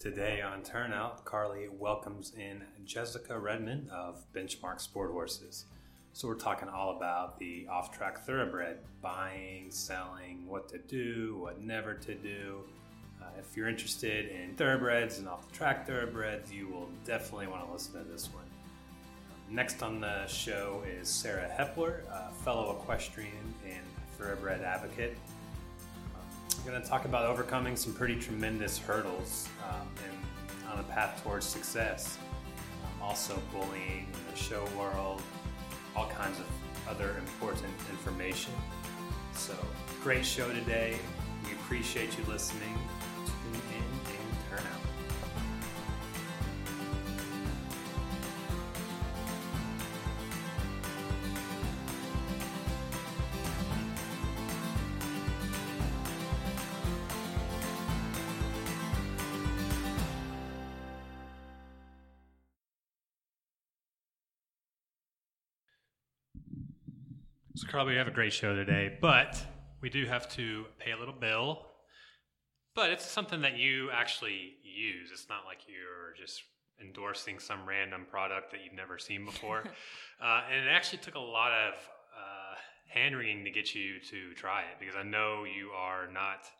Today 0.00 0.40
on 0.40 0.62
Turnout, 0.62 1.26
Carly 1.26 1.68
welcomes 1.68 2.32
in 2.34 2.62
Jessica 2.86 3.38
Redmond 3.38 3.90
of 3.90 4.24
Benchmark 4.34 4.80
Sport 4.80 5.10
Horses. 5.10 5.66
So, 6.14 6.26
we're 6.26 6.36
talking 6.36 6.70
all 6.70 6.96
about 6.96 7.38
the 7.38 7.66
off 7.70 7.94
track 7.94 8.24
thoroughbred 8.24 8.78
buying, 9.02 9.70
selling, 9.70 10.46
what 10.48 10.70
to 10.70 10.78
do, 10.78 11.36
what 11.42 11.60
never 11.60 11.92
to 11.92 12.14
do. 12.14 12.60
Uh, 13.20 13.26
if 13.38 13.54
you're 13.54 13.68
interested 13.68 14.30
in 14.30 14.54
thoroughbreds 14.54 15.18
and 15.18 15.28
off 15.28 15.46
the 15.46 15.54
track 15.54 15.86
thoroughbreds, 15.86 16.50
you 16.50 16.66
will 16.68 16.88
definitely 17.04 17.48
want 17.48 17.66
to 17.66 17.70
listen 17.70 17.92
to 18.02 18.10
this 18.10 18.30
one. 18.32 18.46
Next 19.50 19.82
on 19.82 20.00
the 20.00 20.26
show 20.28 20.82
is 20.88 21.10
Sarah 21.10 21.50
Hepler, 21.58 22.04
a 22.10 22.32
fellow 22.42 22.78
equestrian 22.80 23.54
and 23.66 23.84
thoroughbred 24.16 24.62
advocate. 24.62 25.18
We're 26.64 26.72
going 26.72 26.82
to 26.82 26.88
talk 26.88 27.06
about 27.06 27.24
overcoming 27.24 27.74
some 27.74 27.94
pretty 27.94 28.16
tremendous 28.16 28.76
hurdles 28.76 29.48
um, 29.66 29.88
and 30.04 30.70
on 30.70 30.78
a 30.78 30.82
path 30.82 31.22
towards 31.24 31.46
success. 31.46 32.18
Um, 32.84 33.02
also, 33.02 33.40
bullying 33.50 34.06
in 34.12 34.30
the 34.30 34.36
show 34.36 34.62
world, 34.78 35.22
all 35.96 36.08
kinds 36.08 36.38
of 36.38 36.46
other 36.86 37.16
important 37.16 37.72
information. 37.90 38.52
So, 39.32 39.54
great 40.02 40.24
show 40.24 40.52
today. 40.52 40.98
We 41.46 41.52
appreciate 41.52 42.18
you 42.18 42.24
listening. 42.30 42.78
We 67.72 67.94
have 67.94 68.08
a 68.08 68.10
great 68.10 68.32
show 68.32 68.52
today, 68.52 68.98
but 69.00 69.40
we 69.80 69.90
do 69.90 70.04
have 70.04 70.28
to 70.30 70.66
pay 70.80 70.90
a 70.90 70.98
little 70.98 71.14
bill. 71.14 71.66
But 72.74 72.90
it's 72.90 73.08
something 73.08 73.42
that 73.42 73.58
you 73.58 73.90
actually 73.92 74.54
use. 74.64 75.10
It's 75.12 75.28
not 75.28 75.44
like 75.46 75.58
you're 75.68 76.12
just 76.20 76.42
endorsing 76.80 77.38
some 77.38 77.60
random 77.66 78.06
product 78.10 78.50
that 78.50 78.60
you've 78.64 78.74
never 78.74 78.98
seen 78.98 79.24
before. 79.24 79.60
uh, 80.22 80.42
and 80.50 80.66
it 80.66 80.68
actually 80.68 80.98
took 80.98 81.14
a 81.14 81.20
lot 81.20 81.52
of 81.52 81.74
uh, 81.74 82.56
hand 82.88 83.16
wringing 83.16 83.44
to 83.44 83.52
get 83.52 83.72
you 83.72 84.00
to 84.10 84.34
try 84.34 84.62
it 84.62 84.80
because 84.80 84.96
I 84.96 85.04
know 85.04 85.44
you 85.44 85.70
are 85.70 86.10
not 86.12 86.50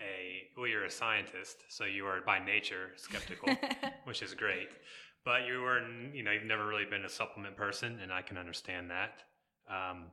a 0.00 0.48
well, 0.56 0.66
you're 0.66 0.86
a 0.86 0.90
scientist, 0.90 1.58
so 1.68 1.84
you 1.84 2.04
are 2.06 2.20
by 2.26 2.44
nature 2.44 2.90
skeptical, 2.96 3.56
which 4.04 4.22
is 4.22 4.34
great. 4.34 4.70
But 5.24 5.46
you 5.46 5.60
were, 5.60 5.80
you 6.12 6.24
know, 6.24 6.32
you've 6.32 6.44
never 6.44 6.66
really 6.66 6.84
been 6.84 7.04
a 7.04 7.08
supplement 7.08 7.56
person, 7.56 8.00
and 8.02 8.12
I 8.12 8.22
can 8.22 8.36
understand 8.36 8.90
that. 8.90 9.22
Um, 9.70 10.06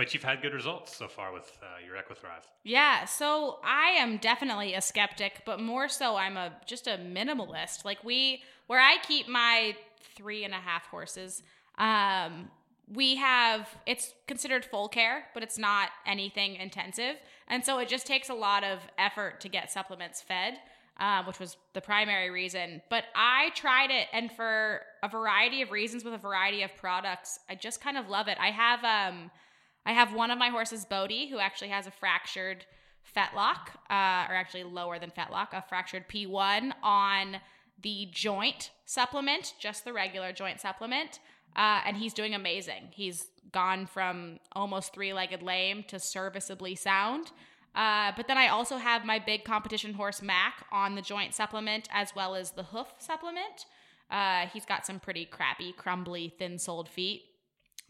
but 0.00 0.14
you've 0.14 0.22
had 0.22 0.40
good 0.40 0.54
results 0.54 0.96
so 0.96 1.06
far 1.06 1.30
with 1.30 1.58
uh, 1.62 1.66
your 1.86 1.94
Equithrive. 1.94 2.42
Yeah, 2.62 3.04
so 3.04 3.58
I 3.62 3.90
am 3.98 4.16
definitely 4.16 4.72
a 4.72 4.80
skeptic, 4.80 5.42
but 5.44 5.60
more 5.60 5.90
so 5.90 6.16
I'm 6.16 6.38
a 6.38 6.52
just 6.64 6.86
a 6.86 6.92
minimalist. 6.92 7.84
Like 7.84 8.02
we, 8.02 8.42
where 8.66 8.80
I 8.80 8.96
keep 9.06 9.28
my 9.28 9.76
three 10.16 10.42
and 10.44 10.54
a 10.54 10.56
half 10.56 10.86
horses, 10.86 11.42
um, 11.76 12.48
we 12.90 13.16
have 13.16 13.68
it's 13.84 14.14
considered 14.26 14.64
full 14.64 14.88
care, 14.88 15.24
but 15.34 15.42
it's 15.42 15.58
not 15.58 15.90
anything 16.06 16.54
intensive, 16.54 17.16
and 17.46 17.62
so 17.62 17.78
it 17.78 17.86
just 17.86 18.06
takes 18.06 18.30
a 18.30 18.34
lot 18.34 18.64
of 18.64 18.78
effort 18.96 19.42
to 19.42 19.50
get 19.50 19.70
supplements 19.70 20.22
fed. 20.22 20.54
Uh, 20.98 21.24
which 21.24 21.38
was 21.38 21.56
the 21.72 21.80
primary 21.80 22.28
reason. 22.28 22.82
But 22.90 23.04
I 23.14 23.52
tried 23.54 23.90
it, 23.90 24.08
and 24.12 24.30
for 24.30 24.82
a 25.02 25.08
variety 25.08 25.62
of 25.62 25.70
reasons 25.70 26.04
with 26.04 26.12
a 26.12 26.18
variety 26.18 26.62
of 26.62 26.76
products, 26.76 27.38
I 27.48 27.54
just 27.54 27.80
kind 27.80 27.96
of 27.96 28.10
love 28.10 28.28
it. 28.28 28.36
I 28.38 28.50
have 28.50 28.84
um, 28.84 29.30
I 29.86 29.92
have 29.92 30.14
one 30.14 30.30
of 30.30 30.38
my 30.38 30.48
horses, 30.48 30.84
Bodie, 30.84 31.28
who 31.28 31.38
actually 31.38 31.68
has 31.68 31.86
a 31.86 31.90
fractured 31.90 32.66
fetlock, 33.16 33.70
uh, 33.88 34.28
or 34.28 34.34
actually 34.34 34.64
lower 34.64 34.98
than 34.98 35.10
fetlock, 35.10 35.48
a 35.52 35.62
fractured 35.68 36.08
P1 36.08 36.72
on 36.82 37.36
the 37.82 38.08
joint 38.12 38.70
supplement, 38.84 39.54
just 39.58 39.84
the 39.84 39.92
regular 39.92 40.32
joint 40.32 40.60
supplement. 40.60 41.18
Uh, 41.56 41.80
and 41.84 41.96
he's 41.96 42.14
doing 42.14 42.34
amazing. 42.34 42.88
He's 42.92 43.26
gone 43.52 43.86
from 43.86 44.38
almost 44.52 44.92
three 44.92 45.12
legged 45.12 45.42
lame 45.42 45.82
to 45.88 45.98
serviceably 45.98 46.76
sound. 46.76 47.32
Uh, 47.74 48.12
but 48.16 48.26
then 48.28 48.38
I 48.38 48.48
also 48.48 48.76
have 48.76 49.04
my 49.04 49.18
big 49.18 49.44
competition 49.44 49.94
horse, 49.94 50.22
Mac, 50.22 50.66
on 50.72 50.94
the 50.94 51.02
joint 51.02 51.34
supplement 51.34 51.88
as 51.92 52.14
well 52.14 52.34
as 52.34 52.52
the 52.52 52.64
hoof 52.64 52.92
supplement. 52.98 53.66
Uh, 54.10 54.46
he's 54.46 54.64
got 54.64 54.84
some 54.84 54.98
pretty 54.98 55.24
crappy, 55.24 55.72
crumbly, 55.72 56.34
thin 56.38 56.58
soled 56.58 56.88
feet. 56.88 57.22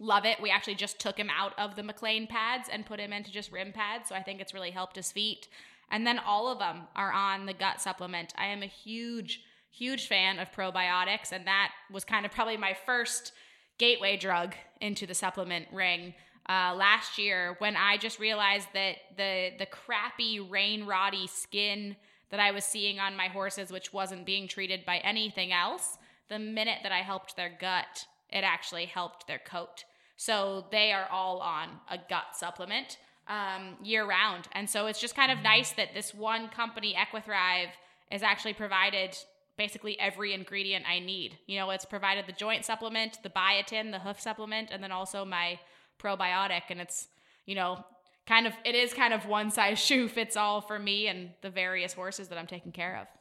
Love 0.03 0.25
it. 0.25 0.41
We 0.41 0.51
actually 0.51 0.77
just 0.77 0.99
took 0.99 1.19
him 1.19 1.29
out 1.29 1.53
of 1.59 1.77
the 1.77 1.83
McLean 1.83 2.27
pads 2.27 2.71
and 2.73 2.87
put 2.87 2.99
him 2.99 3.13
into 3.13 3.31
just 3.31 3.53
rim 3.53 3.71
pads. 3.71 4.09
So 4.09 4.15
I 4.15 4.23
think 4.23 4.41
it's 4.41 4.55
really 4.55 4.71
helped 4.71 4.97
his 4.97 5.13
feet. 5.13 5.47
And 5.91 6.07
then 6.07 6.19
all 6.19 6.51
of 6.51 6.59
them 6.59 6.89
are 6.97 7.13
on 7.13 7.45
the 7.45 7.53
gut 7.53 7.83
supplement. 7.83 8.33
I 8.39 8.47
am 8.47 8.63
a 8.63 8.67
huge, 8.67 9.43
huge 9.71 10.09
fan 10.09 10.39
of 10.39 10.53
probiotics. 10.53 11.33
And 11.33 11.47
that 11.47 11.73
was 11.93 12.05
kind 12.05 12.25
of 12.25 12.33
probably 12.33 12.57
my 12.57 12.75
first 12.87 13.33
gateway 13.77 14.17
drug 14.17 14.55
into 14.81 15.07
the 15.07 15.15
supplement 15.15 15.67
ring. 15.71 16.15
Uh, 16.49 16.75
last 16.75 17.19
year, 17.19 17.57
when 17.59 17.77
I 17.77 17.99
just 17.99 18.19
realized 18.19 18.69
that 18.73 18.97
the 19.19 19.51
the 19.59 19.67
crappy 19.67 20.41
rain 20.41 20.87
roddy 20.87 21.27
skin 21.27 21.95
that 22.31 22.41
I 22.41 22.53
was 22.53 22.65
seeing 22.65 22.99
on 22.99 23.17
my 23.17 23.29
horses, 23.29 23.71
which 23.71 23.93
wasn't 23.93 24.25
being 24.25 24.49
treated 24.49 24.87
by 24.87 24.99
anything 24.99 25.53
else, 25.53 25.99
the 26.29 26.39
minute 26.39 26.79
that 26.83 26.93
I 26.93 27.01
helped 27.01 27.37
their 27.37 27.55
gut, 27.61 28.07
it 28.31 28.45
actually 28.45 28.87
helped 28.87 29.27
their 29.27 29.39
coat. 29.39 29.85
So 30.21 30.67
they 30.71 30.93
are 30.93 31.09
all 31.11 31.39
on 31.39 31.71
a 31.91 31.97
gut 31.97 32.35
supplement 32.37 32.99
um, 33.27 33.77
year 33.83 34.07
round. 34.07 34.49
And 34.53 34.69
so 34.69 34.87
it's 34.87 35.01
just 35.01 35.17
kind 35.17 35.33
of 35.33 35.39
nice 35.39 35.73
that 35.73 35.95
this 35.95 36.13
one 36.13 36.51
company, 36.51 36.95
Equithrive, 36.95 37.71
is 38.13 38.23
actually 38.23 38.53
provided 38.53 39.17
basically 39.57 39.99
every 39.99 40.35
ingredient 40.35 40.85
I 40.87 40.99
need. 40.99 41.39
You 41.47 41.59
know, 41.59 41.71
it's 41.71 41.87
provided 41.87 42.27
the 42.27 42.33
joint 42.33 42.67
supplement, 42.67 43.19
the 43.23 43.31
biotin, 43.31 43.93
the 43.93 43.99
hoof 43.99 44.21
supplement, 44.21 44.69
and 44.71 44.85
then 44.85 44.93
also 44.93 45.25
my 45.25 45.59
probiotic. 45.99 46.65
And 46.69 46.83
it's, 46.83 47.09
you 47.47 47.55
know, 47.55 47.83
kind 48.27 48.47
of, 48.47 48.53
it 48.67 48.75
is 48.75 48.93
kind 48.93 49.15
of 49.15 49.25
one 49.25 49.51
size 49.51 49.79
shoe 49.83 50.07
fits 50.07 50.37
all 50.37 50.61
for 50.61 50.79
me 50.79 51.07
and 51.07 51.31
the 51.41 51.49
various 51.49 51.95
horses 51.95 52.29
that 52.29 52.37
I'm 52.37 52.47
taking 52.47 52.73
care 52.73 52.99
of. 52.99 53.20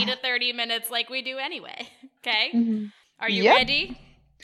To 0.00 0.16
30 0.16 0.52
minutes 0.52 0.90
like 0.90 1.10
we 1.10 1.22
do 1.22 1.38
anyway. 1.38 1.88
Okay. 2.24 2.50
Mm-hmm. 2.54 2.84
Are 3.18 3.28
you 3.28 3.42
yep. 3.42 3.56
ready? 3.56 3.98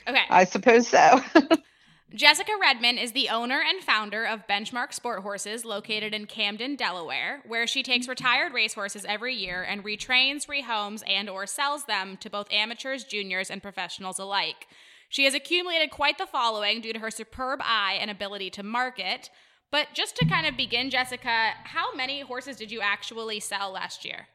Okay. 0.05 0.23
I 0.29 0.43
suppose 0.43 0.85
so. 0.89 1.21
Jessica 2.13 2.51
Redmond 2.59 2.99
is 2.99 3.11
the 3.11 3.29
owner 3.29 3.61
and 3.65 3.83
founder 3.83 4.25
of 4.25 4.47
Benchmark 4.47 4.93
Sport 4.93 5.21
Horses 5.21 5.63
located 5.63 6.13
in 6.13 6.25
Camden, 6.25 6.75
Delaware, 6.75 7.41
where 7.47 7.67
she 7.67 7.83
takes 7.83 8.07
retired 8.07 8.51
racehorses 8.51 9.05
every 9.05 9.35
year 9.35 9.63
and 9.63 9.83
retrains, 9.83 10.47
rehomes, 10.47 11.03
and 11.07 11.29
or 11.29 11.45
sells 11.45 11.85
them 11.85 12.17
to 12.17 12.29
both 12.29 12.51
amateurs, 12.51 13.03
juniors, 13.03 13.49
and 13.51 13.61
professionals 13.61 14.19
alike. 14.19 14.67
She 15.07 15.25
has 15.25 15.35
accumulated 15.35 15.91
quite 15.91 16.17
the 16.17 16.25
following 16.25 16.81
due 16.81 16.93
to 16.93 16.99
her 16.99 17.11
superb 17.11 17.59
eye 17.63 17.97
and 18.01 18.09
ability 18.09 18.49
to 18.51 18.63
market. 18.63 19.29
But 19.71 19.89
just 19.93 20.15
to 20.17 20.25
kind 20.25 20.47
of 20.47 20.57
begin, 20.57 20.89
Jessica, 20.89 21.51
how 21.63 21.93
many 21.93 22.21
horses 22.21 22.57
did 22.57 22.71
you 22.71 22.81
actually 22.81 23.39
sell 23.39 23.71
last 23.71 24.03
year? 24.03 24.27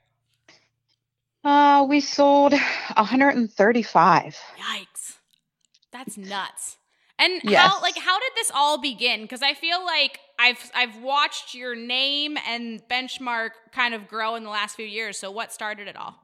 Uh, 1.45 1.85
we 1.89 2.01
sold 2.01 2.53
135. 2.53 4.39
Yikes. 4.57 5.17
That's 5.93 6.17
nuts. 6.17 6.79
And 7.19 7.41
yes. 7.45 7.61
how 7.61 7.81
like 7.81 7.97
how 7.97 8.19
did 8.19 8.33
this 8.35 8.51
all 8.53 8.81
begin? 8.81 9.23
Because 9.23 9.43
I 9.43 9.55
feel 9.55 9.85
like 9.85 10.19
I've 10.39 10.71
I've 10.75 11.01
watched 11.01 11.55
your 11.55 11.77
name 11.77 12.37
and 12.49 12.81
benchmark 12.91 13.51
kind 13.73 13.95
of 13.95 14.09
grow 14.09 14.35
in 14.35 14.43
the 14.43 14.51
last 14.51 14.75
few 14.75 14.87
years. 14.87 15.19
So 15.19 15.31
what 15.31 15.53
started 15.53 15.87
it 15.87 15.97
all? 15.97 16.17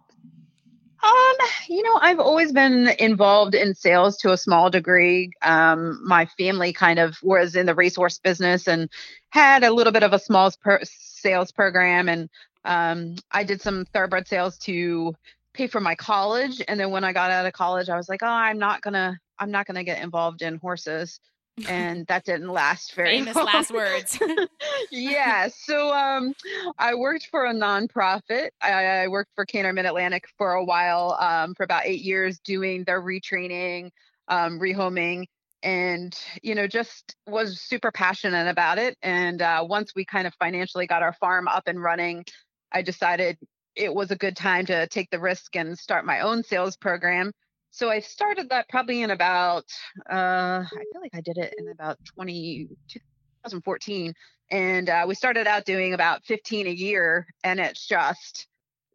Um, 1.03 1.37
you 1.69 1.83
know, 1.83 1.99
I've 2.01 2.19
always 2.19 2.53
been 2.53 2.89
involved 2.99 3.55
in 3.55 3.75
sales 3.75 4.19
to 4.19 4.33
a 4.33 4.37
small 4.37 4.69
degree. 4.69 5.31
Um, 5.41 5.99
my 6.05 6.27
family 6.27 6.73
kind 6.73 6.99
of 6.99 7.17
was 7.23 7.57
in 7.57 7.67
the 7.67 7.75
resource 7.75 8.19
business 8.19 8.69
and 8.69 8.91
had 9.31 9.65
a 9.65 9.73
little 9.73 9.93
bit 9.93 10.03
of 10.03 10.13
a 10.13 10.19
small 10.19 10.53
per- 10.63 10.81
sales 10.83 11.53
program 11.53 12.09
and 12.09 12.29
um, 12.65 13.17
I 13.31 13.45
did 13.45 13.61
some 13.63 13.85
thoroughbred 13.93 14.29
sales 14.29 14.59
to 14.59 15.15
pay 15.55 15.67
for 15.67 15.81
my 15.81 15.95
college, 15.95 16.63
and 16.69 16.79
then 16.79 16.91
when 16.91 17.05
I 17.05 17.13
got 17.13 17.31
out 17.31 17.47
of 17.47 17.53
college, 17.53 17.89
I 17.89 17.97
was 17.97 18.09
like, 18.09 18.23
oh, 18.23 18.27
I'm 18.27 18.59
not 18.59 18.83
gonna, 18.83 19.19
I'm 19.39 19.51
not 19.51 19.67
gonna 19.67 19.85
get 19.85 20.03
involved 20.03 20.43
in 20.43 20.57
horses. 20.59 21.21
and 21.69 22.07
that 22.09 22.25
didn't 22.25 22.49
last 22.49 22.95
very 22.95 23.19
Famous 23.19 23.37
long. 23.37 23.47
last 23.47 23.73
words. 23.73 24.19
yeah. 24.91 25.49
So 25.67 25.93
um, 25.93 26.35
I 26.79 26.95
worked 26.95 27.29
for 27.31 27.45
a 27.47 27.53
nonprofit. 27.53 28.51
I, 28.61 29.03
I 29.03 29.09
worked 29.09 29.31
for 29.35 29.45
CANTER 29.45 29.73
Mid 29.73 29.87
Atlantic 29.87 30.25
for 30.39 30.53
a 30.53 30.65
while, 30.65 31.17
um, 31.21 31.55
for 31.55 31.65
about 31.65 31.83
eight 31.87 32.03
years, 32.03 32.39
doing 32.41 32.85
their 32.85 33.01
retraining, 33.03 33.91
um, 34.29 34.59
rehoming, 34.61 35.27
and 35.63 36.17
you 36.43 36.55
know, 36.55 36.67
just 36.67 37.17
was 37.27 37.61
super 37.61 37.91
passionate 37.93 38.49
about 38.49 38.79
it. 38.79 38.97
And 39.03 39.43
uh, 39.43 39.65
once 39.69 39.93
we 39.95 40.05
kind 40.05 40.27
of 40.27 40.35
financially 40.35 40.87
got 40.87 41.03
our 41.03 41.13
farm 41.15 41.47
up 41.49 41.65
and 41.67 41.83
running, 41.83 42.25
I 42.73 42.83
decided 42.83 43.39
it 43.77 43.95
was 43.95 44.11
a 44.11 44.17
good 44.17 44.37
time 44.37 44.67
to 44.67 44.87
take 44.89 45.11
the 45.11 45.21
risk 45.21 45.57
and 45.57 45.79
start 45.79 46.05
my 46.05 46.21
own 46.21 46.43
sales 46.43 46.77
program. 46.77 47.33
So 47.71 47.89
I 47.89 48.01
started 48.01 48.49
that 48.51 48.69
probably 48.69 49.03
in 49.03 49.11
about, 49.11 49.65
uh, 50.11 50.65
I 50.65 50.85
feel 50.93 51.01
like 51.01 51.15
I 51.15 51.21
did 51.21 51.39
it 51.39 51.55
in 51.57 51.69
about 51.69 51.99
20, 52.15 52.69
2014. 52.89 54.13
And 54.51 54.89
uh, 54.89 55.05
we 55.07 55.15
started 55.15 55.47
out 55.47 55.65
doing 55.65 55.95
about 55.95 56.25
15 56.25 56.67
a 56.67 56.71
year, 56.71 57.27
and 57.45 57.61
it's 57.61 57.87
just 57.87 58.49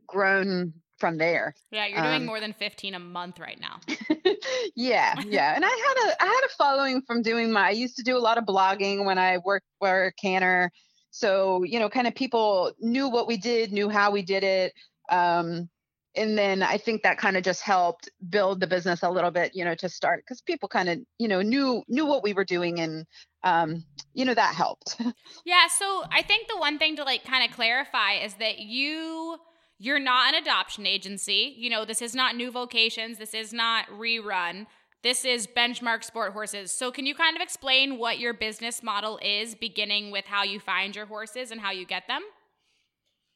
grown 0.06 0.74
from 0.98 1.18
there. 1.18 1.54
Yeah, 1.72 1.88
you're 1.88 2.02
doing 2.02 2.22
Um, 2.22 2.26
more 2.26 2.40
than 2.42 2.54
15 2.54 2.96
a 2.96 3.00
month 3.00 3.40
right 3.40 3.60
now. 3.60 3.80
yeah, 4.76 5.16
yeah. 5.26 5.56
And 5.56 5.64
I 5.66 5.70
had 5.70 6.10
a 6.10 6.24
I 6.24 6.26
had 6.26 6.42
a 6.46 6.50
following 6.58 7.02
from 7.02 7.22
doing 7.22 7.52
my 7.52 7.68
I 7.68 7.72
used 7.72 7.98
to 7.98 8.04
do 8.04 8.18
a 8.18 8.20
lot 8.20 8.38
of 8.38 8.46
blogging 8.46 9.06
when 9.06 9.18
I 9.18 9.38
worked 9.40 9.68
for 9.80 10.14
CANTER. 10.22 10.72
So, 11.16 11.64
you 11.64 11.80
know, 11.80 11.88
kind 11.88 12.08
of 12.08 12.14
people 12.14 12.74
knew 12.82 13.08
what 13.08 13.26
we 13.26 13.38
did, 13.38 13.72
knew 13.72 13.88
how 13.88 14.12
we 14.12 14.22
did 14.22 14.44
it. 14.44 14.74
Um, 15.10 15.70
and 16.14 16.38
then 16.38 16.62
I 16.62 16.78
think 16.78 17.04
that 17.04 17.18
kind 17.18 17.38
of 17.38 17.44
just 17.44 17.62
helped 17.62 18.10
build 18.30 18.60
the 18.60 18.68
business 18.68 19.02
a 19.02 19.10
little 19.10 19.32
bit, 19.32 19.56
you 19.56 19.64
know, 19.64 19.76
to 19.76 19.88
start 19.88 20.24
because 20.26 20.42
people 20.42 20.68
kind 20.68 20.90
of, 20.90 21.00
you 21.18 21.30
know, 21.30 21.42
knew 21.42 21.84
knew 21.88 22.06
what 22.06 22.22
we 22.22 22.34
were 22.34 22.44
doing 22.44 22.82
and 22.82 23.06
um, 23.44 23.86
you 24.14 24.26
know, 24.26 24.34
that 24.34 24.56
helped. 24.56 25.00
Yeah, 25.46 25.68
so 25.68 26.04
I 26.12 26.22
think 26.22 26.50
the 26.50 26.58
one 26.58 26.80
thing 26.80 26.98
to 26.98 27.06
like 27.06 27.24
kind 27.24 27.50
of 27.50 27.56
clarify 27.56 28.16
is 28.16 28.34
that 28.36 28.60
you 28.60 29.38
you're 29.78 30.00
not 30.00 30.34
an 30.34 30.42
adoption 30.42 30.86
agency. 30.86 31.56
You 31.58 31.70
know, 31.70 31.86
this 31.86 32.02
is 32.02 32.14
not 32.14 32.36
New 32.36 32.52
Vocations, 32.52 33.20
this 33.20 33.34
is 33.34 33.54
not 33.54 33.88
ReRun. 33.88 34.66
This 35.06 35.24
is 35.24 35.46
benchmark 35.46 36.04
sport 36.04 36.34
horses. 36.34 36.72
So 36.72 36.92
can 36.92 37.06
you 37.06 37.14
kind 37.14 37.36
of 37.36 37.42
explain 37.44 38.00
what 38.00 38.18
your 38.18 38.34
business 38.34 38.82
model 38.82 39.20
is 39.22 39.54
beginning 39.54 40.10
with 40.10 40.26
how 40.26 40.42
you 40.42 40.60
find 40.60 40.96
your 40.96 41.06
horses 41.06 41.52
and 41.52 41.62
how 41.62 41.70
you 41.70 41.86
get 41.86 42.08
them? 42.08 42.24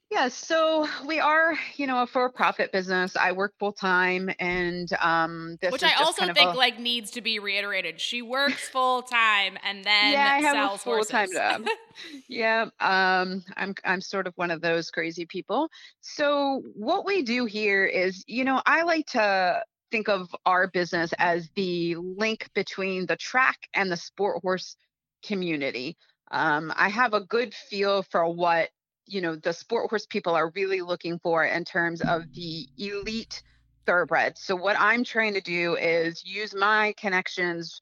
Yeah, 0.09 0.29
so 0.29 0.87
we 1.05 1.19
are, 1.19 1.53
you 1.75 1.85
know, 1.85 2.01
a 2.01 2.07
for-profit 2.07 2.71
business. 2.71 3.15
I 3.15 3.33
work 3.33 3.53
full 3.59 3.71
time, 3.71 4.31
and 4.39 4.91
um, 4.99 5.59
this 5.61 5.71
Which 5.71 5.83
I 5.83 5.93
also 5.93 6.33
think 6.33 6.55
a- 6.55 6.57
like 6.57 6.79
needs 6.79 7.11
to 7.11 7.21
be 7.21 7.37
reiterated. 7.37 8.01
She 8.01 8.23
works 8.23 8.67
full 8.69 9.03
time 9.03 9.55
and 9.63 9.83
then 9.83 10.13
yeah, 10.13 10.25
I 10.25 10.41
have 10.41 10.55
a 10.55 10.67
sells 10.69 10.81
full 10.81 11.03
time 11.03 11.31
job. 11.31 11.67
yeah, 12.27 12.63
um, 12.79 13.43
I'm 13.55 13.75
I'm 13.85 14.01
sort 14.01 14.25
of 14.25 14.33
one 14.37 14.49
of 14.49 14.61
those 14.61 14.89
crazy 14.89 15.27
people. 15.27 15.69
So 16.01 16.63
what 16.73 17.05
we 17.05 17.21
do 17.21 17.45
here 17.45 17.85
is, 17.85 18.23
you 18.25 18.43
know, 18.43 18.59
I 18.65 18.81
like 18.81 19.05
to 19.09 19.61
think 19.91 20.09
of 20.09 20.33
our 20.45 20.67
business 20.67 21.13
as 21.17 21.49
the 21.55 21.95
link 21.95 22.49
between 22.53 23.05
the 23.05 23.15
track 23.15 23.57
and 23.73 23.91
the 23.91 23.97
sport 23.97 24.41
horse 24.41 24.75
community. 25.23 25.97
Um, 26.31 26.71
I 26.75 26.89
have 26.89 27.13
a 27.13 27.21
good 27.21 27.53
feel 27.53 28.03
for 28.03 28.27
what 28.27 28.69
you 29.05 29.21
know 29.21 29.35
the 29.35 29.53
sport 29.53 29.89
horse 29.89 30.05
people 30.05 30.35
are 30.35 30.51
really 30.55 30.81
looking 30.81 31.19
for 31.19 31.43
in 31.43 31.65
terms 31.65 32.01
of 32.01 32.23
the 32.33 32.67
elite 32.77 33.41
thoroughbred. 33.85 34.37
So 34.37 34.55
what 34.55 34.75
I'm 34.79 35.03
trying 35.03 35.33
to 35.33 35.41
do 35.41 35.75
is 35.75 36.23
use 36.23 36.53
my 36.53 36.93
connections 36.97 37.81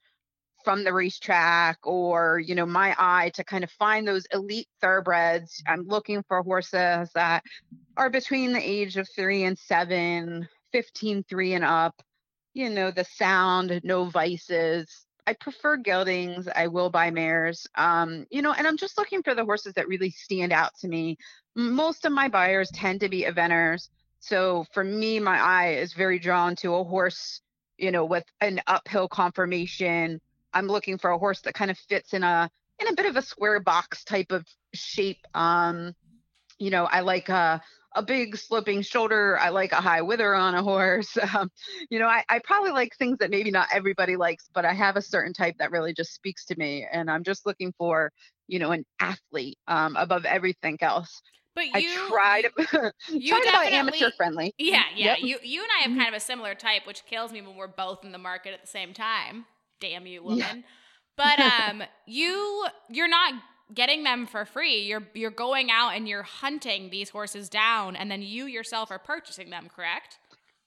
from 0.64 0.84
the 0.84 0.92
racetrack 0.92 1.78
or 1.84 2.40
you 2.40 2.54
know 2.54 2.66
my 2.66 2.96
eye 2.98 3.32
to 3.34 3.44
kind 3.44 3.64
of 3.64 3.72
find 3.72 4.06
those 4.06 4.26
elite 4.34 4.68
thoroughbreds 4.82 5.64
i'm 5.66 5.88
looking 5.88 6.22
for 6.28 6.44
horses 6.44 7.10
that 7.16 7.42
are 7.96 8.10
between 8.10 8.52
the 8.52 8.60
age 8.60 8.98
of 8.98 9.08
three 9.16 9.46
and 9.46 9.58
seven 9.58 10.46
15 10.72 11.24
three 11.30 11.54
and 11.54 11.66
up 11.66 12.02
you 12.54 12.70
know 12.70 12.92
the 12.92 13.06
sound 13.06 13.80
no 13.84 14.06
vices. 14.06 15.06
I 15.28 15.34
prefer 15.34 15.78
geldings. 15.78 16.48
I 16.56 16.68
will 16.68 16.90
buy 16.90 17.12
mares. 17.12 17.68
Um 17.76 18.26
you 18.32 18.42
know 18.42 18.54
and 18.54 18.66
i'm 18.66 18.78
just 18.78 18.98
looking 18.98 19.24
for 19.24 19.36
the 19.36 19.46
horses 19.46 19.74
that 19.74 19.88
really 19.88 20.10
stand 20.10 20.52
out 20.52 20.72
to 20.82 20.88
me. 20.88 21.18
Most 21.56 22.06
of 22.06 22.12
my 22.12 22.28
buyers 22.30 22.72
tend 22.74 23.02
to 23.02 23.10
be 23.10 23.24
eventers 23.24 23.90
so 24.20 24.66
for 24.74 24.84
me 24.84 25.20
my 25.20 25.40
eye 25.40 25.74
is 25.76 25.94
very 25.94 26.20
drawn 26.20 26.56
to 26.58 26.74
a 26.74 26.84
horse 26.84 27.42
you 27.78 27.92
know 27.92 28.06
with 28.06 28.26
an 28.42 28.62
uphill 28.68 29.08
conformation. 29.08 30.20
I'm 30.54 30.68
looking 30.68 30.98
for 30.98 31.12
a 31.12 31.20
horse 31.20 31.42
that 31.42 31.54
kind 31.54 31.70
of 31.70 31.78
fits 31.78 32.14
in 32.14 32.24
a 32.24 32.50
in 32.80 32.88
a 32.88 32.94
bit 32.96 33.06
of 33.06 33.16
a 33.16 33.22
square 33.22 33.60
box 33.60 34.04
type 34.04 34.32
of 34.32 34.46
shape. 34.74 35.20
Um, 35.34 35.96
you 36.60 36.72
know, 36.72 36.86
I 36.86 37.02
like 37.02 37.30
a 37.30 37.62
a 37.96 38.04
big 38.04 38.38
sloping 38.38 38.82
shoulder. 38.82 39.38
I 39.40 39.50
like 39.50 39.72
a 39.72 39.78
high 39.82 40.02
wither 40.02 40.34
on 40.36 40.56
a 40.56 40.64
horse. 40.64 41.18
Um, 41.38 41.50
you 41.90 42.00
know, 42.00 42.08
I, 42.08 42.24
I 42.30 42.40
probably 42.44 42.72
like 42.72 42.96
things 42.98 43.18
that 43.20 43.30
maybe 43.30 43.52
not 43.52 43.68
everybody 43.72 44.16
likes, 44.16 44.50
but 44.54 44.66
I 44.66 44.74
have 44.74 44.96
a 44.96 45.02
certain 45.02 45.34
type 45.34 45.56
that 45.60 45.72
really 45.72 45.94
just 45.94 46.14
speaks 46.14 46.46
to 46.46 46.56
me. 46.58 46.88
And 46.92 47.10
I'm 47.12 47.24
just 47.24 47.46
looking 47.46 47.74
for, 47.78 48.12
you 48.48 48.60
know, 48.60 48.72
an 48.72 48.86
athlete 49.00 49.58
um, 49.68 49.96
above 49.98 50.26
everything 50.26 50.78
else. 50.82 51.22
But 51.56 51.68
you 51.68 51.90
I 51.90 52.08
try 52.10 52.42
to 52.44 52.94
you 53.10 53.30
try 53.30 53.40
to 53.46 53.52
buy 53.52 53.66
amateur 53.66 54.12
friendly. 54.16 54.54
Yeah, 54.58 54.84
yeah. 54.96 55.16
Yep. 55.18 55.18
You 55.22 55.40
you 55.44 55.62
and 55.64 55.70
I 55.78 55.82
have 55.84 55.92
Mhm. 55.92 55.98
kind 55.98 56.08
of 56.10 56.14
a 56.14 56.20
similar 56.20 56.56
type, 56.56 56.86
which 56.86 57.04
kills 57.06 57.32
me 57.32 57.42
when 57.42 57.56
we're 57.56 57.68
both 57.68 58.06
in 58.06 58.12
the 58.12 58.18
market 58.20 58.54
at 58.54 58.62
the 58.62 58.68
same 58.68 58.94
time. 58.94 59.46
Damn 59.80 60.06
you, 60.06 60.24
woman. 60.24 60.40
Yeah. 60.40 60.62
But 61.18 61.40
um 61.40 61.84
you 62.06 62.66
you're 62.90 63.08
not 63.08 63.34
getting 63.74 64.04
them 64.04 64.26
for 64.26 64.46
free. 64.46 64.82
You're 64.82 65.04
you're 65.14 65.32
going 65.32 65.72
out 65.72 65.96
and 65.96 66.08
you're 66.08 66.24
hunting 66.24 66.90
these 66.90 67.10
horses 67.10 67.50
down 67.50 67.96
and 67.96 68.10
then 68.10 68.22
you 68.22 68.46
yourself 68.46 68.92
are 68.92 69.00
purchasing 69.00 69.50
them, 69.50 69.70
correct? 69.74 70.20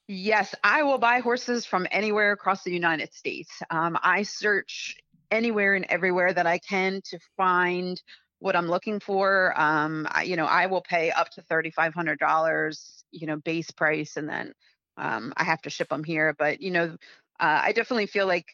Yes, 0.08 0.54
I 0.64 0.82
will 0.82 0.98
buy 0.98 1.20
horses 1.20 1.64
from 1.64 1.86
anywhere 1.90 2.32
across 2.32 2.64
the 2.64 2.72
United 2.72 3.14
States. 3.14 3.62
Um, 3.70 3.96
I 4.02 4.24
search 4.24 4.96
anywhere 5.30 5.74
and 5.74 5.86
everywhere 5.88 6.32
that 6.32 6.46
I 6.46 6.58
can 6.58 7.00
to 7.04 7.18
find 7.36 8.02
what 8.40 8.56
I'm 8.56 8.66
looking 8.66 8.98
for. 8.98 9.54
Um, 9.56 10.08
I, 10.10 10.24
you 10.24 10.34
know, 10.34 10.46
I 10.46 10.66
will 10.66 10.80
pay 10.80 11.12
up 11.12 11.30
to 11.30 11.42
thirty-five 11.42 11.94
hundred 11.94 12.18
dollars, 12.18 13.04
you 13.12 13.26
know, 13.26 13.36
base 13.36 13.70
price, 13.70 14.16
and 14.16 14.28
then 14.28 14.52
um, 14.96 15.32
I 15.36 15.44
have 15.44 15.62
to 15.62 15.70
ship 15.70 15.90
them 15.90 16.02
here. 16.02 16.34
But 16.36 16.60
you 16.60 16.72
know, 16.72 16.96
uh, 17.38 17.60
I 17.62 17.72
definitely 17.72 18.06
feel 18.06 18.26
like 18.26 18.46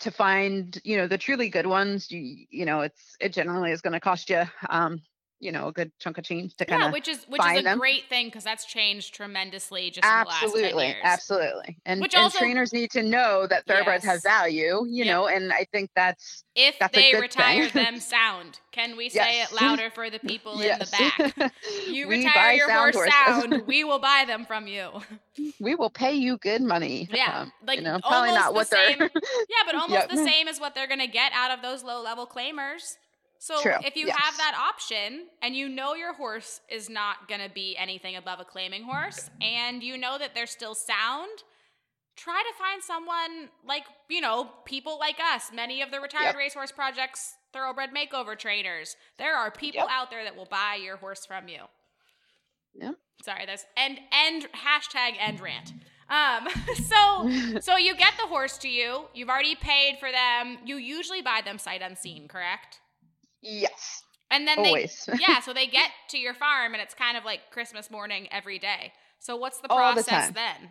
to 0.00 0.10
find, 0.10 0.78
you 0.84 0.96
know, 0.96 1.06
the 1.06 1.18
truly 1.18 1.48
good 1.48 1.66
ones, 1.66 2.10
you 2.10 2.46
you 2.50 2.64
know, 2.64 2.80
it's 2.82 3.16
it 3.20 3.32
generally 3.32 3.72
is 3.72 3.80
going 3.80 3.92
to 3.94 4.00
cost 4.00 4.30
you, 4.30 4.44
um, 4.70 5.02
you 5.40 5.52
know, 5.52 5.68
a 5.68 5.72
good 5.72 5.92
chunk 6.00 6.18
of 6.18 6.24
change 6.24 6.56
to 6.56 6.64
kind 6.64 6.80
Yeah, 6.82 6.88
of 6.88 6.92
which 6.92 7.06
is 7.08 7.24
which 7.28 7.40
is 7.44 7.60
a 7.60 7.62
them. 7.62 7.78
great 7.78 8.08
thing 8.08 8.26
because 8.26 8.42
that's 8.44 8.64
changed 8.64 9.14
tremendously 9.14 9.90
just 9.90 10.04
in 10.04 10.10
the 10.10 10.24
last 10.28 10.40
10 10.40 10.48
absolutely 10.48 10.96
absolutely 11.04 11.76
and, 11.86 12.00
Which 12.00 12.14
and 12.14 12.24
also- 12.24 12.38
trainers 12.38 12.72
need 12.72 12.90
to 12.92 13.02
know 13.02 13.46
that 13.46 13.64
thoroughbreds 13.66 14.04
Yes. 14.04 14.14
have 14.14 14.22
value 14.24 14.84
you 14.88 15.04
know 15.04 15.28
and 15.28 15.52
i 15.52 15.64
think 15.72 15.90
that's 15.94 16.42
If 16.56 16.76
That's 16.80 16.96
a 16.96 17.00
they 17.00 17.12
good 17.12 17.20
retire 17.20 17.68
them 17.68 18.00
sound, 18.16 18.58
can 18.72 18.96
we 18.96 19.08
say 19.10 19.36
Yes. 19.38 19.52
it 19.52 19.62
louder 19.62 19.90
for 19.90 20.10
the 20.10 20.18
people 20.18 20.60
in 20.60 20.76
the 20.78 20.88
back? 20.90 21.52
You 21.88 22.08
retire 22.08 22.54
your 22.54 22.66
sound 22.68 22.94
horse 22.94 22.96
horses. 23.14 23.50
sound, 23.52 23.66
we 23.68 23.84
will 23.84 24.00
buy 24.00 24.24
them 24.26 24.44
from 24.44 24.66
you. 24.66 24.90
we 25.60 25.76
will 25.76 25.90
pay 25.90 26.14
you 26.14 26.36
good 26.38 26.62
money 26.62 27.08
Yeah, 27.12 27.42
Um, 27.42 27.52
like 27.64 27.78
you 27.78 27.84
know 27.84 28.00
probably 28.00 28.30
almost 28.30 28.34
not 28.40 28.48
the 28.48 28.54
what 28.54 28.66
same. 28.68 28.98
they're 28.98 29.10
Yeah, 29.14 29.62
but 29.66 29.74
almost 29.76 29.92
Yep. 29.92 30.08
the 30.10 30.24
same 30.24 30.48
as 30.48 30.58
what 30.58 30.74
they're 30.74 30.88
gonna 30.88 31.06
get 31.06 31.30
out 31.32 31.52
of 31.52 31.62
those 31.62 31.84
low 31.84 32.02
level 32.02 32.26
claimers. 32.26 32.96
So 33.40 33.60
True, 33.62 33.74
if 33.84 33.94
you 33.96 34.06
yes. 34.08 34.16
have 34.18 34.36
that 34.36 34.54
option 34.58 35.26
and 35.42 35.54
you 35.54 35.68
know 35.68 35.94
your 35.94 36.12
horse 36.14 36.60
is 36.68 36.88
not 36.90 37.28
gonna 37.28 37.48
be 37.48 37.76
anything 37.76 38.16
above 38.16 38.40
a 38.40 38.44
claiming 38.44 38.82
horse, 38.82 39.30
and 39.40 39.82
you 39.82 39.96
know 39.96 40.18
that 40.18 40.34
they're 40.34 40.46
still 40.46 40.74
sound, 40.74 41.30
try 42.16 42.42
to 42.42 42.58
find 42.58 42.82
someone 42.82 43.48
like 43.64 43.84
you 44.08 44.20
know 44.20 44.50
people 44.64 44.98
like 44.98 45.18
us. 45.34 45.50
Many 45.54 45.82
of 45.82 45.90
the 45.92 46.00
retired 46.00 46.30
Yep. 46.30 46.36
racehorse 46.36 46.72
projects, 46.72 47.36
thoroughbred 47.52 47.90
makeover 47.94 48.36
trainers. 48.36 48.96
There 49.18 49.36
are 49.36 49.50
people 49.52 49.82
Yep. 49.82 49.88
out 49.90 50.10
there 50.10 50.24
that 50.24 50.34
will 50.36 50.46
buy 50.46 50.74
your 50.82 50.96
horse 50.96 51.24
from 51.24 51.46
you. 51.48 51.62
Yeah. 52.74 52.92
Sorry, 53.24 53.46
that's 53.46 53.64
end 53.76 54.00
end 54.12 54.48
hashtag 54.52 55.14
end 55.18 55.40
rant. 55.40 55.72
Um, 56.10 56.48
so 56.88 57.60
so 57.60 57.76
you 57.76 57.94
get 57.94 58.14
the 58.20 58.26
horse 58.26 58.58
to 58.58 58.68
you. 58.68 59.06
You've 59.14 59.28
already 59.30 59.54
paid 59.54 59.98
for 60.00 60.10
them. 60.10 60.58
You 60.64 60.76
usually 60.76 61.22
buy 61.22 61.40
them 61.44 61.58
sight 61.58 61.82
unseen, 61.82 62.26
correct? 62.26 62.80
Yes 63.42 64.02
And 64.30 64.46
then 64.46 64.58
always 64.58 65.04
they 65.06 65.18
yeah, 65.20 65.40
so 65.40 65.52
they 65.52 65.66
get 65.66 65.90
to 66.10 66.18
your 66.18 66.34
farm 66.34 66.74
and 66.74 66.82
it's 66.82 66.94
kind 66.94 67.16
of 67.16 67.24
like 67.24 67.40
Christmas 67.50 67.90
morning 67.90 68.28
every 68.30 68.58
day. 68.58 68.92
So 69.18 69.36
what's 69.36 69.60
the 69.60 69.70
All 69.70 69.94
the 69.94 70.02
process 70.02 70.30
then? 70.30 70.70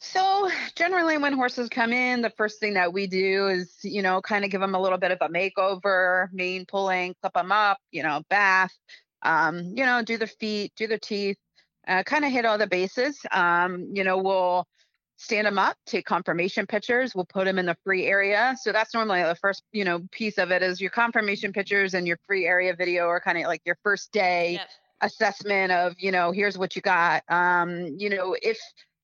So 0.00 0.48
generally, 0.76 1.18
when 1.18 1.32
horses 1.32 1.68
come 1.68 1.92
in, 1.92 2.22
the 2.22 2.30
first 2.30 2.60
thing 2.60 2.74
that 2.74 2.92
we 2.92 3.08
do 3.08 3.48
is, 3.48 3.74
you 3.82 4.00
know, 4.00 4.20
kind 4.20 4.44
of 4.44 4.50
give 4.50 4.60
them 4.60 4.74
a 4.74 4.80
little 4.80 4.98
bit 4.98 5.10
of 5.10 5.18
a 5.20 5.28
makeover, 5.28 6.28
mane 6.32 6.66
pulling, 6.66 7.14
clip 7.20 7.32
them 7.34 7.50
up, 7.50 7.78
you 7.90 8.04
know, 8.04 8.22
bath, 8.30 8.72
um, 9.22 9.58
you 9.74 9.84
know, 9.84 10.02
do 10.02 10.16
the 10.16 10.28
feet, 10.28 10.72
do 10.76 10.86
the 10.86 10.98
teeth, 10.98 11.36
uh, 11.88 12.04
kind 12.04 12.24
of 12.24 12.30
hit 12.30 12.44
all 12.44 12.58
the 12.58 12.68
bases. 12.68 13.18
Um, 13.32 13.88
you 13.92 14.04
know, 14.04 14.18
we'll 14.18 14.66
stand 15.18 15.46
them 15.46 15.58
up, 15.58 15.76
take 15.84 16.06
conformation 16.06 16.64
pictures. 16.66 17.12
We'll 17.14 17.26
put 17.26 17.44
them 17.44 17.58
in 17.58 17.66
the 17.66 17.76
free 17.84 18.06
area. 18.06 18.56
So 18.62 18.70
that's 18.70 18.94
normally 18.94 19.22
the 19.24 19.34
first, 19.34 19.64
you 19.72 19.84
know, 19.84 20.06
piece 20.12 20.38
of 20.38 20.52
it 20.52 20.62
is 20.62 20.80
your 20.80 20.90
conformation 20.90 21.52
pictures 21.52 21.94
and 21.94 22.06
your 22.06 22.18
free 22.26 22.46
area 22.46 22.74
video 22.74 23.06
or 23.06 23.20
kind 23.20 23.36
of 23.36 23.44
like 23.44 23.60
your 23.66 23.76
first 23.82 24.12
day 24.12 24.52
yep. 24.52 24.68
assessment 25.00 25.72
of, 25.72 25.94
you 25.98 26.12
know, 26.12 26.30
here's 26.30 26.56
what 26.56 26.76
you 26.76 26.82
got. 26.82 27.24
Um, 27.28 27.96
you 27.98 28.10
know, 28.10 28.36
if 28.40 28.60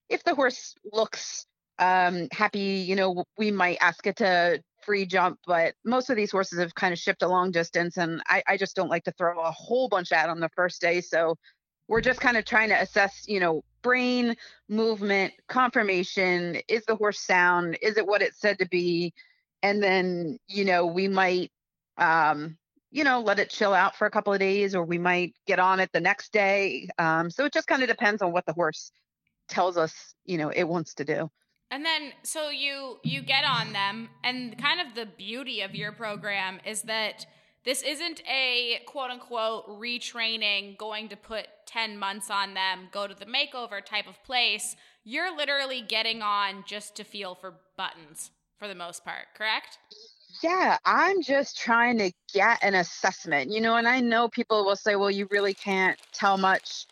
if 0.09 0.23
the 0.23 0.37
horse 0.37 0.77
looks 0.93 1.47
um 1.81 2.29
happy, 2.31 2.85
you 2.87 2.95
know, 2.95 3.25
we 3.37 3.51
might 3.51 3.79
ask 3.81 4.07
it 4.07 4.17
to 4.19 4.63
free 4.85 5.07
jump, 5.07 5.41
but 5.49 5.75
most 5.85 6.11
of 6.11 6.17
these 6.17 6.31
horses 6.31 6.61
have 6.61 6.77
kind 6.77 6.93
of 6.93 6.99
shipped 6.99 7.23
a 7.23 7.29
long 7.29 7.51
distance 7.51 7.97
and 7.97 8.23
I, 8.29 8.45
I 8.47 8.57
just 8.57 8.77
don't 8.77 8.91
like 8.91 9.03
to 9.05 9.13
throw 9.13 9.41
a 9.41 9.51
whole 9.51 9.89
bunch 9.89 10.13
out 10.13 10.31
on 10.31 10.39
the 10.39 10.51
first 10.55 10.81
day. 10.81 11.01
So 11.01 11.37
we're 11.89 12.01
just 12.01 12.21
kind 12.21 12.37
of 12.37 12.45
trying 12.45 12.71
to 12.71 12.81
assess, 12.81 13.25
you 13.27 13.41
know, 13.41 13.63
brain 13.83 14.37
movement, 14.69 15.35
conformation. 15.49 16.61
Is 16.69 16.85
the 16.87 16.97
horse 16.97 17.21
sound? 17.21 17.79
Is 17.83 17.97
it 17.97 18.07
what 18.07 18.23
it's 18.23 18.41
said 18.41 18.59
to 18.59 18.69
be? 18.69 19.13
And 19.63 19.83
then, 19.83 20.39
you 20.49 20.65
know, 20.65 20.87
we 20.87 21.09
might, 21.09 21.51
um, 21.99 22.57
you 22.91 23.05
know, 23.05 23.21
let 23.21 23.39
it 23.39 23.51
chill 23.51 23.75
out 23.75 23.97
for 23.97 24.07
a 24.07 24.11
couple 24.11 24.33
of 24.33 24.39
days, 24.39 24.75
or 24.75 24.85
we 24.85 24.99
might 24.99 25.35
get 25.47 25.59
on 25.59 25.81
it 25.81 25.91
the 25.93 26.01
next 26.01 26.33
day. 26.33 26.89
Um, 26.99 27.31
so 27.31 27.45
it 27.45 27.53
just 27.53 27.67
kind 27.67 27.83
of 27.83 27.89
depends 27.89 28.23
on 28.23 28.33
what 28.33 28.47
the 28.47 28.53
horse 28.53 28.93
tells 29.49 29.77
us, 29.77 30.15
you 30.25 30.39
know, 30.39 30.51
it 30.51 30.65
wants 30.65 30.95
to 30.95 31.05
do. 31.05 31.31
And 31.71 31.85
then 31.85 32.13
so 32.23 32.51
you 32.51 32.99
you 33.03 33.21
get 33.21 33.45
on 33.45 33.73
them 33.73 34.09
and 34.23 34.57
kind 34.59 34.81
of 34.81 34.95
the 34.95 35.07
beauty 35.07 35.61
of 35.63 35.75
your 35.75 35.93
program 35.93 36.61
is 36.65 36.83
that 36.83 37.27
this 37.65 37.83
isn't 37.83 38.23
a 38.29 38.81
quote 38.87 39.11
unquote 39.11 39.67
retraining, 39.69 40.77
going 40.77 41.09
to 41.09 41.17
put 41.17 41.47
10 41.67 41.99
months 41.99 42.31
on 42.31 42.55
them, 42.55 42.89
go 42.93 43.07
to 43.07 43.15
the 43.15 43.27
makeover 43.27 43.85
type 43.85 44.07
of 44.07 44.23
place. 44.25 44.77
You're 45.03 45.35
literally 45.35 45.81
getting 45.81 46.23
on 46.23 46.65
just 46.67 46.95
to 46.97 47.05
feel 47.05 47.35
for 47.35 47.55
buttons 47.77 48.31
for 48.59 48.69
the 48.69 48.75
most 48.75 49.05
part, 49.05 49.27
correct? 49.37 49.79
Yeah, 50.43 50.79
I'm 50.85 51.23
just 51.23 51.59
trying 51.59 51.99
to 51.99 52.13
get 52.33 52.63
an 52.63 52.75
assessment, 52.75 53.51
you 53.51 53.61
know, 53.61 53.77
and 53.77 53.89
I 53.89 54.01
know 54.01 54.29
people 54.29 54.65
will 54.65 54.77
say, 54.77 54.97
well, 54.97 55.11
you 55.11 55.27
really 55.31 55.55
can't 55.55 55.99
tell 56.13 56.37
much. 56.37 56.87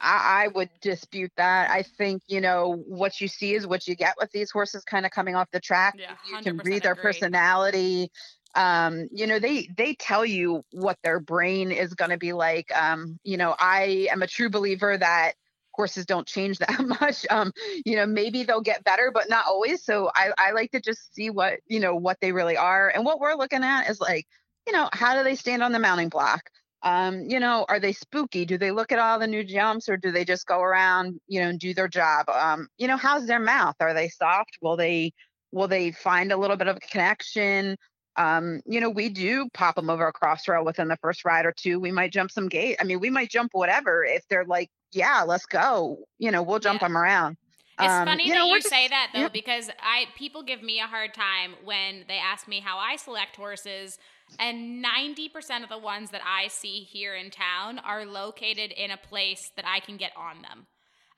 I, 0.00 0.44
I 0.44 0.48
would 0.48 0.70
dispute 0.80 1.32
that. 1.36 1.70
I 1.70 1.82
think, 1.82 2.22
you 2.26 2.40
know, 2.40 2.82
what 2.86 3.20
you 3.20 3.28
see 3.28 3.54
is 3.54 3.66
what 3.66 3.86
you 3.86 3.94
get 3.94 4.14
with 4.18 4.30
these 4.32 4.50
horses 4.50 4.84
kind 4.84 5.06
of 5.06 5.12
coming 5.12 5.34
off 5.34 5.50
the 5.52 5.60
track. 5.60 5.94
Yeah, 5.98 6.16
you 6.30 6.42
can 6.42 6.58
read 6.58 6.82
their 6.82 6.92
agree. 6.92 7.02
personality 7.02 8.10
um, 8.56 9.08
you 9.12 9.26
know 9.26 9.38
they 9.38 9.68
they 9.76 9.94
tell 9.94 10.24
you 10.24 10.64
what 10.72 10.98
their 11.02 11.20
brain 11.20 11.70
is 11.70 11.94
going 11.94 12.10
to 12.10 12.16
be 12.16 12.32
like 12.32 12.74
um, 12.76 13.18
you 13.22 13.36
know 13.36 13.54
i 13.60 14.08
am 14.10 14.22
a 14.22 14.26
true 14.26 14.50
believer 14.50 14.96
that 14.96 15.32
horses 15.72 16.06
don't 16.06 16.26
change 16.26 16.58
that 16.58 16.80
much 17.00 17.26
um, 17.30 17.52
you 17.84 17.96
know 17.96 18.06
maybe 18.06 18.42
they'll 18.42 18.60
get 18.60 18.82
better 18.82 19.10
but 19.12 19.28
not 19.28 19.46
always 19.46 19.84
so 19.84 20.10
I, 20.14 20.30
I 20.38 20.50
like 20.52 20.72
to 20.72 20.80
just 20.80 21.14
see 21.14 21.30
what 21.30 21.60
you 21.66 21.80
know 21.80 21.94
what 21.94 22.18
they 22.20 22.32
really 22.32 22.56
are 22.56 22.88
and 22.88 23.04
what 23.04 23.20
we're 23.20 23.34
looking 23.34 23.62
at 23.62 23.88
is 23.88 24.00
like 24.00 24.26
you 24.66 24.72
know 24.72 24.88
how 24.92 25.16
do 25.16 25.22
they 25.22 25.36
stand 25.36 25.62
on 25.62 25.72
the 25.72 25.78
mounting 25.78 26.08
block? 26.08 26.50
Um, 26.82 27.22
you 27.28 27.40
know 27.40 27.64
are 27.68 27.80
they 27.80 27.92
spooky? 27.92 28.44
Do 28.44 28.58
they 28.58 28.70
look 28.70 28.92
at 28.92 28.98
all 28.98 29.18
the 29.18 29.26
new 29.26 29.44
jumps 29.44 29.88
or 29.88 29.96
do 29.96 30.12
they 30.12 30.24
just 30.24 30.46
go 30.46 30.60
around 30.60 31.20
you 31.26 31.40
know 31.40 31.48
and 31.48 31.58
do 31.58 31.74
their 31.74 31.88
job? 31.88 32.28
Um, 32.28 32.68
you 32.76 32.88
know 32.88 32.96
how's 32.96 33.26
their 33.26 33.40
mouth? 33.40 33.76
Are 33.80 33.94
they 33.94 34.08
soft? 34.08 34.58
Will 34.60 34.76
they 34.76 35.12
will 35.52 35.68
they 35.68 35.92
find 35.92 36.32
a 36.32 36.36
little 36.36 36.56
bit 36.56 36.68
of 36.68 36.76
a 36.76 36.80
connection 36.80 37.76
um, 38.16 38.60
you 38.66 38.80
know, 38.80 38.90
we 38.90 39.08
do 39.08 39.48
pop 39.52 39.76
them 39.76 39.90
over 39.90 40.06
a 40.06 40.12
cross 40.12 40.48
rail 40.48 40.64
within 40.64 40.88
the 40.88 40.96
first 40.96 41.24
ride 41.24 41.46
or 41.46 41.52
two. 41.52 41.78
We 41.78 41.92
might 41.92 42.12
jump 42.12 42.30
some 42.30 42.48
gate. 42.48 42.76
I 42.80 42.84
mean, 42.84 43.00
we 43.00 43.10
might 43.10 43.30
jump 43.30 43.52
whatever 43.52 44.04
if 44.04 44.26
they're 44.28 44.44
like, 44.44 44.70
yeah, 44.92 45.22
let's 45.26 45.46
go. 45.46 45.98
You 46.18 46.30
know, 46.30 46.42
we'll 46.42 46.58
jump 46.58 46.80
yeah. 46.80 46.88
them 46.88 46.96
around. 46.96 47.36
It's 47.78 47.92
um, 47.92 48.06
funny 48.06 48.26
you 48.26 48.32
that 48.32 48.38
know, 48.38 48.46
you 48.46 48.56
just, 48.56 48.70
say 48.70 48.88
that 48.88 49.10
though, 49.12 49.20
yeah. 49.20 49.28
because 49.28 49.68
I 49.82 50.06
people 50.16 50.42
give 50.42 50.62
me 50.62 50.80
a 50.80 50.86
hard 50.86 51.12
time 51.12 51.54
when 51.62 52.04
they 52.08 52.16
ask 52.16 52.48
me 52.48 52.60
how 52.60 52.78
I 52.78 52.96
select 52.96 53.36
horses, 53.36 53.98
and 54.38 54.80
ninety 54.80 55.28
percent 55.28 55.62
of 55.62 55.68
the 55.68 55.78
ones 55.78 56.10
that 56.12 56.22
I 56.24 56.48
see 56.48 56.80
here 56.80 57.14
in 57.14 57.30
town 57.30 57.78
are 57.80 58.06
located 58.06 58.72
in 58.72 58.90
a 58.90 58.96
place 58.96 59.50
that 59.56 59.66
I 59.66 59.80
can 59.80 59.98
get 59.98 60.12
on 60.16 60.40
them. 60.40 60.66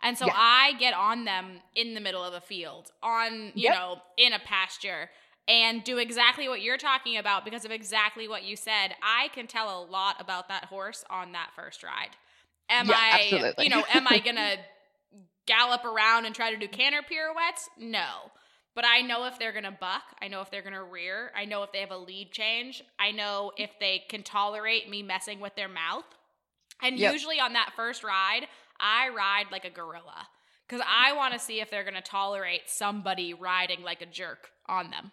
And 0.02 0.18
so 0.18 0.26
yeah. 0.26 0.32
I 0.34 0.72
get 0.80 0.94
on 0.94 1.24
them 1.24 1.60
in 1.76 1.94
the 1.94 2.00
middle 2.00 2.24
of 2.24 2.34
a 2.34 2.40
field, 2.40 2.90
on, 3.02 3.52
you 3.54 3.64
yep. 3.64 3.74
know, 3.74 3.96
in 4.16 4.32
a 4.32 4.38
pasture 4.38 5.10
and 5.48 5.82
do 5.82 5.96
exactly 5.96 6.48
what 6.48 6.60
you're 6.60 6.76
talking 6.76 7.16
about 7.16 7.44
because 7.44 7.64
of 7.64 7.70
exactly 7.70 8.28
what 8.28 8.44
you 8.44 8.54
said. 8.54 8.94
I 9.02 9.28
can 9.34 9.46
tell 9.46 9.82
a 9.82 9.84
lot 9.84 10.20
about 10.20 10.48
that 10.48 10.66
horse 10.66 11.04
on 11.08 11.32
that 11.32 11.50
first 11.56 11.82
ride. 11.82 12.10
Am 12.68 12.86
yeah, 12.86 12.96
I, 12.96 13.20
absolutely. 13.22 13.64
you 13.64 13.70
know, 13.70 13.82
am 13.92 14.06
I 14.06 14.18
going 14.24 14.36
to 14.36 14.58
gallop 15.46 15.86
around 15.86 16.26
and 16.26 16.34
try 16.34 16.50
to 16.50 16.58
do 16.58 16.68
canter 16.68 17.00
pirouettes? 17.02 17.70
No. 17.78 18.30
But 18.74 18.84
I 18.84 19.00
know 19.00 19.24
if 19.24 19.38
they're 19.38 19.52
going 19.52 19.64
to 19.64 19.72
buck. 19.72 20.02
I 20.20 20.28
know 20.28 20.42
if 20.42 20.50
they're 20.50 20.62
going 20.62 20.74
to 20.74 20.84
rear. 20.84 21.32
I 21.34 21.46
know 21.46 21.62
if 21.62 21.72
they 21.72 21.80
have 21.80 21.90
a 21.90 21.96
lead 21.96 22.30
change. 22.30 22.84
I 22.98 23.10
know 23.10 23.50
if 23.56 23.70
they 23.80 24.02
can 24.08 24.22
tolerate 24.22 24.88
me 24.88 25.02
messing 25.02 25.40
with 25.40 25.56
their 25.56 25.68
mouth. 25.68 26.04
And 26.82 26.98
yep. 26.98 27.12
usually 27.12 27.40
on 27.40 27.54
that 27.54 27.72
first 27.74 28.04
ride, 28.04 28.46
I 28.78 29.08
ride 29.08 29.46
like 29.50 29.64
a 29.64 29.70
gorilla 29.70 30.28
because 30.68 30.84
I 30.86 31.14
want 31.14 31.32
to 31.32 31.40
see 31.40 31.60
if 31.60 31.70
they're 31.70 31.82
going 31.82 31.94
to 31.94 32.02
tolerate 32.02 32.62
somebody 32.66 33.34
riding 33.34 33.82
like 33.82 34.02
a 34.02 34.06
jerk 34.06 34.50
on 34.68 34.90
them. 34.90 35.10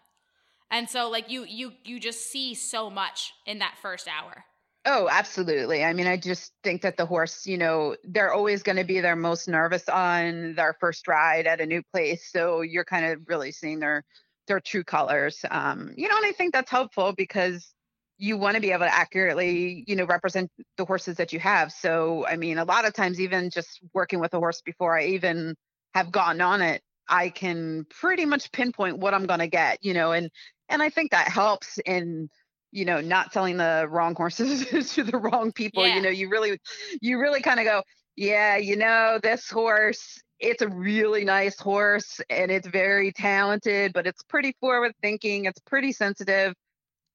And 0.76 0.90
so 0.90 1.10
like 1.10 1.32
you 1.32 1.46
you 1.46 1.72
you 1.86 2.02
just 2.02 2.30
see 2.30 2.54
so 2.54 2.90
much 2.90 3.34
in 3.46 3.60
that 3.60 3.76
first 3.82 4.10
hour. 4.10 4.44
Oh, 4.84 5.08
absolutely. 5.10 5.86
I 5.86 5.94
mean, 5.94 6.06
I 6.06 6.18
just 6.18 6.52
think 6.64 6.82
that 6.82 6.98
the 6.98 7.06
horse, 7.06 7.48
you 7.48 7.58
know, 7.58 7.96
they're 8.04 8.34
always 8.34 8.62
going 8.62 8.76
to 8.76 8.84
be 8.84 9.00
their 9.00 9.16
most 9.16 9.48
nervous 9.48 9.88
on 9.88 10.54
their 10.56 10.76
first 10.82 11.08
ride 11.08 11.48
at 11.48 11.62
a 11.62 11.66
new 11.66 11.82
place. 11.94 12.30
So 12.30 12.60
you're 12.60 12.84
kind 12.84 13.06
of 13.06 13.22
really 13.26 13.54
seeing 13.54 13.80
their 13.80 14.04
their 14.48 14.60
true 14.60 14.84
colors. 14.84 15.46
Um, 15.50 15.94
you 15.96 16.10
know, 16.10 16.18
and 16.18 16.26
I 16.26 16.34
think 16.34 16.52
that's 16.52 16.70
helpful 16.70 17.14
because 17.16 17.74
you 18.18 18.38
want 18.38 18.56
to 18.56 18.62
be 18.62 18.72
able 18.72 18.86
to 18.86 18.94
accurately, 18.94 19.86
you 19.88 19.96
know, 19.96 20.06
represent 20.06 20.52
the 20.76 20.84
horses 20.84 21.16
that 21.18 21.32
you 21.32 21.40
have. 21.40 21.72
So, 21.72 22.28
I 22.28 22.36
mean, 22.36 22.58
a 22.58 22.66
lot 22.66 22.84
of 22.86 22.94
times, 22.94 23.22
even 23.22 23.50
just 23.50 23.80
working 23.94 24.20
with 24.20 24.34
a 24.34 24.40
horse 24.40 24.62
before 24.62 25.00
I 25.00 25.06
even 25.06 25.56
have 25.94 26.12
gotten 26.12 26.42
on 26.42 26.62
it, 26.62 26.82
I 27.08 27.30
can 27.30 27.86
pretty 27.90 28.26
much 28.26 28.52
pinpoint 28.52 28.98
what 28.98 29.14
I'm 29.14 29.26
going 29.26 29.40
to 29.40 29.48
get, 29.48 29.84
you 29.84 29.94
know, 29.94 30.12
and 30.12 30.30
and 30.70 30.82
I 30.82 30.90
think 30.90 31.12
that 31.12 31.28
helps 31.28 31.78
in 31.86 32.30
you 32.72 32.86
know 32.86 33.02
not 33.02 33.34
selling 33.34 33.58
the 33.58 33.88
wrong 33.90 34.16
horses 34.16 34.66
to 34.96 35.04
the 35.04 35.18
wrong 35.18 35.52
people. 35.52 35.86
Yeah. 35.86 35.96
You 35.96 36.02
know, 36.02 36.10
you 36.10 36.30
really 36.30 36.60
you 37.02 37.20
really 37.20 37.42
kind 37.42 37.60
of 37.60 37.66
go, 37.66 37.84
yeah, 38.16 38.58
you 38.58 38.76
know, 38.76 39.20
this 39.22 39.50
horse 39.50 40.22
it's 40.40 40.62
a 40.62 40.68
really 40.68 41.24
nice 41.24 41.58
horse 41.60 42.20
and 42.30 42.52
it's 42.52 42.68
very 42.68 43.12
talented, 43.12 43.94
but 43.94 44.06
it's 44.06 44.22
pretty 44.24 44.54
forward 44.60 44.94
thinking, 45.02 45.46
it's 45.46 45.60
pretty 45.62 45.92
sensitive 45.92 46.54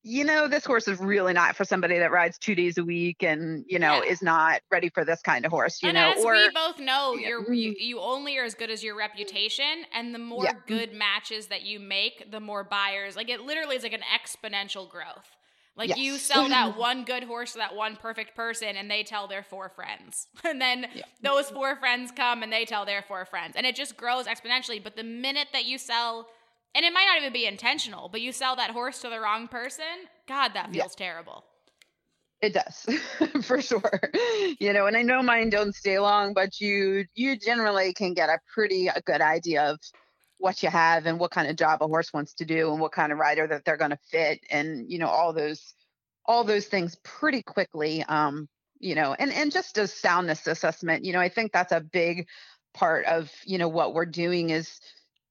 you 0.02 0.24
know, 0.24 0.48
this 0.48 0.64
horse 0.64 0.88
is 0.88 0.98
really 0.98 1.34
not 1.34 1.56
for 1.56 1.64
somebody 1.64 1.98
that 1.98 2.10
rides 2.10 2.38
two 2.38 2.54
days 2.54 2.78
a 2.78 2.84
week 2.84 3.22
and, 3.22 3.64
you 3.68 3.78
know, 3.78 4.02
yeah. 4.02 4.10
is 4.10 4.22
not 4.22 4.62
ready 4.70 4.88
for 4.88 5.04
this 5.04 5.20
kind 5.20 5.44
of 5.44 5.52
horse, 5.52 5.82
you 5.82 5.90
and 5.90 5.96
know. 5.96 6.12
As 6.16 6.24
or, 6.24 6.32
we 6.32 6.48
both 6.54 6.78
know, 6.78 7.16
yeah. 7.16 7.28
you're, 7.28 7.52
you, 7.52 7.74
you 7.78 8.00
only 8.00 8.38
are 8.38 8.44
as 8.44 8.54
good 8.54 8.70
as 8.70 8.82
your 8.82 8.96
reputation. 8.96 9.84
And 9.94 10.14
the 10.14 10.18
more 10.18 10.44
yeah. 10.44 10.52
good 10.66 10.94
matches 10.94 11.48
that 11.48 11.62
you 11.62 11.80
make, 11.80 12.30
the 12.30 12.40
more 12.40 12.64
buyers. 12.64 13.14
Like 13.14 13.28
it 13.28 13.42
literally 13.42 13.76
is 13.76 13.82
like 13.82 13.92
an 13.92 14.00
exponential 14.00 14.88
growth. 14.88 15.36
Like 15.76 15.90
yes. 15.90 15.98
you 15.98 16.16
sell 16.16 16.48
that 16.48 16.76
one 16.78 17.04
good 17.04 17.24
horse 17.24 17.52
to 17.52 17.58
that 17.58 17.76
one 17.76 17.96
perfect 17.96 18.34
person 18.34 18.76
and 18.76 18.90
they 18.90 19.02
tell 19.02 19.28
their 19.28 19.42
four 19.42 19.68
friends. 19.68 20.28
And 20.44 20.60
then 20.60 20.86
those 21.22 21.50
four 21.50 21.76
friends 21.76 22.10
come 22.10 22.42
and 22.42 22.50
they 22.50 22.64
tell 22.64 22.86
their 22.86 23.02
four 23.02 23.26
friends. 23.26 23.54
And 23.54 23.66
it 23.66 23.76
just 23.76 23.98
grows 23.98 24.24
exponentially. 24.26 24.82
But 24.82 24.96
the 24.96 25.04
minute 25.04 25.48
that 25.52 25.66
you 25.66 25.76
sell 25.76 26.26
and 26.74 26.84
it 26.84 26.92
might 26.92 27.06
not 27.06 27.18
even 27.18 27.32
be 27.32 27.46
intentional, 27.46 28.08
but 28.08 28.20
you 28.20 28.32
sell 28.32 28.56
that 28.56 28.70
horse 28.70 29.00
to 29.00 29.08
the 29.08 29.20
wrong 29.20 29.48
person, 29.48 29.84
God, 30.28 30.52
that 30.54 30.72
feels 30.72 30.94
yeah. 30.98 31.06
terrible. 31.06 31.44
It 32.40 32.54
does, 32.54 32.86
for 33.44 33.60
sure. 33.60 34.00
You 34.58 34.72
know, 34.72 34.86
and 34.86 34.96
I 34.96 35.02
know 35.02 35.22
mine 35.22 35.50
don't 35.50 35.74
stay 35.74 35.98
long, 35.98 36.32
but 36.32 36.60
you 36.60 37.04
you 37.14 37.36
generally 37.36 37.92
can 37.92 38.14
get 38.14 38.30
a 38.30 38.38
pretty 38.52 38.88
a 38.88 39.00
good 39.02 39.20
idea 39.20 39.70
of 39.70 39.78
what 40.40 40.62
you 40.62 40.70
have 40.70 41.04
and 41.04 41.20
what 41.20 41.30
kind 41.30 41.48
of 41.48 41.56
job 41.56 41.82
a 41.82 41.86
horse 41.86 42.12
wants 42.14 42.32
to 42.34 42.46
do 42.46 42.72
and 42.72 42.80
what 42.80 42.92
kind 42.92 43.12
of 43.12 43.18
rider 43.18 43.46
that 43.46 43.64
they're 43.64 43.76
going 43.76 43.90
to 43.90 43.98
fit 44.10 44.40
and 44.50 44.90
you 44.90 44.98
know 44.98 45.06
all 45.06 45.34
those 45.34 45.74
all 46.24 46.44
those 46.44 46.66
things 46.66 46.96
pretty 47.04 47.42
quickly 47.42 48.02
um 48.04 48.48
you 48.78 48.94
know 48.94 49.14
and 49.18 49.32
and 49.32 49.52
just 49.52 49.76
a 49.76 49.86
soundness 49.86 50.46
assessment 50.46 51.04
you 51.04 51.12
know 51.12 51.20
i 51.20 51.28
think 51.28 51.52
that's 51.52 51.72
a 51.72 51.80
big 51.80 52.26
part 52.72 53.04
of 53.04 53.30
you 53.44 53.58
know 53.58 53.68
what 53.68 53.92
we're 53.92 54.06
doing 54.06 54.48
is 54.48 54.80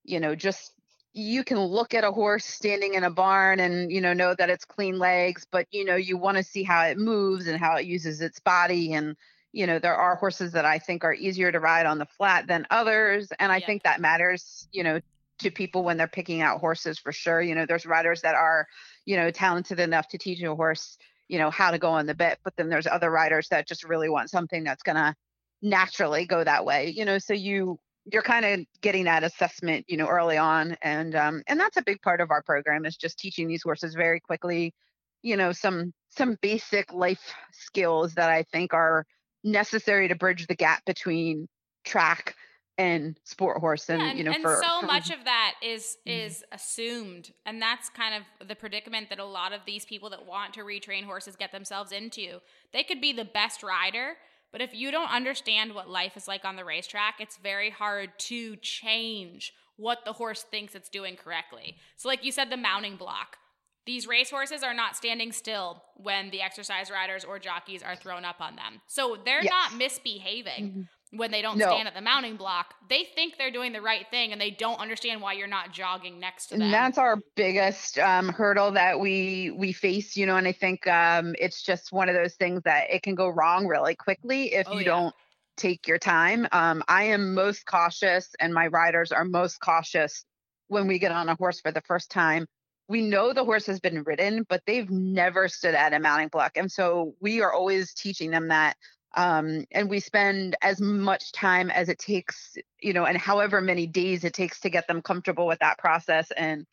you 0.03 0.19
know 0.19 0.35
just 0.35 0.73
you 1.13 1.43
can 1.43 1.59
look 1.59 1.93
at 1.93 2.03
a 2.03 2.11
horse 2.11 2.45
standing 2.45 2.93
in 2.93 3.03
a 3.03 3.09
barn 3.09 3.59
and 3.59 3.91
you 3.91 3.99
know 3.99 4.13
know 4.13 4.35
that 4.35 4.49
it's 4.49 4.65
clean 4.65 4.99
legs 4.99 5.45
but 5.51 5.65
you 5.71 5.83
know 5.83 5.95
you 5.95 6.17
want 6.17 6.37
to 6.37 6.43
see 6.43 6.63
how 6.63 6.83
it 6.83 6.97
moves 6.97 7.47
and 7.47 7.59
how 7.59 7.75
it 7.75 7.85
uses 7.85 8.21
its 8.21 8.39
body 8.39 8.93
and 8.93 9.15
you 9.51 9.65
know 9.65 9.79
there 9.79 9.95
are 9.95 10.15
horses 10.15 10.51
that 10.51 10.65
i 10.65 10.77
think 10.77 11.03
are 11.03 11.13
easier 11.13 11.51
to 11.51 11.59
ride 11.59 11.85
on 11.85 11.97
the 11.97 12.05
flat 12.05 12.45
than 12.47 12.65
others 12.69 13.31
and 13.39 13.51
i 13.51 13.57
yeah. 13.57 13.65
think 13.65 13.83
that 13.83 13.99
matters 13.99 14.67
you 14.71 14.83
know 14.83 14.99
to 15.39 15.49
people 15.49 15.83
when 15.83 15.97
they're 15.97 16.07
picking 16.07 16.41
out 16.41 16.59
horses 16.59 16.99
for 16.99 17.11
sure 17.11 17.41
you 17.41 17.55
know 17.55 17.65
there's 17.65 17.85
riders 17.85 18.21
that 18.21 18.35
are 18.35 18.67
you 19.05 19.15
know 19.15 19.31
talented 19.31 19.79
enough 19.79 20.07
to 20.07 20.17
teach 20.17 20.41
a 20.43 20.55
horse 20.55 20.97
you 21.27 21.39
know 21.39 21.49
how 21.49 21.71
to 21.71 21.79
go 21.79 21.89
on 21.89 22.05
the 22.05 22.13
bit 22.13 22.37
but 22.43 22.55
then 22.55 22.69
there's 22.69 22.87
other 22.87 23.09
riders 23.09 23.47
that 23.49 23.67
just 23.67 23.83
really 23.83 24.09
want 24.09 24.29
something 24.29 24.63
that's 24.63 24.83
going 24.83 24.95
to 24.95 25.15
naturally 25.61 26.25
go 26.25 26.43
that 26.43 26.65
way 26.65 26.89
you 26.89 27.03
know 27.03 27.17
so 27.17 27.33
you 27.33 27.79
you're 28.05 28.21
kind 28.23 28.45
of 28.45 28.65
getting 28.81 29.05
that 29.05 29.23
assessment, 29.23 29.85
you 29.87 29.97
know, 29.97 30.07
early 30.07 30.37
on, 30.37 30.77
and 30.81 31.15
um, 31.15 31.43
and 31.47 31.59
that's 31.59 31.77
a 31.77 31.83
big 31.83 32.01
part 32.01 32.21
of 32.21 32.31
our 32.31 32.41
program 32.43 32.85
is 32.85 32.97
just 32.97 33.19
teaching 33.19 33.47
these 33.47 33.63
horses 33.63 33.95
very 33.95 34.19
quickly, 34.19 34.73
you 35.21 35.37
know, 35.37 35.51
some 35.51 35.93
some 36.09 36.37
basic 36.41 36.91
life 36.93 37.33
skills 37.51 38.15
that 38.15 38.29
I 38.29 38.43
think 38.51 38.73
are 38.73 39.05
necessary 39.43 40.07
to 40.07 40.15
bridge 40.15 40.47
the 40.47 40.55
gap 40.55 40.83
between 40.85 41.47
track 41.85 42.35
and 42.77 43.19
sport 43.25 43.59
horse 43.59 43.89
and 43.89 44.01
Yeah, 44.01 44.11
and, 44.11 44.17
you 44.17 44.23
know 44.23 44.33
and 44.33 44.47
for, 44.49 44.71
so 44.71 44.81
for- 44.81 44.87
much 44.87 45.09
of 45.09 45.23
that 45.25 45.55
is 45.63 45.97
Mhm. 46.07 46.35
is 46.35 46.43
assumed 46.51 47.33
and 47.45 47.59
that's 47.59 47.89
kind 47.89 48.13
of 48.39 48.47
the 48.47 48.55
predicament 48.55 49.09
that 49.09 49.17
a 49.19 49.25
lot 49.25 49.51
of 49.51 49.65
these 49.65 49.83
people 49.83 50.11
that 50.11 50.25
want 50.27 50.53
to 50.53 50.59
retrain 50.61 51.03
horses 51.05 51.35
get 51.35 51.51
themselves 51.51 51.91
into 51.91 52.39
they 52.71 52.83
could 52.83 53.01
be 53.01 53.11
the 53.11 53.25
best 53.25 53.63
rider 53.63 54.15
but 54.51 54.61
if 54.61 54.73
you 54.73 54.91
don't 54.91 55.11
understand 55.11 55.73
what 55.75 55.89
life 55.89 56.17
is 56.17 56.27
like 56.27 56.45
on 56.45 56.55
the 56.55 56.65
racetrack 56.65 57.15
it's 57.19 57.37
very 57.37 57.69
hard 57.69 58.09
to 58.17 58.55
change 58.57 59.53
what 59.77 59.99
the 60.05 60.13
horse 60.13 60.43
thinks 60.43 60.75
it's 60.75 60.89
doing 60.89 61.15
correctly 61.15 61.77
so 61.95 62.07
like 62.07 62.23
you 62.23 62.31
said 62.31 62.49
the 62.49 62.57
mounting 62.57 62.95
block 62.95 63.37
these 63.85 64.05
racehorses 64.07 64.61
are 64.61 64.73
not 64.73 64.95
standing 64.95 65.31
still 65.31 65.81
when 65.95 66.29
the 66.29 66.41
exercise 66.41 66.91
riders 66.91 67.23
or 67.23 67.39
jockeys 67.39 67.81
are 67.81 67.95
thrown 67.95 68.23
up 68.25 68.39
on 68.39 68.55
them 68.55 68.81
so 68.87 69.17
they're 69.25 69.43
Yes. 69.43 69.49
not 69.51 69.75
misbehaving 69.77 70.71
Mhm. 70.71 70.87
When 71.11 71.31
they 71.31 71.41
don't 71.41 71.57
No. 71.57 71.67
stand 71.67 71.87
at 71.87 71.95
the 71.95 72.01
mounting 72.01 72.35
block, 72.35 72.75
they 72.87 73.07
think 73.15 73.37
they're 73.37 73.51
doing 73.51 73.71
the 73.73 73.81
right 73.81 74.05
thing 74.11 74.31
and 74.31 74.39
they 74.39 74.51
don't 74.51 74.79
understand 74.79 75.21
why 75.21 75.33
you're 75.33 75.47
not 75.47 75.71
jogging 75.73 76.19
next 76.19 76.47
to 76.47 76.55
them. 76.57 76.61
and 76.63 76.73
that's 76.73 76.97
our 76.97 77.17
biggest 77.35 77.97
um, 77.97 78.29
hurdle 78.29 78.71
that 78.71 78.99
we 78.99 79.51
we 79.57 79.71
face 79.73 80.15
you 80.15 80.25
know 80.25 80.35
and 80.37 80.47
i 80.47 80.51
think 80.51 80.85
um, 80.87 81.33
it's 81.39 81.61
just 81.63 81.91
one 81.91 82.09
of 82.09 82.15
those 82.15 82.35
things 82.35 82.61
that 82.63 82.89
it 82.91 83.01
can 83.01 83.15
go 83.15 83.27
wrong 83.29 83.65
really 83.67 83.95
quickly 83.95 84.53
if 84.53 84.67
Oh, 84.67 84.73
you 84.73 84.79
yeah. 84.79 84.85
don't 84.85 85.15
take 85.57 85.87
your 85.87 85.97
time 85.97 86.47
um, 86.51 86.83
i 86.87 87.03
am 87.05 87.33
most 87.33 87.65
cautious 87.65 88.29
and 88.39 88.53
my 88.53 88.67
riders 88.67 89.11
are 89.11 89.25
most 89.25 89.59
cautious 89.59 90.25
when 90.67 90.87
we 90.87 90.99
get 90.99 91.11
on 91.11 91.27
a 91.29 91.35
horse 91.35 91.59
for 91.59 91.71
the 91.71 91.81
first 91.81 92.11
time 92.11 92.45
we 92.87 93.01
know 93.01 93.33
the 93.33 93.43
horse 93.45 93.65
has 93.65 93.79
been 93.79 94.03
ridden 94.03 94.45
but 94.47 94.61
they've 94.65 94.89
never 94.89 95.47
stood 95.47 95.75
at 95.75 95.93
a 95.93 95.99
mounting 95.99 96.27
block 96.29 96.51
and 96.55 96.71
so 96.71 97.13
we 97.19 97.41
are 97.41 97.51
always 97.51 97.93
teaching 97.93 98.31
them 98.31 98.47
that 98.49 98.75
um, 99.15 99.65
and 99.71 99.89
we 99.89 99.99
spend 99.99 100.55
as 100.61 100.79
much 100.79 101.31
time 101.31 101.71
as 101.71 101.89
it 101.89 101.99
takes 101.99 102.57
you 102.81 102.93
know 102.93 103.05
and 103.05 103.17
however 103.17 103.61
many 103.61 103.87
days 103.87 104.23
it 104.23 104.33
takes 104.33 104.59
to 104.61 104.69
get 104.69 104.87
them 104.87 105.01
comfortable 105.01 105.47
with 105.47 105.59
that 105.59 105.77
process. 105.77 106.31
And 106.31 106.65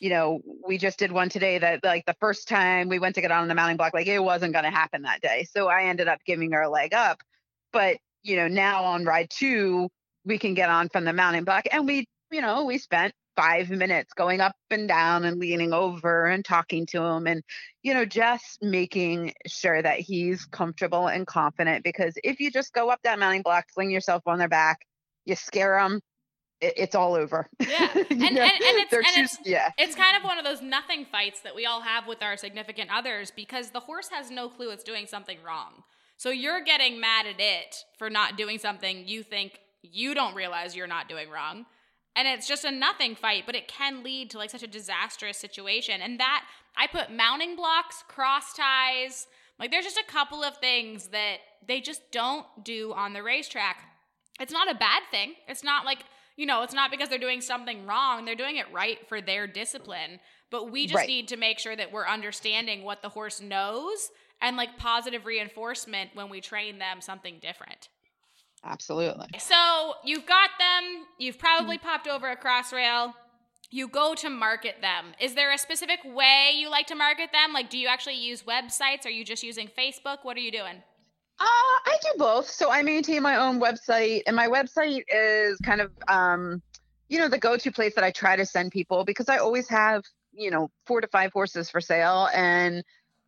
you 0.00 0.10
know 0.10 0.40
we 0.66 0.78
just 0.78 0.98
did 0.98 1.12
one 1.12 1.28
today 1.28 1.58
that 1.58 1.84
like 1.84 2.04
the 2.06 2.16
first 2.20 2.48
time 2.48 2.88
we 2.88 2.98
went 2.98 3.14
to 3.14 3.20
get 3.20 3.30
on 3.30 3.48
the 3.48 3.54
mounting 3.54 3.76
block 3.76 3.94
like 3.94 4.06
it 4.06 4.18
wasn't 4.18 4.52
going 4.52 4.64
to 4.64 4.70
happen 4.70 5.02
that 5.02 5.20
day. 5.20 5.46
So 5.50 5.68
i 5.68 5.84
ended 5.84 6.08
up 6.08 6.20
giving 6.26 6.52
her 6.52 6.62
a 6.62 6.70
leg 6.70 6.94
up. 6.94 7.20
But 7.72 7.98
you 8.22 8.36
know 8.36 8.48
now 8.48 8.84
on 8.84 9.04
ride 9.04 9.30
two 9.30 9.88
we 10.24 10.38
can 10.38 10.54
get 10.54 10.70
on 10.70 10.88
from 10.88 11.04
the 11.04 11.12
mounting 11.12 11.44
block. 11.44 11.66
And 11.70 11.86
we 11.86 12.06
you 12.30 12.40
know 12.40 12.64
we 12.64 12.78
spent 12.78 13.14
five 13.36 13.70
minutes 13.70 14.12
going 14.14 14.40
up 14.40 14.54
and 14.70 14.86
down 14.88 15.24
and 15.24 15.38
leaning 15.38 15.72
over 15.72 16.26
and 16.26 16.44
talking 16.44 16.86
to 16.86 17.02
him 17.02 17.26
and 17.26 17.42
you 17.82 17.92
know 17.94 18.04
just 18.04 18.62
making 18.62 19.32
sure 19.46 19.82
that 19.82 19.98
he's 20.00 20.44
comfortable 20.46 21.08
and 21.08 21.26
confident 21.26 21.82
because 21.84 22.14
if 22.22 22.38
you 22.40 22.50
just 22.50 22.72
go 22.72 22.90
up 22.90 23.00
that 23.02 23.18
mounting 23.18 23.42
block 23.42 23.64
fling 23.74 23.90
yourself 23.90 24.22
on 24.26 24.38
their 24.38 24.48
back 24.48 24.84
you 25.24 25.34
scare 25.34 25.78
them 25.78 26.00
it, 26.60 26.74
it's 26.76 26.94
all 26.94 27.14
over 27.14 27.48
Yeah. 27.60 27.88
And- 27.94 28.10
and- 28.10 28.38
and 28.38 28.38
it's- 28.38 28.92
and 28.92 29.04
it's- 29.24 29.38
yeah 29.44 29.70
It's 29.78 29.96
kind 29.96 30.16
of 30.16 30.22
one 30.22 30.38
of 30.38 30.44
those 30.44 30.62
nothing 30.62 31.04
fights 31.04 31.40
that 31.40 31.54
we 31.54 31.66
all 31.66 31.80
have 31.80 32.06
with 32.06 32.22
our 32.22 32.36
significant 32.36 32.90
others 32.92 33.32
because 33.34 33.70
the 33.70 33.80
horse 33.80 34.08
has 34.10 34.30
no 34.30 34.48
clue 34.48 34.70
it's 34.70 34.84
doing 34.84 35.06
something 35.06 35.38
wrong. 35.44 35.82
So 36.16 36.30
you're 36.30 36.62
getting 36.62 37.00
mad 37.00 37.26
at 37.26 37.40
it 37.40 37.74
for 37.98 38.08
not 38.08 38.36
doing 38.36 38.58
something 38.58 39.08
you 39.08 39.24
think 39.24 39.58
you 39.82 40.14
don't 40.14 40.34
realize 40.36 40.76
you're 40.76 40.86
not 40.86 41.08
doing 41.08 41.28
wrong. 41.28 41.66
And 42.16 42.28
it's 42.28 42.46
just 42.46 42.64
a 42.64 42.70
nothing 42.70 43.16
fight, 43.16 43.42
but 43.44 43.56
it 43.56 43.66
can 43.66 44.02
lead 44.04 44.30
to 44.30 44.38
like 44.38 44.50
such 44.50 44.62
a 44.62 44.68
disastrous 44.68 45.36
situation. 45.36 46.00
And 46.00 46.20
that 46.20 46.44
I 46.76 46.86
put 46.86 47.10
mounting 47.12 47.56
blocks, 47.56 48.04
cross 48.08 48.52
ties, 48.54 49.26
like 49.58 49.70
there's 49.70 49.84
just 49.84 49.98
a 49.98 50.10
couple 50.12 50.42
of 50.42 50.56
things 50.58 51.08
that 51.08 51.38
they 51.66 51.80
just 51.80 52.02
don't 52.12 52.46
do 52.62 52.92
on 52.92 53.12
the 53.12 53.22
racetrack. 53.22 53.78
It's 54.40 54.52
not 54.52 54.70
a 54.70 54.74
bad 54.74 55.02
thing. 55.10 55.34
It's 55.48 55.64
not 55.64 55.84
like, 55.84 56.04
you 56.36 56.46
know, 56.46 56.62
it's 56.62 56.74
not 56.74 56.90
because 56.90 57.08
they're 57.08 57.18
doing 57.18 57.40
something 57.40 57.86
wrong. 57.86 58.24
They're 58.24 58.34
doing 58.34 58.56
it 58.56 58.66
right 58.72 58.98
for 59.08 59.20
their 59.20 59.46
discipline. 59.46 60.18
But 60.50 60.70
we 60.70 60.86
just 60.86 60.96
Right. 60.96 61.08
need 61.08 61.28
to 61.28 61.36
make 61.36 61.58
sure 61.58 61.74
that 61.76 61.92
we're 61.92 62.06
understanding 62.06 62.82
what 62.82 63.02
the 63.02 63.08
horse 63.08 63.40
knows 63.40 64.10
and 64.40 64.56
like 64.56 64.76
positive 64.76 65.24
reinforcement 65.26 66.10
when 66.14 66.28
we 66.28 66.40
train 66.40 66.78
them 66.78 67.00
something 67.00 67.38
different. 67.40 67.88
Absolutely 68.64 69.28
So 69.38 69.94
you've 70.04 70.26
got 70.26 70.50
them, 70.58 71.06
you've 71.18 71.38
probably 71.38 71.76
Mm-hmm. 71.76 71.86
popped 71.86 72.08
over 72.08 72.28
a 72.30 72.36
cross 72.36 72.72
rail. 72.72 73.14
You 73.70 73.88
go 73.88 74.14
to 74.14 74.30
market 74.30 74.76
them. 74.80 75.06
Is 75.20 75.34
there 75.34 75.52
a 75.52 75.58
specific 75.58 75.98
way 76.04 76.52
you 76.54 76.70
like 76.70 76.86
to 76.88 76.94
market 76.94 77.30
them? 77.32 77.52
Like, 77.52 77.70
do 77.70 77.78
you 77.78 77.88
actually 77.88 78.14
use 78.16 78.42
websites? 78.42 79.04
Are 79.04 79.10
you 79.10 79.24
just 79.24 79.42
using 79.42 79.68
Facebook? 79.68 80.18
What 80.22 80.36
are 80.36 80.40
you 80.40 80.52
doing? 80.52 80.82
Uh, 81.40 81.44
I 81.86 81.96
do 82.02 82.10
both. 82.18 82.48
So 82.48 82.70
I 82.70 82.82
maintain 82.82 83.22
my 83.22 83.36
own 83.36 83.60
website, 83.60 84.22
and 84.26 84.36
my 84.36 84.46
website 84.46 85.02
is 85.08 85.58
kind 85.60 85.80
of, 85.80 85.90
um, 86.06 86.62
you 87.08 87.18
know, 87.18 87.28
the 87.28 87.38
go-to 87.38 87.72
place 87.72 87.94
that 87.96 88.04
I 88.04 88.12
try 88.12 88.36
to 88.36 88.46
send 88.46 88.70
people 88.70 89.04
because 89.04 89.28
I 89.28 89.38
always 89.38 89.68
have, 89.68 90.04
you 90.32 90.50
know, 90.52 90.70
four 90.86 91.00
to 91.00 91.08
five 91.08 91.32
horses 91.32 91.68
for 91.68 91.80
sale, 91.80 92.28
and 92.32 92.84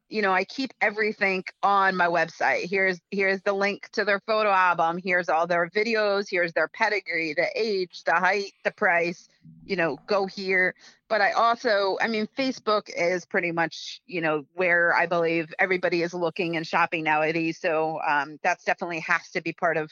you 0.09 0.23
know, 0.23 0.33
I 0.33 0.45
keep 0.45 0.73
everything 0.81 1.45
on 1.63 1.97
my 1.97 2.07
website. 2.07 2.71
Here's 2.71 3.01
here's 3.11 3.41
the 3.43 3.53
link 3.53 3.89
to 3.93 4.05
their 4.05 4.21
photo 4.21 4.51
album. 4.51 4.99
Here's 5.03 5.29
all 5.29 5.47
their 5.47 5.69
videos. 5.69 6.27
Here's 6.31 6.53
their 6.53 6.69
pedigree, 6.69 7.35
the 7.35 7.49
age, 7.57 8.05
the 8.05 8.15
height, 8.15 8.53
the 8.65 8.71
price. 8.71 9.29
You 9.65 9.77
know, 9.77 9.99
go 10.07 10.27
here. 10.27 10.75
But 11.09 11.21
I 11.21 11.33
also, 11.33 11.99
I 12.01 12.09
mean, 12.09 12.29
Facebook 12.39 12.89
is 12.97 13.25
pretty 13.25 13.53
much, 13.53 14.01
you 14.07 14.21
know, 14.21 14.45
where 14.55 14.95
I 14.95 15.07
believe 15.07 15.53
everybody 15.59 16.03
is 16.03 16.15
looking 16.15 16.57
and 16.57 16.67
shopping 16.67 17.05
nowadays. 17.05 17.59
So 17.59 18.01
um, 18.07 18.39
that's 18.43 18.65
definitely 18.65 19.01
has 19.01 19.31
to 19.33 19.41
be 19.41 19.53
part 19.53 19.77
of, 19.77 19.91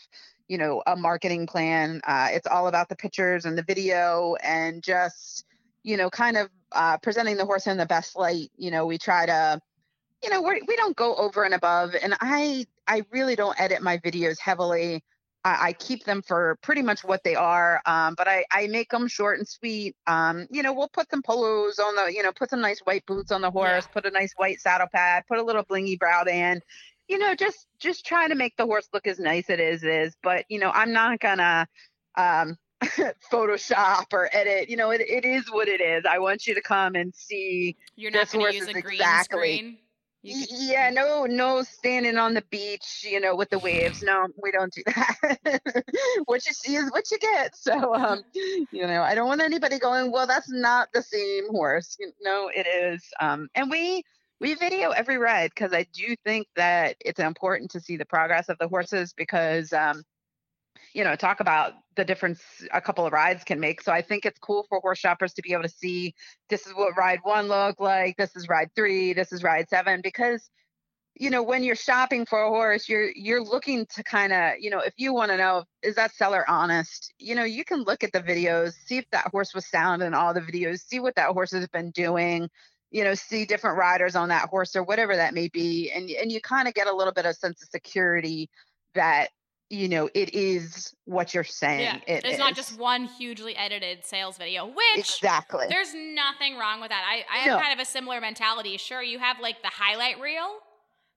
you 0.48 0.58
know, 0.58 0.82
a 0.86 0.96
marketing 0.96 1.46
plan. 1.46 2.00
Uh, 2.06 2.28
it's 2.30 2.46
all 2.46 2.66
about 2.68 2.88
the 2.88 2.96
pictures 2.96 3.44
and 3.44 3.56
the 3.56 3.62
video 3.62 4.36
and 4.42 4.82
just, 4.82 5.44
you 5.84 5.96
know, 5.96 6.10
kind 6.10 6.36
of 6.36 6.50
uh, 6.72 6.98
presenting 6.98 7.36
the 7.36 7.44
horse 7.44 7.66
in 7.66 7.76
the 7.76 7.86
best 7.86 8.16
light. 8.16 8.50
You 8.56 8.72
know, 8.72 8.86
we 8.86 8.98
try 8.98 9.26
to 9.26 9.60
you 10.24 10.30
know 10.30 10.42
we're, 10.42 10.58
we 10.66 10.74
don't 10.76 10.96
go 10.96 11.14
over 11.16 11.44
and 11.44 11.54
above 11.54 11.94
and 12.02 12.14
i 12.20 12.66
i 12.88 13.04
really 13.10 13.36
don't 13.36 13.60
edit 13.60 13.82
my 13.82 13.98
videos 13.98 14.38
heavily. 14.40 15.04
I, 15.44 15.68
I 15.68 15.72
keep 15.74 16.04
them 16.04 16.22
for 16.22 16.56
pretty 16.62 16.80
much 16.80 17.04
what 17.04 17.22
they 17.22 17.34
are 17.34 17.82
um, 17.84 18.14
but 18.16 18.26
i 18.26 18.44
i 18.50 18.66
make 18.66 18.88
them 18.90 19.06
short 19.06 19.38
and 19.38 19.46
sweet. 19.46 19.94
Um, 20.06 20.46
you 20.50 20.62
know 20.62 20.72
we'll 20.72 20.88
put 20.88 21.10
some 21.10 21.22
polos 21.22 21.78
on 21.78 21.94
the 21.94 22.12
you 22.12 22.22
know 22.22 22.32
put 22.32 22.50
some 22.50 22.62
nice 22.62 22.80
white 22.80 23.04
boots 23.06 23.30
on 23.30 23.42
the 23.42 23.50
horse 23.50 23.86
put 23.92 24.06
a 24.06 24.10
nice 24.10 24.32
white 24.36 24.60
saddle 24.60 24.88
pad 24.92 25.24
put 25.28 25.38
a 25.38 25.42
little 25.42 25.64
blingy 25.64 25.98
brow 25.98 26.24
band 26.24 26.62
you 27.06 27.18
know 27.18 27.34
just 27.34 27.66
just 27.78 28.06
try 28.06 28.26
to 28.26 28.34
make 28.34 28.56
the 28.56 28.64
horse 28.64 28.88
look 28.94 29.06
as 29.06 29.18
nice 29.18 29.50
as 29.50 29.58
it 29.58 29.60
is 29.60 29.84
is. 29.84 30.16
But 30.22 30.46
you 30.48 30.58
know 30.58 30.70
i'm 30.70 30.92
not 30.92 31.20
gonna 31.20 31.68
um 32.16 32.56
photoshop 33.32 34.06
or 34.12 34.28
edit 34.32 34.68
you 34.70 34.76
know 34.76 34.90
it, 34.90 35.02
it 35.02 35.24
is 35.24 35.50
what 35.50 35.68
it 35.68 35.80
is. 35.82 36.04
I 36.08 36.18
want 36.18 36.46
you 36.46 36.54
to 36.54 36.62
come 36.62 36.94
and 36.94 37.14
see 37.14 37.76
You're 37.96 38.10
not 38.10 38.30
going 38.30 38.50
to 38.50 38.54
use 38.56 38.68
a 38.68 38.72
green 38.72 38.94
exactly- 38.94 39.56
screen. 39.56 39.78
Y- 40.24 40.46
yeah, 40.50 40.90
no, 40.90 41.26
no 41.26 41.62
standing 41.62 42.16
on 42.16 42.32
the 42.34 42.42
beach, 42.50 43.04
you 43.04 43.20
know, 43.20 43.36
with 43.36 43.50
the 43.50 43.58
waves. 43.58 44.02
No, 44.02 44.28
we 44.42 44.50
don't 44.52 44.72
do 44.72 44.82
that. 44.86 45.16
what 46.24 46.46
you 46.46 46.52
see 46.54 46.76
is 46.76 46.90
what 46.90 47.10
you 47.10 47.18
get. 47.18 47.54
So, 47.56 47.94
um, 47.94 48.22
you 48.32 48.86
know, 48.86 49.02
I 49.02 49.14
don't 49.14 49.28
want 49.28 49.42
anybody 49.42 49.78
going, 49.78 50.10
well, 50.12 50.26
that's 50.26 50.50
not 50.50 50.88
the 50.94 51.02
same 51.02 51.48
horse. 51.50 51.96
You 52.00 52.12
know, 52.22 52.50
it 52.54 52.66
is. 52.66 53.04
Um, 53.20 53.48
and 53.54 53.70
we 53.70 54.02
we 54.40 54.54
video 54.54 54.90
every 54.90 55.18
ride 55.18 55.50
because 55.54 55.74
I 55.74 55.86
do 55.92 56.16
think 56.24 56.48
that 56.56 56.96
it's 57.00 57.20
important 57.20 57.70
to 57.72 57.80
see 57.80 57.96
the 57.98 58.06
progress 58.06 58.48
of 58.48 58.58
the 58.58 58.68
horses 58.68 59.12
because, 59.12 59.72
um, 59.74 60.02
you 60.94 61.02
know, 61.04 61.16
talk 61.16 61.40
about 61.40 61.72
the 61.96 62.04
difference 62.04 62.40
a 62.72 62.80
couple 62.80 63.04
of 63.04 63.12
rides 63.12 63.44
can 63.44 63.60
make. 63.60 63.82
So 63.82 63.92
I 63.92 64.00
think 64.00 64.24
it's 64.24 64.38
cool 64.38 64.64
for 64.68 64.80
horse 64.80 64.98
shoppers 64.98 65.34
to 65.34 65.42
be 65.42 65.52
able 65.52 65.64
to 65.64 65.68
see 65.68 66.14
this 66.48 66.66
is 66.66 66.72
what 66.74 66.96
ride 66.96 67.18
one 67.24 67.48
looked 67.48 67.80
like, 67.80 68.16
this 68.16 68.34
is 68.36 68.48
ride 68.48 68.70
three, 68.74 69.12
this 69.12 69.32
is 69.32 69.42
ride 69.42 69.68
seven, 69.68 70.00
because 70.02 70.48
you 71.16 71.30
know 71.30 71.42
when 71.42 71.62
you're 71.62 71.76
shopping 71.76 72.26
for 72.26 72.42
a 72.42 72.48
horse 72.48 72.88
you're 72.88 73.10
you're 73.14 73.42
looking 73.42 73.86
to 73.86 74.02
kind 74.02 74.32
of 74.32 74.54
you 74.58 74.68
know 74.68 74.80
if 74.80 74.94
you 74.96 75.14
want 75.14 75.30
to 75.30 75.36
know 75.36 75.62
is 75.82 75.94
that 75.94 76.12
seller 76.12 76.44
honest 76.48 77.12
you 77.18 77.36
know 77.36 77.44
you 77.44 77.64
can 77.64 77.82
look 77.82 78.02
at 78.02 78.12
the 78.12 78.20
videos 78.20 78.72
see 78.86 78.98
if 78.98 79.08
that 79.12 79.28
horse 79.28 79.54
was 79.54 79.64
sound 79.64 80.02
in 80.02 80.12
all 80.12 80.34
the 80.34 80.40
videos 80.40 80.80
see 80.80 80.98
what 80.98 81.14
that 81.14 81.30
horse 81.30 81.52
has 81.52 81.68
been 81.68 81.92
doing 81.92 82.48
you 82.90 83.04
know 83.04 83.14
see 83.14 83.44
different 83.44 83.78
riders 83.78 84.16
on 84.16 84.28
that 84.28 84.48
horse 84.48 84.74
or 84.74 84.82
whatever 84.82 85.14
that 85.14 85.34
may 85.34 85.46
be 85.48 85.90
and 85.92 86.10
and 86.10 86.32
you 86.32 86.40
kind 86.40 86.66
of 86.66 86.74
get 86.74 86.88
a 86.88 86.94
little 86.94 87.12
bit 87.12 87.26
of 87.26 87.36
sense 87.36 87.62
of 87.62 87.68
security 87.68 88.50
that 88.94 89.28
you 89.74 89.88
know 89.88 90.08
it 90.14 90.34
is 90.34 90.94
what 91.04 91.34
you're 91.34 91.44
saying 91.44 91.80
yeah, 91.80 91.98
it 92.16 92.24
it's 92.24 92.38
not 92.38 92.54
just 92.54 92.78
one 92.78 93.04
hugely 93.04 93.56
edited 93.56 94.04
sales 94.04 94.38
video, 94.38 94.66
which 94.66 94.98
exactly 94.98 95.66
there's 95.68 95.94
nothing 95.94 96.56
wrong 96.56 96.80
with 96.80 96.90
that. 96.90 97.04
I, 97.06 97.24
I 97.32 97.38
have 97.40 97.56
No. 97.58 97.62
kind 97.62 97.72
of 97.72 97.78
a 97.80 97.84
similar 97.84 98.20
mentality. 98.20 98.76
Sure, 98.76 99.02
you 99.02 99.18
have 99.18 99.40
like 99.40 99.60
the 99.62 99.68
highlight 99.68 100.20
reel, 100.20 100.58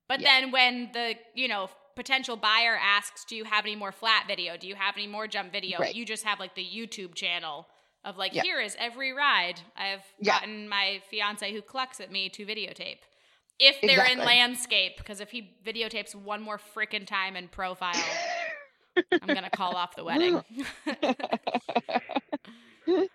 but 0.10 0.20
Yeah. 0.20 0.28
then 0.42 0.52
when 0.52 0.90
the, 0.94 1.16
you 1.36 1.48
know, 1.48 1.70
potential 1.96 2.36
buyer 2.36 2.78
asks, 2.82 3.26
"Do 3.26 3.36
you 3.36 3.44
have 3.44 3.66
any 3.66 3.76
more 3.76 3.92
flat 3.92 4.26
video? 4.28 4.58
Do 4.58 4.68
you 4.68 4.76
have 4.76 4.96
any 4.98 5.08
more 5.08 5.28
jump 5.28 5.52
video?" 5.52 5.80
Right. 5.80 5.96
You 5.96 6.06
just 6.06 6.24
have 6.26 6.40
like 6.40 6.56
the 6.56 6.66
YouTube 6.66 7.16
channel 7.16 7.68
of 8.04 8.18
like, 8.18 8.34
Yeah. 8.34 8.44
"Here 8.44 8.60
is 8.62 8.76
every 8.80 9.12
ride 9.14 9.60
I've 9.76 10.04
gotten 10.24 10.70
my 10.70 11.02
fiance 11.10 11.52
who 11.52 11.62
clucks 11.62 12.00
at 12.00 12.12
me 12.12 12.30
to 12.30 12.46
videotape." 12.46 13.00
If 13.60 13.82
they're 13.82 14.06
in 14.06 14.20
landscape, 14.20 14.98
because 15.00 15.20
if 15.20 15.32
he 15.32 15.58
videotapes 15.66 16.14
one 16.14 16.44
more 16.44 16.60
freaking 16.60 17.08
time 17.08 17.36
in 17.36 17.48
profile, 17.48 17.96
I'm 19.22 19.28
gonna 19.28 19.50
call 19.50 19.76
off 19.76 19.96
the 19.96 20.04
wedding. 20.04 20.42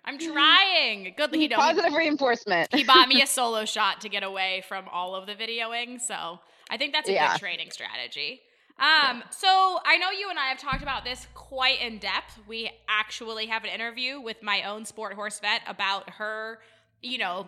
I'm 0.05 0.19
trying. 0.19 1.13
Good, 1.17 1.33
he 1.33 1.47
don't. 1.47 1.59
Positive 1.59 1.93
reinforcement. 1.93 2.73
He 2.73 2.83
bought 2.83 3.07
me 3.07 3.21
a 3.21 3.25
Soloshot 3.25 3.99
to 3.99 4.09
get 4.09 4.21
away 4.23 4.63
from 4.67 4.85
all 4.91 5.15
of 5.15 5.25
the 5.25 5.33
videoing, 5.33 5.99
so 5.99 6.39
I 6.69 6.77
think 6.77 6.93
that's 6.93 7.09
a 7.09 7.13
Yeah. 7.13 7.31
good 7.33 7.39
training 7.39 7.71
strategy. 7.71 8.41
Um, 8.79 9.23
so 9.29 9.79
I 9.85 9.97
know 9.97 10.09
you 10.11 10.29
and 10.29 10.37
I 10.39 10.45
have 10.47 10.57
talked 10.59 10.81
about 10.83 11.03
this 11.03 11.27
quite 11.35 11.79
in 11.81 11.99
depth. 11.99 12.39
We 12.47 12.71
actually 12.87 13.45
have 13.47 13.63
an 13.63 13.69
interview 13.71 14.19
with 14.19 14.41
my 14.41 14.63
own 14.63 14.85
sport 14.85 15.13
horse 15.13 15.39
vet 15.39 15.61
about 15.67 16.09
her, 16.11 16.59
you 17.01 17.17
know, 17.19 17.47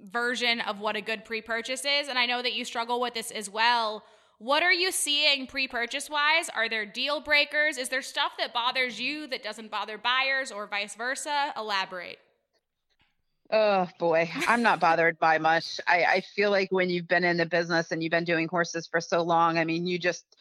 version 0.00 0.60
of 0.60 0.80
what 0.80 0.94
a 0.96 1.00
good 1.00 1.24
pre-purchase 1.24 1.84
is, 1.86 2.08
and 2.08 2.18
I 2.18 2.26
know 2.26 2.42
that 2.42 2.52
you 2.54 2.64
struggle 2.64 3.00
with 3.00 3.14
this 3.14 3.30
as 3.30 3.48
well. 3.50 4.02
What 4.38 4.62
are 4.62 4.72
you 4.72 4.92
seeing 4.92 5.46
pre-purchase 5.46 6.10
wise? 6.10 6.50
Are 6.50 6.68
there 6.68 6.84
deal 6.84 7.20
breakers? 7.20 7.78
Is 7.78 7.88
there 7.88 8.02
stuff 8.02 8.32
that 8.38 8.52
bothers 8.52 9.00
you 9.00 9.26
that 9.28 9.42
doesn't 9.42 9.70
bother 9.70 9.96
buyers 9.96 10.52
or 10.52 10.66
vice 10.66 10.94
versa? 10.94 11.54
Elaborate. 11.56 12.18
Oh 13.50 13.88
boy, 13.98 14.28
I'm 14.48 14.62
not 14.62 14.80
bothered 14.80 15.18
by 15.18 15.38
much. 15.38 15.80
I, 15.86 16.04
I 16.04 16.20
feel 16.20 16.50
like 16.50 16.70
when 16.70 16.90
you've 16.90 17.08
been 17.08 17.24
in 17.24 17.36
the 17.36 17.46
business 17.46 17.92
and 17.92 18.02
you've 18.02 18.10
been 18.10 18.24
doing 18.24 18.48
horses 18.48 18.86
for 18.86 19.00
so 19.00 19.22
long, 19.22 19.56
I 19.56 19.64
mean, 19.64 19.86
you 19.86 19.98
just, 19.98 20.35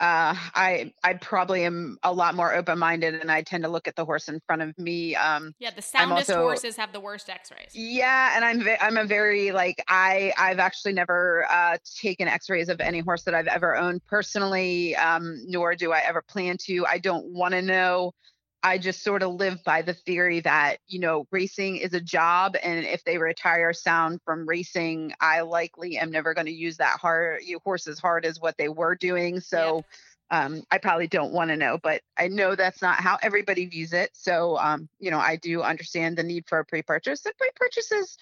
uh, 0.00 0.34
I, 0.54 0.92
I 1.02 1.14
probably 1.14 1.64
am 1.64 1.98
a 2.02 2.12
lot 2.12 2.34
more 2.34 2.54
open-minded, 2.54 3.14
and 3.14 3.30
I 3.30 3.42
tend 3.42 3.64
to 3.64 3.68
look 3.68 3.88
at 3.88 3.96
the 3.96 4.04
horse 4.04 4.28
in 4.28 4.40
front 4.46 4.62
of 4.62 4.76
me. 4.78 5.16
Um, 5.16 5.54
Yeah, 5.58 5.70
the 5.74 5.82
soundest 5.82 6.30
also- 6.30 6.42
horses 6.42 6.76
have 6.76 6.92
the 6.92 7.00
worst 7.00 7.28
X-rays. 7.28 7.70
yeah, 7.74 8.36
and 8.36 8.44
I'm, 8.44 8.66
I'm 8.80 8.96
a 8.96 9.04
very 9.04 9.50
like 9.52 9.82
I, 9.88 10.32
I've 10.38 10.58
actually 10.58 10.92
never 10.92 11.46
uh, 11.50 11.78
taken 12.00 12.28
X-rays 12.28 12.68
of 12.68 12.80
any 12.80 13.00
horse 13.00 13.22
that 13.24 13.34
I've 13.34 13.48
ever 13.48 13.76
owned 13.76 14.04
personally, 14.06 14.94
um, 14.96 15.42
nor 15.46 15.74
do 15.74 15.92
I 15.92 16.00
ever 16.00 16.22
plan 16.22 16.56
to. 16.66 16.86
I 16.86 16.98
don't 16.98 17.26
want 17.26 17.52
to 17.52 17.62
know. 17.62 18.12
I 18.62 18.78
just 18.78 19.04
sort 19.04 19.22
of 19.22 19.34
live 19.34 19.62
by 19.62 19.82
the 19.82 19.94
theory 19.94 20.40
that, 20.40 20.78
you 20.88 20.98
know, 20.98 21.26
racing 21.30 21.76
is 21.76 21.94
a 21.94 22.00
job. 22.00 22.56
And 22.62 22.84
if 22.84 23.04
they 23.04 23.18
retire 23.18 23.72
sound 23.72 24.20
from 24.24 24.48
racing, 24.48 25.12
I 25.20 25.42
likely 25.42 25.96
am 25.96 26.10
never 26.10 26.34
going 26.34 26.46
to 26.46 26.52
use 26.52 26.78
that 26.78 26.98
hard 26.98 27.42
horse 27.62 27.86
as 27.86 28.00
hard 28.00 28.24
as 28.24 28.40
what 28.40 28.56
they 28.58 28.68
were 28.68 28.96
doing. 28.96 29.38
So 29.40 29.84
um, 30.30 30.62
I 30.70 30.78
probably 30.78 31.06
don't 31.06 31.32
want 31.32 31.50
to 31.50 31.56
know, 31.56 31.78
but 31.82 32.02
I 32.18 32.28
know 32.28 32.56
that's 32.56 32.82
not 32.82 32.96
how 32.96 33.16
everybody 33.22 33.66
views 33.66 33.92
it. 33.92 34.10
So, 34.12 34.58
um, 34.58 34.88
you 34.98 35.10
know, 35.10 35.18
I 35.18 35.36
do 35.36 35.62
understand 35.62 36.18
the 36.18 36.24
need 36.24 36.44
for 36.48 36.58
a 36.58 36.64
pre-purchase. 36.64 37.20
The 37.20 37.32
pre-purchases 37.38 38.18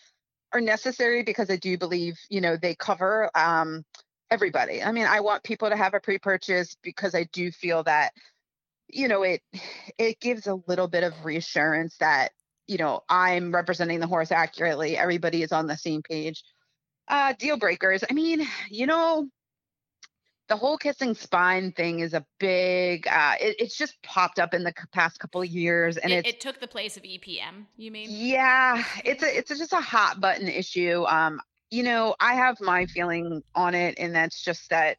are 0.53 0.61
necessary 0.61 1.23
because 1.23 1.51
I 1.51 1.57
do 1.57 1.79
believe, 1.79 2.19
you 2.29 2.41
know, 2.43 2.57
they 2.57 2.75
cover 2.75 3.31
um, 3.35 3.85
everybody. 4.31 4.83
I 4.83 4.93
mean, 4.93 5.07
I 5.07 5.21
want 5.21 5.45
people 5.45 5.71
to 5.71 5.77
have 5.77 5.95
a 5.95 6.01
pre-purchase 6.01 6.77
because 6.83 7.15
I 7.15 7.25
do 7.33 7.51
feel 7.51 7.83
that 7.85 8.13
you 8.89 9.09
know 9.09 9.23
it 9.23 9.41
it 9.99 10.21
gives 10.21 10.47
a 10.47 10.59
little 10.67 10.89
bit 10.89 11.05
of 11.05 11.25
reassurance 11.25 11.97
that 11.99 12.31
you 12.67 12.79
know 12.79 13.01
i'm 13.09 13.55
representing 13.55 14.01
the 14.01 14.07
horse 14.07 14.33
accurately 14.33 14.97
everybody 14.97 15.43
is 15.43 15.53
on 15.53 15.67
the 15.67 15.77
same 15.77 16.03
page 16.03 16.43
uh 17.09 17.33
deal 17.39 17.57
breakers 17.57 18.05
i 18.09 18.13
mean 18.13 18.47
you 18.71 18.87
know 18.87 19.27
the 20.49 20.57
whole 20.57 20.79
kissing 20.79 21.15
spine 21.15 21.73
thing 21.73 21.99
is 21.99 22.15
a 22.15 22.25
big 22.39 23.07
uh 23.09 23.35
it, 23.41 23.57
it's 23.59 23.77
just 23.77 24.01
popped 24.03 24.39
up 24.39 24.55
in 24.55 24.63
the 24.63 24.73
past 24.93 25.19
couple 25.19 25.41
of 25.41 25.49
years 25.49 25.97
and 25.97 26.13
it, 26.13 26.27
it 26.27 26.41
took 26.41 26.61
the 26.61 26.69
place 26.69 26.97
of 26.97 27.03
EPM. 27.03 27.67
You 27.77 27.91
mean? 27.91 28.09
yeah, 28.11 28.85
it's 29.05 29.25
a 29.25 29.39
it's 29.39 29.51
a, 29.51 29.57
just 29.57 29.73
a 29.73 29.81
hot 29.81 30.21
button 30.21 30.47
issue. 30.47 31.05
Um, 31.07 31.41
you 31.71 31.83
know, 31.83 32.15
I 32.21 32.35
have 32.35 32.61
my 32.61 32.87
feeling 32.87 33.43
on 33.55 33.75
it, 33.75 33.99
and 33.99 34.15
that's 34.15 34.43
just 34.43 34.71
that, 34.71 34.99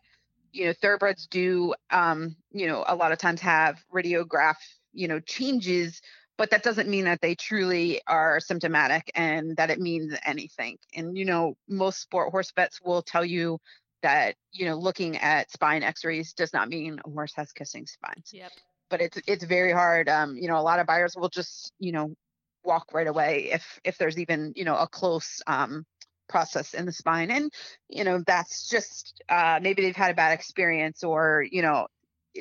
you 0.57 0.65
know, 0.65 0.73
thoroughbreds 0.73 1.27
do, 1.27 1.73
um, 1.91 2.35
you 2.51 2.67
know, 2.67 2.83
a 2.87 2.95
lot 2.95 3.11
of 3.11 3.19
times 3.19 3.41
have 3.41 3.79
radiograph, 3.93 4.55
you 4.93 5.07
know, 5.07 5.19
changes, 5.19 6.01
but 6.37 6.49
that 6.51 6.63
doesn't 6.63 6.89
mean 6.89 7.05
that 7.05 7.21
they 7.21 7.35
truly 7.35 8.01
are 8.07 8.39
symptomatic 8.39 9.11
and 9.15 9.55
that 9.57 9.69
it 9.69 9.79
means 9.79 10.15
anything. 10.25 10.77
And 10.95 11.17
you 11.17 11.25
know, 11.25 11.55
most 11.69 12.01
sport 12.01 12.31
horse 12.31 12.51
vets 12.55 12.81
will 12.81 13.03
tell 13.03 13.25
you 13.25 13.59
that, 14.01 14.35
you 14.51 14.65
know, 14.65 14.77
looking 14.77 15.17
at 15.17 15.51
spine 15.51 15.83
X-rays 15.83 16.33
does 16.33 16.53
not 16.53 16.69
mean 16.69 16.99
a 17.05 17.09
horse 17.09 17.33
has 17.35 17.51
kissing 17.51 17.85
spines 17.85 18.31
Yep. 18.31 18.51
but 18.89 19.01
it's 19.01 19.19
it's 19.27 19.43
very 19.43 19.71
hard. 19.71 20.09
Um, 20.09 20.37
you 20.37 20.47
know, 20.47 20.57
a 20.57 20.61
lot 20.61 20.79
of 20.79 20.87
buyers 20.87 21.15
will 21.15 21.29
just 21.29 21.71
you 21.79 21.91
know 21.91 22.15
walk 22.63 22.93
right 22.93 23.07
away 23.07 23.49
if 23.51 23.79
if 23.83 23.97
there's 23.97 24.17
even 24.17 24.53
you 24.55 24.65
know 24.65 24.75
a 24.75 24.87
close 24.87 25.41
um 25.47 25.85
process 26.29 26.73
in 26.73 26.85
the 26.85 26.91
spine, 26.91 27.31
and 27.31 27.51
you 27.89 28.03
know 28.03 28.23
that's 28.25 28.69
just 28.69 29.21
uh, 29.29 29.59
maybe 29.61 29.81
they've 29.81 29.95
had 29.95 30.11
a 30.11 30.15
bad 30.15 30.33
experience 30.33 31.03
or 31.03 31.45
you 31.49 31.61
know 31.61 31.87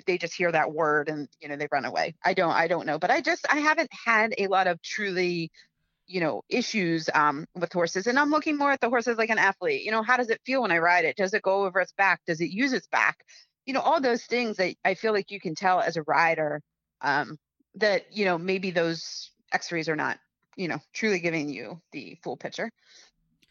they 0.06 0.18
just 0.18 0.34
hear 0.34 0.52
that 0.52 0.72
word 0.72 1.08
and 1.08 1.28
you 1.40 1.48
know 1.48 1.56
they 1.56 1.68
run 1.70 1.84
away. 1.84 2.14
I 2.24 2.34
don't 2.34 2.52
I 2.52 2.68
don't 2.68 2.86
know, 2.86 2.98
but 2.98 3.10
I 3.10 3.20
just 3.20 3.46
I 3.52 3.58
haven't 3.58 3.90
had 4.04 4.34
a 4.38 4.48
lot 4.48 4.66
of 4.66 4.80
truly 4.82 5.50
you 6.06 6.20
know 6.20 6.42
issues 6.48 7.08
um 7.14 7.46
with 7.54 7.72
horses. 7.72 8.06
And 8.06 8.18
i'm 8.18 8.30
looking 8.30 8.56
more 8.56 8.70
at 8.70 8.80
the 8.80 8.88
horses 8.90 9.18
like 9.18 9.30
an 9.30 9.38
athlete. 9.38 9.82
You 9.84 9.90
know 9.90 10.02
how 10.02 10.16
does 10.16 10.30
it 10.30 10.40
feel 10.44 10.62
when 10.62 10.72
i 10.72 10.78
ride 10.78 11.04
it? 11.04 11.16
Does 11.16 11.34
it 11.34 11.42
go 11.42 11.64
over 11.64 11.80
its 11.80 11.92
back? 11.92 12.20
Does 12.26 12.40
it 12.40 12.50
use 12.50 12.72
its 12.72 12.86
back? 12.88 13.18
You 13.66 13.74
know 13.74 13.80
all 13.80 14.00
those 14.00 14.24
things 14.24 14.56
that 14.58 14.74
i 14.84 14.94
feel 14.94 15.12
like 15.12 15.30
you 15.30 15.40
can 15.40 15.54
tell 15.54 15.80
as 15.80 15.96
a 15.96 16.02
rider 16.02 16.60
um 17.00 17.38
that 17.76 18.04
you 18.16 18.24
know 18.24 18.38
maybe 18.38 18.70
those 18.70 19.30
x-rays 19.52 19.88
are 19.88 19.96
not 19.96 20.18
you 20.56 20.68
know 20.68 20.78
truly 20.94 21.18
giving 21.18 21.48
you 21.48 21.80
the 21.92 22.16
full 22.22 22.36
picture 22.36 22.70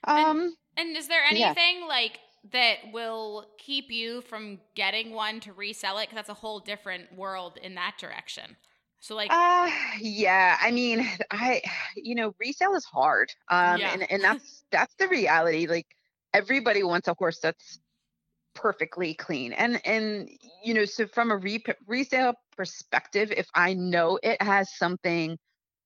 um 0.05 0.55
And 0.77 0.95
is 0.95 1.07
there 1.07 1.23
Yeah. 1.29 1.55
anything 1.55 1.87
like 1.87 2.19
that 2.51 2.91
will 2.91 3.47
keep 3.57 3.91
you 3.91 4.21
from 4.21 4.59
getting 4.75 5.11
one 5.11 5.39
to 5.41 5.53
resell 5.53 5.97
it? 5.99 6.03
Because 6.03 6.15
that's 6.17 6.29
a 6.29 6.33
whole 6.35 6.59
different 6.59 7.13
world 7.15 7.57
in 7.61 7.75
that 7.75 7.97
direction. 7.97 8.57
So 8.99 9.15
like, 9.15 9.33
uh 9.33 9.71
yeah 9.99 10.57
i 10.61 10.71
mean 10.71 11.07
i 11.31 11.61
you 11.95 12.13
know 12.13 12.33
resale 12.39 12.75
is 12.75 12.85
hard 12.85 13.31
um 13.49 13.81
Yeah. 13.81 13.91
and, 13.91 14.09
and 14.11 14.23
that's 14.23 14.63
that's 14.71 14.93
the 14.95 15.07
reality 15.07 15.65
like 15.67 15.87
everybody 16.33 16.83
wants 16.83 17.07
a 17.07 17.15
horse 17.17 17.39
that's 17.41 17.79
perfectly 18.55 19.13
clean 19.15 19.53
and 19.53 19.81
and 19.85 20.29
you 20.63 20.73
know 20.73 20.85
so 20.85 21.07
from 21.07 21.31
a 21.31 21.37
re- 21.37 21.63
resale 21.87 22.33
perspective 22.57 23.31
if 23.35 23.47
i 23.55 23.73
know 23.73 24.19
it 24.23 24.41
has 24.41 24.75
something 24.77 25.37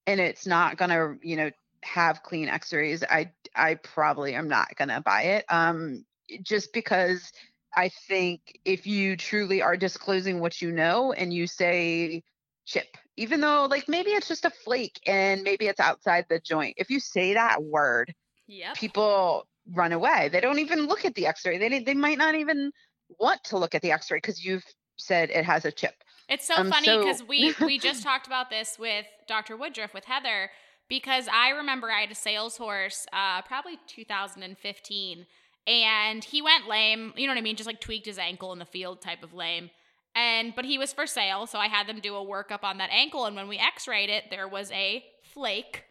and 0.07 0.19
it's 0.19 0.47
not 0.47 0.77
gonna 0.77 1.15
you 1.23 1.35
know 1.35 1.51
have 1.83 2.23
clean 2.23 2.47
x-rays 2.47 3.03
i 3.03 3.31
i 3.55 3.75
probably 3.75 4.33
am 4.35 4.47
not 4.47 4.67
gonna 4.75 5.01
buy 5.01 5.23
it 5.23 5.45
um 5.49 6.03
just 6.41 6.73
because 6.73 7.31
i 7.75 7.89
think 8.07 8.59
if 8.65 8.85
you 8.85 9.15
truly 9.15 9.61
are 9.61 9.77
disclosing 9.77 10.39
what 10.39 10.61
you 10.61 10.71
know 10.71 11.13
and 11.13 11.33
you 11.33 11.47
say 11.47 12.21
chip 12.65 12.97
even 13.17 13.41
though 13.41 13.65
like 13.69 13.87
maybe 13.87 14.11
it's 14.11 14.27
just 14.27 14.45
a 14.45 14.49
flake 14.49 14.99
and 15.05 15.41
maybe 15.43 15.67
it's 15.67 15.79
outside 15.79 16.25
the 16.29 16.39
joint 16.39 16.73
if 16.77 16.89
you 16.89 16.99
say 16.99 17.33
that 17.33 17.63
word 17.63 18.13
yep. 18.47 18.75
people 18.75 19.45
run 19.73 19.91
away. 19.91 20.29
They 20.31 20.41
don't 20.41 20.59
even 20.59 20.87
look 20.87 21.05
at 21.05 21.15
the 21.15 21.27
X-ray. 21.27 21.57
They 21.57 21.79
they 21.79 21.93
might 21.93 22.17
not 22.17 22.35
even 22.35 22.71
want 23.19 23.43
to 23.45 23.57
look 23.57 23.75
at 23.75 23.81
the 23.81 23.91
X-ray 23.91 24.17
because 24.17 24.43
you've 24.43 24.65
said 24.97 25.29
it 25.29 25.45
has 25.45 25.65
a 25.65 25.71
chip. 25.71 25.93
It's 26.27 26.45
so 26.45 26.55
Um, 26.55 26.71
funny 26.71 26.85
so- 26.85 26.99
because 26.99 27.23
we 27.23 27.53
we 27.61 27.79
just 27.79 28.03
talked 28.03 28.27
about 28.27 28.49
this 28.49 28.77
with 28.77 29.05
Dr. 29.27 29.57
Woodruff 29.57 29.93
with 29.93 30.05
Heather 30.05 30.51
because 30.89 31.27
I 31.31 31.49
remember 31.49 31.89
I 31.89 32.01
had 32.01 32.11
a 32.11 32.15
sales 32.15 32.57
horse, 32.57 33.05
uh, 33.13 33.41
probably 33.43 33.79
2015, 33.87 35.25
and 35.67 36.23
he 36.23 36.41
went 36.41 36.67
lame. 36.67 37.13
You 37.15 37.27
know 37.27 37.33
what 37.33 37.37
I 37.37 37.41
mean? 37.41 37.55
Just 37.55 37.67
like 37.67 37.79
tweaked 37.79 38.07
his 38.07 38.17
ankle 38.17 38.51
in 38.51 38.59
the 38.59 38.65
field, 38.65 39.01
type 39.01 39.23
of 39.23 39.33
lame. 39.33 39.69
And 40.15 40.55
but 40.55 40.65
he 40.65 40.77
was 40.77 40.91
for 40.91 41.05
sale, 41.05 41.45
so 41.45 41.59
I 41.59 41.67
had 41.67 41.87
them 41.87 41.99
do 41.99 42.15
a 42.15 42.25
workup 42.25 42.63
on 42.63 42.79
that 42.79 42.89
ankle. 42.91 43.25
And 43.25 43.35
when 43.35 43.47
we 43.47 43.57
X-rayed 43.57 44.09
it, 44.09 44.25
there 44.31 44.47
was 44.47 44.71
a 44.71 45.05
flake 45.33 45.85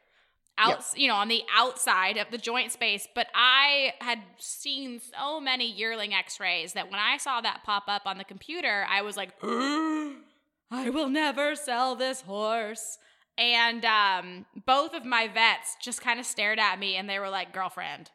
out, 0.58 0.84
you 0.96 1.06
know, 1.06 1.14
on 1.14 1.28
the 1.28 1.42
outside 1.56 2.16
of 2.16 2.30
the 2.32 2.38
joint 2.38 2.72
space. 2.72 3.06
But 3.14 3.28
I 3.32 3.94
had 4.00 4.18
seen 4.38 5.00
so 5.00 5.40
many 5.40 5.70
yearling 5.70 6.12
X-rays 6.12 6.72
that 6.72 6.90
when 6.90 6.98
I 6.98 7.16
saw 7.16 7.40
that 7.40 7.62
pop 7.64 7.84
up 7.86 8.02
on 8.06 8.18
the 8.18 8.24
computer, 8.24 8.84
I 8.90 9.02
was 9.02 9.16
like, 9.16 9.30
I 9.42 10.90
will 10.90 11.08
never 11.08 11.54
sell 11.54 11.94
this 11.94 12.22
horse. 12.22 12.98
And 13.38 13.84
um, 13.84 14.46
both 14.66 14.94
of 14.94 15.04
my 15.04 15.28
vets 15.28 15.76
just 15.80 16.02
kind 16.02 16.18
of 16.18 16.26
stared 16.26 16.58
at 16.58 16.78
me 16.78 16.96
and 16.96 17.08
they 17.08 17.18
were 17.20 17.30
like, 17.30 17.52
girlfriend, 17.52 18.10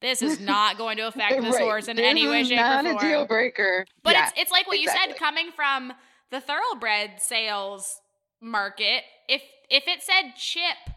this 0.00 0.22
is 0.22 0.38
not 0.46 0.78
going 0.78 0.96
to 0.98 1.06
affect 1.08 1.42
this 1.42 1.54
Right. 1.56 1.64
horse 1.64 1.88
in 1.88 1.96
This 1.96 2.06
any 2.06 2.26
way, 2.26 2.44
shape, 2.44 2.56
not 2.56 2.86
or 2.86 2.90
a 2.90 2.98
deal 2.98 3.26
breaker. 3.26 3.84
But 4.04 4.14
Yeah, 4.14 4.28
it's 4.28 4.32
it's 4.42 4.52
like 4.52 4.66
what 4.68 4.78
you 4.78 4.88
said, 4.88 5.16
coming 5.18 5.50
from 5.54 5.92
the 6.30 6.40
thoroughbred 6.40 7.20
sales 7.20 8.00
market. 8.40 9.02
If 9.28 9.42
if 9.68 9.86
it 9.88 10.02
said 10.02 10.32
chip 10.36 10.94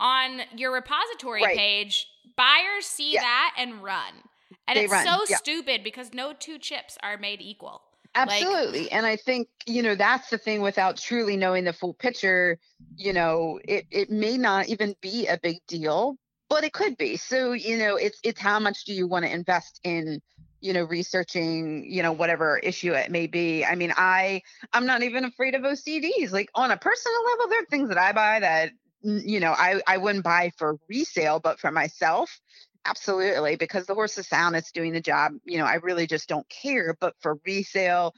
on 0.00 0.42
your 0.56 0.72
repository 0.72 1.42
Right. 1.42 1.56
page, 1.56 2.06
buyers 2.36 2.86
see 2.86 3.14
Yeah. 3.14 3.22
that 3.22 3.54
and 3.58 3.82
run. 3.82 4.22
And 4.68 4.76
They 4.78 4.84
it's 4.84 4.92
run, 4.92 5.04
so 5.04 5.24
yeah. 5.28 5.36
stupid 5.36 5.82
because 5.82 6.14
no 6.14 6.32
two 6.32 6.58
chips 6.58 6.96
are 7.02 7.16
made 7.18 7.40
equal. 7.40 7.82
Absolutely. 8.18 8.82
Like, 8.82 8.94
and 8.94 9.06
I 9.06 9.16
think, 9.16 9.48
you 9.66 9.82
know, 9.82 9.94
that's 9.94 10.30
the 10.30 10.38
thing 10.38 10.60
without 10.60 10.96
truly 10.96 11.36
knowing 11.36 11.64
the 11.64 11.72
full 11.72 11.94
picture, 11.94 12.58
you 12.96 13.12
know, 13.12 13.60
it, 13.64 13.86
it 13.90 14.10
may 14.10 14.36
not 14.36 14.68
even 14.68 14.94
be 15.00 15.26
a 15.26 15.38
big 15.40 15.58
deal, 15.68 16.16
but 16.48 16.64
it 16.64 16.72
could 16.72 16.96
be. 16.96 17.16
So, 17.16 17.52
you 17.52 17.78
know, 17.78 17.96
it's 17.96 18.18
it's 18.24 18.40
how 18.40 18.58
much 18.58 18.84
do 18.84 18.92
you 18.92 19.06
want 19.06 19.24
to 19.24 19.32
invest 19.32 19.80
in, 19.84 20.20
you 20.60 20.72
know, 20.72 20.82
researching, 20.84 21.84
you 21.88 22.02
know, 22.02 22.12
whatever 22.12 22.58
issue 22.58 22.92
it 22.92 23.10
may 23.10 23.28
be. 23.28 23.64
I 23.64 23.76
mean, 23.76 23.92
I 23.96 24.42
I'm 24.72 24.86
not 24.86 25.02
even 25.02 25.24
afraid 25.24 25.54
of 25.54 25.62
OCDs. 25.62 26.32
Like 26.32 26.50
on 26.54 26.70
a 26.70 26.76
personal 26.76 27.24
level, 27.32 27.48
there 27.48 27.62
are 27.62 27.66
things 27.66 27.88
that 27.88 27.98
I 27.98 28.12
buy 28.12 28.40
that 28.40 28.72
you 29.02 29.38
know, 29.40 29.52
I 29.52 29.80
I 29.86 29.98
wouldn't 29.98 30.24
buy 30.24 30.50
for 30.56 30.76
resale, 30.88 31.38
but 31.38 31.60
for 31.60 31.70
myself, 31.70 32.40
Absolutely, 32.88 33.56
because 33.56 33.84
the 33.84 33.94
horse 33.94 34.16
is 34.16 34.26
sound, 34.26 34.56
it's 34.56 34.72
doing 34.72 34.94
the 34.94 35.00
job. 35.00 35.32
You 35.44 35.58
know, 35.58 35.66
I 35.66 35.74
really 35.74 36.06
just 36.06 36.28
don't 36.28 36.48
care. 36.48 36.96
But 36.98 37.14
for 37.20 37.38
resale, 37.44 38.14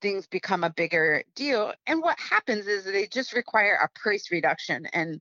things 0.00 0.28
become 0.28 0.62
a 0.62 0.70
bigger 0.70 1.24
deal. 1.34 1.72
And 1.86 2.00
what 2.00 2.18
happens 2.20 2.68
is 2.68 2.84
they 2.84 3.06
just 3.06 3.32
require 3.32 3.78
a 3.82 3.88
price 3.98 4.30
reduction. 4.30 4.86
And 4.92 5.20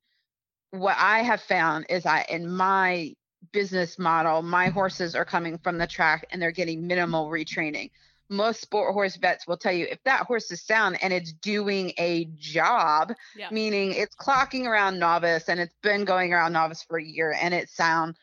what 0.70 0.98
I 1.00 1.24
have 1.24 1.42
found 1.42 1.88
is 1.90 2.04
that 2.04 2.30
in 2.30 2.48
my 2.52 3.14
business 3.52 3.98
model, 3.98 4.44
my 4.44 4.68
horses 4.70 5.16
are 5.16 5.26
coming 5.26 5.58
from 5.58 5.80
the 5.80 5.88
track 5.88 6.28
and 6.30 6.40
they're 6.40 6.52
getting 6.52 6.86
minimal 6.86 7.28
retraining. 7.30 7.90
Most 8.30 8.62
sport 8.62 8.94
horse 8.94 9.16
vets 9.16 9.48
will 9.48 9.58
tell 9.58 9.74
you 9.74 9.88
if 9.90 10.02
that 10.04 10.28
horse 10.28 10.52
is 10.52 10.64
sound 10.64 10.98
and 11.02 11.12
it's 11.12 11.34
doing 11.34 11.92
a 11.98 12.26
job, 12.38 13.14
meaning 13.52 13.94
it's 13.94 14.16
clocking 14.16 14.68
around 14.68 15.00
novice 15.00 15.50
and 15.50 15.60
it's 15.60 15.76
been 15.82 16.06
going 16.06 16.34
around 16.34 16.54
novice 16.54 16.84
for 16.84 16.98
a 17.00 17.04
year 17.04 17.36
and 17.42 17.54
it's 17.54 17.76
sound 17.76 18.16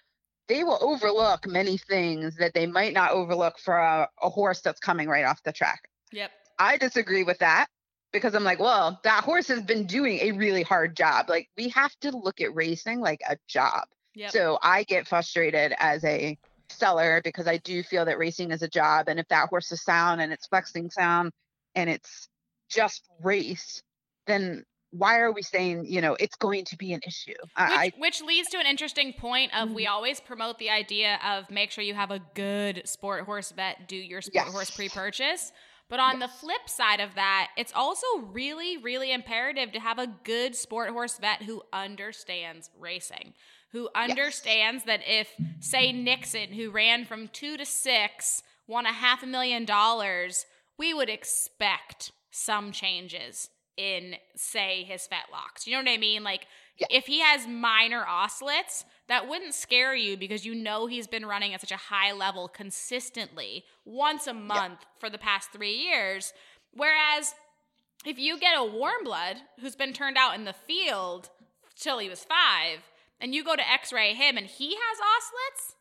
they 0.49 0.65
will 0.65 0.79
overlook 0.81 1.47
many 1.47 1.77
things 1.77 2.37
that 2.37 2.55
they 2.55 2.67
might 2.67 2.95
not 2.95 3.13
overlook 3.13 3.59
for 3.59 3.77
a, 3.77 4.09
a 4.23 4.29
horse 4.29 4.61
that's 4.61 4.81
coming 4.81 5.09
right 5.09 5.25
off 5.25 5.43
the 5.43 5.53
track. 5.53 5.89
Yep. 6.13 6.31
I 6.59 6.79
disagree 6.79 7.23
with 7.23 7.39
that 7.39 7.67
because 8.13 8.35
I'm 8.35 8.45
like, 8.45 8.59
well, 8.59 8.99
that 9.05 9.25
horse 9.25 9.49
has 9.49 9.63
been 9.63 9.87
doing 9.87 10.19
a 10.21 10.33
really 10.33 10.63
hard 10.63 10.97
job. 10.97 11.29
Like 11.29 11.49
we 11.57 11.69
have 11.71 11.95
to 12.01 12.17
look 12.17 12.41
at 12.41 12.55
racing 12.55 13.01
like 13.01 13.21
a 13.29 13.37
job. 13.47 13.85
Yep. 14.15 14.31
So 14.31 14.59
I 14.63 14.85
get 14.85 15.07
frustrated 15.07 15.75
as 15.79 16.03
a 16.05 16.37
seller 16.71 17.21
because 17.23 17.47
I 17.47 17.59
do 17.59 17.83
feel 17.83 18.05
that 18.07 18.19
racing 18.19 18.51
is 18.51 18.63
a 18.63 18.69
job. 18.69 19.09
And 19.09 19.21
if 19.21 19.29
that 19.29 19.49
horse 19.49 19.71
is 19.71 19.83
sound 19.83 20.21
and 20.21 20.33
it's 20.33 20.47
flexing 20.47 20.91
sound 20.91 21.33
and 21.75 21.89
it's 21.89 22.29
just 22.71 23.05
race, 23.23 23.83
then 24.27 24.65
why 24.91 25.19
are 25.19 25.33
we 25.33 25.43
saying 25.43 25.85
you 25.87 26.01
know 26.01 26.17
it's 26.19 26.37
going 26.37 26.65
to 26.65 26.77
be 26.77 26.93
an 26.93 27.01
issue 27.07 27.35
which, 27.41 27.49
I, 27.57 27.93
which 27.99 28.23
leads 28.23 28.49
to 28.51 28.59
an 28.59 28.67
interesting 28.67 29.13
point 29.13 29.53
of 29.55 29.67
mm-hmm. 29.67 29.75
we 29.75 29.87
always 29.87 30.21
promote 30.21 30.59
the 30.59 30.71
idea 30.71 31.19
of 31.25 31.51
make 31.51 31.71
sure 31.71 31.85
you 31.85 31.95
have 31.95 32.11
a 32.11 32.21
good 32.35 32.83
sport 32.87 33.25
horse 33.25 33.53
vet 33.53 33.89
do 33.89 33.97
your 33.97 34.21
sport 34.21 34.47
yes. 34.47 34.53
horse 34.53 34.71
pre-purchase 34.71 35.53
but 35.91 36.01
on 36.01 36.19
yes. 36.19 36.31
the 36.31 36.39
flip 36.39 36.69
side 36.69 37.01
of 37.01 37.15
that 37.15 37.49
it's 37.57 37.73
also 37.75 38.07
really 38.33 38.79
really 38.79 39.13
imperative 39.13 39.73
to 39.73 39.81
have 39.81 39.99
a 39.99 40.07
good 40.25 40.57
sport 40.57 40.91
horse 40.91 41.19
vet 41.19 41.43
who 41.43 41.63
understands 41.73 42.71
racing 42.79 43.35
who 43.73 43.89
understands 43.95 44.85
yes. 44.87 44.99
that 44.99 45.01
if 45.07 45.29
say 45.61 45.93
nixon 45.93 46.53
who 46.53 46.71
ran 46.71 47.05
from 47.05 47.29
two 47.29 47.59
to 47.59 47.67
six 47.67 48.43
won 48.67 48.87
a 48.87 48.93
half 48.93 49.23
a 49.23 49.27
million 49.27 49.67
dollars 49.67 50.47
we 50.79 50.95
would 50.95 51.11
expect 51.11 52.13
some 52.31 52.73
changes 52.73 53.51
in 53.79 54.17
say 54.35 54.83
his 54.83 55.09
fetlocks. 55.09 55.67
You 55.67 55.73
know 55.73 55.79
what 55.79 55.89
I 55.89 55.97
mean? 55.97 56.25
Like 56.25 56.47
yeah. 56.77 56.89
if 56.91 57.07
he 57.07 57.21
has 57.21 57.47
minor 57.47 58.05
osselets, 58.05 58.85
that 59.07 59.29
wouldn't 59.29 59.55
scare 59.55 59.95
you 59.95 60.17
because 60.17 60.45
you 60.45 60.55
know 60.55 60.87
he's 60.87 61.07
been 61.07 61.25
running 61.25 61.55
at 61.55 61.61
such 61.61 61.73
a 61.73 61.77
high 61.77 62.13
level 62.13 62.49
consistently 62.49 63.65
once 63.87 64.27
a 64.27 64.35
month 64.35 64.81
yeah. 64.81 64.89
for 64.99 65.09
the 65.09 65.17
past 65.17 65.51
3 65.53 65.71
years. 65.71 66.35
Whereas 66.75 67.35
if 68.05 68.19
you 68.19 68.39
get 68.39 68.59
a 68.59 68.65
warm 68.65 69.05
blood 69.05 69.37
who's 69.61 69.77
been 69.77 69.93
turned 69.93 70.19
out 70.19 70.35
in 70.35 70.45
the 70.45 70.53
field 70.53 71.31
till 71.79 71.99
he 71.99 72.09
was 72.09 72.25
5 72.25 72.81
and 73.21 73.35
you 73.35 73.43
go 73.45 73.57
to 73.57 73.73
x-ray 73.73 74.15
him 74.15 74.37
and 74.37 74.47
he 74.47 74.75
has 74.75 74.99
osselets, 74.99 75.75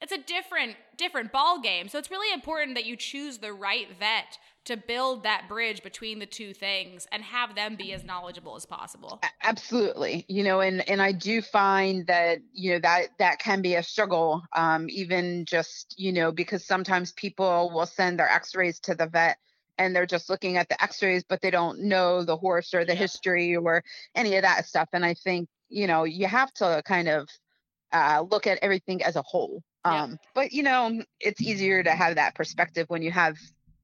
it's 0.00 0.12
a 0.12 0.18
different 0.18 0.76
different 0.96 1.32
ball 1.32 1.60
game. 1.60 1.88
So 1.88 1.98
it's 1.98 2.10
really 2.10 2.32
important 2.32 2.74
that 2.74 2.84
you 2.84 2.96
choose 2.96 3.38
the 3.38 3.52
right 3.52 3.88
vet 3.98 4.38
to 4.64 4.76
build 4.76 5.24
that 5.24 5.46
bridge 5.48 5.82
between 5.82 6.18
the 6.18 6.26
two 6.26 6.54
things 6.54 7.06
and 7.12 7.22
have 7.22 7.54
them 7.54 7.76
be 7.76 7.92
as 7.92 8.04
knowledgeable 8.04 8.56
as 8.56 8.64
possible 8.64 9.20
absolutely 9.42 10.24
you 10.28 10.42
know 10.42 10.60
and 10.60 10.88
and 10.88 11.00
i 11.02 11.12
do 11.12 11.42
find 11.42 12.06
that 12.06 12.38
you 12.52 12.72
know 12.72 12.78
that 12.78 13.08
that 13.18 13.38
can 13.38 13.62
be 13.62 13.74
a 13.74 13.82
struggle 13.82 14.42
um 14.54 14.86
even 14.88 15.44
just 15.44 15.94
you 15.98 16.12
know 16.12 16.32
because 16.32 16.64
sometimes 16.64 17.12
people 17.12 17.70
will 17.74 17.86
send 17.86 18.18
their 18.18 18.28
x-rays 18.28 18.80
to 18.80 18.94
the 18.94 19.06
vet 19.06 19.36
and 19.78 19.94
they're 19.94 20.06
just 20.06 20.30
looking 20.30 20.56
at 20.56 20.68
the 20.68 20.82
x-rays 20.82 21.24
but 21.28 21.40
they 21.40 21.50
don't 21.50 21.80
know 21.80 22.24
the 22.24 22.36
horse 22.36 22.72
or 22.74 22.84
the 22.84 22.92
yeah. 22.92 22.98
history 22.98 23.56
or 23.56 23.82
any 24.14 24.36
of 24.36 24.42
that 24.42 24.66
stuff 24.66 24.88
and 24.92 25.04
i 25.04 25.14
think 25.14 25.48
you 25.68 25.86
know 25.86 26.04
you 26.04 26.26
have 26.26 26.52
to 26.52 26.82
kind 26.86 27.08
of 27.08 27.28
uh, 27.92 28.24
look 28.28 28.48
at 28.48 28.58
everything 28.60 29.04
as 29.04 29.14
a 29.14 29.22
whole 29.22 29.62
um, 29.84 30.10
yeah. 30.10 30.16
but 30.34 30.52
you 30.52 30.64
know 30.64 31.00
it's 31.20 31.40
easier 31.40 31.80
to 31.80 31.92
have 31.92 32.16
that 32.16 32.34
perspective 32.34 32.86
when 32.88 33.02
you 33.02 33.10
have 33.12 33.36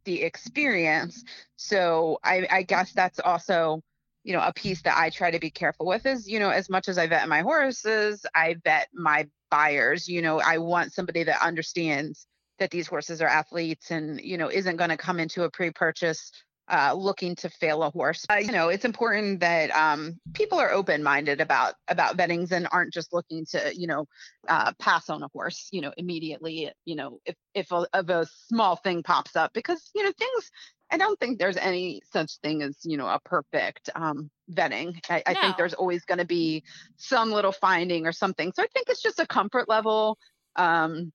the 0.04 0.22
experience. 0.22 1.24
So 1.56 2.18
I, 2.24 2.46
I 2.50 2.62
guess 2.62 2.92
that's 2.92 3.20
also, 3.20 3.82
you 4.24 4.32
know, 4.32 4.42
a 4.42 4.52
piece 4.52 4.82
that 4.82 4.98
I 4.98 5.10
try 5.10 5.30
to 5.30 5.38
be 5.38 5.50
careful 5.50 5.86
with 5.86 6.06
is, 6.06 6.28
you 6.28 6.38
know, 6.38 6.50
as 6.50 6.68
much 6.68 6.88
as 6.88 6.98
I 6.98 7.06
vet 7.06 7.28
my 7.28 7.40
horses, 7.40 8.24
I 8.34 8.56
vet 8.64 8.88
my 8.92 9.28
buyers. 9.50 10.08
You 10.08 10.22
know, 10.22 10.40
I 10.40 10.58
want 10.58 10.92
somebody 10.92 11.24
that 11.24 11.42
understands 11.42 12.26
that 12.58 12.70
these 12.70 12.86
horses 12.86 13.22
are 13.22 13.28
athletes 13.28 13.90
and, 13.90 14.20
you 14.20 14.36
know, 14.36 14.50
isn't 14.50 14.76
going 14.76 14.90
to 14.90 14.96
come 14.96 15.18
into 15.18 15.44
a 15.44 15.50
pre-purchase 15.50 16.30
uh, 16.70 16.94
looking 16.94 17.34
to 17.36 17.50
fail 17.50 17.82
a 17.82 17.90
horse. 17.90 18.24
Uh, 18.30 18.36
you 18.36 18.52
know, 18.52 18.68
it's 18.68 18.84
important 18.84 19.40
that 19.40 19.70
um, 19.72 20.18
people 20.34 20.58
are 20.58 20.70
open-minded 20.70 21.40
about 21.40 21.74
about 21.88 22.16
vettings 22.16 22.52
and 22.52 22.68
aren't 22.70 22.92
just 22.92 23.12
looking 23.12 23.44
to, 23.46 23.72
you 23.74 23.86
know, 23.86 24.06
uh, 24.48 24.72
pass 24.78 25.10
on 25.10 25.22
a 25.22 25.28
horse, 25.32 25.68
you 25.72 25.80
know, 25.80 25.92
immediately. 25.96 26.70
You 26.84 26.96
know, 26.96 27.18
if 27.26 27.34
if 27.54 27.72
a, 27.72 27.86
if 27.92 28.08
a 28.08 28.26
small 28.48 28.76
thing 28.76 29.02
pops 29.02 29.36
up, 29.36 29.52
because 29.52 29.90
you 29.94 30.04
know 30.04 30.12
things. 30.16 30.50
I 30.92 30.96
don't 30.96 31.20
think 31.20 31.38
there's 31.38 31.56
any 31.56 32.02
such 32.12 32.38
thing 32.38 32.62
as 32.62 32.78
you 32.82 32.96
know 32.96 33.06
a 33.06 33.20
perfect 33.24 33.90
um, 33.94 34.28
vetting. 34.52 34.98
I, 35.08 35.22
I 35.24 35.32
no. 35.34 35.40
think 35.40 35.56
there's 35.56 35.74
always 35.74 36.04
going 36.04 36.18
to 36.18 36.24
be 36.24 36.64
some 36.96 37.30
little 37.30 37.52
finding 37.52 38.06
or 38.06 38.12
something. 38.12 38.52
So 38.52 38.62
I 38.64 38.66
think 38.74 38.88
it's 38.88 39.02
just 39.02 39.20
a 39.20 39.26
comfort 39.26 39.68
level. 39.68 40.18
Um, 40.56 41.12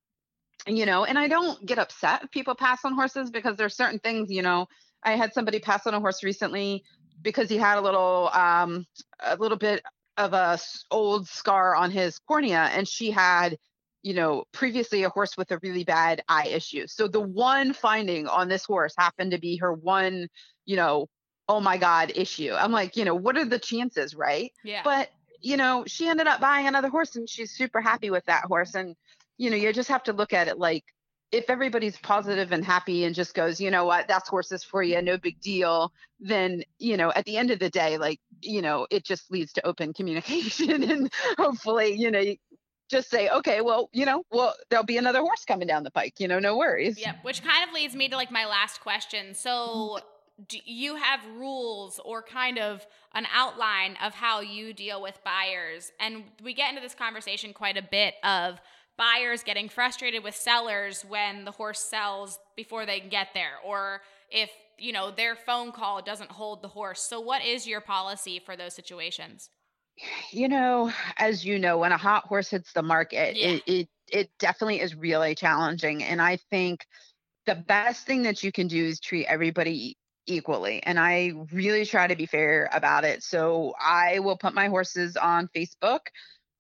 you 0.68 0.86
know, 0.86 1.06
and 1.06 1.20
I 1.20 1.28
don't 1.28 1.64
get 1.66 1.78
upset 1.78 2.24
if 2.24 2.32
people 2.32 2.56
pass 2.56 2.86
on 2.86 2.94
horses 2.94 3.30
because 3.30 3.56
there's 3.58 3.76
certain 3.76 4.00
things, 4.00 4.32
you 4.32 4.42
know, 4.42 4.68
I 5.06 5.12
had 5.12 5.34
somebody 5.34 5.60
pass 5.60 5.86
on 5.88 5.94
a 5.94 6.00
horse 6.00 6.24
recently 6.24 6.84
because 7.22 7.48
he 7.48 7.58
had 7.58 7.78
a 7.78 7.82
little 7.82 8.30
um, 8.34 8.86
a 9.24 9.38
little 9.38 9.58
bit 9.58 9.84
of 10.18 10.34
a 10.34 10.58
old 10.92 11.28
scar 11.28 11.76
on 11.76 11.92
his 11.92 12.20
cornea, 12.20 12.70
and 12.74 12.88
she 12.88 13.12
had 13.12 13.58
you 14.02 14.14
know 14.14 14.44
previously 14.52 15.04
a 15.04 15.10
horse 15.10 15.38
with 15.38 15.52
a 15.52 15.60
really 15.62 15.84
bad 15.84 16.24
eye 16.28 16.48
issue. 16.48 16.88
So 16.88 17.08
the 17.08 17.22
one 17.22 17.74
finding 17.74 18.28
on 18.28 18.50
this 18.50 18.66
horse 18.66 18.94
happened 18.98 19.32
to 19.32 19.40
be 19.40 19.58
her 19.58 19.72
one 19.74 20.28
you 20.66 20.76
know 20.76 21.08
oh 21.48 21.62
my 21.62 21.78
god 21.78 22.12
issue. 22.16 22.54
I'm 22.54 22.72
like 22.72 22.98
you 22.98 23.06
know 23.06 23.16
what 23.16 23.38
are 23.38 23.46
the 23.46 23.60
chances, 23.60 24.16
right? 24.16 24.52
Yeah. 24.64 24.82
But 24.84 25.10
you 25.42 25.58
know 25.58 25.84
she 25.88 26.08
ended 26.08 26.28
up 26.28 26.42
buying 26.42 26.68
another 26.68 26.90
horse 26.90 27.16
and 27.16 27.30
she's 27.30 27.52
super 27.52 27.80
happy 27.80 28.10
with 28.10 28.26
that 28.26 28.46
horse 28.46 28.74
and 28.74 28.96
you 29.38 29.50
know 29.50 29.56
you 29.56 29.72
just 29.74 29.90
have 29.90 30.04
to 30.04 30.14
look 30.14 30.34
at 30.34 30.48
it 30.48 30.58
like 30.58 30.84
if 31.32 31.50
everybody's 31.50 31.98
positive 31.98 32.52
and 32.52 32.64
happy 32.64 33.04
and 33.04 33.16
just 33.16 33.34
goes, 33.34 33.60
you 33.60 33.72
know 33.72 33.86
what, 33.86 34.08
that's 34.08 34.30
horses 34.30 34.64
for 34.64 34.84
you, 34.84 35.02
no 35.02 35.18
big 35.18 35.40
deal, 35.42 35.92
then, 36.20 36.64
you 36.80 36.98
know, 36.98 37.12
at 37.16 37.26
the 37.26 37.38
end 37.38 37.52
of 37.52 37.60
the 37.60 37.70
day, 37.70 37.98
like, 37.98 38.20
you 38.42 38.62
know, 38.62 38.88
it 38.92 39.04
just 39.04 39.32
leads 39.32 39.52
to 39.54 39.66
open 39.66 39.94
communication 39.96 40.84
and 40.84 41.12
hopefully, 41.38 41.94
you 41.94 42.12
know, 42.12 42.24
just 42.90 43.10
say, 43.10 43.30
okay, 43.30 43.62
well, 43.62 43.90
you 43.94 44.06
know, 44.06 44.24
well, 44.32 44.54
there'll 44.70 44.86
be 44.86 44.98
another 44.98 45.20
horse 45.20 45.44
coming 45.46 45.68
down 45.68 45.84
the 45.84 45.92
pike, 45.92 46.20
you 46.20 46.28
know, 46.28 46.40
no 46.40 46.56
worries. 46.56 47.00
Yep. 47.00 47.24
Which 47.24 47.44
kind 47.44 47.68
of 47.68 47.74
leads 47.74 47.96
me 47.96 48.08
to 48.10 48.16
like 48.16 48.32
my 48.32 48.46
last 48.46 48.82
question. 48.82 49.34
So, 49.34 50.00
do 50.50 50.60
you 50.66 50.96
have 50.96 51.22
rules 51.38 52.00
or 52.04 52.22
kind 52.22 52.60
of 52.60 52.86
an 53.14 53.26
outline 53.34 53.98
of 54.04 54.14
how 54.14 54.42
you 54.42 54.74
deal 54.74 55.02
with 55.02 55.18
buyers? 55.24 55.92
And 56.00 56.26
we 56.44 56.54
get 56.54 56.70
into 56.70 56.82
this 56.82 56.94
conversation 56.94 57.54
quite 57.54 57.78
a 57.78 57.82
bit 57.82 58.16
of 58.24 58.60
buyers 58.98 59.44
getting 59.44 59.70
frustrated 59.70 60.24
with 60.24 60.36
sellers 60.36 61.04
when 61.08 61.46
the 61.46 61.52
horse 61.52 61.80
sells 61.80 62.40
before 62.56 62.86
they 62.86 63.00
can 63.00 63.10
get 63.10 63.30
there 63.34 63.56
or 63.66 64.02
if 64.30 64.50
you 64.78 64.92
know 64.92 65.12
their 65.12 65.36
phone 65.36 65.72
call 65.72 66.02
doesn't 66.02 66.32
hold 66.32 66.62
the 66.62 66.68
horse. 66.68 67.02
So 67.02 67.20
what 67.20 67.44
is 67.44 67.68
your 67.68 67.82
policy 67.82 68.40
for 68.40 68.56
those 68.56 68.74
situations? 68.74 69.50
You 70.32 70.50
know 70.50 70.92
as 71.18 71.46
you 71.46 71.60
know 71.60 71.78
when 71.78 71.92
a 71.92 71.98
hot 71.98 72.26
horse 72.26 72.50
hits 72.50 72.74
the 72.74 72.84
market 72.84 73.38
yeah. 73.38 73.48
it, 73.48 73.64
it 73.66 73.90
it 74.12 74.30
definitely 74.40 74.82
is 74.82 74.96
really 74.96 75.36
challenging. 75.36 76.04
And 76.04 76.22
i 76.22 76.38
think 76.50 76.86
the 77.46 77.56
best 77.56 78.06
thing 78.06 78.24
that 78.24 78.44
you 78.44 78.52
can 78.52 78.68
do 78.68 78.84
is 78.84 79.00
treat 79.00 79.26
everybody 79.28 79.98
equally. 80.28 80.82
And 80.84 81.00
i 81.00 81.32
really 81.52 81.86
try 81.86 82.08
to 82.08 82.16
be 82.16 82.26
fair 82.26 82.70
about 82.74 83.06
it. 83.06 83.24
So 83.24 83.74
i 83.80 84.20
will 84.20 84.38
put 84.38 84.54
my 84.54 84.68
horses 84.68 85.16
on 85.16 85.50
facebook 85.56 86.02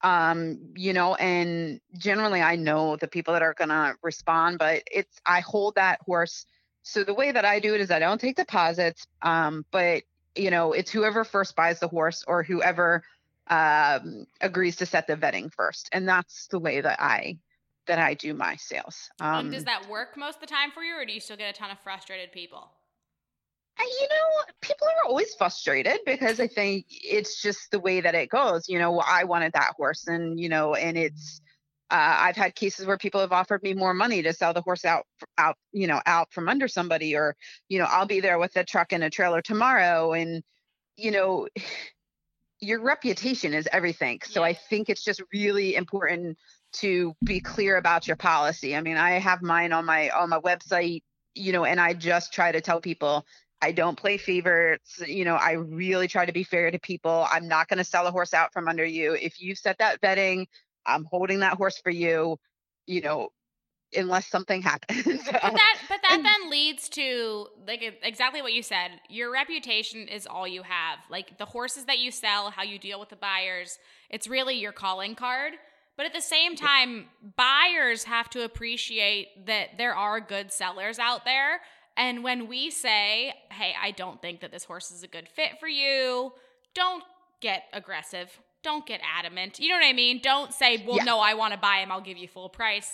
um 0.05 0.59
you 0.75 0.93
know 0.93 1.15
and 1.15 1.81
generally 1.97 2.41
i 2.41 2.55
know 2.55 2.95
the 2.95 3.07
people 3.07 3.33
that 3.33 3.41
are 3.41 3.55
going 3.55 3.69
to 3.69 3.95
respond 4.03 4.59
but 4.59 4.83
it's 4.91 5.19
i 5.25 5.39
hold 5.41 5.75
that 5.75 5.99
horse 6.05 6.45
So 6.87 7.03
the 7.03 7.15
way 7.15 7.31
that 7.31 7.45
I 7.45 7.59
do 7.59 7.73
it 7.73 7.81
is 7.81 7.89
I 7.89 7.97
don't 7.97 8.21
take 8.21 8.35
deposits, 8.35 9.07
um, 9.23 9.65
but 9.71 10.03
you 10.35 10.51
know, 10.51 10.71
it's 10.71 10.91
whoever 10.91 11.23
first 11.23 11.55
buys 11.55 11.79
the 11.79 11.87
horse 11.87 12.23
or 12.27 12.43
whoever 12.43 13.01
um, 13.47 14.27
agrees 14.39 14.75
to 14.75 14.85
set 14.85 15.07
the 15.07 15.17
vetting 15.17 15.51
first, 15.51 15.89
and 15.91 16.07
that's 16.07 16.47
the 16.47 16.59
way 16.59 16.81
that 16.81 17.01
I 17.01 17.39
that 17.87 17.97
I 17.97 18.13
do 18.13 18.35
my 18.35 18.55
sales. 18.57 19.09
Um, 19.19 19.49
does 19.49 19.65
that 19.65 19.89
work 19.89 20.15
most 20.15 20.35
of 20.35 20.41
the 20.41 20.47
time 20.47 20.71
for 20.71 20.83
you, 20.83 20.95
or 20.95 21.05
do 21.05 21.13
you 21.13 21.19
still 21.19 21.37
get 21.37 21.49
a 21.49 21.57
ton 21.57 21.71
of 21.71 21.79
frustrated 21.79 22.31
people? 22.31 22.69
You 23.79 24.07
know, 24.09 24.53
people 24.61 24.87
are 24.87 25.09
always 25.09 25.33
frustrated 25.35 25.99
because 26.05 26.39
I 26.39 26.47
think 26.47 26.85
it's 26.89 27.41
just 27.41 27.71
the 27.71 27.79
way 27.79 28.01
that 28.01 28.15
it 28.15 28.29
goes. 28.29 28.69
You 28.69 28.79
know, 28.79 28.99
I 28.99 29.25
wanted 29.25 29.53
that 29.53 29.73
horse, 29.77 30.07
and 30.07 30.39
you 30.39 30.49
know, 30.49 30.75
and 30.75 30.97
it's. 30.97 31.41
Uh, 31.91 32.17
I've 32.17 32.35
had 32.35 32.55
cases 32.55 32.87
where 32.87 32.97
people 32.97 33.21
have 33.21 33.31
offered 33.31 33.61
me 33.61 33.75
more 33.75 33.93
money 33.93 34.23
to 34.23 34.33
sell 34.33 34.53
the 34.53 34.61
horse 34.61 34.85
out, 34.85 35.05
out, 35.37 35.55
you 35.71 35.85
know, 35.85 36.01
out 36.07 36.33
from 36.33 36.49
under 36.49 36.67
somebody, 36.67 37.15
or 37.15 37.35
you 37.69 37.77
know, 37.77 37.85
I'll 37.87 38.07
be 38.07 38.21
there 38.21 38.39
with 38.39 38.55
a 38.55 38.63
truck 38.63 38.91
and 38.91 39.03
a 39.03 39.09
trailer 39.09 39.41
tomorrow, 39.41 40.13
and 40.13 40.43
you 40.97 41.11
know, 41.11 41.47
your 42.59 42.81
reputation 42.81 43.53
is 43.53 43.67
everything. 43.71 44.21
So 44.25 44.43
I 44.43 44.53
think 44.53 44.89
it's 44.89 45.03
just 45.03 45.21
really 45.33 45.75
important 45.75 46.37
to 46.73 47.13
be 47.23 47.39
clear 47.39 47.77
about 47.77 48.07
your 48.07 48.17
policy. 48.17 48.75
I 48.75 48.81
mean, 48.81 48.97
I 48.97 49.11
have 49.19 49.41
mine 49.41 49.71
on 49.71 49.85
my 49.85 50.09
on 50.09 50.29
my 50.29 50.39
website, 50.39 51.03
you 51.33 51.51
know, 51.51 51.65
and 51.65 51.79
I 51.79 51.93
just 51.93 52.33
try 52.33 52.51
to 52.51 52.61
tell 52.61 52.81
people 52.81 53.25
I 53.61 53.71
don't 53.71 53.97
play 53.97 54.17
favorites. 54.17 55.01
You 55.05 55.25
know, 55.25 55.35
I 55.35 55.53
really 55.53 56.07
try 56.07 56.25
to 56.25 56.33
be 56.33 56.43
fair 56.43 56.71
to 56.71 56.79
people. 56.79 57.25
I'm 57.31 57.47
not 57.47 57.67
going 57.67 57.77
to 57.77 57.83
sell 57.83 58.05
a 58.07 58.11
horse 58.11 58.33
out 58.33 58.53
from 58.53 58.67
under 58.67 58.85
you. 58.85 59.13
If 59.13 59.41
you 59.41 59.55
set 59.55 59.77
that 59.79 60.01
betting, 60.01 60.47
I'm 60.85 61.05
holding 61.05 61.39
that 61.39 61.53
horse 61.53 61.77
for 61.77 61.89
you. 61.89 62.37
You 62.85 63.01
know, 63.01 63.29
unless 63.95 64.27
something 64.27 64.61
happens. 64.61 65.03
but 65.05 65.41
that 65.41 65.77
but 65.89 66.01
that 66.01 66.21
then 66.23 66.49
leads 66.49 66.89
to 66.89 67.47
like 67.67 67.81
exactly 68.03 68.41
what 68.41 68.53
you 68.53 68.63
said. 68.63 68.91
Your 69.09 69.31
reputation 69.31 70.07
is 70.07 70.27
all 70.27 70.47
you 70.47 70.63
have. 70.63 70.99
Like 71.09 71.37
the 71.37 71.45
horses 71.45 71.85
that 71.85 71.99
you 71.99 72.11
sell, 72.11 72.51
how 72.51 72.63
you 72.63 72.77
deal 72.77 72.99
with 72.99 73.09
the 73.09 73.15
buyers, 73.15 73.79
it's 74.09 74.27
really 74.27 74.55
your 74.55 74.71
calling 74.71 75.15
card. 75.15 75.53
But 75.97 76.05
at 76.05 76.13
the 76.13 76.21
same 76.21 76.57
time, 76.57 77.05
buyers 77.37 78.03
have 78.03 78.29
to 78.31 78.43
appreciate 78.43 79.45
that 79.45 79.77
there 79.77 79.95
are 79.95 80.19
good 80.19 80.51
sellers 80.51 80.99
out 80.99 81.23
there. 81.23 81.61
And 81.97 82.23
when 82.23 82.47
we 82.47 82.71
say, 82.71 83.33
hey, 83.51 83.73
I 83.81 83.91
don't 83.91 84.21
think 84.21 84.41
that 84.41 84.51
this 84.51 84.63
horse 84.63 84.91
is 84.91 85.03
a 85.03 85.07
good 85.07 85.29
fit 85.29 85.59
for 85.59 85.67
you, 85.67 86.33
don't 86.73 87.03
get 87.41 87.63
aggressive. 87.73 88.37
Don't 88.63 88.85
get 88.85 89.01
adamant. 89.17 89.59
You 89.59 89.69
know 89.69 89.75
what 89.75 89.85
I 89.85 89.93
mean? 89.93 90.19
Don't 90.21 90.53
say, 90.53 90.83
well, 90.85 90.97
yeah. 90.97 91.03
no, 91.03 91.19
I 91.19 91.35
want 91.35 91.53
to 91.53 91.59
buy 91.59 91.77
him. 91.77 91.91
I'll 91.91 92.01
give 92.01 92.17
you 92.17 92.27
full 92.27 92.49
price 92.49 92.91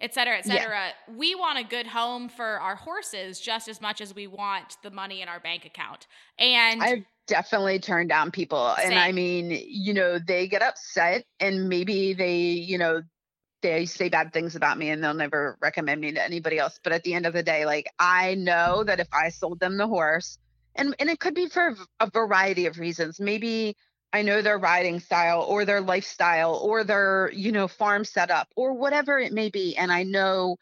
et 0.00 0.14
cetera, 0.14 0.36
et 0.36 0.44
cetera. 0.44 0.88
Yeah. 0.88 1.14
We 1.16 1.34
want 1.34 1.58
a 1.58 1.64
good 1.64 1.86
home 1.86 2.28
for 2.28 2.44
our 2.60 2.76
horses 2.76 3.40
just 3.40 3.68
as 3.68 3.80
much 3.80 4.00
as 4.00 4.14
we 4.14 4.26
want 4.26 4.76
the 4.82 4.90
money 4.90 5.22
in 5.22 5.28
our 5.28 5.40
bank 5.40 5.64
account. 5.64 6.06
And 6.38 6.82
I've 6.82 7.04
definitely 7.26 7.78
turned 7.78 8.08
down 8.08 8.30
people. 8.30 8.74
Same. 8.76 8.90
And 8.90 8.98
I 8.98 9.12
mean, 9.12 9.62
you 9.66 9.94
know, 9.94 10.18
they 10.18 10.46
get 10.46 10.62
upset 10.62 11.24
and 11.40 11.68
maybe 11.68 12.14
they, 12.14 12.36
you 12.36 12.78
know, 12.78 13.02
they 13.62 13.86
say 13.86 14.08
bad 14.08 14.32
things 14.32 14.56
about 14.56 14.78
me 14.78 14.90
and 14.90 15.02
they'll 15.02 15.14
never 15.14 15.56
recommend 15.60 16.00
me 16.00 16.12
to 16.12 16.24
anybody 16.24 16.58
else. 16.58 16.78
But 16.82 16.92
at 16.92 17.02
the 17.02 17.14
end 17.14 17.26
of 17.26 17.32
the 17.32 17.42
day, 17.42 17.66
like 17.66 17.90
I 17.98 18.34
know 18.34 18.84
that 18.84 19.00
if 19.00 19.08
I 19.12 19.30
sold 19.30 19.60
them 19.60 19.76
the 19.76 19.86
horse, 19.86 20.38
and 20.74 20.94
and 20.98 21.10
it 21.10 21.18
could 21.18 21.34
be 21.34 21.48
for 21.48 21.76
a 22.00 22.10
variety 22.10 22.66
of 22.66 22.78
reasons. 22.78 23.18
Maybe 23.20 23.76
I 24.12 24.22
know 24.22 24.40
their 24.40 24.58
riding 24.58 25.00
style 25.00 25.42
or 25.42 25.64
their 25.64 25.80
lifestyle 25.80 26.54
or 26.54 26.84
their, 26.84 27.30
you 27.34 27.52
know, 27.52 27.68
farm 27.68 28.04
setup 28.04 28.48
or 28.56 28.72
whatever 28.72 29.18
it 29.18 29.32
may 29.32 29.50
be. 29.50 29.76
And 29.76 29.92
I 29.92 30.04
know 30.04 30.56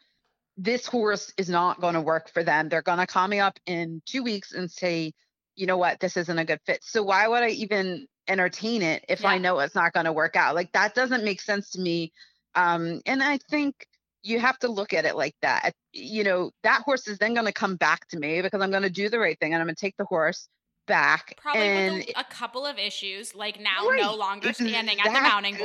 this 0.57 0.85
horse 0.85 1.31
is 1.37 1.49
not 1.49 1.79
going 1.79 1.93
to 1.93 2.01
work 2.01 2.29
for 2.29 2.43
them. 2.43 2.67
They're 2.67 2.81
going 2.81 2.97
to 2.97 3.07
call 3.07 3.27
me 3.27 3.39
up 3.39 3.59
in 3.65 4.01
two 4.05 4.23
weeks 4.23 4.51
and 4.51 4.69
say, 4.69 5.13
you 5.55 5.65
know 5.65 5.77
what, 5.77 5.99
this 5.99 6.17
isn't 6.17 6.37
a 6.37 6.45
good 6.45 6.59
fit. 6.65 6.83
So 6.83 7.03
why 7.03 7.27
would 7.27 7.43
I 7.43 7.49
even 7.49 8.07
entertain 8.27 8.81
it 8.81 9.05
if 9.07 9.21
yeah. 9.21 9.29
I 9.29 9.37
know 9.37 9.59
it's 9.59 9.75
not 9.75 9.93
going 9.93 10.05
to 10.05 10.11
work 10.11 10.35
out? 10.35 10.55
Like 10.55 10.73
that 10.73 10.93
doesn't 10.93 11.23
make 11.23 11.39
sense 11.39 11.69
to 11.71 11.79
me. 11.79 12.11
Um, 12.57 13.01
and 13.05 13.21
I 13.21 13.37
think 13.49 13.87
you 14.23 14.39
have 14.39 14.57
to 14.59 14.67
look 14.67 14.93
at 14.93 15.05
it 15.05 15.15
like 15.15 15.35
that. 15.41 15.73
You 15.93 16.23
know, 16.23 16.51
that 16.63 16.81
horse 16.81 17.07
is 17.07 17.19
then 17.19 17.33
going 17.35 17.45
to 17.45 17.53
come 17.53 17.75
back 17.75 18.07
to 18.09 18.19
me 18.19 18.41
because 18.41 18.61
I'm 18.61 18.71
going 18.71 18.83
to 18.83 18.89
do 18.89 19.09
the 19.09 19.19
right 19.19 19.39
thing 19.39 19.53
and 19.53 19.61
I'm 19.61 19.67
going 19.67 19.75
to 19.75 19.79
take 19.79 19.95
the 19.97 20.05
horse 20.05 20.49
back. 20.87 21.35
Probably 21.37 21.61
and 21.61 21.95
with 21.97 22.09
a, 22.09 22.21
a, 22.21 22.23
couple 22.23 22.65
of 22.65 22.79
issues, 22.79 23.35
like 23.35 23.61
now 23.61 23.87
right, 23.87 24.01
no 24.01 24.15
longer 24.15 24.53
standing 24.53 24.97
exactly. 24.97 25.15
at 25.15 25.21
the 25.21 25.29
mounting 25.29 25.55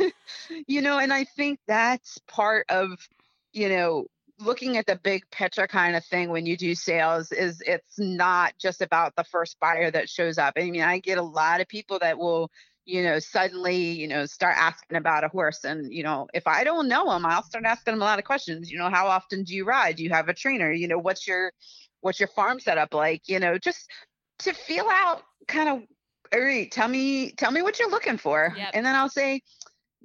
block. 0.00 0.12
you 0.66 0.80
know, 0.80 0.98
and 0.98 1.12
I 1.12 1.24
think 1.24 1.60
that's 1.68 2.18
part 2.26 2.64
of, 2.70 3.06
you 3.52 3.68
know, 3.68 4.06
looking 4.40 4.76
at 4.78 4.86
the 4.86 4.96
big 4.96 5.22
picture 5.30 5.66
kind 5.66 5.94
of 5.94 6.04
thing 6.06 6.30
when 6.30 6.46
you 6.46 6.56
do 6.56 6.74
sales 6.74 7.30
is 7.32 7.62
it's 7.66 7.98
not 7.98 8.54
just 8.58 8.82
about 8.82 9.14
the 9.16 9.24
first 9.24 9.60
buyer 9.60 9.90
that 9.90 10.08
shows 10.08 10.38
up. 10.38 10.54
I 10.56 10.70
mean, 10.70 10.82
I 10.82 10.98
get 10.98 11.18
a 11.18 11.22
lot 11.22 11.60
of 11.60 11.68
people 11.68 11.98
that 12.00 12.18
will 12.18 12.50
you 12.84 13.02
know, 13.02 13.18
suddenly, 13.18 13.76
you 13.76 14.08
know, 14.08 14.26
start 14.26 14.56
asking 14.56 14.98
about 14.98 15.24
a 15.24 15.28
horse. 15.28 15.64
And, 15.64 15.92
you 15.92 16.02
know, 16.02 16.28
if 16.34 16.46
I 16.46 16.64
don't 16.64 16.88
know 16.88 17.10
them, 17.10 17.24
I'll 17.24 17.42
start 17.42 17.64
asking 17.64 17.94
them 17.94 18.02
a 18.02 18.04
lot 18.04 18.18
of 18.18 18.24
questions. 18.24 18.70
You 18.70 18.78
know, 18.78 18.90
how 18.90 19.06
often 19.06 19.44
do 19.44 19.54
you 19.54 19.64
ride? 19.64 19.96
Do 19.96 20.04
you 20.04 20.10
have 20.10 20.28
a 20.28 20.34
trainer? 20.34 20.70
You 20.70 20.88
know, 20.88 20.98
what's 20.98 21.26
your 21.26 21.52
what's 22.00 22.20
your 22.20 22.28
farm 22.28 22.60
setup 22.60 22.92
like? 22.92 23.22
You 23.26 23.40
know, 23.40 23.58
just 23.58 23.88
to 24.40 24.52
feel 24.52 24.86
out 24.90 25.22
kind 25.48 25.68
of 25.68 25.82
all 26.32 26.40
right 26.40 26.70
tell 26.70 26.88
me 26.88 27.32
tell 27.32 27.50
me 27.50 27.62
what 27.62 27.78
you're 27.78 27.90
looking 27.90 28.16
for 28.16 28.54
yep. 28.56 28.70
and 28.74 28.84
then 28.84 28.94
i'll 28.94 29.08
say 29.08 29.40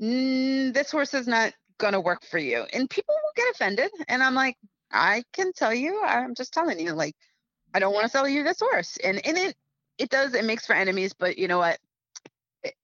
mm, 0.02 0.74
this 0.74 0.92
horse 0.92 1.14
is 1.14 1.28
not 1.28 1.54
going 1.78 1.94
to 1.94 2.02
work 2.02 2.24
for 2.26 2.38
you 2.38 2.66
and 2.74 2.90
people 2.90 3.16
will 3.16 3.44
get 3.44 3.52
offended 3.54 3.90
and 4.08 4.22
i'm 4.22 4.36
like 4.36 4.58
i 4.92 5.24
can 5.34 5.52
tell 5.54 5.74
you 5.74 6.02
i'm 6.04 6.36
just 6.36 6.54
telling 6.54 6.80
you 6.80 6.94
like 6.94 7.16
i 7.74 7.80
don't 7.80 7.94
want 7.94 8.04
to 8.04 8.10
sell 8.10 8.28
you 8.28 8.44
this 8.44 8.60
horse 8.60 8.98
and 9.04 9.26
and 9.26 9.38
it 9.38 9.56
it 9.98 10.10
does 10.10 10.34
it 10.34 10.46
makes 10.46 10.66
for 10.66 10.74
enemies 10.74 11.14
but 11.18 11.38
you 11.38 11.48
know 11.48 11.58
what 11.58 11.80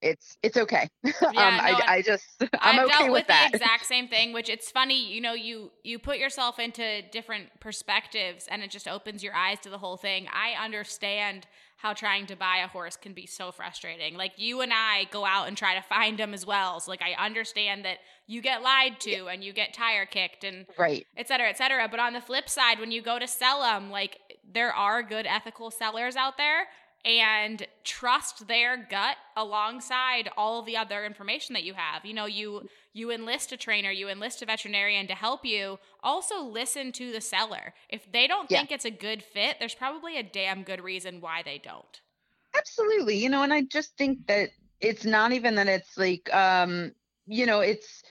it's 0.02 0.38
it's 0.42 0.58
okay. 0.58 0.88
Yeah, 1.06 1.30
um, 1.30 1.34
no, 1.34 1.42
I, 1.42 1.84
I 1.88 2.02
just 2.02 2.24
I'm 2.60 2.80
I've 2.80 2.86
okay 2.86 2.98
dealt 2.98 3.04
with, 3.04 3.12
with 3.12 3.28
that. 3.28 3.50
the 3.52 3.58
exact 3.58 3.86
same 3.94 4.08
thing. 4.08 4.34
Which 4.34 4.50
it's 4.50 4.72
funny, 4.72 5.12
you 5.12 5.22
know, 5.22 5.34
you 5.34 5.72
you 5.84 6.00
put 6.00 6.18
yourself 6.18 6.60
into 6.60 7.02
different 7.12 7.48
perspectives, 7.60 8.48
and 8.50 8.62
it 8.64 8.72
just 8.72 8.88
opens 8.88 9.24
your 9.24 9.34
eyes 9.34 9.60
to 9.62 9.70
the 9.70 9.78
whole 9.78 9.98
thing. 9.98 10.28
I 10.34 10.64
understand 10.64 11.48
how 11.78 11.94
trying 11.94 12.26
to 12.26 12.36
buy 12.36 12.58
a 12.64 12.68
horse 12.68 12.96
can 12.96 13.14
be 13.14 13.26
so 13.26 13.52
frustrating. 13.52 14.16
Like 14.16 14.34
you 14.38 14.62
and 14.62 14.72
I 14.74 15.06
go 15.12 15.26
out 15.26 15.48
and 15.48 15.58
try 15.58 15.76
to 15.76 15.82
find 15.82 16.18
them 16.18 16.34
as 16.34 16.46
well. 16.46 16.80
So 16.80 16.90
like 16.90 17.02
I 17.02 17.14
understand 17.24 17.86
that 17.86 17.98
you 18.28 18.42
get 18.42 18.62
lied 18.62 19.00
to 19.02 19.12
yeah. 19.12 19.32
and 19.32 19.44
you 19.44 19.54
get 19.54 19.74
tire 19.74 20.06
kicked 20.06 20.44
and 20.44 20.66
right, 20.78 21.06
et 21.18 21.28
cetera, 21.28 21.50
et 21.50 21.58
cetera. 21.58 21.88
But 21.90 22.00
on 22.00 22.14
the 22.14 22.22
flip 22.22 22.50
side, 22.50 22.80
when 22.80 22.92
you 22.92 23.02
go 23.02 23.20
to 23.20 23.28
sell 23.28 23.62
them, 23.62 23.92
like 23.92 24.20
there 24.52 24.74
are 24.74 25.04
good 25.04 25.26
ethical 25.26 25.70
sellers 25.70 26.16
out 26.16 26.38
there 26.38 26.68
and 27.06 27.68
trust 27.84 28.48
their 28.48 28.88
gut 28.90 29.18
alongside 29.38 30.30
all 30.36 30.60
of 30.60 30.66
the 30.66 30.76
other 30.76 31.06
information 31.06 31.54
that 31.54 31.64
you 31.64 31.76
have. 31.76 32.04
You 32.04 32.14
know, 32.14 32.26
you 32.26 32.68
you 32.94 33.12
enlist 33.12 33.52
a 33.52 33.58
trainer, 33.58 33.92
you 33.92 34.10
enlist 34.10 34.42
a 34.42 34.46
veterinarian 34.46 35.06
to 35.08 35.14
help 35.14 35.46
you. 35.46 35.78
Also 36.02 36.42
listen 36.44 36.92
to 36.94 37.12
the 37.12 37.22
seller. 37.22 37.74
If 37.90 38.12
they 38.12 38.26
don't 38.26 38.50
yeah. 38.50 38.60
think 38.60 38.72
it's 38.72 38.86
a 38.86 38.92
good 38.92 39.22
fit, 39.22 39.58
there's 39.60 39.76
probably 39.76 40.18
a 40.18 40.24
damn 40.24 40.64
good 40.64 40.82
reason 40.82 41.22
why 41.22 41.44
they 41.44 41.60
don't. 41.60 42.02
Absolutely. 42.58 43.18
You 43.18 43.30
know, 43.30 43.44
and 43.44 43.54
I 43.54 43.62
just 43.64 43.96
think 43.98 44.26
that 44.28 44.50
it's 44.82 45.06
not 45.06 45.32
even 45.32 45.56
that 45.56 45.68
it's 45.68 45.98
like 45.98 46.34
um, 46.34 46.92
you 47.28 47.46
know, 47.46 47.60
it's 47.60 48.04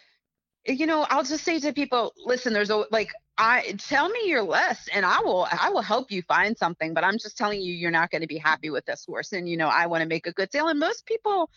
you 0.67 0.87
know, 0.87 1.07
I'll 1.11 1.25
just 1.25 1.45
say 1.45 1.59
to 1.61 1.73
people, 1.73 2.15
listen, 2.25 2.53
there's 2.53 2.71
a 2.71 2.85
like 2.91 3.11
I 3.37 3.75
tell 3.79 4.09
me 4.09 4.21
your 4.27 4.43
list 4.43 4.89
and 4.93 5.05
I 5.05 5.21
will 5.21 5.49
I 5.51 5.71
will 5.71 5.83
help 5.83 6.13
you 6.13 6.23
find 6.23 6.57
something, 6.57 6.95
but 6.95 7.03
I'm 7.03 7.19
just 7.19 7.37
telling 7.37 7.61
you 7.61 7.75
you're 7.75 7.91
not 7.91 8.11
going 8.11 8.23
to 8.23 8.29
be 8.29 8.39
happy 8.39 8.71
with 8.71 8.87
this 8.87 9.05
horse 9.05 9.33
and 9.33 9.49
you 9.49 9.57
know, 9.57 9.69
I 9.69 9.87
want 9.87 10.03
to 10.03 10.09
make 10.09 10.27
a 10.27 10.33
good 10.33 10.53
sale 10.53 10.69
and 10.69 10.79
most 10.79 11.05
people 11.05 11.51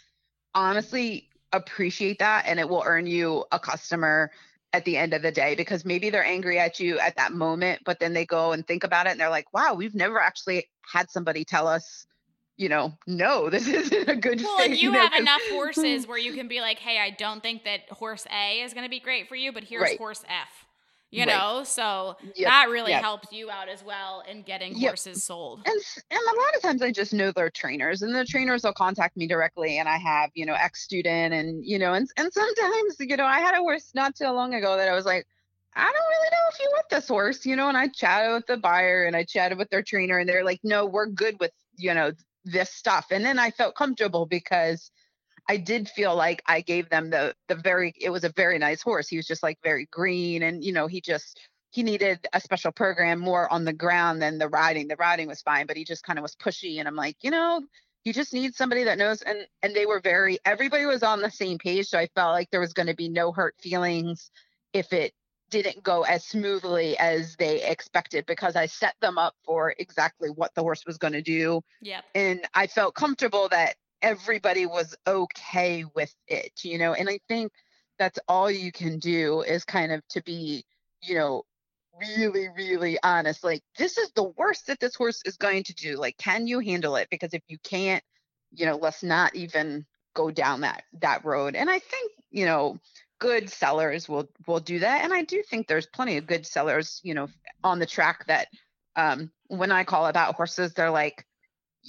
honestly 0.56 1.30
appreciate 1.54 2.20
that 2.20 2.46
and 2.48 2.60
it 2.60 2.68
will 2.68 2.84
earn 2.86 3.06
you 3.06 3.46
a 3.52 3.60
customer 3.60 4.32
at 4.74 4.86
the 4.86 4.98
end 4.98 5.14
of 5.14 5.22
the 5.22 5.32
day 5.32 5.56
because 5.56 5.86
maybe 5.86 6.10
they're 6.10 6.26
angry 6.26 6.60
at 6.60 6.80
you 6.80 7.00
at 7.00 7.16
that 7.16 7.32
moment, 7.32 7.82
but 7.86 8.00
then 8.00 8.14
they 8.14 8.26
go 8.26 8.52
and 8.52 8.68
think 8.68 8.84
about 8.84 9.06
it 9.08 9.12
and 9.12 9.20
they're 9.20 9.30
like, 9.30 9.52
"Wow, 9.54 9.76
we've 9.76 9.96
never 9.96 10.20
actually 10.20 10.68
had 10.82 11.10
somebody 11.12 11.46
tell 11.46 11.68
us 11.68 12.06
you 12.60 12.70
know, 12.70 12.92
no, 13.06 13.50
this 13.52 13.68
isn't 13.68 14.10
a 14.10 14.16
good 14.16 14.42
well, 14.42 14.58
thing. 14.58 14.72
Well, 14.72 14.80
you, 14.80 14.92
know, 14.92 15.00
have 15.00 15.14
enough 15.20 15.42
horses 15.52 16.08
where 16.08 16.18
you 16.18 16.34
can 16.34 16.48
be 16.48 16.60
like, 16.60 16.80
hey, 16.80 16.98
I 16.98 17.12
don't 17.12 17.44
think 17.44 17.66
that 17.66 17.82
horse 17.92 18.26
A 18.34 18.62
is 18.62 18.74
going 18.74 18.84
to 18.84 18.90
be 18.90 19.00
great 19.00 19.30
for 19.30 19.36
you, 19.36 19.52
but 19.52 19.64
here's 19.64 19.84
right. 19.84 19.98
horse 20.00 20.24
F 20.28 20.67
you 21.18 21.26
right. 21.26 21.36
know 21.36 21.64
so 21.64 22.16
yep. 22.36 22.48
that 22.48 22.70
really 22.70 22.92
yep. 22.92 23.02
helps 23.02 23.32
you 23.32 23.50
out 23.50 23.68
as 23.68 23.84
well 23.84 24.24
in 24.30 24.44
getting 24.44 24.74
yep. 24.74 24.92
horses 24.92 25.24
sold 25.24 25.62
and 25.66 25.82
and 26.12 26.20
a 26.20 26.38
lot 26.38 26.56
of 26.56 26.62
times 26.62 26.82
i 26.82 26.92
just 26.92 27.14
know 27.14 27.32
their 27.32 27.50
trainers 27.50 28.04
and 28.04 28.14
the 28.14 28.24
trainers 28.24 28.64
will 28.64 28.74
contact 28.74 29.18
me 29.18 29.28
directly 29.28 29.80
and 29.80 29.90
i 29.90 29.98
have 29.98 30.30
you 30.36 30.46
know 30.46 30.54
ex 30.54 30.84
student 30.84 31.34
and 31.34 31.66
you 31.66 31.80
know 31.80 31.94
and, 31.94 32.08
and 32.18 32.32
sometimes 32.32 32.96
you 33.00 33.18
know 33.18 33.26
i 33.26 33.40
had 33.40 33.56
a 33.56 33.58
horse 33.60 33.92
not 33.96 34.16
too 34.16 34.30
long 34.30 34.54
ago 34.54 34.78
that 34.78 34.88
i 34.88 34.94
was 34.94 35.06
like 35.06 35.26
i 35.76 35.84
don't 35.84 35.94
really 35.94 36.30
know 36.32 36.50
if 36.52 36.60
you 36.60 36.70
want 36.74 36.90
this 36.90 37.08
horse 37.08 37.46
you 37.46 37.56
know 37.56 37.68
and 37.68 37.78
i 37.78 37.88
chatted 37.88 38.34
with 38.34 38.46
the 38.46 38.58
buyer 38.58 39.06
and 39.06 39.16
i 39.16 39.24
chatted 39.24 39.58
with 39.58 39.70
their 39.70 39.82
trainer 39.82 40.20
and 40.20 40.30
they're 40.30 40.46
like 40.46 40.60
no 40.64 40.86
we're 40.86 41.08
good 41.08 41.40
with 41.40 41.52
you 41.78 41.94
know 41.94 42.12
this 42.46 42.70
stuff 42.70 43.08
and 43.12 43.26
then 43.26 43.40
i 43.40 43.50
felt 43.50 43.76
comfortable 43.76 44.26
because 44.26 44.92
I 45.50 45.58
did 45.58 45.90
feel 45.90 46.16
like 46.16 46.44
I 46.46 46.62
gave 46.62 46.90
them 46.90 47.10
the 47.10 47.36
the 47.48 47.56
very 47.56 47.94
it 48.00 48.10
was 48.10 48.24
a 48.24 48.30
very 48.30 48.58
nice 48.60 48.82
horse. 48.82 49.08
He 49.08 49.18
was 49.18 49.28
just 49.28 49.44
like 49.44 49.60
very 49.64 49.88
green 49.92 50.44
and 50.44 50.64
you 50.64 50.74
know, 50.74 50.88
he 50.88 51.02
just 51.02 51.40
he 51.72 51.84
needed 51.84 52.28
a 52.34 52.42
special 52.42 52.72
program 52.72 53.20
more 53.20 53.52
on 53.52 53.66
the 53.66 53.74
ground 53.74 54.22
than 54.22 54.38
the 54.38 54.48
riding. 54.48 54.88
The 54.88 54.96
riding 54.96 55.28
was 55.28 55.42
fine, 55.42 55.68
but 55.68 55.78
he 55.78 55.84
just 55.84 56.04
kind 56.04 56.18
of 56.18 56.24
was 56.24 56.36
pushy. 56.36 56.80
And 56.80 56.88
I'm 56.88 56.96
like, 56.96 57.18
you 57.22 57.32
know, 57.32 57.62
you 58.04 58.14
just 58.14 58.34
need 58.34 58.56
somebody 58.56 58.86
that 58.86 58.98
knows. 58.98 59.22
And 59.22 59.40
and 59.62 59.76
they 59.76 59.86
were 59.86 60.00
very 60.00 60.40
everybody 60.46 60.86
was 60.86 61.04
on 61.04 61.22
the 61.22 61.32
same 61.32 61.58
page. 61.58 61.88
So 61.88 62.00
I 62.00 62.08
felt 62.16 62.34
like 62.34 62.50
there 62.52 62.62
was 62.62 62.74
going 62.74 62.88
to 62.88 62.96
be 62.96 63.10
no 63.10 63.32
hurt 63.32 63.56
feelings 63.60 64.32
if 64.74 64.92
it 64.94 65.14
didn't 65.50 65.82
go 65.82 66.04
as 66.04 66.26
smoothly 66.26 66.98
as 66.98 67.36
they 67.38 67.64
expected 67.64 68.26
because 68.26 68.56
I 68.56 68.66
set 68.66 68.96
them 69.02 69.18
up 69.18 69.34
for 69.46 69.74
exactly 69.78 70.30
what 70.30 70.54
the 70.56 70.62
horse 70.62 70.86
was 70.86 70.98
going 70.98 71.14
to 71.14 71.22
do. 71.22 71.62
Yep. 71.82 72.04
And 72.16 72.48
I 72.54 72.68
felt 72.68 72.96
comfortable 72.96 73.48
that 73.50 73.76
everybody 74.02 74.66
was 74.66 74.96
okay 75.06 75.86
with 75.96 76.14
it, 76.28 76.52
you 76.64 76.78
know. 76.78 76.94
And 76.94 77.10
I 77.10 77.20
think 77.28 77.52
that's 78.00 78.20
all 78.28 78.50
you 78.50 78.72
can 78.72 79.00
do 79.00 79.42
is 79.42 79.66
kind 79.66 79.92
of 79.92 80.08
to 80.10 80.22
be, 80.24 80.64
you 81.02 81.16
know, 81.16 81.44
really, 82.00 82.48
really 82.56 82.98
honest. 83.04 83.44
Like, 83.44 83.64
this 83.78 83.98
is 83.98 84.12
the 84.12 84.24
worst 84.24 84.68
that 84.68 84.80
this 84.80 84.96
horse 84.96 85.22
is 85.26 85.38
going 85.38 85.64
to 85.64 85.74
do. 85.74 85.98
Like, 85.98 86.18
can 86.18 86.48
you 86.48 86.60
handle 86.60 86.96
it? 86.96 87.08
Because 87.10 87.34
if 87.34 87.42
you 87.48 87.58
can't, 87.64 88.04
you 88.52 88.66
know, 88.66 88.78
let's 88.78 89.04
not 89.04 89.36
even 89.36 89.86
go 90.16 90.32
down 90.32 90.62
that 90.62 90.84
that 91.02 91.26
road. 91.26 91.56
And 91.56 91.70
I 91.70 91.80
think, 91.80 92.12
you 92.32 92.46
know, 92.46 92.80
good 93.20 93.50
sellers 93.50 94.08
will 94.08 94.28
will 94.48 94.60
do 94.60 94.80
that. 94.80 95.04
And 95.04 95.14
I 95.14 95.24
do 95.24 95.44
think 95.44 95.68
there's 95.68 95.88
plenty 95.88 96.18
of 96.18 96.28
good 96.28 96.46
sellers, 96.46 97.02
you 97.04 97.14
know, 97.14 97.28
on 97.64 97.80
the 97.80 97.86
track 97.86 98.26
that 98.28 98.48
um 98.96 99.32
when 99.48 99.72
I 99.72 99.84
call 99.84 100.08
about 100.08 100.36
horses, 100.36 100.74
they're 100.74 100.92
like, 100.92 101.26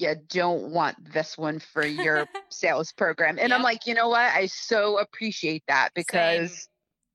you 0.01 0.15
don't 0.29 0.71
want 0.71 1.13
this 1.13 1.37
one 1.37 1.59
for 1.59 1.85
your 1.85 2.27
sales 2.49 2.93
program. 2.93 3.39
And 3.39 3.51
yep. 3.51 3.59
I'm 3.59 3.63
like, 3.63 3.87
you 3.87 3.95
know 3.95 4.09
what? 4.09 4.21
I 4.21 4.47
so 4.47 4.99
appreciate 4.99 5.63
that 5.69 5.91
because 5.95 6.51
Same. 6.51 6.67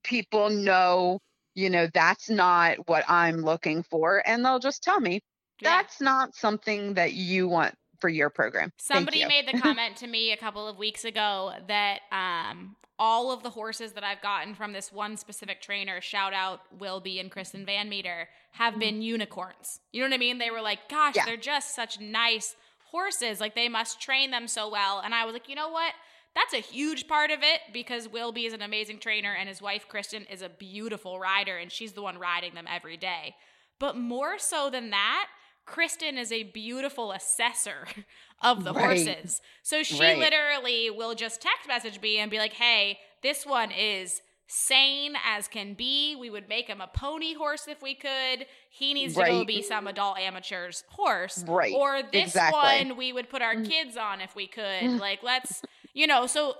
people 0.03 0.49
know 0.49 1.19
you 1.55 1.69
know, 1.69 1.88
that's 1.93 2.29
not 2.29 2.88
what 2.88 3.03
I'm 3.07 3.38
looking 3.38 3.84
for. 3.84 4.23
And 4.25 4.43
they'll 4.43 4.59
just 4.59 4.84
tell 4.84 4.99
me, 4.99 5.21
yeah. 5.61 5.77
that's 5.77 6.01
not 6.01 6.36
something 6.36 6.95
that 6.95 7.13
you 7.13 7.47
want 7.47 7.75
for 7.99 8.09
your 8.09 8.29
program. 8.29 8.71
Somebody 8.77 9.25
made 9.25 9.47
the 9.47 9.57
comment 9.61 9.97
to 9.97 10.07
me 10.07 10.31
a 10.31 10.38
couple 10.38 10.67
of 10.67 10.77
weeks 10.77 11.05
ago 11.05 11.53
that 11.67 11.99
um, 12.11 12.75
all 12.99 13.31
of 13.31 13.43
the 13.43 13.49
horses 13.49 13.93
that 13.93 14.03
I've 14.03 14.21
gotten 14.21 14.55
from 14.55 14.73
this 14.73 14.91
one 14.91 15.15
specific 15.15 15.61
trainer, 15.61 16.01
shout 16.01 16.34
out 16.34 16.61
Wilby 16.77 17.19
and 17.19 17.31
Kristen 17.31 17.65
Van 17.65 17.88
Meter, 17.88 18.27
have 18.51 18.73
mm-hmm. 18.73 18.79
been 18.79 19.01
unicorns. 19.01 19.79
You 19.91 20.01
know 20.01 20.07
what 20.07 20.15
I 20.15 20.17
mean? 20.17 20.39
They 20.39 20.51
were 20.51 20.61
like, 20.61 20.89
gosh, 20.89 21.15
yeah. 21.15 21.25
they're 21.25 21.38
just 21.38 21.75
such 21.75 21.99
nice 21.99 22.55
horses. 22.94 23.41
Like 23.41 23.56
they 23.56 23.68
must 23.68 24.00
train 24.00 24.32
them 24.32 24.48
so 24.48 24.70
well. 24.70 25.02
And 25.04 25.14
I 25.14 25.26
was 25.26 25.34
like, 25.34 25.50
you 25.50 25.56
know 25.56 25.70
what? 25.70 25.94
That's 26.36 26.54
a 26.54 26.58
huge 26.58 27.08
part 27.08 27.32
of 27.32 27.39
it 27.41 27.60
because 27.74 28.08
Wilby 28.08 28.46
is 28.46 28.54
an 28.54 28.62
amazing 28.62 29.00
trainer 29.00 29.34
and 29.34 29.50
his 29.50 29.62
wife 29.62 29.88
Kristen 29.88 30.26
is 30.32 30.41
a 30.41 30.50
beautiful 30.50 31.20
rider 31.20 31.58
and 31.58 31.72
she's 31.72 31.94
the 31.94 32.02
one 32.02 32.18
riding 32.18 32.54
them 32.54 32.66
every 32.70 32.98
day. 32.98 33.36
But 33.80 33.98
more 33.98 34.38
so 34.38 34.70
than 34.70 34.91
that, 34.91 35.28
Kristen 35.66 36.18
is 36.18 36.32
a 36.32 36.44
beautiful 36.44 37.12
assessor 37.12 37.88
of 38.41 38.64
the 38.64 38.74
right. 38.74 39.06
horses. 39.06 39.41
So 39.64 39.84
she 39.84 40.00
right. 40.00 40.18
literally 40.18 40.89
will 40.89 41.16
just 41.16 41.41
text 41.41 41.68
message 41.68 42.00
me 42.02 42.18
and 42.18 42.30
be 42.30 42.38
like, 42.38 42.54
hey, 42.54 43.00
this 43.22 43.46
one 43.46 43.72
is 43.72 44.22
sane 44.48 45.16
as 45.26 45.48
can 45.48 45.74
be. 45.74 46.16
We 46.16 46.30
would 46.30 46.50
make 46.50 46.68
him 46.68 46.82
a 46.82 46.88
pony 46.88 47.34
horse 47.34 47.68
if 47.68 47.82
we 47.82 47.96
could. 47.96 48.46
He 48.70 48.94
needs 48.94 49.16
right. 49.16 49.28
to 49.28 49.32
go 49.32 49.46
be 49.46 49.62
some 49.62 49.88
adult 49.88 50.20
amateur's 50.20 50.84
horse. 50.89 51.44
Right. 51.48 51.74
Or 51.76 52.02
this 52.04 52.30
exactly. 52.30 52.88
one 52.88 52.98
we 52.98 53.14
would 53.14 53.30
put 53.30 53.41
our 53.41 53.56
mm. 53.56 53.68
kids 53.68 53.98
on 53.98 54.22
if 54.22 54.36
we 54.36 54.48
could. 54.48 54.64
Mm. 54.64 55.00
like 55.00 55.24
let's 55.24 55.62
you 55.94 56.08
know, 56.08 56.28
so 56.28 56.56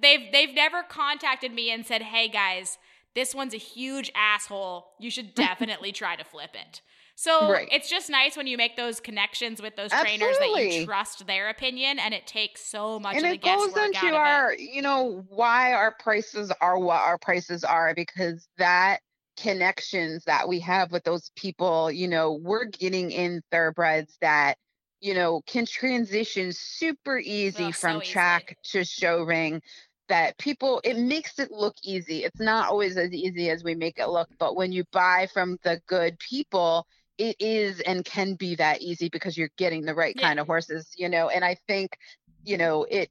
they've 0.00 0.30
they've 0.32 0.54
never 0.54 0.82
contacted 0.82 1.52
me 1.52 1.70
and 1.70 1.86
said, 1.86 2.02
"Hey 2.02 2.28
guys, 2.28 2.78
this 3.14 3.34
one's 3.34 3.54
a 3.54 3.58
huge 3.58 4.10
asshole. 4.14 4.88
You 4.98 5.10
should 5.10 5.34
definitely 5.34 5.92
try 5.92 6.16
to 6.16 6.24
flip 6.24 6.50
it." 6.54 6.80
So 7.18 7.50
right. 7.50 7.66
it's 7.72 7.88
just 7.88 8.10
nice 8.10 8.36
when 8.36 8.46
you 8.46 8.58
make 8.58 8.76
those 8.76 9.00
connections 9.00 9.62
with 9.62 9.74
those 9.74 9.90
Absolutely. 9.90 10.18
trainers 10.18 10.38
that 10.38 10.74
you 10.74 10.84
trust 10.84 11.26
their 11.26 11.48
opinion, 11.48 11.98
and 11.98 12.12
it 12.12 12.26
takes 12.26 12.64
so 12.64 13.00
much. 13.00 13.16
And 13.16 13.24
of 13.24 13.30
the 13.30 13.34
it 13.36 13.42
goes 13.42 13.74
into 13.74 14.14
our, 14.14 14.54
you 14.54 14.82
know, 14.82 15.24
why 15.30 15.72
our 15.72 15.94
prices 15.98 16.52
are 16.60 16.78
what 16.78 17.00
our 17.00 17.16
prices 17.16 17.64
are 17.64 17.94
because 17.94 18.46
that 18.58 18.98
connections 19.38 20.24
that 20.24 20.46
we 20.46 20.60
have 20.60 20.92
with 20.92 21.04
those 21.04 21.30
people, 21.36 21.90
you 21.90 22.06
know, 22.06 22.34
we're 22.34 22.66
getting 22.66 23.10
in 23.10 23.42
thoroughbreds 23.50 24.16
that 24.20 24.56
you 25.00 25.14
know, 25.14 25.42
can 25.46 25.66
transition 25.66 26.50
super 26.52 27.18
easy 27.18 27.66
oh, 27.66 27.72
from 27.72 27.96
so 27.96 28.00
track 28.00 28.56
easy. 28.64 28.78
to 28.78 28.84
show 28.84 29.22
ring 29.22 29.60
that 30.08 30.38
people 30.38 30.80
it 30.84 30.98
makes 30.98 31.38
it 31.38 31.50
look 31.50 31.74
easy. 31.82 32.24
It's 32.24 32.40
not 32.40 32.68
always 32.68 32.96
as 32.96 33.12
easy 33.12 33.50
as 33.50 33.64
we 33.64 33.74
make 33.74 33.98
it 33.98 34.08
look, 34.08 34.28
but 34.38 34.56
when 34.56 34.72
you 34.72 34.84
buy 34.92 35.28
from 35.32 35.58
the 35.64 35.80
good 35.86 36.18
people, 36.18 36.86
it 37.18 37.36
is 37.40 37.80
and 37.80 38.04
can 38.04 38.34
be 38.34 38.54
that 38.56 38.82
easy 38.82 39.08
because 39.08 39.36
you're 39.36 39.50
getting 39.56 39.84
the 39.84 39.94
right 39.94 40.14
yeah. 40.16 40.28
kind 40.28 40.40
of 40.40 40.46
horses, 40.46 40.92
you 40.96 41.08
know. 41.08 41.28
And 41.28 41.44
I 41.44 41.56
think, 41.66 41.98
you 42.44 42.58
know, 42.58 42.84
it 42.84 43.10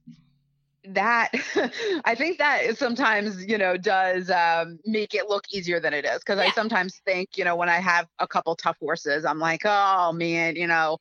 that 0.88 1.30
I 2.04 2.14
think 2.14 2.38
that 2.38 2.78
sometimes, 2.78 3.44
you 3.44 3.58
know, 3.58 3.76
does 3.76 4.30
um, 4.30 4.78
make 4.84 5.14
it 5.14 5.28
look 5.28 5.44
easier 5.50 5.80
than 5.80 5.92
it 5.92 6.04
is. 6.04 6.22
Cause 6.22 6.38
yeah. 6.38 6.44
I 6.44 6.50
sometimes 6.50 7.00
think, 7.04 7.36
you 7.36 7.44
know, 7.44 7.56
when 7.56 7.68
I 7.68 7.78
have 7.78 8.06
a 8.18 8.28
couple 8.28 8.54
tough 8.54 8.78
horses, 8.78 9.24
I'm 9.24 9.38
like, 9.38 9.62
oh 9.64 10.12
man, 10.12 10.56
you 10.56 10.66
know, 10.66 10.98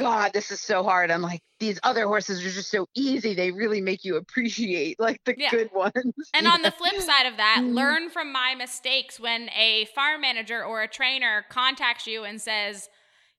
God, 0.00 0.32
this 0.32 0.50
is 0.50 0.60
so 0.60 0.82
hard. 0.82 1.10
I'm 1.10 1.22
like, 1.22 1.42
these 1.58 1.78
other 1.82 2.06
horses 2.06 2.40
are 2.40 2.50
just 2.50 2.70
so 2.70 2.88
easy. 2.94 3.34
They 3.34 3.52
really 3.52 3.80
make 3.80 4.04
you 4.04 4.16
appreciate 4.16 4.98
like 4.98 5.20
the 5.24 5.34
yeah. 5.36 5.50
good 5.50 5.70
ones. 5.74 6.14
And 6.32 6.46
on 6.46 6.62
the 6.62 6.70
flip 6.70 6.94
side 7.00 7.26
of 7.26 7.36
that, 7.36 7.58
mm-hmm. 7.60 7.74
learn 7.74 8.10
from 8.10 8.32
my 8.32 8.54
mistakes 8.56 9.20
when 9.20 9.50
a 9.50 9.84
farm 9.94 10.22
manager 10.22 10.64
or 10.64 10.82
a 10.82 10.88
trainer 10.88 11.44
contacts 11.50 12.06
you 12.06 12.24
and 12.24 12.40
says, 12.40 12.88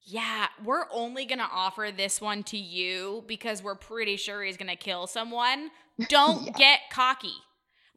yeah, 0.04 0.48
we're 0.64 0.86
only 0.92 1.26
going 1.26 1.40
to 1.40 1.50
offer 1.52 1.90
this 1.96 2.22
one 2.22 2.44
to 2.44 2.58
you 2.58 3.24
because 3.28 3.64
we're 3.64 3.76
pretty 3.76 4.18
sure 4.18 4.44
he's 4.44 4.58
going 4.58 4.70
to 4.70 4.76
kill 4.76 5.08
someone. 5.08 5.70
Don't 6.08 6.46
yeah. 6.46 6.52
get 6.54 6.80
cocky. 6.92 7.34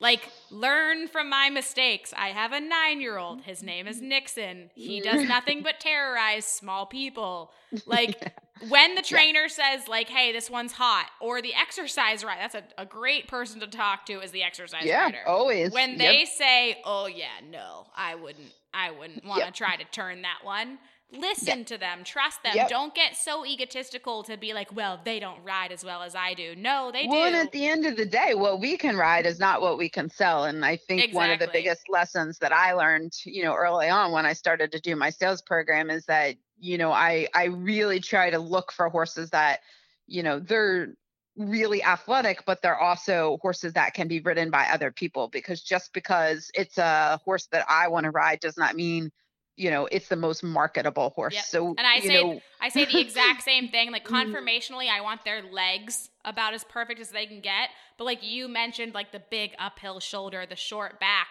Like, 0.00 0.28
learn 0.50 1.08
from 1.08 1.30
my 1.30 1.50
mistakes. 1.50 2.12
I 2.16 2.28
have 2.28 2.52
a 2.52 2.60
nine 2.60 3.00
year 3.00 3.16
old. 3.16 3.42
His 3.42 3.62
name 3.62 3.86
is 3.86 4.02
Nixon. 4.02 4.70
He 4.74 5.00
does 5.00 5.22
nothing 5.28 5.62
but 5.62 5.80
terrorize 5.80 6.44
small 6.44 6.86
people. 6.86 7.52
Like, 7.86 8.34
when 8.68 8.94
the 8.94 9.02
trainer 9.02 9.42
yeah. 9.42 9.76
says, 9.76 9.88
like, 9.88 10.08
hey, 10.08 10.32
this 10.32 10.48
one's 10.48 10.72
hot, 10.72 11.06
or 11.20 11.42
the 11.42 11.54
exercise 11.54 12.24
right, 12.24 12.38
that's 12.40 12.54
a, 12.54 12.62
a 12.78 12.86
great 12.86 13.28
person 13.28 13.60
to 13.60 13.66
talk 13.66 14.06
to 14.06 14.20
is 14.20 14.30
the 14.30 14.42
exercise 14.42 14.84
yeah, 14.84 15.04
rider. 15.04 15.18
always. 15.26 15.72
When 15.72 15.90
yep. 15.90 15.98
they 15.98 16.24
say, 16.24 16.78
oh, 16.84 17.06
yeah, 17.06 17.26
no, 17.50 17.86
I 17.96 18.14
wouldn't, 18.14 18.52
I 18.72 18.90
wouldn't 18.90 19.24
want 19.24 19.40
to 19.40 19.46
yep. 19.46 19.54
try 19.54 19.76
to 19.76 19.84
turn 19.84 20.22
that 20.22 20.38
one 20.42 20.78
listen 21.12 21.58
yep. 21.58 21.66
to 21.66 21.78
them 21.78 22.02
trust 22.04 22.42
them 22.42 22.54
don't 22.68 22.94
get 22.94 23.16
so 23.16 23.44
egotistical 23.44 24.22
to 24.22 24.36
be 24.36 24.52
like 24.52 24.74
well 24.74 25.00
they 25.04 25.20
don't 25.20 25.42
ride 25.44 25.70
as 25.70 25.84
well 25.84 26.02
as 26.02 26.14
i 26.14 26.34
do 26.34 26.54
no 26.56 26.90
they 26.92 27.06
well, 27.08 27.20
do 27.20 27.26
and 27.26 27.36
at 27.36 27.52
the 27.52 27.66
end 27.66 27.86
of 27.86 27.96
the 27.96 28.06
day 28.06 28.34
what 28.34 28.60
we 28.60 28.76
can 28.76 28.96
ride 28.96 29.26
is 29.26 29.38
not 29.38 29.60
what 29.60 29.78
we 29.78 29.88
can 29.88 30.08
sell 30.10 30.44
and 30.44 30.64
i 30.64 30.76
think 30.76 31.02
exactly. 31.02 31.16
one 31.16 31.30
of 31.30 31.38
the 31.38 31.48
biggest 31.52 31.88
lessons 31.88 32.38
that 32.38 32.52
i 32.52 32.72
learned 32.72 33.12
you 33.24 33.44
know 33.44 33.54
early 33.54 33.88
on 33.88 34.12
when 34.12 34.26
i 34.26 34.32
started 34.32 34.72
to 34.72 34.80
do 34.80 34.96
my 34.96 35.10
sales 35.10 35.42
program 35.42 35.90
is 35.90 36.04
that 36.06 36.36
you 36.58 36.78
know 36.78 36.92
i 36.92 37.28
i 37.34 37.44
really 37.44 38.00
try 38.00 38.30
to 38.30 38.38
look 38.38 38.72
for 38.72 38.88
horses 38.88 39.30
that 39.30 39.60
you 40.06 40.22
know 40.22 40.38
they're 40.38 40.94
really 41.36 41.82
athletic, 41.82 42.44
but 42.46 42.62
they're 42.62 42.78
also 42.78 43.38
horses 43.42 43.72
that 43.72 43.94
can 43.94 44.08
be 44.08 44.20
ridden 44.20 44.50
by 44.50 44.66
other 44.66 44.92
people 44.92 45.28
because 45.28 45.62
just 45.62 45.92
because 45.92 46.50
it's 46.54 46.78
a 46.78 47.20
horse 47.24 47.46
that 47.50 47.66
I 47.68 47.88
want 47.88 48.04
to 48.04 48.10
ride 48.10 48.40
does 48.40 48.56
not 48.56 48.74
mean 48.76 49.10
you 49.56 49.70
know 49.70 49.86
it's 49.92 50.08
the 50.08 50.16
most 50.16 50.42
marketable 50.42 51.10
horse 51.10 51.34
yep. 51.34 51.44
so 51.44 51.68
and 51.78 51.86
i 51.86 52.00
say 52.00 52.20
know, 52.20 52.40
i 52.60 52.68
say 52.68 52.84
the 52.86 52.98
exact 52.98 53.40
same 53.44 53.68
thing 53.68 53.92
like 53.92 54.04
mm. 54.04 54.10
conformationally 54.10 54.90
i 54.90 55.00
want 55.00 55.24
their 55.24 55.42
legs 55.42 56.10
about 56.24 56.54
as 56.54 56.64
perfect 56.64 56.98
as 56.98 57.10
they 57.10 57.24
can 57.24 57.40
get 57.40 57.68
but 57.96 58.02
like 58.02 58.20
you 58.20 58.48
mentioned 58.48 58.94
like 58.94 59.12
the 59.12 59.22
big 59.30 59.52
uphill 59.60 60.00
shoulder 60.00 60.44
the 60.44 60.56
short 60.56 60.98
back 60.98 61.28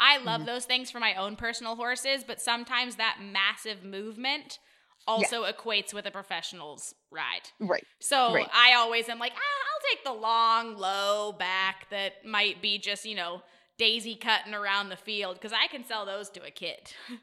i 0.00 0.18
love 0.18 0.40
mm 0.42 0.46
those 0.46 0.64
things 0.64 0.90
for 0.90 0.98
my 0.98 1.14
own 1.14 1.36
personal 1.36 1.76
horses 1.76 2.24
but 2.26 2.40
sometimes 2.40 2.96
that 2.96 3.18
massive 3.22 3.84
movement 3.84 4.58
also 5.06 5.42
yeah. 5.42 5.52
equates 5.52 5.94
with 5.94 6.06
a 6.06 6.10
professional's 6.10 6.94
ride 7.10 7.50
right 7.60 7.84
so 8.00 8.34
right. 8.34 8.48
i 8.52 8.72
always 8.74 9.08
am 9.08 9.18
like 9.18 9.32
ah, 9.36 9.38
i'll 9.38 9.90
take 9.90 10.02
the 10.02 10.12
long 10.12 10.76
low 10.76 11.32
back 11.38 11.88
that 11.90 12.24
might 12.24 12.60
be 12.60 12.78
just 12.78 13.04
you 13.04 13.14
know 13.14 13.42
daisy 13.78 14.16
cutting 14.16 14.54
around 14.54 14.88
the 14.88 14.96
field 14.96 15.34
because 15.34 15.52
i 15.52 15.66
can 15.68 15.84
sell 15.84 16.04
those 16.04 16.28
to 16.30 16.42
a 16.42 16.50
kid 16.50 16.92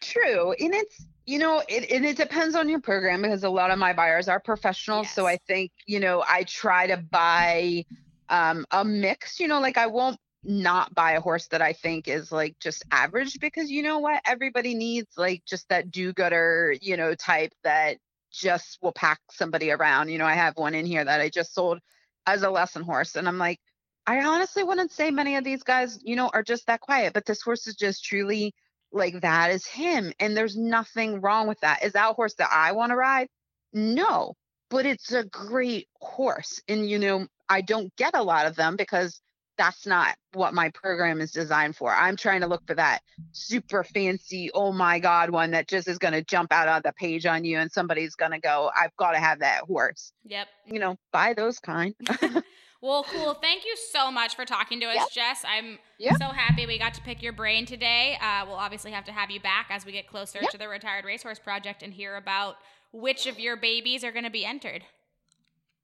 True. 0.00 0.52
And 0.58 0.74
it's, 0.74 1.06
you 1.26 1.38
know, 1.38 1.62
it, 1.68 1.90
and 1.90 2.04
it 2.04 2.16
depends 2.16 2.54
on 2.54 2.68
your 2.68 2.80
program 2.80 3.22
because 3.22 3.44
a 3.44 3.50
lot 3.50 3.70
of 3.70 3.78
my 3.78 3.92
buyers 3.92 4.28
are 4.28 4.40
professionals. 4.40 5.06
Yes. 5.06 5.14
So 5.14 5.26
I 5.26 5.36
think, 5.46 5.72
you 5.86 6.00
know, 6.00 6.24
I 6.26 6.44
try 6.44 6.86
to 6.86 6.96
buy 6.96 7.84
um, 8.28 8.64
a 8.70 8.84
mix, 8.84 9.38
you 9.38 9.48
know, 9.48 9.60
like 9.60 9.76
I 9.76 9.86
won't 9.86 10.18
not 10.42 10.94
buy 10.94 11.12
a 11.12 11.20
horse 11.20 11.48
that 11.48 11.62
I 11.62 11.72
think 11.72 12.08
is 12.08 12.32
like 12.32 12.56
just 12.60 12.84
average 12.90 13.38
because 13.40 13.70
you 13.70 13.82
know 13.82 13.98
what? 13.98 14.22
Everybody 14.24 14.74
needs 14.74 15.08
like 15.16 15.42
just 15.46 15.68
that 15.68 15.90
do 15.90 16.12
gooder, 16.12 16.74
you 16.80 16.96
know, 16.96 17.14
type 17.14 17.52
that 17.64 17.98
just 18.32 18.78
will 18.80 18.92
pack 18.92 19.20
somebody 19.30 19.70
around. 19.70 20.08
You 20.08 20.18
know, 20.18 20.26
I 20.26 20.34
have 20.34 20.56
one 20.56 20.74
in 20.74 20.86
here 20.86 21.04
that 21.04 21.20
I 21.20 21.28
just 21.28 21.54
sold 21.54 21.80
as 22.26 22.42
a 22.42 22.50
lesson 22.50 22.82
horse. 22.82 23.16
And 23.16 23.28
I'm 23.28 23.38
like, 23.38 23.58
I 24.06 24.24
honestly 24.24 24.62
wouldn't 24.64 24.92
say 24.92 25.10
many 25.10 25.36
of 25.36 25.44
these 25.44 25.62
guys, 25.62 26.00
you 26.02 26.16
know, 26.16 26.30
are 26.32 26.42
just 26.42 26.66
that 26.66 26.80
quiet, 26.80 27.12
but 27.12 27.26
this 27.26 27.42
horse 27.42 27.66
is 27.66 27.74
just 27.74 28.04
truly 28.04 28.54
like 28.92 29.20
that 29.20 29.50
is 29.50 29.66
him 29.66 30.12
and 30.18 30.36
there's 30.36 30.56
nothing 30.56 31.20
wrong 31.20 31.46
with 31.46 31.60
that 31.60 31.84
is 31.84 31.92
that 31.92 32.14
horse 32.14 32.34
that 32.34 32.50
i 32.52 32.72
want 32.72 32.90
to 32.90 32.96
ride 32.96 33.28
no 33.72 34.34
but 34.68 34.86
it's 34.86 35.12
a 35.12 35.24
great 35.24 35.88
horse 36.00 36.60
and 36.68 36.88
you 36.88 36.98
know 36.98 37.26
i 37.48 37.60
don't 37.60 37.94
get 37.96 38.16
a 38.16 38.22
lot 38.22 38.46
of 38.46 38.56
them 38.56 38.76
because 38.76 39.20
that's 39.60 39.86
not 39.86 40.16
what 40.32 40.54
my 40.54 40.70
program 40.70 41.20
is 41.20 41.30
designed 41.30 41.76
for 41.76 41.94
i'm 41.94 42.16
trying 42.16 42.40
to 42.40 42.46
look 42.46 42.66
for 42.66 42.74
that 42.74 43.00
super 43.32 43.84
fancy 43.84 44.50
oh 44.54 44.72
my 44.72 44.98
god 44.98 45.28
one 45.28 45.50
that 45.50 45.68
just 45.68 45.86
is 45.86 45.98
going 45.98 46.14
to 46.14 46.24
jump 46.24 46.50
out 46.50 46.66
on 46.66 46.80
the 46.82 46.92
page 46.94 47.26
on 47.26 47.44
you 47.44 47.58
and 47.58 47.70
somebody's 47.70 48.14
going 48.14 48.30
to 48.30 48.40
go 48.40 48.70
i've 48.80 48.96
got 48.96 49.12
to 49.12 49.18
have 49.18 49.40
that 49.40 49.60
horse 49.64 50.12
yep 50.24 50.48
you 50.64 50.78
know 50.78 50.96
buy 51.12 51.34
those 51.34 51.58
kind 51.58 51.94
Well, 52.82 53.04
cool. 53.04 53.34
Thank 53.34 53.66
you 53.66 53.76
so 53.76 54.10
much 54.10 54.34
for 54.34 54.46
talking 54.46 54.80
to 54.80 54.86
us, 54.86 54.96
yep. 54.96 55.10
Jess. 55.12 55.44
I'm 55.46 55.78
yep. 55.98 56.16
so 56.18 56.28
happy 56.28 56.64
we 56.64 56.78
got 56.78 56.94
to 56.94 57.02
pick 57.02 57.22
your 57.22 57.34
brain 57.34 57.66
today. 57.66 58.16
Uh, 58.22 58.46
we'll 58.46 58.56
obviously 58.56 58.90
have 58.92 59.04
to 59.04 59.12
have 59.12 59.30
you 59.30 59.38
back 59.38 59.66
as 59.68 59.84
we 59.84 59.92
get 59.92 60.08
closer 60.08 60.38
yep. 60.40 60.50
to 60.52 60.56
the 60.56 60.66
Retired 60.66 61.04
Racehorse 61.04 61.38
Project 61.38 61.82
and 61.82 61.92
hear 61.92 62.16
about 62.16 62.56
which 62.92 63.26
of 63.26 63.38
your 63.38 63.58
babies 63.58 64.02
are 64.02 64.12
going 64.12 64.24
to 64.24 64.30
be 64.30 64.46
entered. 64.46 64.82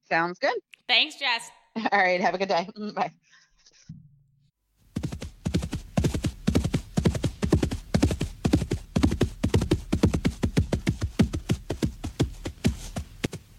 Sounds 0.09 0.39
good. 0.39 0.59
Thanks, 0.89 1.17
Jess. 1.17 1.51
All 1.93 1.99
right. 1.99 2.21
Have 2.21 2.35
a 2.35 2.39
good 2.39 2.49
day. 2.49 2.67
Bye. 2.95 3.13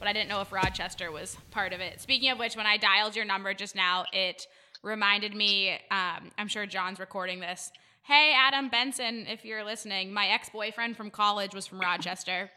But 0.08 0.12
I 0.12 0.14
didn't 0.14 0.30
know 0.30 0.40
if 0.40 0.54
Rochester 0.54 1.12
was 1.12 1.36
part 1.52 1.74
of 1.74 1.82
it. 1.82 2.00
Speaking 2.00 2.30
of 2.32 2.40
which, 2.40 2.56
when 2.56 2.66
I 2.66 2.78
dialed 2.78 3.14
your 3.14 3.26
number 3.26 3.54
just 3.54 3.76
now, 3.76 4.06
it 4.14 4.48
reminded 4.82 5.36
me. 5.36 5.72
Um, 5.92 6.32
I'm 6.38 6.48
sure 6.48 6.66
John's 6.66 6.98
recording 6.98 7.42
this. 7.42 7.74
Hey, 8.04 8.34
Adam 8.34 8.70
Benson, 8.70 9.28
if 9.28 9.44
you're 9.44 9.66
listening, 9.66 10.14
my 10.14 10.28
ex 10.28 10.50
boyfriend 10.50 10.96
from 10.96 11.12
college 11.12 11.54
was 11.54 11.68
from 11.68 11.82
Rochester, 11.82 12.50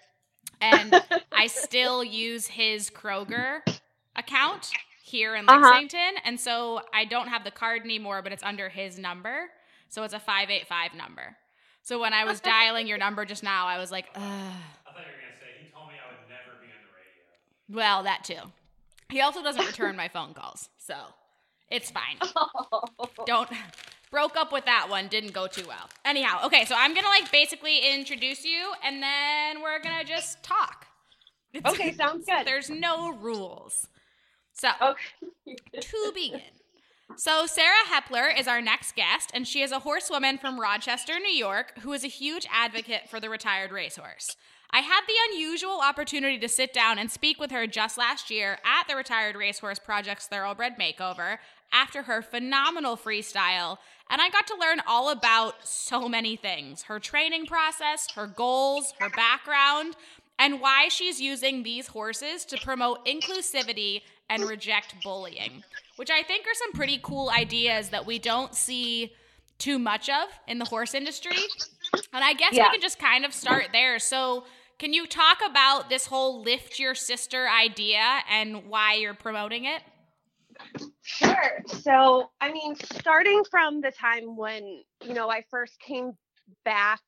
and 0.61 1.03
I 1.32 1.48
still 1.48 2.05
use 2.05 2.46
his 2.46 2.88
Kroger 2.88 3.62
account 4.14 4.70
here 5.03 5.34
in 5.34 5.48
uh-huh. 5.48 5.59
Lexington, 5.61 5.98
uh-huh. 5.98 6.22
and 6.26 6.38
so 6.38 6.82
I 6.94 7.05
don't 7.05 7.26
have 7.26 7.42
the 7.42 7.51
card 7.51 7.82
anymore, 7.82 8.22
but 8.22 8.30
it's 8.30 8.44
under 8.44 8.68
his 8.68 8.96
number, 8.96 9.46
so 9.88 10.05
it's 10.05 10.14
a 10.14 10.20
five 10.20 10.51
eight 10.51 10.68
five 10.68 10.94
number. 10.94 11.36
So 11.82 11.98
when 11.98 12.12
I 12.12 12.26
was 12.26 12.38
dialing 12.59 12.86
your 12.86 12.98
number 12.98 13.24
just 13.24 13.42
now, 13.42 13.66
I 13.66 13.78
was 13.78 13.90
like, 13.90 14.07
Ugh. 14.14 14.53
Well, 17.70 18.02
that 18.02 18.24
too. 18.24 18.40
He 19.10 19.20
also 19.20 19.42
doesn't 19.42 19.64
return 19.66 19.96
my 19.96 20.08
phone 20.08 20.34
calls, 20.34 20.68
so 20.78 20.94
it's 21.70 21.90
fine. 21.90 22.16
Oh. 22.72 23.08
Don't 23.26 23.50
broke 24.10 24.36
up 24.36 24.52
with 24.52 24.64
that 24.66 24.88
one. 24.88 25.08
Didn't 25.08 25.32
go 25.32 25.46
too 25.46 25.66
well. 25.66 25.88
Anyhow, 26.04 26.40
okay, 26.46 26.64
so 26.64 26.74
I'm 26.76 26.94
gonna 26.94 27.08
like 27.08 27.30
basically 27.32 27.78
introduce 27.78 28.44
you, 28.44 28.72
and 28.84 29.02
then 29.02 29.62
we're 29.62 29.80
gonna 29.80 30.04
just 30.04 30.42
talk. 30.42 30.86
It's, 31.52 31.68
okay, 31.68 31.92
sounds 31.96 32.26
good. 32.26 32.46
There's 32.46 32.70
no 32.70 33.12
rules. 33.12 33.88
So 34.52 34.68
okay. 34.80 35.56
to 35.80 36.12
begin. 36.14 36.40
So, 37.16 37.46
Sarah 37.46 37.86
Hepler 37.88 38.38
is 38.38 38.46
our 38.46 38.60
next 38.60 38.94
guest, 38.94 39.30
and 39.34 39.46
she 39.46 39.62
is 39.62 39.72
a 39.72 39.80
horsewoman 39.80 40.38
from 40.38 40.60
Rochester, 40.60 41.18
New 41.18 41.32
York, 41.32 41.78
who 41.80 41.92
is 41.92 42.04
a 42.04 42.08
huge 42.08 42.46
advocate 42.52 43.08
for 43.10 43.18
the 43.18 43.28
retired 43.28 43.72
racehorse. 43.72 44.36
I 44.72 44.80
had 44.80 45.00
the 45.06 45.32
unusual 45.32 45.80
opportunity 45.80 46.38
to 46.38 46.48
sit 46.48 46.72
down 46.72 46.98
and 46.98 47.10
speak 47.10 47.40
with 47.40 47.50
her 47.50 47.66
just 47.66 47.98
last 47.98 48.30
year 48.30 48.58
at 48.64 48.86
the 48.88 48.96
Retired 48.96 49.36
Racehorse 49.36 49.80
Project's 49.80 50.26
Thoroughbred 50.26 50.78
Makeover 50.78 51.38
after 51.72 52.02
her 52.02 52.22
phenomenal 52.22 52.96
freestyle, 52.96 53.78
and 54.08 54.20
I 54.20 54.28
got 54.28 54.46
to 54.48 54.56
learn 54.56 54.80
all 54.86 55.10
about 55.10 55.66
so 55.66 56.08
many 56.08 56.36
things 56.36 56.82
her 56.82 56.98
training 56.98 57.46
process, 57.46 58.08
her 58.14 58.26
goals, 58.26 58.92
her 58.98 59.10
background, 59.10 59.96
and 60.38 60.60
why 60.60 60.88
she's 60.88 61.20
using 61.20 61.62
these 61.62 61.88
horses 61.88 62.44
to 62.46 62.58
promote 62.58 63.04
inclusivity 63.06 64.02
and 64.28 64.44
reject 64.44 64.94
bullying, 65.02 65.62
which 65.96 66.10
I 66.10 66.22
think 66.22 66.46
are 66.46 66.54
some 66.54 66.72
pretty 66.72 66.98
cool 67.02 67.30
ideas 67.30 67.90
that 67.90 68.06
we 68.06 68.18
don't 68.18 68.54
see 68.54 69.12
too 69.58 69.78
much 69.78 70.08
of 70.08 70.28
in 70.48 70.58
the 70.58 70.64
horse 70.64 70.94
industry. 70.94 71.36
And 72.12 72.24
I 72.24 72.32
guess 72.32 72.54
yeah. 72.54 72.66
we 72.66 72.70
can 72.72 72.80
just 72.80 72.98
kind 72.98 73.24
of 73.24 73.34
start 73.34 73.68
there. 73.72 73.98
So, 73.98 74.44
can 74.80 74.94
you 74.94 75.06
talk 75.06 75.38
about 75.46 75.90
this 75.90 76.06
whole 76.06 76.40
lift 76.40 76.78
your 76.78 76.94
sister 76.94 77.46
idea 77.46 78.20
and 78.30 78.66
why 78.66 78.94
you're 78.94 79.12
promoting 79.12 79.66
it? 79.66 79.82
Sure. 81.02 81.62
So, 81.66 82.30
I 82.40 82.50
mean, 82.50 82.74
starting 82.94 83.42
from 83.50 83.82
the 83.82 83.90
time 83.90 84.38
when, 84.38 84.82
you 85.04 85.12
know, 85.12 85.30
I 85.30 85.44
first 85.50 85.78
came 85.80 86.12
back 86.64 87.02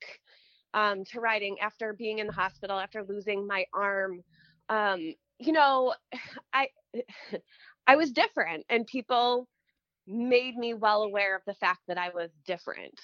um, 0.74 1.04
to 1.12 1.20
riding 1.20 1.56
after 1.60 1.94
being 1.94 2.18
in 2.18 2.26
the 2.26 2.32
hospital, 2.34 2.78
after 2.78 3.04
losing 3.08 3.46
my 3.46 3.64
arm, 3.72 4.20
um, 4.68 5.14
you 5.38 5.52
know, 5.52 5.94
I 6.52 6.68
I 7.86 7.96
was 7.96 8.12
different 8.12 8.66
and 8.68 8.86
people 8.86 9.48
made 10.06 10.56
me 10.56 10.74
well 10.74 11.02
aware 11.04 11.34
of 11.34 11.42
the 11.46 11.54
fact 11.54 11.80
that 11.88 11.96
I 11.96 12.10
was 12.10 12.30
different. 12.46 13.00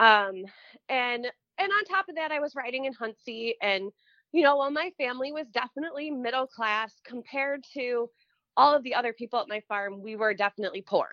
Um, 0.00 0.42
and 0.88 1.28
and 1.58 1.70
on 1.72 1.84
top 1.84 2.08
of 2.08 2.16
that, 2.16 2.32
I 2.32 2.40
was 2.40 2.54
riding 2.54 2.84
in 2.86 2.92
hunt 2.92 3.16
seat, 3.24 3.56
and 3.62 3.90
you 4.32 4.42
know, 4.42 4.56
while 4.56 4.70
my 4.70 4.90
family 4.98 5.32
was 5.32 5.46
definitely 5.52 6.10
middle 6.10 6.46
class 6.46 6.94
compared 7.04 7.64
to 7.74 8.08
all 8.56 8.74
of 8.74 8.82
the 8.82 8.94
other 8.94 9.12
people 9.12 9.38
at 9.40 9.48
my 9.48 9.60
farm, 9.68 10.02
we 10.02 10.16
were 10.16 10.34
definitely 10.34 10.82
poor. 10.82 11.08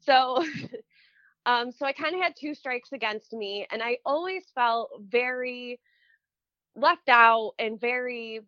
So, 0.00 0.44
um, 1.46 1.70
so 1.72 1.86
I 1.86 1.92
kind 1.92 2.14
of 2.14 2.20
had 2.20 2.34
two 2.38 2.54
strikes 2.54 2.92
against 2.92 3.32
me, 3.32 3.66
and 3.70 3.82
I 3.82 3.98
always 4.04 4.44
felt 4.54 4.90
very 5.00 5.80
left 6.74 7.08
out 7.08 7.52
and 7.58 7.80
very 7.80 8.40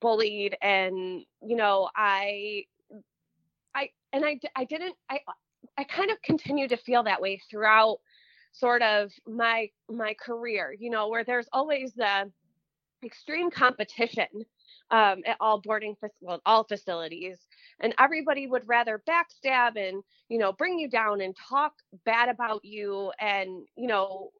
bullied, 0.00 0.56
and 0.62 1.24
you 1.42 1.56
know, 1.56 1.88
I, 1.96 2.64
I, 3.74 3.90
and 4.12 4.24
I, 4.24 4.38
I 4.56 4.64
didn't, 4.64 4.94
I, 5.10 5.20
I 5.76 5.84
kind 5.84 6.10
of 6.10 6.22
continued 6.22 6.70
to 6.70 6.76
feel 6.76 7.02
that 7.04 7.20
way 7.20 7.40
throughout 7.50 7.98
sort 8.54 8.82
of 8.82 9.10
my 9.26 9.68
my 9.90 10.14
career 10.14 10.74
you 10.78 10.90
know 10.90 11.08
where 11.08 11.24
there's 11.24 11.48
always 11.52 11.92
the 11.94 12.30
extreme 13.04 13.50
competition 13.50 14.26
um, 14.90 15.20
at 15.26 15.36
all 15.40 15.60
boarding 15.60 15.94
well, 16.20 16.40
all 16.46 16.64
facilities 16.64 17.38
and 17.80 17.94
everybody 17.98 18.46
would 18.46 18.66
rather 18.66 19.02
backstab 19.08 19.76
and 19.76 20.02
you 20.28 20.38
know 20.38 20.52
bring 20.52 20.78
you 20.78 20.88
down 20.88 21.20
and 21.20 21.36
talk 21.36 21.72
bad 22.06 22.28
about 22.28 22.64
you 22.64 23.12
and 23.20 23.66
you 23.76 23.88
know 23.88 24.30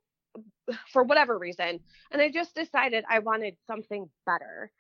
for 0.93 1.03
whatever 1.03 1.39
reason 1.39 1.81
and 2.13 2.23
i 2.23 2.31
just 2.31 2.55
decided 2.55 3.05
i 3.11 3.19
wanted 3.19 3.57
something 3.67 4.09
better 4.25 4.71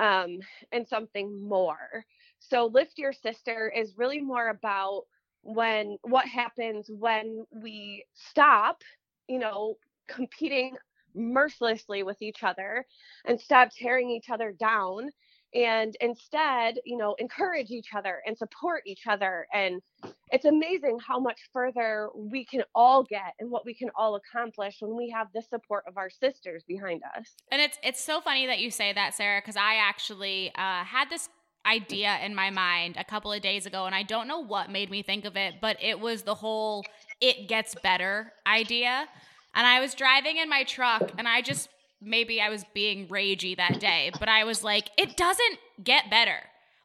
um, 0.00 0.40
and 0.72 0.88
something 0.88 1.46
more. 1.46 2.04
So 2.40 2.66
lift 2.66 2.98
your 2.98 3.12
sister 3.12 3.72
is 3.74 3.98
really 3.98 4.20
more 4.20 4.48
about 4.48 5.02
when 5.42 5.96
what 6.02 6.26
happens 6.26 6.90
when 6.90 7.44
we 7.50 8.04
stop, 8.14 8.82
you 9.28 9.38
know, 9.38 9.76
competing 10.08 10.76
mercilessly 11.14 12.02
with 12.02 12.20
each 12.20 12.42
other 12.42 12.84
and 13.24 13.40
stop 13.40 13.70
tearing 13.76 14.10
each 14.10 14.30
other 14.30 14.52
down 14.52 15.10
and 15.52 15.96
instead, 16.00 16.78
you 16.84 16.96
know, 16.96 17.16
encourage 17.18 17.70
each 17.70 17.88
other 17.94 18.22
and 18.24 18.38
support 18.38 18.82
each 18.86 19.06
other. 19.08 19.46
And 19.52 19.82
it's 20.30 20.44
amazing 20.44 20.98
how 21.04 21.18
much 21.18 21.40
further 21.52 22.08
we 22.14 22.44
can 22.44 22.62
all 22.74 23.02
get 23.02 23.34
and 23.40 23.50
what 23.50 23.66
we 23.66 23.74
can 23.74 23.90
all 23.96 24.14
accomplish 24.16 24.76
when 24.78 24.96
we 24.96 25.10
have 25.10 25.26
the 25.34 25.42
support 25.42 25.84
of 25.88 25.96
our 25.96 26.08
sisters 26.08 26.62
behind 26.68 27.02
us. 27.16 27.34
And 27.50 27.60
it's 27.60 27.78
it's 27.82 28.02
so 28.02 28.20
funny 28.20 28.46
that 28.46 28.60
you 28.60 28.70
say 28.70 28.92
that, 28.92 29.14
Sarah, 29.14 29.40
because 29.40 29.56
I 29.56 29.76
actually 29.76 30.52
uh, 30.54 30.84
had 30.84 31.10
this 31.10 31.28
idea 31.66 32.18
in 32.24 32.34
my 32.34 32.50
mind 32.50 32.96
a 32.98 33.04
couple 33.04 33.32
of 33.32 33.42
days 33.42 33.66
ago 33.66 33.86
and 33.86 33.94
I 33.94 34.02
don't 34.02 34.26
know 34.26 34.40
what 34.40 34.70
made 34.70 34.90
me 34.90 35.02
think 35.02 35.24
of 35.24 35.36
it, 35.36 35.56
but 35.60 35.76
it 35.82 36.00
was 36.00 36.22
the 36.22 36.34
whole 36.34 36.84
it 37.20 37.48
gets 37.48 37.74
better 37.82 38.32
idea. 38.46 39.06
And 39.54 39.66
I 39.66 39.80
was 39.80 39.94
driving 39.94 40.38
in 40.38 40.48
my 40.48 40.64
truck 40.64 41.12
and 41.18 41.28
I 41.28 41.42
just 41.42 41.68
maybe 42.00 42.40
I 42.40 42.48
was 42.48 42.64
being 42.72 43.08
ragey 43.08 43.56
that 43.56 43.78
day, 43.78 44.10
but 44.18 44.28
I 44.28 44.44
was 44.44 44.64
like 44.64 44.90
it 44.96 45.16
doesn't 45.16 45.58
get 45.82 46.10
better. 46.10 46.38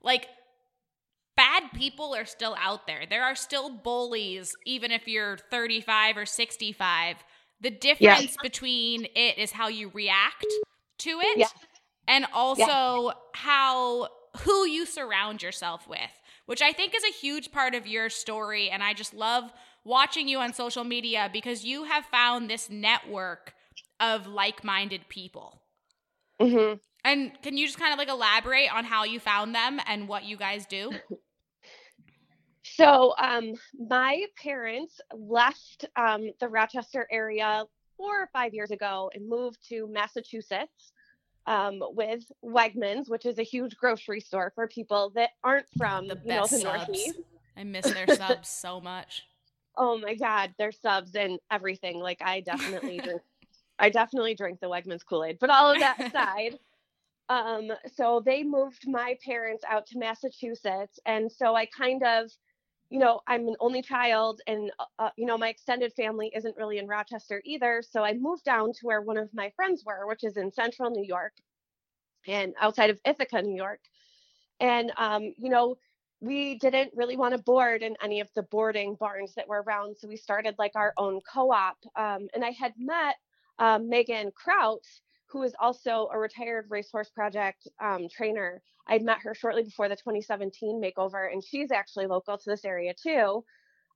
Like 0.03 0.28
bad 1.38 1.63
people 1.73 2.13
are 2.15 2.26
still 2.26 2.55
out 2.59 2.88
there. 2.88 3.03
There 3.09 3.23
are 3.23 3.36
still 3.36 3.69
bullies 3.69 4.55
even 4.65 4.91
if 4.91 5.07
you're 5.07 5.38
35 5.51 6.17
or 6.17 6.26
65. 6.26 7.17
The 7.61 7.69
difference 7.69 8.21
yes. 8.21 8.38
between 8.41 9.05
it 9.15 9.38
is 9.38 9.51
how 9.51 9.69
you 9.69 9.89
react 9.93 10.45
to 10.99 11.09
it. 11.09 11.38
Yes. 11.38 11.53
And 12.07 12.28
also 12.34 13.07
yes. 13.07 13.15
how 13.34 14.09
who 14.39 14.65
you 14.65 14.86
surround 14.86 15.41
yourself 15.41 15.88
with, 15.88 15.99
which 16.45 16.61
I 16.61 16.71
think 16.71 16.93
is 16.95 17.03
a 17.03 17.13
huge 17.13 17.51
part 17.51 17.75
of 17.75 17.88
your 17.88 18.09
story. 18.09 18.69
And 18.69 18.83
I 18.83 18.93
just 18.93 19.13
love 19.13 19.51
watching 19.83 20.27
you 20.27 20.39
on 20.39 20.53
social 20.53 20.83
media 20.83 21.29
because 21.31 21.63
you 21.63 21.83
have 21.86 22.05
found 22.05 22.49
this 22.49 22.69
network 22.69 23.53
of 23.99 24.27
like 24.27 24.63
minded 24.63 25.07
people. 25.09 25.61
Mm-hmm. 26.41 26.77
And 27.03 27.31
can 27.43 27.55
you 27.55 27.67
just 27.67 27.79
kind 27.79 27.93
of 27.93 27.99
like 27.99 28.09
elaborate 28.09 28.73
on 28.73 28.83
how 28.83 29.03
you 29.03 29.19
found 29.19 29.53
them 29.53 29.79
and 29.88 30.07
what 30.07 30.23
you 30.25 30.38
guys 30.38 30.65
do? 30.65 30.91
So, 32.67 33.13
um, 33.19 33.53
my 33.77 34.25
parents 34.41 34.99
left 35.13 35.86
um, 35.95 36.31
the 36.39 36.49
Rochester 36.49 37.07
area 37.11 37.63
four 37.95 38.23
or 38.23 38.27
five 38.33 38.53
years 38.55 38.71
ago 38.71 39.11
and 39.13 39.29
moved 39.29 39.59
to 39.69 39.88
Massachusetts 39.88 40.91
um, 41.47 41.81
with 41.91 42.31
Wegmans, 42.43 43.09
which 43.09 43.25
is 43.25 43.39
a 43.39 43.43
huge 43.43 43.75
grocery 43.77 44.19
store 44.19 44.51
for 44.55 44.67
people 44.67 45.11
that 45.15 45.31
aren't 45.43 45.67
from 45.77 46.07
The 46.07 46.19
you 46.23 46.29
know, 46.29 46.47
the. 46.47 46.63
Northeast. 46.63 47.19
I 47.57 47.63
miss 47.63 47.85
their 47.93 48.07
subs 48.07 48.49
so 48.49 48.81
much. 48.81 49.25
Oh 49.77 49.97
my 49.97 50.15
God, 50.15 50.53
their 50.57 50.71
subs 50.71 51.15
and 51.15 51.39
everything. 51.51 51.99
Like 51.99 52.21
I 52.21 52.41
definitely 52.41 52.99
drink, 52.99 53.21
I 53.77 53.89
definitely 53.89 54.35
drink 54.35 54.59
the 54.59 54.67
Wegmans 54.67 55.05
Kool 55.05 55.23
Aid. 55.23 55.37
But 55.39 55.49
all 55.49 55.71
of 55.71 55.79
that 55.79 55.99
aside, 56.07 56.59
um, 57.29 57.71
so 57.93 58.21
they 58.23 58.43
moved 58.43 58.87
my 58.87 59.17
parents 59.23 59.63
out 59.67 59.87
to 59.87 59.97
Massachusetts, 59.97 60.99
and 61.05 61.31
so 61.31 61.55
I 61.55 61.65
kind 61.65 62.03
of, 62.03 62.31
you 62.89 62.99
know, 62.99 63.21
I'm 63.27 63.47
an 63.47 63.55
only 63.59 63.81
child, 63.81 64.41
and 64.47 64.71
uh, 64.79 64.86
uh, 64.99 65.09
you 65.17 65.25
know, 65.25 65.38
my 65.38 65.49
extended 65.49 65.93
family 65.93 66.31
isn't 66.36 66.57
really 66.57 66.77
in 66.77 66.88
Rochester 66.88 67.41
either. 67.45 67.81
So 67.88 68.03
I 68.03 68.13
moved 68.13 68.43
down 68.43 68.73
to 68.73 68.79
where 68.83 69.01
one 69.01 69.17
of 69.17 69.33
my 69.33 69.51
friends 69.55 69.83
were, 69.86 70.07
which 70.07 70.23
is 70.23 70.38
in 70.38 70.51
Central 70.51 70.91
New 70.91 71.05
York, 71.05 71.33
and 72.27 72.53
outside 72.59 72.89
of 72.89 72.99
Ithaca, 73.05 73.41
New 73.41 73.55
York, 73.55 73.81
and 74.59 74.91
um, 74.97 75.33
you 75.38 75.49
know 75.49 75.77
we 76.21 76.55
didn't 76.57 76.91
really 76.95 77.17
want 77.17 77.33
to 77.36 77.41
board 77.43 77.83
in 77.83 77.95
any 78.01 78.19
of 78.19 78.29
the 78.36 78.43
boarding 78.43 78.95
barns 78.95 79.33
that 79.36 79.47
were 79.47 79.63
around. 79.63 79.97
So 79.97 80.07
we 80.07 80.17
started 80.17 80.55
like 80.57 80.71
our 80.75 80.93
own 80.97 81.21
co 81.21 81.51
op. 81.51 81.77
Um, 81.95 82.27
and 82.33 82.43
I 82.43 82.51
had 82.51 82.73
met 82.77 83.15
um, 83.59 83.89
Megan 83.89 84.31
Kraut, 84.31 84.86
who 85.28 85.43
is 85.43 85.55
also 85.59 86.09
a 86.13 86.17
retired 86.17 86.65
Racehorse 86.69 87.09
Project 87.09 87.67
um, 87.82 88.07
trainer. 88.09 88.61
I'd 88.88 89.03
met 89.03 89.19
her 89.23 89.34
shortly 89.34 89.63
before 89.63 89.89
the 89.89 89.95
2017 89.95 90.82
makeover, 90.82 91.32
and 91.32 91.43
she's 91.43 91.71
actually 91.71 92.07
local 92.07 92.38
to 92.38 92.49
this 92.49 92.65
area 92.65 92.93
too. 92.93 93.43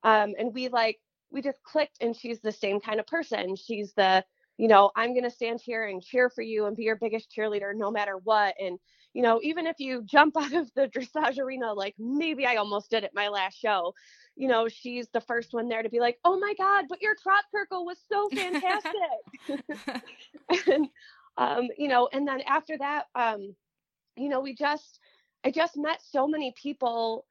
Um, 0.04 0.34
and 0.38 0.54
we 0.54 0.70
like, 0.70 0.98
we 1.32 1.42
just 1.42 1.62
clicked, 1.64 1.98
and 2.02 2.16
she's 2.16 2.40
the 2.42 2.52
same 2.52 2.80
kind 2.80 3.00
of 3.00 3.06
person. 3.06 3.56
She's 3.56 3.94
the, 3.94 4.26
you 4.58 4.68
know, 4.68 4.92
I'm 4.96 5.14
going 5.14 5.24
to 5.24 5.30
stand 5.30 5.62
here 5.64 5.86
and 5.86 6.02
cheer 6.02 6.30
for 6.30 6.42
you 6.42 6.66
and 6.66 6.76
be 6.76 6.84
your 6.84 6.96
biggest 6.96 7.32
cheerleader 7.36 7.76
no 7.76 7.92
matter 7.92 8.18
what. 8.18 8.56
And 8.60 8.80
you 9.14 9.24
know, 9.24 9.40
even 9.44 9.66
if 9.66 9.80
you 9.80 10.04
jump 10.04 10.38
out 10.38 10.54
of 10.54 10.72
the 10.76 10.88
dressage 10.88 11.40
arena, 11.40 11.74
like 11.74 11.96
maybe 11.98 12.46
I 12.46 12.56
almost 12.56 12.90
did 12.90 13.04
at 13.04 13.14
my 13.14 13.28
last 13.30 13.60
show, 13.60 13.94
you 14.36 14.48
know, 14.48 14.68
she's 14.68 15.08
the 15.10 15.22
first 15.22 15.54
one 15.54 15.68
there 15.68 15.84
to 15.84 15.90
be 15.90 16.00
like, 16.00 16.18
oh 16.24 16.40
my 16.40 16.54
God, 16.58 16.86
but 16.88 17.02
your 17.02 17.16
trot 17.22 17.44
circle 17.52 17.86
was 17.86 17.98
so 18.12 18.30
fantastic. 18.34 20.04
and, 20.68 20.88
um, 21.40 21.70
you 21.78 21.88
know, 21.88 22.10
and 22.12 22.28
then 22.28 22.42
after 22.42 22.78
that, 22.78 23.06
um, 23.16 23.56
you 24.18 24.28
know, 24.28 24.42
we 24.42 24.54
just, 24.54 25.00
I 25.46 25.52
just 25.52 25.78
met 25.78 26.02
so 26.04 26.28
many 26.28 26.54
people 26.62 27.26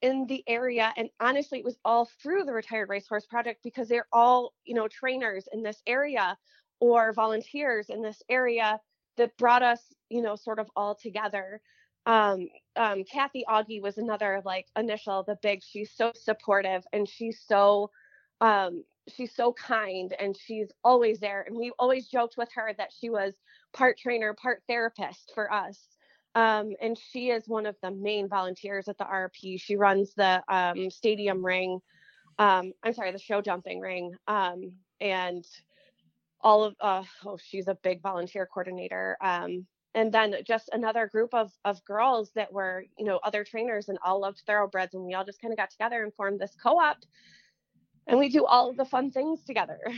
in 0.00 0.26
the 0.26 0.42
area. 0.46 0.92
And 0.96 1.10
honestly, 1.20 1.58
it 1.58 1.64
was 1.64 1.76
all 1.84 2.08
through 2.22 2.44
the 2.44 2.54
Retired 2.54 2.88
Racehorse 2.88 3.26
Project 3.26 3.60
because 3.62 3.86
they're 3.86 4.08
all, 4.14 4.54
you 4.64 4.74
know, 4.74 4.88
trainers 4.88 5.46
in 5.52 5.62
this 5.62 5.82
area 5.86 6.38
or 6.80 7.12
volunteers 7.12 7.90
in 7.90 8.00
this 8.00 8.22
area 8.30 8.80
that 9.18 9.36
brought 9.36 9.62
us, 9.62 9.92
you 10.08 10.22
know, 10.22 10.36
sort 10.36 10.58
of 10.58 10.70
all 10.74 10.94
together. 10.94 11.60
Um, 12.06 12.48
um, 12.76 13.04
Kathy 13.04 13.44
Augie 13.46 13.82
was 13.82 13.98
another 13.98 14.40
like 14.42 14.68
initial, 14.74 15.22
the 15.22 15.36
big. 15.42 15.62
She's 15.62 15.92
so 15.94 16.12
supportive 16.14 16.82
and 16.94 17.06
she's 17.06 17.44
so, 17.46 17.90
um, 18.40 18.84
she's 19.12 19.34
so 19.34 19.52
kind 19.52 20.14
and 20.18 20.36
she's 20.36 20.68
always 20.84 21.20
there. 21.20 21.42
And 21.46 21.56
we 21.56 21.72
always 21.78 22.08
joked 22.08 22.36
with 22.36 22.48
her 22.54 22.72
that 22.78 22.92
she 22.98 23.10
was 23.10 23.34
part 23.72 23.98
trainer, 23.98 24.34
part 24.34 24.62
therapist 24.68 25.32
for 25.34 25.52
us. 25.52 25.78
Um, 26.34 26.74
and 26.80 26.96
she 26.96 27.30
is 27.30 27.48
one 27.48 27.66
of 27.66 27.76
the 27.82 27.90
main 27.90 28.28
volunteers 28.28 28.88
at 28.88 28.98
the 28.98 29.04
RP. 29.04 29.60
She 29.60 29.76
runs 29.76 30.14
the 30.14 30.42
um, 30.48 30.90
stadium 30.90 31.44
ring. 31.44 31.80
Um, 32.38 32.72
I'm 32.82 32.94
sorry, 32.94 33.12
the 33.12 33.18
show 33.18 33.40
jumping 33.40 33.80
ring. 33.80 34.14
Um, 34.28 34.72
and 35.00 35.44
all 36.42 36.64
of 36.64 36.74
uh, 36.80 37.02
oh 37.26 37.38
she's 37.42 37.68
a 37.68 37.74
big 37.82 38.02
volunteer 38.02 38.46
coordinator 38.46 39.16
um, 39.20 39.66
and 39.94 40.12
then 40.12 40.34
just 40.46 40.70
another 40.72 41.06
group 41.06 41.34
of 41.34 41.52
of 41.64 41.84
girls 41.84 42.30
that 42.34 42.52
were 42.52 42.84
you 42.98 43.04
know 43.04 43.20
other 43.24 43.44
trainers 43.44 43.88
and 43.88 43.98
all 44.04 44.20
loved 44.20 44.42
thoroughbreds 44.46 44.94
and 44.94 45.04
we 45.04 45.14
all 45.14 45.24
just 45.24 45.40
kind 45.40 45.52
of 45.52 45.58
got 45.58 45.70
together 45.70 46.02
and 46.02 46.14
formed 46.14 46.40
this 46.40 46.56
co-op 46.62 46.98
and 48.10 48.18
we 48.18 48.28
do 48.28 48.44
all 48.44 48.68
of 48.68 48.76
the 48.76 48.84
fun 48.84 49.10
things 49.10 49.40
together 49.46 49.78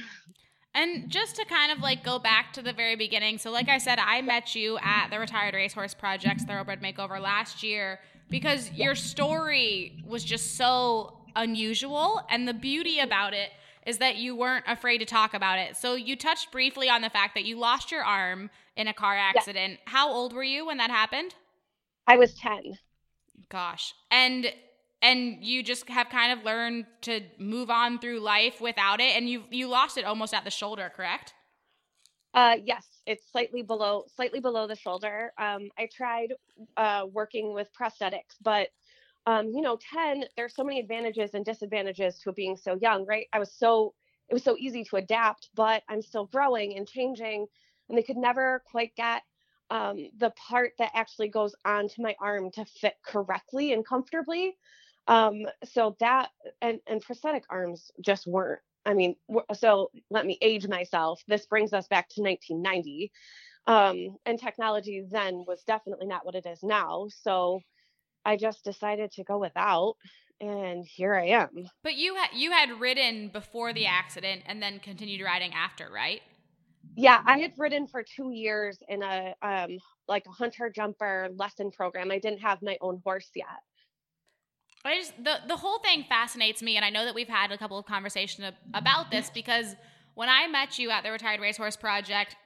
And 0.74 1.10
just 1.10 1.36
to 1.36 1.44
kind 1.44 1.70
of 1.70 1.80
like 1.80 2.02
go 2.02 2.18
back 2.18 2.54
to 2.54 2.62
the 2.62 2.72
very 2.72 2.96
beginning. 2.96 3.38
So, 3.38 3.50
like 3.50 3.68
I 3.68 3.76
said, 3.76 3.98
I 3.98 4.22
met 4.22 4.54
you 4.54 4.78
at 4.82 5.08
the 5.08 5.18
Retired 5.18 5.54
Racehorse 5.54 5.92
Project's 5.92 6.44
Thoroughbred 6.44 6.82
Makeover 6.82 7.20
last 7.20 7.62
year 7.62 8.00
because 8.30 8.72
your 8.72 8.94
story 8.94 10.02
was 10.06 10.24
just 10.24 10.56
so 10.56 11.18
unusual. 11.36 12.22
And 12.30 12.48
the 12.48 12.54
beauty 12.54 13.00
about 13.00 13.34
it 13.34 13.50
is 13.86 13.98
that 13.98 14.16
you 14.16 14.34
weren't 14.34 14.64
afraid 14.66 14.98
to 14.98 15.04
talk 15.04 15.34
about 15.34 15.58
it. 15.58 15.76
So, 15.76 15.94
you 15.94 16.16
touched 16.16 16.50
briefly 16.50 16.88
on 16.88 17.02
the 17.02 17.10
fact 17.10 17.34
that 17.34 17.44
you 17.44 17.58
lost 17.58 17.92
your 17.92 18.02
arm 18.02 18.48
in 18.74 18.88
a 18.88 18.94
car 18.94 19.14
accident. 19.14 19.78
How 19.84 20.10
old 20.10 20.32
were 20.32 20.42
you 20.42 20.64
when 20.66 20.78
that 20.78 20.90
happened? 20.90 21.34
i 22.06 22.16
was 22.16 22.34
10 22.34 22.78
Gosh. 23.50 23.94
And 24.10 24.46
and 25.02 25.44
you 25.44 25.62
just 25.62 25.88
have 25.88 26.08
kind 26.08 26.38
of 26.38 26.44
learned 26.44 26.86
to 27.02 27.20
move 27.38 27.70
on 27.70 27.98
through 27.98 28.20
life 28.20 28.60
without 28.60 29.00
it 29.00 29.16
and 29.16 29.28
you 29.28 29.44
you 29.50 29.68
lost 29.68 29.98
it 29.98 30.04
almost 30.04 30.32
at 30.34 30.44
the 30.44 30.50
shoulder, 30.50 30.90
correct? 30.94 31.34
uh 32.34 32.56
yes 32.64 32.86
it's 33.06 33.30
slightly 33.30 33.62
below 33.62 34.04
slightly 34.14 34.40
below 34.40 34.66
the 34.66 34.76
shoulder. 34.76 35.32
Um 35.38 35.68
i 35.78 35.88
tried 35.92 36.34
uh 36.76 37.06
working 37.10 37.52
with 37.52 37.68
prosthetics 37.78 38.36
but 38.40 38.68
um 39.26 39.48
you 39.48 39.60
know 39.60 39.78
10 39.92 40.24
there's 40.36 40.54
so 40.54 40.64
many 40.64 40.80
advantages 40.80 41.34
and 41.34 41.44
disadvantages 41.44 42.18
to 42.20 42.32
being 42.32 42.56
so 42.56 42.78
young 42.80 43.04
right? 43.06 43.26
I 43.32 43.38
was 43.38 43.52
so 43.52 43.94
it 44.28 44.34
was 44.34 44.44
so 44.44 44.56
easy 44.58 44.84
to 44.84 44.96
adapt 44.96 45.50
but 45.54 45.82
i'm 45.88 46.00
still 46.02 46.26
growing 46.26 46.76
and 46.78 46.88
changing 46.88 47.46
and 47.88 47.98
they 47.98 48.02
could 48.02 48.16
never 48.16 48.62
quite 48.70 48.94
get 48.96 49.22
um, 49.70 49.96
the 50.18 50.30
part 50.30 50.72
that 50.78 50.90
actually 50.94 51.28
goes 51.28 51.54
onto 51.64 52.02
my 52.02 52.14
arm 52.20 52.50
to 52.52 52.64
fit 52.66 52.94
correctly 53.04 53.72
and 53.72 53.86
comfortably 53.86 54.56
um 55.12 55.46
so 55.64 55.94
that 56.00 56.30
and 56.62 56.80
and 56.86 57.02
prosthetic 57.02 57.44
arms 57.50 57.90
just 58.00 58.26
weren't 58.26 58.60
i 58.86 58.94
mean 58.94 59.14
so 59.52 59.90
let 60.10 60.24
me 60.24 60.38
age 60.40 60.66
myself 60.66 61.22
this 61.28 61.46
brings 61.46 61.72
us 61.72 61.86
back 61.88 62.08
to 62.08 62.22
1990 62.22 63.12
um 63.66 64.16
and 64.26 64.40
technology 64.40 65.04
then 65.10 65.44
was 65.46 65.62
definitely 65.64 66.06
not 66.06 66.24
what 66.24 66.34
it 66.34 66.46
is 66.46 66.62
now 66.62 67.06
so 67.10 67.60
i 68.24 68.36
just 68.36 68.64
decided 68.64 69.12
to 69.12 69.22
go 69.24 69.38
without 69.38 69.94
and 70.40 70.84
here 70.84 71.14
i 71.14 71.26
am. 71.26 71.68
But 71.84 71.94
you 71.94 72.16
had 72.16 72.30
you 72.34 72.50
had 72.50 72.80
ridden 72.80 73.28
before 73.28 73.72
the 73.72 73.86
accident 73.86 74.42
and 74.46 74.60
then 74.60 74.80
continued 74.80 75.24
riding 75.24 75.52
after, 75.54 75.88
right? 75.92 76.22
yeah 76.96 77.22
i 77.26 77.38
had 77.38 77.52
ridden 77.56 77.86
for 77.86 78.02
two 78.02 78.32
years 78.32 78.78
in 78.88 79.04
a 79.04 79.34
um 79.42 79.78
like 80.08 80.24
a 80.26 80.30
hunter 80.30 80.68
jumper 80.68 81.28
lesson 81.36 81.70
program. 81.70 82.10
I 82.10 82.18
didn't 82.18 82.40
have 82.40 82.60
my 82.60 82.76
own 82.80 83.00
horse 83.04 83.30
yet 83.36 83.60
I 84.84 84.96
just 84.96 85.12
the 85.22 85.36
the 85.46 85.56
whole 85.56 85.78
thing 85.78 86.04
fascinates 86.08 86.62
me, 86.62 86.76
and 86.76 86.84
I 86.84 86.90
know 86.90 87.04
that 87.04 87.14
we've 87.14 87.28
had 87.28 87.52
a 87.52 87.58
couple 87.58 87.78
of 87.78 87.86
conversations 87.86 88.52
about 88.74 89.10
this 89.10 89.30
because 89.30 89.76
when 90.14 90.28
I 90.28 90.48
met 90.48 90.78
you 90.78 90.90
at 90.90 91.04
the 91.04 91.10
Retired 91.10 91.40
Racehorse 91.40 91.76
Project, 91.76 92.36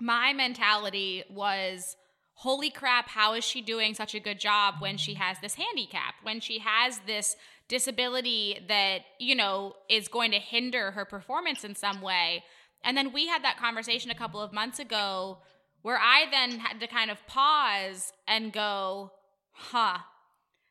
my 0.00 0.32
mentality 0.32 1.24
was, 1.28 1.96
"Holy 2.34 2.70
crap! 2.70 3.08
How 3.08 3.34
is 3.34 3.44
she 3.44 3.60
doing 3.60 3.94
such 3.94 4.14
a 4.14 4.20
good 4.20 4.40
job 4.40 4.76
when 4.78 4.96
she 4.96 5.14
has 5.14 5.38
this 5.40 5.54
handicap? 5.54 6.14
When 6.22 6.40
she 6.40 6.58
has 6.60 7.00
this 7.06 7.36
disability 7.68 8.64
that 8.68 9.02
you 9.18 9.34
know 9.34 9.74
is 9.88 10.08
going 10.08 10.30
to 10.30 10.38
hinder 10.38 10.92
her 10.92 11.04
performance 11.04 11.64
in 11.64 11.74
some 11.74 12.00
way?" 12.00 12.44
And 12.82 12.96
then 12.96 13.12
we 13.12 13.28
had 13.28 13.44
that 13.44 13.58
conversation 13.58 14.10
a 14.10 14.14
couple 14.14 14.40
of 14.40 14.52
months 14.52 14.78
ago, 14.78 15.38
where 15.82 15.98
I 15.98 16.26
then 16.30 16.60
had 16.60 16.80
to 16.80 16.86
kind 16.86 17.10
of 17.10 17.26
pause 17.26 18.12
and 18.26 18.54
go, 18.54 19.12
"Huh." 19.52 19.98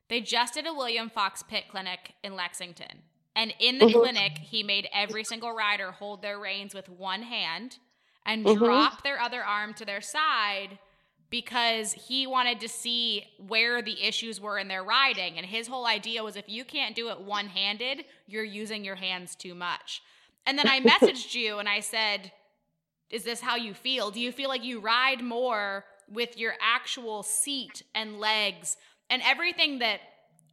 They 0.09 0.21
just 0.21 0.53
did 0.53 0.67
a 0.67 0.73
William 0.73 1.09
Fox-Pitt 1.09 1.65
clinic 1.69 2.13
in 2.23 2.35
Lexington. 2.35 3.03
And 3.35 3.53
in 3.59 3.79
the 3.79 3.85
Mhm. 3.85 3.93
clinic, 3.99 4.37
he 4.37 4.61
made 4.63 4.87
every 4.93 5.23
single 5.23 5.53
rider 5.53 5.91
hold 5.91 6.21
their 6.21 6.39
reins 6.39 6.73
with 6.73 6.89
one 6.89 7.23
hand 7.23 7.79
and 8.25 8.45
Mhm. 8.45 8.51
drop 8.51 9.03
their 9.03 9.19
other 9.19 9.43
arm 9.43 9.73
to 9.75 9.85
their 9.85 10.01
side 10.01 10.77
because 11.29 11.93
he 11.93 12.27
wanted 12.27 12.59
to 12.59 12.69
see 12.69 13.25
where 13.39 13.81
the 13.81 14.03
issues 14.03 14.39
were 14.39 14.59
in 14.59 14.67
their 14.67 14.83
riding. 14.83 15.37
And 15.37 15.47
his 15.47 15.67
whole 15.67 15.87
idea 15.87 16.23
was 16.23 16.35
if 16.35 16.47
you 16.47 16.63
can't 16.63 16.95
do 16.95 17.09
it 17.09 17.19
one 17.21 17.47
handed, 17.47 18.05
you're 18.27 18.43
using 18.43 18.85
your 18.85 18.95
hands 18.95 19.35
too 19.35 19.55
much. 19.55 20.03
And 20.45 20.59
then 20.59 20.67
I 20.67 20.79
messaged 20.79 21.33
you 21.33 21.57
and 21.57 21.67
I 21.67 21.79
said, 21.79 22.31
Is 23.09 23.23
this 23.23 23.41
how 23.41 23.55
you 23.55 23.73
feel? 23.73 24.11
Do 24.11 24.19
you 24.21 24.31
feel 24.31 24.49
like 24.49 24.63
you 24.63 24.79
ride 24.79 25.23
more 25.23 25.85
with 26.09 26.37
your 26.37 26.55
actual 26.61 27.23
seat 27.23 27.83
and 27.95 28.19
legs 28.19 28.77
and 29.13 29.21
everything 29.25 29.79
that 29.79 30.01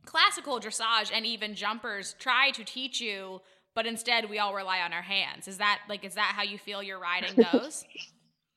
classical 0.04 0.60
dressage 0.60 1.10
and 1.12 1.26
even 1.26 1.54
jumpers 1.54 2.14
try 2.18 2.50
to 2.52 2.64
teach 2.64 3.00
you? 3.00 3.40
But 3.74 3.86
instead, 3.86 4.28
we 4.28 4.38
all 4.38 4.54
rely 4.54 4.80
on 4.80 4.92
our 4.92 5.02
hands. 5.02 5.48
Is 5.48 5.58
that 5.58 5.80
like, 5.88 6.04
is 6.04 6.14
that 6.14 6.34
how 6.36 6.42
you 6.42 6.58
feel 6.58 6.82
your 6.82 7.00
riding 7.00 7.36
goes? 7.52 7.86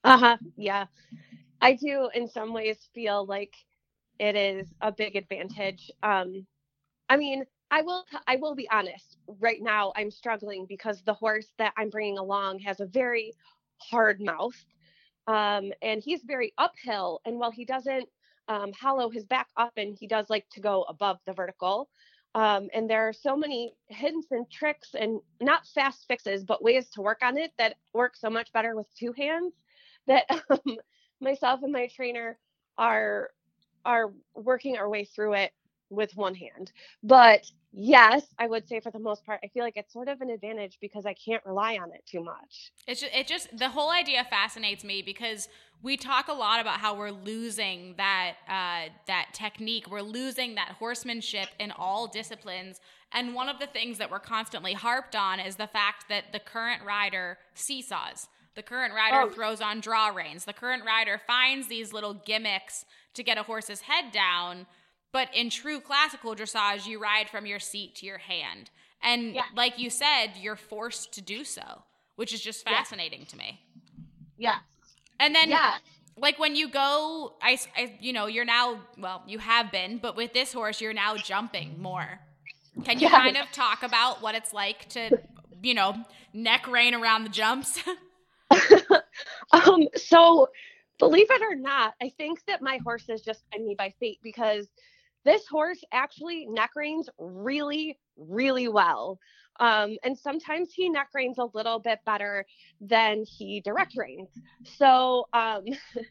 Uh-huh. 0.04 0.38
Yeah. 0.58 0.88
I 1.62 1.74
do 1.76 2.10
in 2.14 2.28
some 2.28 2.54
ways 2.54 2.90
feel 2.94 3.26
like 3.26 3.54
it 4.20 4.36
is 4.36 4.68
a 4.82 4.92
big 4.92 5.16
advantage. 5.16 5.92
Um 6.04 6.46
I 7.10 7.18
mean, 7.18 7.46
I 7.72 7.82
will 7.84 8.06
t- 8.12 8.18
I 8.28 8.38
will 8.38 8.56
be 8.56 8.70
honest. 8.70 9.18
Right 9.40 9.62
now 9.62 9.94
I'm 9.96 10.12
struggling 10.12 10.66
because 10.68 11.04
the 11.04 11.14
horse 11.14 11.48
that 11.60 11.74
I'm 11.78 11.90
bringing 11.90 12.18
along 12.18 12.60
has 12.60 12.80
a 12.82 12.86
very 12.88 13.34
hard 13.80 14.22
mouth. 14.22 14.56
Um, 15.28 15.72
and 15.82 16.04
he's 16.04 16.24
very 16.24 16.54
uphill 16.58 17.22
and 17.26 17.40
while 17.40 17.52
he 17.52 17.66
doesn't 17.66 18.10
um, 18.48 18.72
hollow 18.74 19.10
his 19.10 19.26
back 19.26 19.48
up 19.58 19.74
and 19.78 19.96
he 20.00 20.08
does 20.08 20.30
like 20.30 20.46
to 20.52 20.62
go 20.62 20.84
above 20.84 21.18
the 21.26 21.34
vertical. 21.34 21.90
Um, 22.36 22.70
and 22.74 22.90
there 22.90 23.08
are 23.08 23.14
so 23.14 23.36
many 23.36 23.74
hints 23.90 24.28
and 24.32 24.50
tricks 24.50 24.96
and 25.00 25.20
not 25.40 25.68
fast 25.68 26.06
fixes, 26.08 26.44
but 26.44 26.64
ways 26.64 26.90
to 26.92 27.02
work 27.02 27.20
on 27.22 27.38
it 27.38 27.52
that 27.58 27.76
work 27.94 28.16
so 28.16 28.30
much 28.30 28.52
better 28.54 28.76
with 28.76 28.88
two 28.98 29.14
hands 29.14 29.54
that 30.08 30.26
um, 30.50 30.78
myself 31.22 31.62
and 31.64 31.72
my 31.72 31.88
trainer 31.88 32.38
are 32.78 33.30
are 33.86 34.14
working 34.34 34.78
our 34.78 34.90
way 34.90 35.04
through 35.04 35.34
it 35.34 35.52
with 35.90 36.16
one 36.16 36.36
hand. 36.36 36.72
But 37.04 37.46
yes, 37.74 38.24
I 38.40 38.48
would 38.48 38.68
say 38.68 38.80
for 38.80 38.92
the 38.92 39.00
most 39.00 39.26
part, 39.26 39.40
I 39.44 39.48
feel 39.48 39.64
like 39.64 39.78
it's 39.78 39.92
sort 39.92 40.08
of 40.08 40.22
an 40.22 40.30
advantage 40.30 40.78
because 40.80 41.06
I 41.06 41.14
can't 41.14 41.44
rely 41.46 41.78
on 41.82 41.92
it 41.92 42.04
too 42.06 42.24
much. 42.24 42.72
It's 42.88 43.02
just, 43.02 43.14
it 43.14 43.28
just 43.28 43.58
the 43.58 43.70
whole 43.70 43.92
idea 43.92 44.26
fascinates 44.30 44.84
me 44.84 45.02
because 45.02 45.50
we 45.82 45.98
talk 45.98 46.30
a 46.30 46.34
lot 46.34 46.62
about 46.62 46.80
how 46.80 46.96
we're 46.96 47.12
losing 47.12 47.96
that 47.98 48.36
uh, 48.48 48.90
that 49.08 49.30
technique. 49.34 49.90
We're 49.90 50.02
losing 50.02 50.56
that 50.56 50.76
horsemanship 50.80 51.50
in 51.60 51.72
all 51.72 52.08
disciplines. 52.08 52.80
And 53.12 53.36
one 53.36 53.50
of 53.50 53.60
the 53.60 53.68
things 53.68 53.98
that 54.00 54.10
we're 54.10 54.20
constantly 54.20 54.74
harped 54.74 55.16
on 55.16 55.40
is 55.40 55.58
the 55.58 55.68
fact 55.68 56.06
that 56.10 56.32
the 56.32 56.40
current 56.40 56.84
rider 56.84 57.38
seesaws. 57.54 58.28
The 58.56 58.64
current 58.64 58.94
rider 58.94 59.30
oh. 59.30 59.30
throws 59.30 59.62
on 59.62 59.82
draw 59.82 60.10
reins. 60.10 60.46
The 60.46 60.54
current 60.54 60.84
rider 60.86 61.20
finds 61.26 61.68
these 61.68 61.92
little 61.92 62.14
gimmicks 62.14 62.86
to 63.16 63.24
get 63.24 63.38
a 63.38 63.44
horse's 63.44 63.82
head 63.82 64.12
down 64.12 64.66
but 65.14 65.30
in 65.34 65.50
true 65.50 65.80
classical 65.80 66.36
dressage, 66.36 66.86
you 66.86 67.00
ride 67.00 67.30
from 67.30 67.46
your 67.46 67.60
seat 67.60 67.96
to 67.96 68.06
your 68.06 68.18
hand. 68.18 68.72
And 69.02 69.36
yeah. 69.36 69.44
like 69.56 69.78
you 69.78 69.90
said, 69.90 70.32
you're 70.42 70.56
forced 70.56 71.14
to 71.14 71.22
do 71.22 71.44
so, 71.44 71.84
which 72.16 72.34
is 72.34 72.42
just 72.42 72.66
fascinating 72.66 73.20
yeah. 73.20 73.26
to 73.28 73.38
me. 73.38 73.62
Yeah. 74.38 74.56
And 75.20 75.36
then, 75.36 75.52
yeah. 75.52 75.76
like 76.18 76.40
when 76.40 76.56
you 76.56 76.68
go, 76.68 77.34
I, 77.42 77.60
I, 77.78 77.96
you 78.02 78.12
know, 78.12 78.26
you're 78.26 78.44
now, 78.44 78.80
well, 78.98 79.22
you 79.28 79.38
have 79.38 79.72
been, 79.72 80.00
but 80.00 80.18
with 80.18 80.34
this 80.34 80.52
horse, 80.52 80.82
you're 80.82 80.94
now 80.94 81.16
jumping 81.16 81.80
more. 81.80 82.20
Can 82.84 83.00
you 83.00 83.08
kind 83.08 83.38
of 83.38 83.52
talk 83.52 83.84
about 83.84 84.24
what 84.24 84.34
it's 84.34 84.52
like 84.52 84.90
to, 84.90 85.20
you 85.62 85.76
know, 85.76 85.96
neck 86.34 86.68
rein 86.68 86.96
around 86.96 87.24
the 87.24 87.30
jumps? 87.30 87.80
um, 89.52 89.88
so 89.96 90.48
believe 90.98 91.28
it 91.30 91.42
or 91.42 91.56
not, 91.56 91.94
I 92.02 92.10
think 92.18 92.44
that 92.48 92.64
my 92.64 92.80
horse 92.84 93.10
is 93.10 93.22
just 93.22 93.44
by 93.52 93.60
me 93.60 93.76
by 93.78 93.94
fate 94.00 94.20
because 94.24 94.68
this 95.26 95.48
horse 95.48 95.84
actually 95.92 96.46
neck 96.48 96.72
reins 96.76 97.10
really, 97.18 98.00
really 98.18 98.68
well. 98.68 99.20
Um, 99.60 99.98
and 100.04 100.18
sometimes 100.18 100.74
he 100.74 100.90
neck 100.90 101.10
reins 101.14 101.38
a 101.38 101.48
little 101.54 101.80
bit 101.80 102.00
better 102.06 102.46
than 102.82 103.24
he 103.24 103.62
direct 103.62 103.94
reins. 103.96 104.30
So, 104.78 105.28
um, 105.34 105.64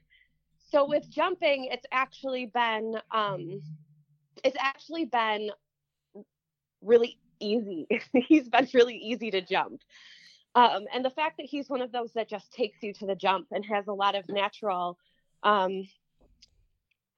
so 0.70 0.86
with 0.86 1.08
jumping, 1.10 1.68
it's 1.70 1.86
actually 1.92 2.46
been, 2.46 2.94
um, 3.10 3.60
it's 4.44 4.56
actually 4.60 5.06
been 5.06 5.50
really 6.80 7.18
easy. 7.40 7.86
he's 8.14 8.48
been 8.48 8.68
really 8.72 8.96
easy 8.96 9.30
to 9.32 9.40
jump. 9.40 9.82
Um, 10.54 10.84
and 10.94 11.04
the 11.04 11.10
fact 11.10 11.38
that 11.38 11.46
he's 11.46 11.68
one 11.68 11.80
of 11.80 11.92
those 11.92 12.12
that 12.12 12.28
just 12.28 12.52
takes 12.52 12.82
you 12.82 12.92
to 12.94 13.06
the 13.06 13.14
jump 13.14 13.48
and 13.52 13.64
has 13.64 13.86
a 13.88 13.92
lot 13.92 14.14
of 14.14 14.28
natural 14.28 14.98
um, 15.42 15.84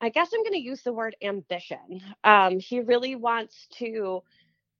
I 0.05 0.11
guess 0.11 0.30
I'm 0.34 0.42
going 0.42 0.52
to 0.52 0.59
use 0.59 0.82
the 0.82 0.92
word 0.92 1.16
ambition. 1.22 2.02
Um, 2.24 2.59
he 2.59 2.80
really 2.80 3.16
wants 3.16 3.68
to 3.78 4.22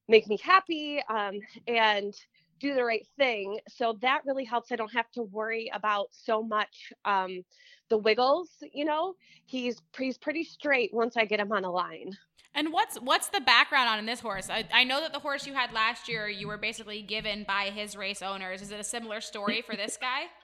make 0.07 0.29
me 0.29 0.37
happy 0.37 1.03
um, 1.09 1.41
and 1.67 2.15
do 2.61 2.75
the 2.75 2.85
right 2.85 3.07
thing. 3.17 3.59
So 3.71 3.97
that 4.03 4.21
really 4.27 4.45
helps. 4.45 4.71
I 4.71 4.77
don't 4.77 4.93
have 4.93 5.11
to 5.13 5.23
worry 5.23 5.71
about 5.73 6.09
so 6.11 6.43
much 6.43 6.93
um, 7.07 7.43
the 7.89 7.97
wiggles. 7.97 8.51
You 8.75 8.85
know, 8.85 9.15
he's 9.47 9.81
he's 9.97 10.19
pretty 10.19 10.45
straight 10.45 10.93
once 10.93 11.17
I 11.17 11.25
get 11.25 11.41
him 11.41 11.53
on 11.53 11.65
a 11.65 11.71
line. 11.71 12.11
And 12.55 12.71
what's 12.71 12.97
what's 12.97 13.29
the 13.29 13.41
background 13.41 13.89
on 13.89 14.05
this 14.05 14.21
horse? 14.21 14.51
I, 14.51 14.65
I 14.75 14.85
know 14.85 15.01
that 15.01 15.15
the 15.15 15.21
horse 15.21 15.47
you 15.47 15.55
had 15.55 15.73
last 15.73 16.07
year, 16.07 16.29
you 16.29 16.49
were 16.49 16.59
basically 16.59 17.01
given 17.01 17.45
by 17.49 17.71
his 17.75 17.97
race 17.97 18.21
owners. 18.21 18.61
Is 18.61 18.71
it 18.71 18.79
a 18.79 18.85
similar 18.85 19.23
story 19.23 19.63
for 19.63 19.75
this 19.75 19.97
guy? 19.97 20.25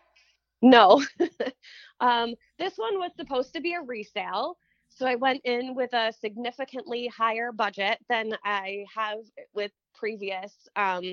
No. 0.62 1.02
um, 2.00 2.34
this 2.58 2.74
one 2.76 2.98
was 2.98 3.12
supposed 3.16 3.54
to 3.54 3.62
be 3.62 3.72
a 3.72 3.80
resale. 3.80 4.58
So 4.90 5.06
I 5.06 5.14
went 5.14 5.40
in 5.44 5.74
with 5.74 5.92
a 5.94 6.12
significantly 6.12 7.06
higher 7.08 7.52
budget 7.52 7.98
than 8.08 8.32
I 8.44 8.84
have 8.94 9.18
with 9.54 9.72
previous, 9.94 10.68
um, 10.76 11.04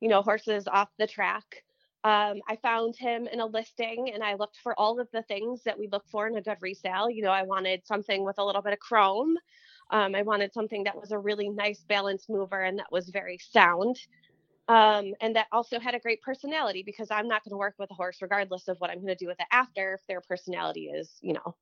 you 0.00 0.08
know, 0.08 0.22
horses 0.22 0.68
off 0.68 0.90
the 0.98 1.06
track. 1.06 1.64
Um, 2.04 2.40
I 2.48 2.56
found 2.62 2.94
him 2.94 3.26
in 3.26 3.40
a 3.40 3.46
listing 3.46 4.12
and 4.14 4.22
I 4.22 4.34
looked 4.34 4.58
for 4.62 4.78
all 4.78 5.00
of 5.00 5.08
the 5.12 5.22
things 5.22 5.62
that 5.64 5.76
we 5.76 5.88
look 5.88 6.04
for 6.08 6.28
in 6.28 6.36
a 6.36 6.42
good 6.42 6.58
resale. 6.60 7.10
You 7.10 7.22
know, 7.22 7.32
I 7.32 7.42
wanted 7.42 7.84
something 7.84 8.24
with 8.24 8.38
a 8.38 8.44
little 8.44 8.62
bit 8.62 8.74
of 8.74 8.78
chrome. 8.78 9.36
Um, 9.90 10.14
I 10.14 10.22
wanted 10.22 10.52
something 10.52 10.84
that 10.84 10.94
was 10.94 11.10
a 11.10 11.18
really 11.18 11.48
nice 11.48 11.82
balance 11.88 12.26
mover 12.28 12.62
and 12.62 12.78
that 12.78 12.92
was 12.92 13.08
very 13.08 13.38
sound. 13.38 13.96
Um, 14.68 15.14
and 15.20 15.34
that 15.36 15.46
also 15.52 15.80
had 15.80 15.94
a 15.94 16.00
great 16.00 16.22
personality 16.22 16.82
because 16.84 17.10
I'm 17.10 17.28
not 17.28 17.44
going 17.44 17.52
to 17.52 17.56
work 17.56 17.74
with 17.78 17.90
a 17.90 17.94
horse 17.94 18.18
regardless 18.20 18.68
of 18.68 18.78
what 18.78 18.90
I'm 18.90 18.96
going 18.96 19.08
to 19.08 19.14
do 19.16 19.28
with 19.28 19.40
it 19.40 19.46
after 19.50 19.94
if 19.94 20.06
their 20.06 20.20
personality 20.20 20.86
is, 20.86 21.18
you 21.22 21.34
know, 21.34 21.56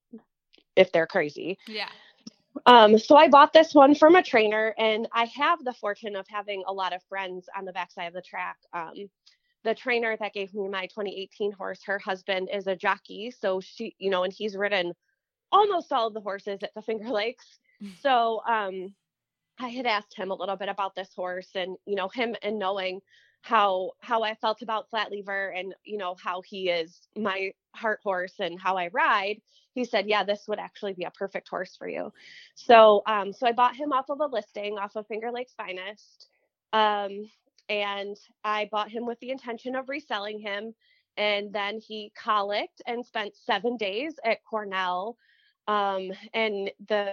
if 0.77 0.93
they're 0.93 1.07
crazy. 1.07 1.59
Yeah. 1.67 1.89
Um, 2.67 2.99
so 2.99 3.17
I 3.17 3.29
bought 3.29 3.53
this 3.53 3.75
one 3.75 3.95
from 3.95 4.15
a 4.15 4.23
trainer, 4.23 4.75
and 4.79 5.09
I 5.13 5.25
have 5.27 5.65
the 5.65 5.73
fortune 5.73 6.17
of 6.17 6.27
having 6.29 6.63
a 6.67 6.73
lot 6.73 6.95
of 6.95 7.03
friends 7.09 7.47
on 7.57 7.65
the 7.65 7.73
backside 7.73 8.09
of 8.09 8.15
the 8.15 8.23
track. 8.23 8.57
Um, 8.73 9.11
the 9.65 9.75
trainer 9.75 10.17
that 10.19 10.35
gave 10.35 10.55
me 10.55 10.69
my 10.69 10.87
2018 10.87 11.53
horse, 11.53 11.83
her 11.85 11.99
husband 11.99 12.49
is 12.53 12.67
a 12.67 12.77
jockey, 12.77 13.31
so 13.31 13.61
she, 13.61 13.95
you 13.99 14.11
know, 14.11 14.25
and 14.25 14.33
he's 14.33 14.57
ridden 14.57 14.93
almost 15.51 15.93
all 15.93 16.09
of 16.09 16.15
the 16.15 16.21
horses 16.21 16.59
at 16.63 16.75
the 16.75 16.83
Finger 16.83 17.11
Lakes. 17.11 17.59
Mm. 17.83 17.93
So 18.01 18.43
um, 18.47 18.95
I 19.59 19.69
had 19.69 19.87
asked 19.87 20.15
him 20.15 20.31
a 20.31 20.35
little 20.35 20.57
bit 20.57 20.69
about 20.69 20.95
this 20.95 21.13
horse, 21.15 21.49
and 21.55 21.77
you 21.87 21.97
know, 21.97 22.09
him 22.09 22.37
and 22.43 22.59
knowing 22.59 23.01
how 23.45 23.91
how 24.01 24.23
I 24.23 24.35
felt 24.37 24.63
about 24.63 24.89
Flat 24.89 25.11
Lever 25.13 25.51
and 25.51 25.75
you 25.85 25.99
know 25.99 26.17
how 26.23 26.41
he 26.41 26.71
is 26.71 26.99
my 27.15 27.53
heart 27.75 28.01
horse 28.03 28.37
and 28.41 28.59
how 28.59 28.79
I 28.79 28.89
ride, 28.89 29.43
he 29.75 29.85
said, 29.85 30.09
"Yeah, 30.09 30.25
this 30.25 30.49
would 30.49 30.59
actually 30.59 30.95
be 30.95 31.05
a 31.05 31.11
perfect 31.11 31.51
horse 31.51 31.77
for 31.77 31.87
you." 31.87 32.11
So 32.55 33.03
um, 33.07 33.35
so 33.35 33.47
I 33.47 33.53
bought 33.53 33.77
him 33.77 33.93
off 33.93 34.09
of 34.09 34.21
a 34.21 34.27
listing 34.27 34.79
off 34.79 34.97
of 34.97 35.07
Finger 35.09 35.31
Lakes 35.31 35.53
Finest, 35.59 36.29
um, 36.73 37.29
and 37.69 38.17
I 38.45 38.71
bought 38.73 38.91
him 38.91 39.05
with 39.05 39.21
the 39.21 39.31
intention 39.31 39.77
of 39.77 39.91
reselling 39.91 40.41
him, 40.41 40.75
and 41.19 41.53
then 41.53 41.81
he 41.87 42.13
colicked 42.17 42.81
and 42.87 43.05
spent 43.05 43.37
seven 43.37 43.77
days 43.77 44.15
at 44.25 44.43
Cornell, 44.45 45.19
um, 45.69 46.13
and 46.33 46.71
the 46.89 47.13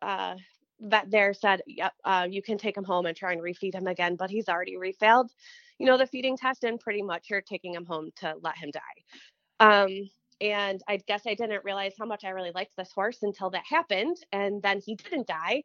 uh, 0.00 0.36
vet 0.82 1.10
there 1.10 1.32
said, 1.34 1.62
"Yep, 1.66 1.92
uh, 2.04 2.26
you 2.30 2.42
can 2.42 2.58
take 2.58 2.76
him 2.76 2.84
home 2.84 3.06
and 3.06 3.16
try 3.16 3.32
and 3.32 3.40
refeed 3.40 3.74
him 3.74 3.86
again," 3.86 4.16
but 4.16 4.30
he's 4.30 4.48
already 4.48 4.76
refailed 4.76 5.30
you 5.82 5.86
know, 5.86 5.98
the 5.98 6.06
feeding 6.06 6.36
test 6.36 6.62
and 6.62 6.78
pretty 6.78 7.02
much 7.02 7.28
you're 7.28 7.40
taking 7.40 7.74
him 7.74 7.84
home 7.84 8.10
to 8.14 8.36
let 8.40 8.56
him 8.56 8.70
die. 8.70 8.80
Um, 9.58 10.08
and 10.40 10.80
I 10.88 10.98
guess 11.08 11.22
I 11.26 11.34
didn't 11.34 11.64
realize 11.64 11.94
how 11.98 12.06
much 12.06 12.24
I 12.24 12.30
really 12.30 12.52
liked 12.54 12.76
this 12.76 12.92
horse 12.92 13.18
until 13.22 13.50
that 13.50 13.64
happened. 13.68 14.16
And 14.32 14.62
then 14.62 14.80
he 14.84 14.94
didn't 14.94 15.26
die. 15.26 15.64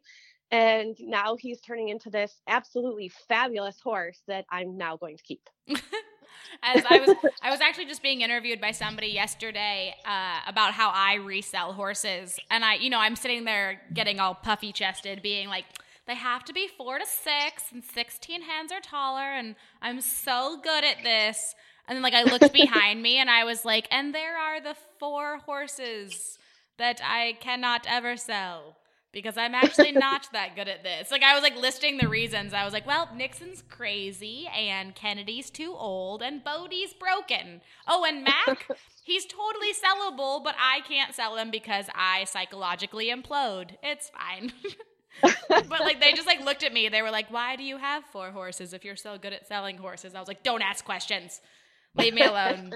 And 0.50 0.96
now 1.00 1.36
he's 1.36 1.60
turning 1.60 1.90
into 1.90 2.10
this 2.10 2.40
absolutely 2.48 3.12
fabulous 3.28 3.78
horse 3.80 4.22
that 4.26 4.44
I'm 4.50 4.76
now 4.76 4.96
going 4.96 5.16
to 5.18 5.22
keep. 5.22 5.48
As 6.62 6.84
I 6.88 6.98
was, 6.98 7.16
I 7.42 7.50
was 7.50 7.60
actually 7.60 7.86
just 7.86 8.02
being 8.02 8.20
interviewed 8.20 8.60
by 8.60 8.72
somebody 8.72 9.08
yesterday 9.08 9.94
uh, 10.04 10.40
about 10.46 10.72
how 10.72 10.90
I 10.90 11.14
resell 11.14 11.72
horses, 11.72 12.38
and 12.50 12.64
I, 12.64 12.74
you 12.74 12.90
know, 12.90 12.98
I'm 12.98 13.16
sitting 13.16 13.44
there 13.44 13.80
getting 13.92 14.20
all 14.20 14.34
puffy 14.34 14.72
chested, 14.72 15.22
being 15.22 15.48
like, 15.48 15.64
they 16.08 16.14
have 16.14 16.42
to 16.46 16.54
be 16.54 16.66
four 16.66 16.98
to 16.98 17.04
six, 17.04 17.64
and 17.70 17.84
16 17.84 18.42
hands 18.42 18.72
or 18.72 18.80
taller. 18.80 19.20
And 19.20 19.54
I'm 19.82 20.00
so 20.00 20.58
good 20.62 20.82
at 20.82 21.04
this. 21.04 21.54
And 21.86 21.94
then, 21.94 22.02
like, 22.02 22.14
I 22.14 22.22
looked 22.22 22.52
behind 22.52 23.02
me 23.02 23.18
and 23.18 23.30
I 23.30 23.44
was 23.44 23.64
like, 23.64 23.86
and 23.90 24.14
there 24.14 24.38
are 24.38 24.58
the 24.58 24.74
four 24.98 25.38
horses 25.38 26.38
that 26.78 27.00
I 27.04 27.36
cannot 27.40 27.86
ever 27.86 28.16
sell 28.16 28.76
because 29.18 29.36
I'm 29.36 29.54
actually 29.54 29.92
not 29.92 30.28
that 30.32 30.54
good 30.54 30.68
at 30.68 30.82
this. 30.82 31.10
Like 31.10 31.22
I 31.22 31.34
was 31.34 31.42
like 31.42 31.56
listing 31.56 31.98
the 31.98 32.08
reasons. 32.08 32.54
I 32.54 32.64
was 32.64 32.72
like, 32.72 32.86
well, 32.86 33.08
Nixon's 33.14 33.62
crazy 33.68 34.48
and 34.54 34.94
Kennedy's 34.94 35.50
too 35.50 35.74
old 35.76 36.22
and 36.22 36.42
Bodie's 36.44 36.94
broken. 36.94 37.60
Oh, 37.86 38.04
and 38.04 38.24
Mac, 38.24 38.68
he's 39.04 39.26
totally 39.26 39.72
sellable, 39.72 40.42
but 40.42 40.54
I 40.58 40.80
can't 40.86 41.14
sell 41.14 41.36
him 41.36 41.50
because 41.50 41.86
I 41.94 42.24
psychologically 42.24 43.08
implode. 43.08 43.72
It's 43.82 44.10
fine. 44.10 44.52
but 45.48 45.80
like 45.80 46.00
they 46.00 46.12
just 46.12 46.26
like 46.26 46.44
looked 46.44 46.62
at 46.62 46.72
me. 46.72 46.88
They 46.88 47.02
were 47.02 47.10
like, 47.10 47.30
"Why 47.30 47.56
do 47.56 47.64
you 47.64 47.78
have 47.78 48.04
four 48.12 48.30
horses 48.30 48.72
if 48.72 48.84
you're 48.84 48.94
so 48.96 49.18
good 49.18 49.32
at 49.32 49.48
selling 49.48 49.78
horses?" 49.78 50.14
I 50.14 50.20
was 50.20 50.28
like, 50.28 50.44
"Don't 50.44 50.62
ask 50.62 50.84
questions." 50.84 51.40
Leave 51.96 52.14
me 52.14 52.22
alone. 52.22 52.72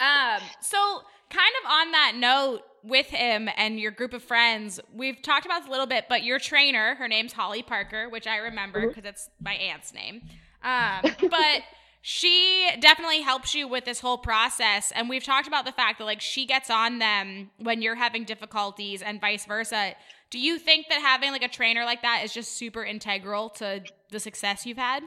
um, 0.00 0.40
so 0.60 1.02
kind 1.30 1.52
of 1.62 1.70
on 1.70 1.92
that 1.92 2.14
note 2.16 2.62
with 2.82 3.06
him 3.06 3.48
and 3.56 3.78
your 3.78 3.90
group 3.90 4.12
of 4.12 4.22
friends, 4.22 4.80
we've 4.92 5.20
talked 5.22 5.46
about 5.46 5.60
this 5.60 5.68
a 5.68 5.70
little 5.70 5.86
bit, 5.86 6.06
but 6.08 6.24
your 6.24 6.38
trainer, 6.38 6.94
her 6.96 7.08
name's 7.08 7.32
Holly 7.32 7.62
Parker, 7.62 8.08
which 8.08 8.26
I 8.26 8.38
remember 8.38 8.80
because 8.88 8.98
mm-hmm. 8.98 9.08
it's 9.08 9.30
my 9.40 9.54
aunt's 9.54 9.94
name. 9.94 10.22
Um, 10.62 11.02
but 11.30 11.62
she 12.02 12.68
definitely 12.80 13.20
helps 13.20 13.54
you 13.54 13.68
with 13.68 13.84
this 13.84 14.00
whole 14.00 14.18
process. 14.18 14.92
And 14.94 15.08
we've 15.08 15.24
talked 15.24 15.46
about 15.46 15.64
the 15.64 15.72
fact 15.72 15.98
that 15.98 16.04
like 16.04 16.20
she 16.20 16.46
gets 16.46 16.68
on 16.68 16.98
them 16.98 17.50
when 17.58 17.80
you're 17.80 17.94
having 17.94 18.24
difficulties 18.24 19.02
and 19.02 19.20
vice 19.20 19.46
versa. 19.46 19.94
Do 20.30 20.38
you 20.38 20.58
think 20.58 20.86
that 20.88 21.00
having 21.00 21.30
like 21.30 21.44
a 21.44 21.48
trainer 21.48 21.84
like 21.84 22.02
that 22.02 22.22
is 22.24 22.32
just 22.32 22.52
super 22.52 22.84
integral 22.84 23.50
to 23.50 23.82
the 24.10 24.18
success 24.18 24.66
you've 24.66 24.78
had? 24.78 25.04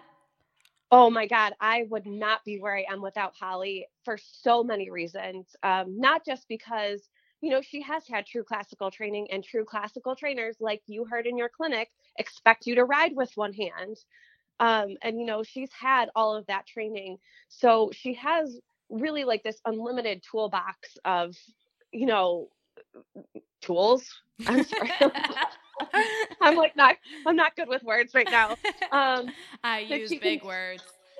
Oh 0.92 1.10
my 1.10 1.28
God, 1.28 1.54
I 1.60 1.86
would 1.90 2.06
not 2.06 2.46
be 2.46 2.60
where 2.60 2.78
I 2.78 2.86
am 2.90 3.02
without 3.02 3.34
Holly 3.38 3.88
for 4.06 4.18
so 4.18 4.64
many 4.64 4.90
reasons. 4.90 5.48
Um, 5.64 6.00
not 6.00 6.24
just 6.26 6.48
because, 6.48 7.02
you 7.42 7.52
know, 7.52 7.62
she 7.62 7.82
has 7.82 8.08
had 8.08 8.26
true 8.26 8.44
classical 8.44 8.92
training 8.92 9.28
and 9.32 9.44
true 9.44 9.66
classical 9.66 10.16
trainers, 10.16 10.56
like 10.60 10.82
you 10.88 11.06
heard 11.06 11.28
in 11.28 11.38
your 11.38 11.50
clinic, 11.50 11.90
expect 12.18 12.66
you 12.66 12.76
to 12.76 12.86
ride 12.86 13.16
with 13.16 13.32
one 13.36 13.54
hand. 13.54 13.98
Um, 14.60 14.96
and, 15.02 15.20
you 15.20 15.26
know, 15.26 15.44
she's 15.44 15.70
had 15.78 16.10
all 16.16 16.36
of 16.36 16.46
that 16.48 16.66
training. 16.66 17.18
So 17.50 17.92
she 17.94 18.14
has 18.16 18.60
really 18.90 19.24
like 19.24 19.44
this 19.44 19.60
unlimited 19.66 20.24
toolbox 20.30 20.98
of, 21.04 21.36
you 21.92 22.06
know, 22.06 22.50
tools. 23.62 24.06
I'm 24.48 24.64
sorry. 24.64 24.92
I'm 26.42 26.56
like 26.56 26.76
not 26.76 26.96
I'm 27.26 27.36
not 27.36 27.56
good 27.56 27.68
with 27.68 27.84
words 27.84 28.14
right 28.14 28.30
now. 28.30 28.56
Um 28.92 29.28
I 29.64 29.80
use 29.80 30.10
big 30.10 30.42
can, 30.42 30.48
words. 30.48 30.84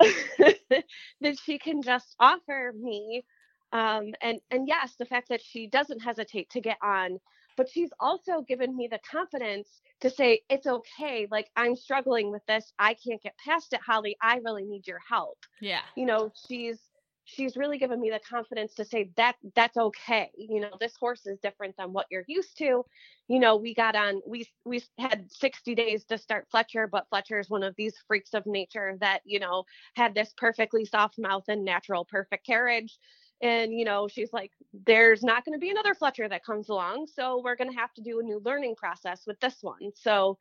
that 1.20 1.38
she 1.44 1.58
can 1.58 1.82
just 1.82 2.14
offer 2.20 2.72
me. 2.78 3.24
Um 3.72 4.12
and 4.20 4.40
and 4.50 4.68
yes, 4.68 4.94
the 4.98 5.06
fact 5.06 5.28
that 5.28 5.42
she 5.42 5.66
doesn't 5.66 6.00
hesitate 6.00 6.50
to 6.50 6.60
get 6.60 6.78
on, 6.82 7.18
but 7.56 7.68
she's 7.68 7.90
also 8.00 8.42
given 8.42 8.76
me 8.76 8.88
the 8.90 9.00
confidence 9.10 9.80
to 10.00 10.10
say 10.10 10.40
it's 10.48 10.66
okay. 10.66 11.26
Like 11.30 11.50
I'm 11.56 11.76
struggling 11.76 12.30
with 12.30 12.44
this. 12.46 12.72
I 12.78 12.94
can't 12.94 13.22
get 13.22 13.36
past 13.44 13.72
it, 13.72 13.80
Holly. 13.84 14.16
I 14.22 14.38
really 14.44 14.64
need 14.64 14.86
your 14.86 15.00
help. 15.08 15.38
Yeah. 15.60 15.80
You 15.96 16.06
know, 16.06 16.32
she's 16.48 16.78
she's 17.26 17.56
really 17.56 17.76
given 17.76 18.00
me 18.00 18.08
the 18.08 18.20
confidence 18.20 18.72
to 18.74 18.84
say 18.84 19.10
that 19.16 19.34
that's 19.56 19.76
okay 19.76 20.30
you 20.38 20.60
know 20.60 20.70
this 20.80 20.94
horse 20.98 21.26
is 21.26 21.38
different 21.40 21.76
than 21.76 21.92
what 21.92 22.06
you're 22.08 22.24
used 22.28 22.56
to 22.56 22.84
you 23.26 23.38
know 23.40 23.56
we 23.56 23.74
got 23.74 23.96
on 23.96 24.22
we 24.26 24.48
we 24.64 24.82
had 24.96 25.26
60 25.30 25.74
days 25.74 26.04
to 26.04 26.16
start 26.16 26.46
fletcher 26.50 26.86
but 26.86 27.08
fletcher 27.10 27.38
is 27.38 27.50
one 27.50 27.64
of 27.64 27.74
these 27.76 27.94
freaks 28.06 28.32
of 28.32 28.46
nature 28.46 28.96
that 29.00 29.20
you 29.24 29.40
know 29.40 29.64
had 29.96 30.14
this 30.14 30.32
perfectly 30.36 30.84
soft 30.84 31.18
mouth 31.18 31.44
and 31.48 31.64
natural 31.64 32.04
perfect 32.04 32.46
carriage 32.46 32.96
and 33.42 33.72
you 33.72 33.84
know 33.84 34.08
she's 34.08 34.32
like 34.32 34.50
there's 34.86 35.22
not 35.22 35.44
going 35.44 35.52
to 35.52 35.58
be 35.58 35.70
another 35.70 35.94
fletcher 35.94 36.28
that 36.28 36.44
comes 36.44 36.68
along 36.68 37.06
so 37.06 37.40
we're 37.44 37.56
going 37.56 37.70
to 37.70 37.76
have 37.76 37.92
to 37.92 38.00
do 38.00 38.20
a 38.20 38.22
new 38.22 38.40
learning 38.44 38.74
process 38.74 39.26
with 39.26 39.38
this 39.40 39.56
one 39.62 39.90
so 39.94 40.38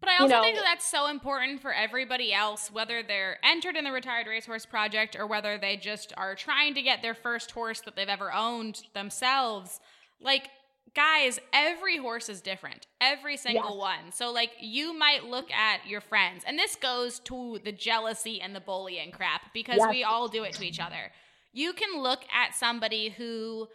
but 0.00 0.08
i 0.08 0.14
also 0.14 0.24
you 0.24 0.30
know, 0.30 0.42
think 0.42 0.56
that 0.56 0.64
that's 0.64 0.88
so 0.88 1.08
important 1.08 1.60
for 1.60 1.72
everybody 1.72 2.32
else 2.32 2.70
whether 2.72 3.02
they're 3.02 3.38
entered 3.44 3.76
in 3.76 3.84
the 3.84 3.92
retired 3.92 4.26
racehorse 4.26 4.64
project 4.64 5.16
or 5.18 5.26
whether 5.26 5.58
they 5.58 5.76
just 5.76 6.12
are 6.16 6.34
trying 6.34 6.74
to 6.74 6.82
get 6.82 7.02
their 7.02 7.14
first 7.14 7.50
horse 7.50 7.80
that 7.80 7.96
they've 7.96 8.08
ever 8.08 8.32
owned 8.32 8.82
themselves 8.94 9.80
like 10.20 10.50
guys, 10.94 11.38
every 11.52 11.98
horse 11.98 12.28
is 12.28 12.40
different. 12.40 12.88
Every 13.00 13.36
single 13.36 13.76
yes. 13.76 13.78
one. 13.78 14.12
So, 14.12 14.32
like, 14.32 14.50
you 14.60 14.92
might 14.92 15.24
look 15.24 15.48
at 15.52 15.86
your 15.86 16.00
friends, 16.00 16.42
and 16.44 16.58
this 16.58 16.74
goes 16.74 17.20
to 17.20 17.60
the 17.64 17.70
jealousy 17.70 18.40
and 18.40 18.56
the 18.56 18.60
bullying 18.60 19.12
crap 19.12 19.52
because 19.54 19.78
yes. 19.78 19.88
we 19.88 20.02
all 20.02 20.26
do 20.26 20.42
it 20.42 20.54
to 20.54 20.64
each 20.64 20.80
other 20.80 21.12
you 21.52 21.72
can 21.72 22.00
look 22.00 22.20
at 22.32 22.54
somebody 22.54 23.10
who 23.10 23.68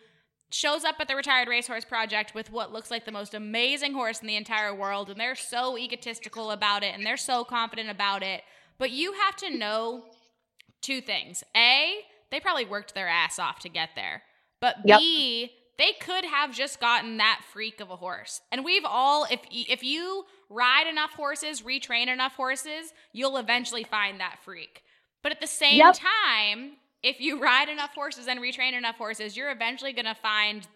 shows 0.52 0.84
up 0.84 0.96
at 1.00 1.08
the 1.08 1.16
retired 1.16 1.48
racehorse 1.48 1.86
project 1.86 2.34
with 2.34 2.52
what 2.52 2.72
looks 2.72 2.92
like 2.92 3.06
the 3.06 3.12
most 3.12 3.34
amazing 3.34 3.94
horse 3.94 4.22
in 4.22 4.28
the 4.28 4.36
entire 4.36 4.74
world 4.74 5.10
and 5.10 5.20
they're 5.20 5.36
so 5.36 5.78
egotistical 5.78 6.52
about 6.52 6.84
it 6.84 6.94
and 6.96 7.06
they're 7.06 7.18
so 7.18 7.44
confident 7.44 7.90
about 7.90 8.24
it. 8.24 8.42
But 8.78 8.92
you 8.92 9.14
have 9.14 9.36
to 9.38 9.58
know 9.58 10.06
two 10.82 11.02
things. 11.02 11.44
A 11.56 11.96
they 12.32 12.40
probably 12.40 12.66
worked 12.66 12.96
their 12.96 13.08
ass 13.08 13.40
off 13.40 13.60
to 13.60 13.70
get 13.70 13.90
there. 13.96 14.24
But 14.62 14.78
yep. 14.86 15.00
b 15.00 15.52
they 15.78 15.92
could 16.00 16.24
have 16.24 16.54
just 16.54 16.80
gotten 16.80 17.18
that 17.18 17.42
freak 17.52 17.82
of 17.82 17.92
a 17.92 17.98
horse. 17.98 18.40
And 18.52 18.64
we've 18.64 18.86
all 18.86 19.26
if 19.30 19.42
if 19.52 19.84
you 19.84 20.26
ride 20.50 20.88
enough 20.88 21.12
horses 21.12 21.64
retrain 21.64 22.08
enough 22.08 22.36
horses 22.36 22.94
you'll 23.12 23.38
eventually 23.38 23.84
find 23.84 24.20
that 24.20 24.38
freak. 24.44 24.84
But 25.24 25.32
at 25.32 25.42
the 25.42 25.48
same 25.48 25.80
yep. 25.80 25.96
time 25.96 26.74
if 27.06 27.22
you 27.22 27.40
ride 27.40 27.70
enough 27.70 27.94
horses 27.94 28.28
and 28.28 28.40
retrain 28.40 28.74
enough 28.74 28.98
horses, 28.98 29.38
you're 29.38 29.52
eventually 29.52 29.94
going 29.94 30.06
to 30.06 30.16
find 30.16 30.68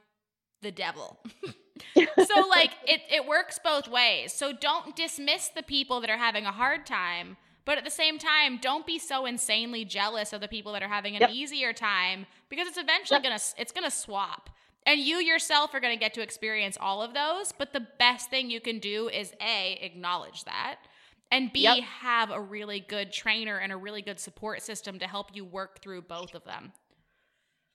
the 0.61 0.71
devil. 0.71 1.17
so 1.95 2.47
like 2.49 2.71
it 2.85 3.01
it 3.11 3.25
works 3.25 3.59
both 3.63 3.87
ways. 3.87 4.31
So 4.31 4.53
don't 4.53 4.95
dismiss 4.95 5.49
the 5.49 5.63
people 5.63 5.99
that 6.01 6.09
are 6.09 6.17
having 6.17 6.45
a 6.45 6.51
hard 6.51 6.85
time, 6.85 7.35
but 7.65 7.79
at 7.79 7.83
the 7.83 7.89
same 7.89 8.19
time, 8.19 8.59
don't 8.61 8.85
be 8.85 8.99
so 8.99 9.25
insanely 9.25 9.85
jealous 9.85 10.31
of 10.31 10.41
the 10.41 10.47
people 10.47 10.71
that 10.73 10.83
are 10.83 10.87
having 10.87 11.15
an 11.15 11.21
yep. 11.21 11.31
easier 11.31 11.73
time 11.73 12.27
because 12.47 12.67
it's 12.67 12.77
eventually 12.77 13.17
yep. 13.17 13.23
going 13.23 13.37
to 13.37 13.43
it's 13.57 13.71
going 13.71 13.85
to 13.85 13.91
swap. 13.91 14.51
And 14.85 14.99
you 14.99 15.17
yourself 15.17 15.73
are 15.73 15.79
going 15.79 15.93
to 15.93 15.99
get 15.99 16.13
to 16.13 16.21
experience 16.21 16.77
all 16.79 17.01
of 17.01 17.13
those, 17.13 17.51
but 17.51 17.73
the 17.73 17.85
best 17.97 18.29
thing 18.29 18.49
you 18.49 18.61
can 18.61 18.79
do 18.79 19.09
is 19.09 19.33
A, 19.41 19.79
acknowledge 19.81 20.45
that 20.45 20.77
and 21.31 21.51
B, 21.53 21.61
yep. 21.61 21.83
have 21.83 22.31
a 22.31 22.41
really 22.41 22.79
good 22.79 23.11
trainer 23.11 23.57
and 23.57 23.71
a 23.71 23.77
really 23.77 24.01
good 24.01 24.19
support 24.19 24.61
system 24.61 24.99
to 24.99 25.07
help 25.07 25.35
you 25.35 25.45
work 25.45 25.81
through 25.81 26.01
both 26.03 26.33
of 26.33 26.43
them. 26.43 26.71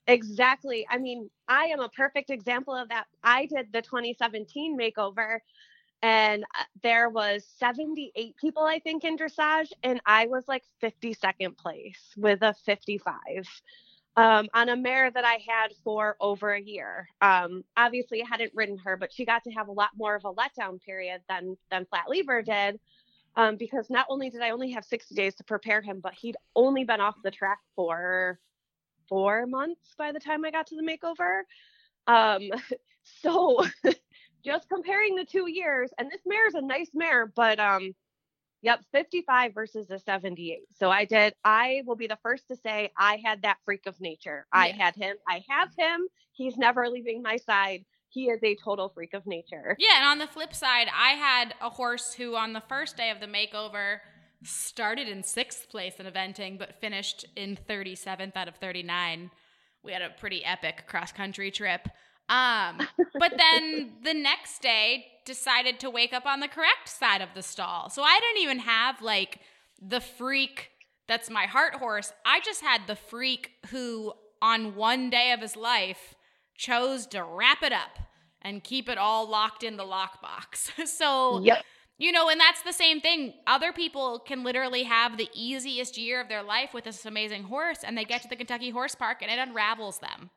Exactly. 0.07 0.85
I 0.89 0.97
mean, 0.97 1.29
I 1.47 1.65
am 1.65 1.79
a 1.79 1.89
perfect 1.89 2.29
example 2.29 2.75
of 2.75 2.89
that. 2.89 3.05
I 3.23 3.45
did 3.47 3.71
the 3.71 3.81
2017 3.81 4.77
makeover 4.77 5.39
and 6.01 6.43
uh, 6.43 6.63
there 6.83 7.09
was 7.09 7.45
78 7.57 8.35
people 8.37 8.63
I 8.63 8.79
think 8.79 9.03
in 9.03 9.17
dressage 9.17 9.71
and 9.81 9.99
I 10.05 10.27
was 10.27 10.43
like 10.47 10.63
52nd 10.83 11.57
place 11.57 12.13
with 12.17 12.43
a 12.43 12.53
55 12.65 13.15
um, 14.17 14.47
on 14.53 14.69
a 14.69 14.75
mare 14.75 15.09
that 15.09 15.25
I 15.25 15.39
had 15.47 15.69
for 15.83 16.15
over 16.19 16.53
a 16.53 16.61
year. 16.61 17.07
Um, 17.21 17.63
obviously, 17.75 18.21
I 18.21 18.25
hadn't 18.29 18.51
ridden 18.53 18.77
her, 18.79 18.95
but 18.97 19.11
she 19.11 19.25
got 19.25 19.43
to 19.43 19.51
have 19.51 19.67
a 19.67 19.73
lot 19.73 19.89
more 19.97 20.15
of 20.15 20.23
a 20.25 20.33
letdown 20.33 20.79
period 20.81 21.21
than 21.27 21.57
than 21.71 21.85
Flat 21.85 22.05
Lever 22.09 22.41
did 22.41 22.79
um, 23.35 23.57
because 23.57 23.89
not 23.89 24.05
only 24.09 24.29
did 24.29 24.41
I 24.41 24.51
only 24.51 24.71
have 24.71 24.85
60 24.85 25.13
days 25.15 25.35
to 25.35 25.43
prepare 25.43 25.81
him, 25.81 25.99
but 26.01 26.13
he'd 26.13 26.37
only 26.55 26.83
been 26.83 27.01
off 27.01 27.15
the 27.23 27.31
track 27.31 27.59
for 27.75 28.39
four 29.09 29.45
months 29.45 29.93
by 29.97 30.11
the 30.11 30.19
time 30.19 30.45
I 30.45 30.51
got 30.51 30.67
to 30.67 30.75
the 30.75 30.83
makeover. 30.83 31.41
Um, 32.07 32.49
so 33.21 33.65
just 34.45 34.69
comparing 34.69 35.15
the 35.15 35.25
two 35.25 35.49
years, 35.49 35.91
and 35.97 36.09
this 36.09 36.21
mare 36.25 36.47
is 36.47 36.55
a 36.55 36.61
nice 36.61 36.91
mare, 36.93 37.25
but 37.25 37.59
um, 37.59 37.93
yep, 38.61 38.83
55 38.93 39.53
versus 39.53 39.89
a 39.91 39.99
78. 39.99 40.59
So 40.73 40.89
I 40.89 41.05
did, 41.05 41.33
I 41.43 41.83
will 41.85 41.95
be 41.95 42.07
the 42.07 42.17
first 42.23 42.47
to 42.47 42.55
say 42.55 42.91
I 42.97 43.21
had 43.23 43.41
that 43.41 43.57
freak 43.65 43.85
of 43.85 43.99
nature. 43.99 44.47
Yeah. 44.53 44.59
I 44.59 44.67
had 44.69 44.95
him, 44.95 45.17
I 45.27 45.43
have 45.49 45.69
him. 45.77 46.07
He's 46.31 46.57
never 46.57 46.87
leaving 46.89 47.21
my 47.21 47.37
side 47.37 47.85
he 48.09 48.25
is 48.25 48.39
a 48.43 48.55
total 48.55 48.89
freak 48.89 49.13
of 49.13 49.25
nature. 49.25 49.75
Yeah, 49.79 49.97
and 49.97 50.05
on 50.05 50.17
the 50.19 50.27
flip 50.27 50.53
side, 50.53 50.87
I 50.95 51.11
had 51.11 51.53
a 51.61 51.69
horse 51.69 52.13
who 52.13 52.35
on 52.35 52.53
the 52.53 52.63
first 52.67 52.97
day 52.97 53.09
of 53.09 53.19
the 53.19 53.27
makeover 53.27 53.99
started 54.43 55.07
in 55.07 55.23
sixth 55.23 55.69
place 55.69 55.95
in 55.99 56.05
eventing, 56.05 56.57
but 56.57 56.79
finished 56.79 57.25
in 57.35 57.57
37th 57.67 58.35
out 58.35 58.47
of 58.47 58.55
39. 58.55 59.31
We 59.83 59.91
had 59.91 60.01
a 60.01 60.09
pretty 60.09 60.43
epic 60.43 60.85
cross 60.87 61.11
country 61.11 61.51
trip. 61.51 61.87
Um, 62.29 62.79
but 63.19 63.33
then 63.37 63.93
the 64.03 64.13
next 64.13 64.61
day 64.61 65.07
decided 65.25 65.79
to 65.79 65.89
wake 65.89 66.13
up 66.13 66.25
on 66.25 66.39
the 66.39 66.47
correct 66.47 66.87
side 66.87 67.21
of 67.21 67.29
the 67.33 67.43
stall. 67.43 67.89
So 67.89 68.03
I 68.03 68.19
didn't 68.19 68.43
even 68.43 68.59
have 68.59 69.01
like 69.01 69.39
the 69.81 69.99
freak 69.99 70.69
that's 71.07 71.29
my 71.29 71.45
heart 71.45 71.75
horse. 71.75 72.11
I 72.25 72.39
just 72.41 72.61
had 72.61 72.87
the 72.87 72.95
freak 72.95 73.51
who 73.69 74.13
on 74.41 74.75
one 74.75 75.09
day 75.09 75.31
of 75.31 75.39
his 75.39 75.55
life 75.55 76.15
chose 76.57 77.05
to 77.07 77.23
wrap 77.23 77.63
it 77.63 77.73
up 77.73 77.99
and 78.41 78.63
keep 78.63 78.87
it 78.87 78.97
all 78.97 79.27
locked 79.29 79.63
in 79.63 79.77
the 79.77 79.83
lockbox. 79.83 80.69
so, 80.87 81.41
yep. 81.41 81.63
you 81.97 82.11
know, 82.11 82.29
and 82.29 82.39
that's 82.39 82.61
the 82.61 82.73
same 82.73 83.01
thing. 83.01 83.33
Other 83.47 83.73
people 83.73 84.19
can 84.19 84.43
literally 84.43 84.83
have 84.83 85.17
the 85.17 85.29
easiest 85.33 85.97
year 85.97 86.21
of 86.21 86.29
their 86.29 86.43
life 86.43 86.73
with 86.73 86.83
this 86.83 87.05
amazing 87.05 87.43
horse, 87.43 87.79
and 87.83 87.97
they 87.97 88.05
get 88.05 88.21
to 88.21 88.27
the 88.27 88.35
Kentucky 88.35 88.69
Horse 88.69 88.95
Park 88.95 89.17
and 89.21 89.31
it 89.31 89.39
unravels 89.39 89.99
them. 89.99 90.29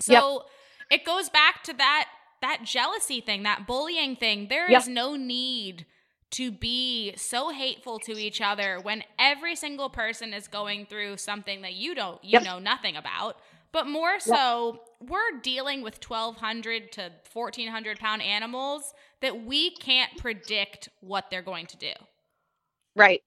So 0.00 0.44
yep. 0.90 1.00
it 1.00 1.04
goes 1.04 1.28
back 1.28 1.62
to 1.64 1.72
that 1.74 2.08
that 2.40 2.64
jealousy 2.64 3.20
thing, 3.20 3.44
that 3.44 3.68
bullying 3.68 4.16
thing. 4.16 4.48
There 4.48 4.68
yep. 4.68 4.82
is 4.82 4.88
no 4.88 5.14
need 5.14 5.86
to 6.32 6.50
be 6.50 7.12
so 7.16 7.50
hateful 7.50 7.98
to 8.00 8.12
each 8.12 8.40
other 8.40 8.80
when 8.82 9.04
every 9.18 9.54
single 9.54 9.88
person 9.88 10.34
is 10.34 10.48
going 10.48 10.86
through 10.86 11.18
something 11.18 11.62
that 11.62 11.74
you 11.74 11.94
don't 11.94 12.22
you 12.24 12.40
know 12.40 12.58
nothing 12.58 12.96
about 12.96 13.36
but 13.72 13.86
more 13.86 14.20
so 14.20 14.80
we're 15.00 15.40
dealing 15.42 15.82
with 15.82 15.98
1200 16.06 16.92
to 16.92 17.10
1400 17.32 17.98
pound 17.98 18.22
animals 18.22 18.94
that 19.20 19.44
we 19.44 19.70
can't 19.70 20.16
predict 20.16 20.88
what 21.00 21.30
they're 21.30 21.42
going 21.42 21.66
to 21.66 21.76
do 21.76 21.92
right 22.94 23.22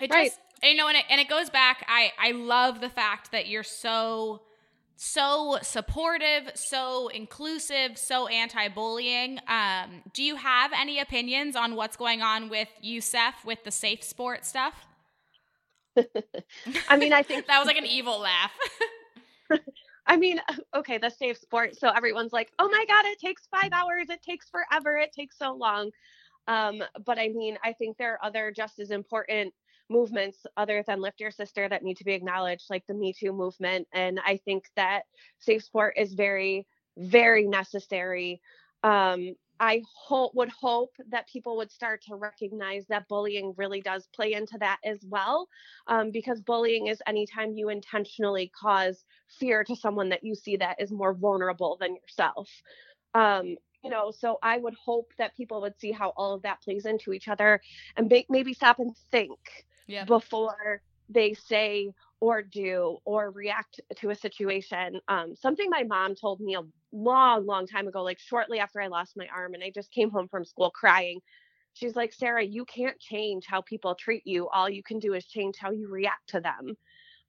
it 0.00 0.10
right. 0.10 0.26
just 0.28 0.40
you 0.62 0.74
know, 0.74 0.88
and 0.88 0.96
it, 0.96 1.04
and 1.08 1.20
it 1.20 1.28
goes 1.28 1.50
back. 1.50 1.84
I 1.88 2.12
I 2.18 2.32
love 2.32 2.80
the 2.80 2.88
fact 2.88 3.32
that 3.32 3.48
you're 3.48 3.62
so 3.62 4.42
so 4.96 5.58
supportive, 5.62 6.50
so 6.54 7.08
inclusive, 7.08 7.96
so 7.96 8.26
anti-bullying. 8.26 9.38
Um, 9.46 10.02
do 10.12 10.24
you 10.24 10.34
have 10.34 10.72
any 10.76 10.98
opinions 10.98 11.54
on 11.54 11.76
what's 11.76 11.96
going 11.96 12.20
on 12.20 12.48
with 12.48 12.68
USEF 12.84 13.44
with 13.44 13.62
the 13.62 13.70
safe 13.70 14.02
sport 14.02 14.44
stuff? 14.44 14.74
I 16.88 16.96
mean, 16.96 17.12
I 17.12 17.22
think 17.22 17.46
that 17.48 17.58
was 17.58 17.66
like 17.66 17.78
an 17.78 17.86
evil 17.86 18.18
laugh. 18.18 18.50
I 20.06 20.16
mean, 20.16 20.40
okay, 20.74 20.98
the 20.98 21.10
safe 21.10 21.38
sport. 21.38 21.76
So 21.76 21.88
everyone's 21.88 22.32
like, 22.32 22.50
oh 22.58 22.68
my 22.68 22.84
God, 22.88 23.04
it 23.06 23.18
takes 23.18 23.46
five 23.50 23.72
hours. 23.72 24.08
It 24.08 24.22
takes 24.22 24.48
forever. 24.50 24.96
It 24.96 25.12
takes 25.12 25.38
so 25.38 25.54
long. 25.54 25.90
Um, 26.46 26.82
but 27.04 27.18
I 27.18 27.28
mean, 27.28 27.58
I 27.62 27.74
think 27.74 27.96
there 27.96 28.14
are 28.14 28.26
other 28.26 28.52
just 28.54 28.78
as 28.78 28.90
important 28.90 29.52
movements 29.90 30.38
other 30.56 30.82
than 30.86 31.00
Lift 31.00 31.20
Your 31.20 31.30
Sister 31.30 31.68
that 31.68 31.82
need 31.82 31.98
to 31.98 32.04
be 32.04 32.12
acknowledged, 32.12 32.66
like 32.70 32.84
the 32.86 32.94
Me 32.94 33.12
Too 33.12 33.32
movement. 33.32 33.86
And 33.92 34.18
I 34.24 34.38
think 34.44 34.64
that 34.76 35.02
safe 35.38 35.62
sport 35.62 35.94
is 35.96 36.14
very, 36.14 36.66
very 36.96 37.46
necessary. 37.46 38.40
Um, 38.82 39.34
I 39.60 39.82
hope 39.92 40.34
would 40.34 40.50
hope 40.50 40.94
that 41.10 41.28
people 41.28 41.56
would 41.56 41.70
start 41.70 42.02
to 42.04 42.14
recognize 42.14 42.86
that 42.86 43.08
bullying 43.08 43.54
really 43.56 43.80
does 43.80 44.06
play 44.14 44.34
into 44.34 44.56
that 44.58 44.78
as 44.84 44.98
well, 45.04 45.48
um, 45.86 46.10
because 46.10 46.40
bullying 46.40 46.86
is 46.86 47.02
anytime 47.06 47.52
you 47.52 47.68
intentionally 47.68 48.52
cause 48.58 49.04
fear 49.28 49.64
to 49.64 49.74
someone 49.74 50.08
that 50.10 50.24
you 50.24 50.34
see 50.34 50.56
that 50.56 50.80
is 50.80 50.92
more 50.92 51.14
vulnerable 51.14 51.76
than 51.80 51.96
yourself. 51.96 52.48
Um, 53.14 53.56
you 53.82 53.90
know, 53.90 54.10
so 54.10 54.38
I 54.42 54.58
would 54.58 54.74
hope 54.74 55.12
that 55.18 55.36
people 55.36 55.60
would 55.60 55.78
see 55.78 55.92
how 55.92 56.12
all 56.16 56.34
of 56.34 56.42
that 56.42 56.62
plays 56.62 56.84
into 56.84 57.12
each 57.12 57.28
other 57.28 57.60
and 57.96 58.08
make, 58.08 58.26
maybe 58.28 58.52
stop 58.52 58.78
and 58.78 58.94
think 59.10 59.38
yeah. 59.86 60.04
before 60.04 60.82
they 61.08 61.34
say 61.34 61.90
or 62.20 62.42
do 62.42 62.98
or 63.04 63.30
react 63.30 63.80
to 63.96 64.10
a 64.10 64.14
situation. 64.14 65.00
Um, 65.08 65.36
something 65.36 65.70
my 65.70 65.84
mom 65.84 66.14
told 66.14 66.40
me 66.40 66.56
a 66.56 66.62
long, 66.92 67.46
long 67.46 67.66
time 67.66 67.88
ago, 67.88 68.02
like 68.02 68.18
shortly 68.18 68.58
after 68.58 68.80
I 68.80 68.88
lost 68.88 69.16
my 69.16 69.26
arm, 69.34 69.54
and 69.54 69.62
I 69.62 69.70
just 69.74 69.90
came 69.90 70.10
home 70.10 70.28
from 70.28 70.44
school 70.44 70.70
crying. 70.70 71.20
She's 71.74 71.96
like, 71.96 72.12
Sarah, 72.12 72.44
you 72.44 72.64
can't 72.64 72.98
change 72.98 73.44
how 73.46 73.60
people 73.60 73.94
treat 73.94 74.26
you. 74.26 74.48
All 74.48 74.68
you 74.68 74.82
can 74.82 74.98
do 74.98 75.14
is 75.14 75.26
change 75.26 75.56
how 75.58 75.70
you 75.70 75.88
react 75.88 76.28
to 76.28 76.40
them 76.40 76.76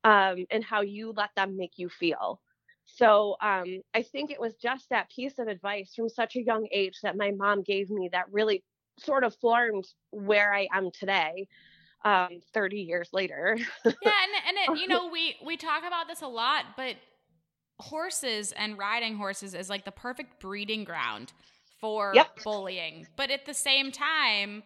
um, 0.03 0.45
and 0.49 0.63
how 0.63 0.81
you 0.81 1.13
let 1.15 1.29
them 1.35 1.55
make 1.55 1.73
you 1.77 1.89
feel. 1.89 2.41
So 2.85 3.35
um, 3.41 3.81
I 3.93 4.01
think 4.01 4.31
it 4.31 4.39
was 4.39 4.55
just 4.55 4.89
that 4.89 5.11
piece 5.11 5.37
of 5.37 5.47
advice 5.47 5.93
from 5.95 6.09
such 6.09 6.35
a 6.35 6.43
young 6.43 6.67
age 6.71 6.99
that 7.03 7.15
my 7.15 7.31
mom 7.31 7.61
gave 7.61 7.89
me 7.91 8.09
that 8.11 8.25
really 8.31 8.63
sort 8.99 9.23
of 9.23 9.35
formed 9.35 9.87
where 10.11 10.53
I 10.53 10.67
am 10.73 10.89
today 10.91 11.47
um 12.05 12.39
30 12.53 12.77
years 12.77 13.09
later 13.11 13.57
yeah 13.85 13.91
and, 13.91 13.93
and 14.47 14.77
it, 14.77 14.81
you 14.81 14.87
know 14.93 15.09
we 15.09 15.35
we 15.45 15.57
talk 15.57 15.83
about 15.85 16.07
this 16.07 16.21
a 16.21 16.27
lot 16.27 16.63
but 16.77 16.95
horses 17.79 18.51
and 18.53 18.77
riding 18.77 19.15
horses 19.15 19.53
is 19.53 19.69
like 19.69 19.85
the 19.85 19.91
perfect 19.91 20.39
breeding 20.39 20.83
ground 20.83 21.33
for 21.79 22.11
yep. 22.13 22.37
bullying 22.43 23.07
but 23.15 23.31
at 23.31 23.45
the 23.45 23.53
same 23.53 23.91
time 23.91 24.63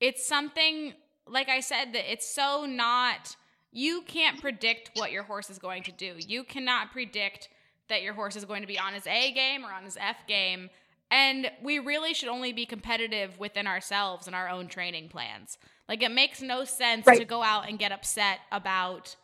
it's 0.00 0.26
something 0.26 0.92
like 1.26 1.48
i 1.48 1.60
said 1.60 1.92
that 1.92 2.10
it's 2.10 2.28
so 2.28 2.66
not 2.66 3.36
you 3.72 4.02
can't 4.06 4.40
predict 4.40 4.90
what 4.94 5.12
your 5.12 5.22
horse 5.22 5.48
is 5.48 5.58
going 5.58 5.82
to 5.82 5.92
do 5.92 6.14
you 6.18 6.44
cannot 6.44 6.92
predict 6.92 7.48
that 7.88 8.02
your 8.02 8.12
horse 8.12 8.36
is 8.36 8.44
going 8.44 8.60
to 8.60 8.68
be 8.68 8.78
on 8.78 8.92
his 8.92 9.06
a 9.06 9.32
game 9.32 9.64
or 9.64 9.72
on 9.72 9.84
his 9.84 9.96
f 9.98 10.26
game 10.26 10.68
and 11.10 11.50
we 11.62 11.78
really 11.78 12.14
should 12.14 12.28
only 12.28 12.52
be 12.52 12.66
competitive 12.66 13.38
within 13.38 13.66
ourselves 13.66 14.26
and 14.26 14.36
our 14.36 14.48
own 14.48 14.68
training 14.68 15.08
plans 15.08 15.56
like 15.92 16.02
it 16.02 16.10
makes 16.10 16.40
no 16.40 16.64
sense 16.64 17.06
right. 17.06 17.18
to 17.18 17.24
go 17.26 17.42
out 17.42 17.68
and 17.68 17.78
get 17.78 17.92
upset 17.92 18.38
about, 18.50 19.14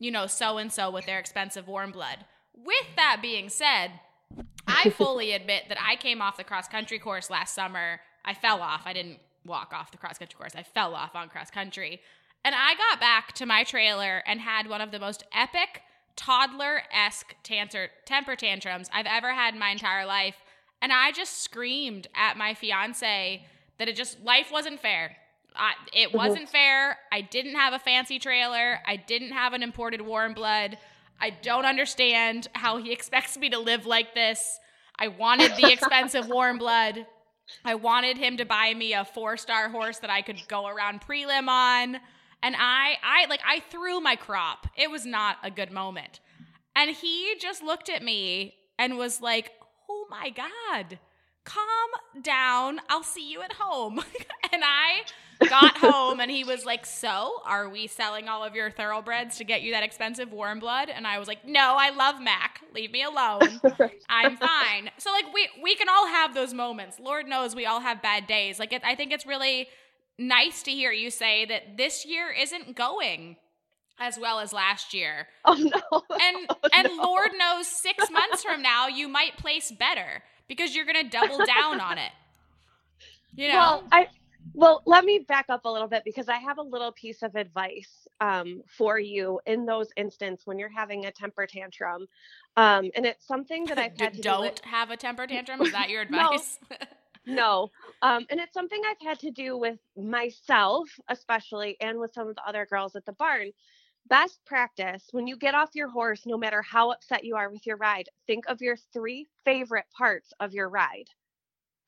you 0.00 0.10
know, 0.10 0.26
so 0.26 0.58
and 0.58 0.72
so 0.72 0.90
with 0.90 1.06
their 1.06 1.20
expensive 1.20 1.68
warm 1.68 1.92
blood. 1.92 2.18
With 2.56 2.96
that 2.96 3.18
being 3.22 3.48
said, 3.48 3.92
I 4.66 4.90
fully 4.96 5.32
admit 5.32 5.64
that 5.68 5.78
I 5.80 5.96
came 5.96 6.20
off 6.20 6.36
the 6.36 6.44
cross 6.44 6.68
country 6.68 6.98
course 6.98 7.30
last 7.30 7.54
summer. 7.54 8.00
I 8.24 8.34
fell 8.34 8.60
off. 8.60 8.82
I 8.84 8.92
didn't 8.92 9.18
walk 9.44 9.72
off 9.72 9.90
the 9.90 9.98
cross 9.98 10.18
country 10.18 10.36
course. 10.36 10.54
I 10.56 10.62
fell 10.62 10.94
off 10.94 11.14
on 11.14 11.28
cross 11.28 11.50
country. 11.50 12.00
And 12.44 12.54
I 12.54 12.74
got 12.74 13.00
back 13.00 13.32
to 13.34 13.46
my 13.46 13.64
trailer 13.64 14.22
and 14.26 14.40
had 14.40 14.68
one 14.68 14.80
of 14.80 14.90
the 14.90 14.98
most 14.98 15.24
epic 15.32 15.82
toddler 16.16 16.82
esque 16.92 17.34
temper 17.42 18.36
tantrums 18.36 18.88
I've 18.92 19.06
ever 19.06 19.34
had 19.34 19.54
in 19.54 19.60
my 19.60 19.70
entire 19.70 20.06
life. 20.06 20.36
And 20.80 20.92
I 20.92 21.12
just 21.12 21.42
screamed 21.42 22.06
at 22.14 22.36
my 22.36 22.54
fiance 22.54 23.44
that 23.78 23.88
it 23.88 23.96
just, 23.96 24.22
life 24.22 24.50
wasn't 24.52 24.80
fair. 24.80 25.16
I, 25.54 25.72
it 25.92 26.08
mm-hmm. 26.08 26.16
wasn't 26.16 26.48
fair. 26.48 26.98
I 27.12 27.20
didn't 27.20 27.54
have 27.54 27.72
a 27.72 27.78
fancy 27.78 28.18
trailer. 28.18 28.80
I 28.86 28.96
didn't 28.96 29.32
have 29.32 29.52
an 29.52 29.62
imported 29.62 30.00
warm 30.00 30.34
blood. 30.34 30.78
I 31.20 31.30
don't 31.30 31.64
understand 31.64 32.48
how 32.52 32.76
he 32.78 32.92
expects 32.92 33.36
me 33.36 33.50
to 33.50 33.58
live 33.58 33.86
like 33.86 34.14
this. 34.14 34.58
I 34.98 35.08
wanted 35.08 35.56
the 35.56 35.72
expensive 35.72 36.28
warm 36.30 36.58
blood. 36.58 37.06
I 37.64 37.74
wanted 37.74 38.18
him 38.18 38.36
to 38.38 38.44
buy 38.44 38.74
me 38.74 38.92
a 38.92 39.04
four 39.04 39.36
star 39.36 39.68
horse 39.68 39.98
that 39.98 40.10
I 40.10 40.22
could 40.22 40.40
go 40.48 40.66
around 40.66 41.00
prelim 41.00 41.48
on. 41.48 42.00
And 42.42 42.54
I, 42.58 42.96
I 43.02 43.26
like, 43.28 43.40
I 43.46 43.60
threw 43.60 44.00
my 44.00 44.16
crop. 44.16 44.66
It 44.76 44.90
was 44.90 45.06
not 45.06 45.38
a 45.42 45.50
good 45.50 45.72
moment. 45.72 46.20
And 46.74 46.90
he 46.94 47.34
just 47.40 47.62
looked 47.62 47.88
at 47.88 48.02
me 48.02 48.54
and 48.78 48.98
was 48.98 49.20
like, 49.20 49.52
oh 49.88 50.06
my 50.10 50.30
God, 50.30 50.98
calm 51.46 52.22
down. 52.22 52.80
I'll 52.90 53.02
see 53.02 53.30
you 53.30 53.40
at 53.40 53.54
home. 53.54 54.00
and 54.52 54.62
I 54.62 55.02
got 55.48 55.78
home 55.78 56.20
and 56.20 56.30
he 56.30 56.44
was 56.44 56.64
like, 56.64 56.84
So, 56.84 57.40
are 57.44 57.68
we 57.68 57.86
selling 57.86 58.28
all 58.28 58.44
of 58.44 58.54
your 58.54 58.70
thoroughbreds 58.70 59.38
to 59.38 59.44
get 59.44 59.62
you 59.62 59.72
that 59.72 59.82
expensive 59.82 60.32
warm 60.32 60.60
blood? 60.60 60.90
And 60.90 61.06
I 61.06 61.18
was 61.18 61.28
like, 61.28 61.46
No, 61.46 61.76
I 61.78 61.90
love 61.90 62.20
Mac. 62.20 62.60
Leave 62.74 62.92
me 62.92 63.02
alone. 63.02 63.60
I'm 64.08 64.36
fine. 64.36 64.90
So, 64.98 65.10
like, 65.10 65.32
we, 65.32 65.48
we 65.62 65.74
can 65.76 65.88
all 65.88 66.08
have 66.08 66.34
those 66.34 66.52
moments. 66.52 66.98
Lord 67.00 67.26
knows 67.26 67.54
we 67.54 67.66
all 67.66 67.80
have 67.80 68.02
bad 68.02 68.26
days. 68.26 68.58
Like, 68.58 68.72
it, 68.72 68.82
I 68.84 68.94
think 68.94 69.12
it's 69.12 69.26
really 69.26 69.68
nice 70.18 70.62
to 70.64 70.70
hear 70.70 70.92
you 70.92 71.10
say 71.10 71.44
that 71.46 71.76
this 71.76 72.04
year 72.04 72.30
isn't 72.30 72.74
going 72.76 73.36
as 73.98 74.18
well 74.18 74.40
as 74.40 74.52
last 74.52 74.92
year. 74.92 75.26
Oh 75.44 75.54
no. 75.54 76.02
And 76.20 76.46
oh, 76.50 76.68
and 76.74 76.88
no. 76.96 77.02
Lord 77.02 77.30
knows 77.38 77.66
6 77.66 78.10
months 78.10 78.42
from 78.42 78.62
now 78.62 78.88
you 78.88 79.08
might 79.08 79.36
place 79.36 79.70
better 79.70 80.22
because 80.48 80.74
you're 80.74 80.84
going 80.84 81.02
to 81.02 81.10
double 81.10 81.44
down 81.44 81.80
on 81.80 81.98
it. 81.98 82.12
You 83.38 83.48
know. 83.48 83.54
Well, 83.58 83.84
I 83.92 84.08
well, 84.54 84.82
let 84.86 85.04
me 85.04 85.18
back 85.18 85.46
up 85.48 85.64
a 85.64 85.68
little 85.70 85.88
bit 85.88 86.02
because 86.04 86.28
I 86.28 86.36
have 86.36 86.58
a 86.58 86.62
little 86.62 86.92
piece 86.92 87.22
of 87.22 87.34
advice 87.34 88.08
um, 88.20 88.62
for 88.66 88.98
you 88.98 89.40
in 89.46 89.66
those 89.66 89.88
instances 89.96 90.46
when 90.46 90.58
you're 90.58 90.70
having 90.70 91.06
a 91.06 91.12
temper 91.12 91.46
tantrum. 91.46 92.06
Um, 92.56 92.90
and 92.94 93.04
it's 93.04 93.26
something 93.26 93.64
that 93.66 93.78
I've 93.78 93.92
had 94.00 94.14
to 94.14 94.22
don't 94.22 94.62
do 94.62 94.70
have 94.70 94.90
a 94.90 94.96
temper 94.96 95.26
tantrum. 95.28 95.60
Is 95.62 95.72
that 95.72 95.90
your 95.90 96.02
advice? 96.02 96.58
no. 97.26 97.34
no. 97.34 97.70
Um, 98.02 98.26
and 98.30 98.40
it's 98.40 98.54
something 98.54 98.80
I've 98.88 99.06
had 99.06 99.18
to 99.20 99.30
do 99.30 99.56
with 99.58 99.78
myself, 99.96 100.88
especially, 101.08 101.76
and 101.80 101.98
with 101.98 102.12
some 102.14 102.28
of 102.28 102.36
the 102.36 102.46
other 102.46 102.66
girls 102.66 102.96
at 102.96 103.04
the 103.04 103.12
barn. 103.12 103.50
Best 104.08 104.40
practice 104.46 105.08
when 105.10 105.26
you 105.26 105.36
get 105.36 105.54
off 105.54 105.70
your 105.74 105.88
horse, 105.88 106.26
no 106.26 106.36
matter 106.36 106.62
how 106.62 106.90
upset 106.90 107.24
you 107.24 107.36
are 107.36 107.50
with 107.50 107.66
your 107.66 107.76
ride, 107.76 108.08
think 108.26 108.44
of 108.46 108.60
your 108.60 108.76
three 108.92 109.26
favorite 109.44 109.86
parts 109.96 110.32
of 110.40 110.52
your 110.52 110.68
ride 110.68 111.08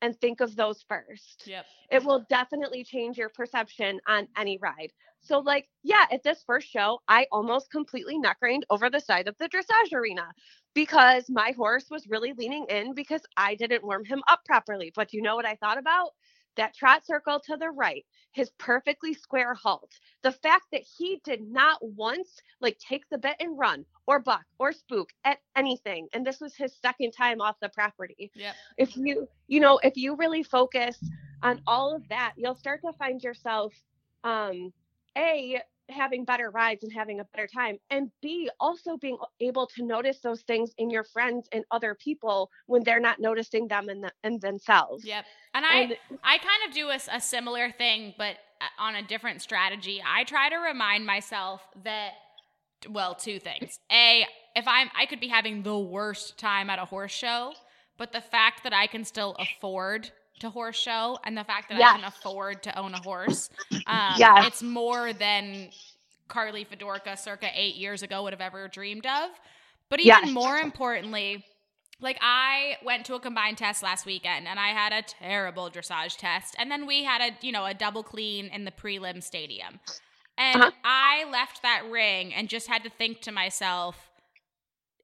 and 0.01 0.19
think 0.19 0.41
of 0.41 0.55
those 0.55 0.83
first. 0.87 1.43
Yep. 1.45 1.65
It 1.91 2.03
will 2.03 2.25
definitely 2.29 2.83
change 2.83 3.17
your 3.17 3.29
perception 3.29 3.99
on 4.07 4.27
any 4.37 4.57
ride. 4.57 4.91
So, 5.21 5.39
like, 5.39 5.67
yeah, 5.83 6.05
at 6.11 6.23
this 6.23 6.43
first 6.47 6.69
show, 6.69 6.99
I 7.07 7.27
almost 7.31 7.71
completely 7.71 8.17
neck 8.17 8.37
reined 8.41 8.65
over 8.69 8.89
the 8.89 9.01
side 9.01 9.27
of 9.27 9.35
the 9.37 9.49
dressage 9.49 9.93
arena 9.93 10.27
because 10.73 11.25
my 11.29 11.51
horse 11.51 11.87
was 11.89 12.07
really 12.07 12.33
leaning 12.33 12.65
in 12.69 12.93
because 12.93 13.21
I 13.35 13.55
didn't 13.55 13.83
warm 13.83 14.05
him 14.05 14.23
up 14.29 14.45
properly. 14.45 14.93
But 14.95 15.13
you 15.13 15.21
know 15.21 15.35
what 15.35 15.45
I 15.45 15.55
thought 15.55 15.77
about? 15.77 16.11
That 16.59 16.75
trot 16.75 17.05
circle 17.05 17.39
to 17.39 17.55
the 17.55 17.69
right, 17.69 18.05
his 18.31 18.49
perfectly 18.59 19.13
square 19.13 19.53
halt, 19.53 19.91
the 20.23 20.31
fact 20.31 20.65
that 20.73 20.81
he 20.81 21.21
did 21.23 21.41
not 21.41 21.79
once 21.81 22.41
like 22.59 22.77
take 22.77 23.03
the 23.09 23.17
bit 23.17 23.35
and 23.39 23.57
run 23.57 23.85
or 24.07 24.19
buck 24.19 24.43
or 24.59 24.73
spook 24.73 25.09
at 25.23 25.39
anything. 25.55 26.07
And 26.13 26.25
this 26.25 26.41
was 26.41 26.55
his 26.55 26.75
second 26.81 27.11
time 27.11 27.39
off 27.39 27.55
the 27.61 27.69
property. 27.69 28.29
Yeah. 28.35 28.51
If 28.77 28.95
you, 28.97 29.27
you 29.47 29.61
know, 29.61 29.79
if 29.83 29.95
you 29.95 30.15
really 30.17 30.43
focus 30.43 30.99
on 31.41 31.61
all 31.65 31.95
of 31.95 32.07
that, 32.09 32.33
you'll 32.35 32.55
start 32.55 32.81
to 32.85 32.93
find 32.93 33.23
yourself 33.23 33.73
um 34.25 34.73
a 35.17 35.61
having 35.89 36.25
better 36.25 36.49
rides 36.49 36.83
and 36.83 36.93
having 36.93 37.19
a 37.19 37.23
better 37.25 37.47
time 37.47 37.77
and 37.89 38.11
b 38.21 38.49
also 38.59 38.97
being 38.97 39.17
able 39.39 39.65
to 39.65 39.83
notice 39.83 40.19
those 40.19 40.41
things 40.41 40.71
in 40.77 40.89
your 40.89 41.03
friends 41.03 41.47
and 41.51 41.63
other 41.71 41.95
people 41.95 42.49
when 42.67 42.83
they're 42.83 42.99
not 42.99 43.19
noticing 43.19 43.67
them 43.67 43.89
in, 43.89 44.01
the, 44.01 44.11
in 44.23 44.39
themselves. 44.39 45.05
Yep 45.05 45.25
and 45.53 45.65
i 45.65 45.77
and, 45.77 45.97
i 46.23 46.37
kind 46.37 46.67
of 46.67 46.73
do 46.73 46.89
a, 46.89 46.99
a 47.15 47.21
similar 47.21 47.71
thing 47.71 48.13
but 48.17 48.37
uh, 48.61 48.83
on 48.83 48.95
a 48.95 49.01
different 49.01 49.41
strategy. 49.41 50.03
I 50.05 50.25
try 50.25 50.49
to 50.49 50.57
remind 50.57 51.05
myself 51.05 51.61
that 51.83 52.11
well 52.89 53.15
two 53.15 53.39
things. 53.39 53.79
A 53.91 54.25
if 54.55 54.67
i'm 54.67 54.89
i 54.97 55.05
could 55.05 55.19
be 55.19 55.27
having 55.27 55.63
the 55.63 55.77
worst 55.77 56.37
time 56.37 56.69
at 56.69 56.79
a 56.79 56.85
horse 56.85 57.11
show 57.11 57.53
but 57.97 58.11
the 58.11 58.21
fact 58.21 58.63
that 58.63 58.73
i 58.73 58.87
can 58.87 59.03
still 59.03 59.35
afford 59.39 60.11
to 60.39 60.49
horse 60.49 60.77
show 60.77 61.19
and 61.25 61.37
the 61.37 61.43
fact 61.43 61.69
that 61.69 61.77
yes. 61.77 61.93
I 61.93 61.97
can 61.97 62.05
afford 62.05 62.63
to 62.63 62.77
own 62.79 62.93
a 62.93 62.99
horse. 63.01 63.49
Um, 63.87 64.13
yes. 64.17 64.47
It's 64.47 64.63
more 64.63 65.13
than 65.13 65.69
Carleigh 66.27 66.65
Fedorka 66.65 67.17
circa 67.17 67.49
eight 67.53 67.75
years 67.75 68.03
ago 68.03 68.23
would 68.23 68.33
have 68.33 68.41
ever 68.41 68.67
dreamed 68.67 69.05
of. 69.05 69.29
But 69.89 69.99
even 69.99 70.25
Yes. 70.25 70.29
more 70.31 70.57
importantly, 70.57 71.43
like 72.01 72.17
I 72.21 72.77
went 72.85 73.05
to 73.07 73.15
a 73.15 73.19
combined 73.19 73.57
test 73.57 73.81
last 73.83 74.05
weekend 74.05 74.47
and 74.47 74.59
I 74.59 74.69
had 74.69 74.93
a 74.93 75.01
terrible 75.01 75.69
dressage 75.69 76.17
test. 76.17 76.55
And 76.57 76.71
then 76.71 76.85
we 76.85 77.03
had 77.03 77.21
a, 77.21 77.45
you 77.45 77.51
know, 77.51 77.65
a 77.65 77.73
double 77.73 78.03
clean 78.03 78.47
in 78.47 78.65
the 78.65 78.71
prelim 78.71 79.21
stadium. 79.23 79.79
And 80.37 80.61
Uh-huh. 80.61 80.71
I 80.85 81.25
left 81.29 81.61
that 81.63 81.83
ring 81.89 82.33
and 82.33 82.47
just 82.47 82.67
had 82.67 82.83
to 82.83 82.89
think 82.89 83.21
to 83.21 83.31
myself, 83.31 83.97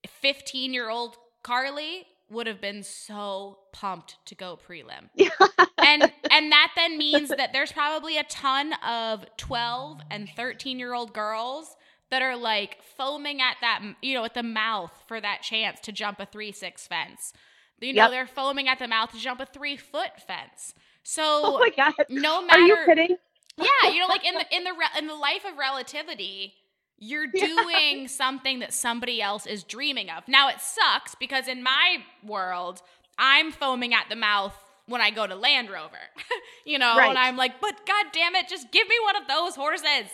15 0.08 0.74
year 0.74 0.90
old 0.90 1.16
Carleigh 1.44 2.04
would 2.30 2.48
have 2.48 2.60
been 2.62 2.84
so 2.84 3.60
pumped 3.72 4.18
to 4.26 4.36
go 4.36 4.58
prelim. 4.68 5.10
and 5.78 6.04
and 6.32 6.52
that 6.52 6.72
then 6.76 6.98
means 6.98 7.30
that 7.30 7.52
there's 7.54 7.72
probably 7.72 8.18
a 8.18 8.24
ton 8.24 8.74
of 8.86 9.26
12 9.38 10.02
and 10.10 10.30
13 10.36 10.80
year 10.80 10.94
old 10.94 11.14
girls 11.14 11.76
that 12.12 12.22
are 12.22 12.36
like 12.38 12.82
foaming 12.98 13.42
at 13.42 13.58
that 13.62 13.82
you 14.02 14.14
know 14.14 14.24
at 14.26 14.34
the 14.34 14.44
mouth 14.44 14.92
for 15.08 15.20
that 15.22 15.42
chance 15.42 15.80
to 15.82 15.92
jump 15.92 16.20
a 16.20 16.26
3-6 16.26 16.80
fence. 16.88 17.34
You 17.82 17.94
know, 17.94 18.04
Yep. 18.04 18.12
they're 18.12 18.28
foaming 18.28 18.68
at 18.70 18.80
the 18.80 18.88
mouth 18.88 19.12
to 19.12 19.18
jump 19.20 19.40
a 19.42 19.46
3-foot 19.46 20.22
fence. 20.26 20.74
So 21.04 21.22
oh 21.24 21.60
my 21.60 21.70
god. 21.76 21.94
no 22.10 22.42
matter 22.46 22.62
Are 22.62 22.68
you 22.68 22.78
kidding? 22.86 23.18
yeah, 23.58 23.90
you 23.92 24.00
know, 24.00 24.08
like 24.08 24.26
in 24.26 24.34
the 24.34 24.46
in 24.56 24.64
the 24.64 24.72
re- 24.74 24.98
in 25.00 25.08
the 25.08 25.14
life 25.16 25.46
of 25.50 25.58
relativity, 25.58 26.54
you're 26.98 27.28
Yeah. 27.34 27.46
doing 27.48 28.08
something 28.08 28.60
that 28.60 28.74
somebody 28.74 29.22
else 29.22 29.46
is 29.46 29.64
dreaming 29.64 30.10
of. 30.10 30.28
Now 30.28 30.50
it 30.50 30.60
sucks 30.62 31.16
because 31.16 31.48
in 31.48 31.62
my 31.64 31.98
world, 32.24 32.82
I'm 33.18 33.52
foaming 33.52 33.94
at 33.94 34.10
the 34.10 34.16
mouth 34.16 34.56
when 34.88 35.02
I 35.02 35.10
go 35.10 35.26
to 35.28 35.36
Land 35.36 35.70
Rover. 35.70 35.98
you 36.66 36.78
know, 36.80 36.96
Right. 36.98 37.10
and 37.10 37.18
I'm 37.18 37.38
like, 37.38 37.60
but 37.60 37.86
god 37.86 38.08
damn 38.14 38.36
it, 38.36 38.48
just 38.48 38.72
give 38.72 38.88
me 38.88 38.96
one 39.04 39.16
of 39.16 39.28
those 39.28 39.56
horses. 39.56 40.10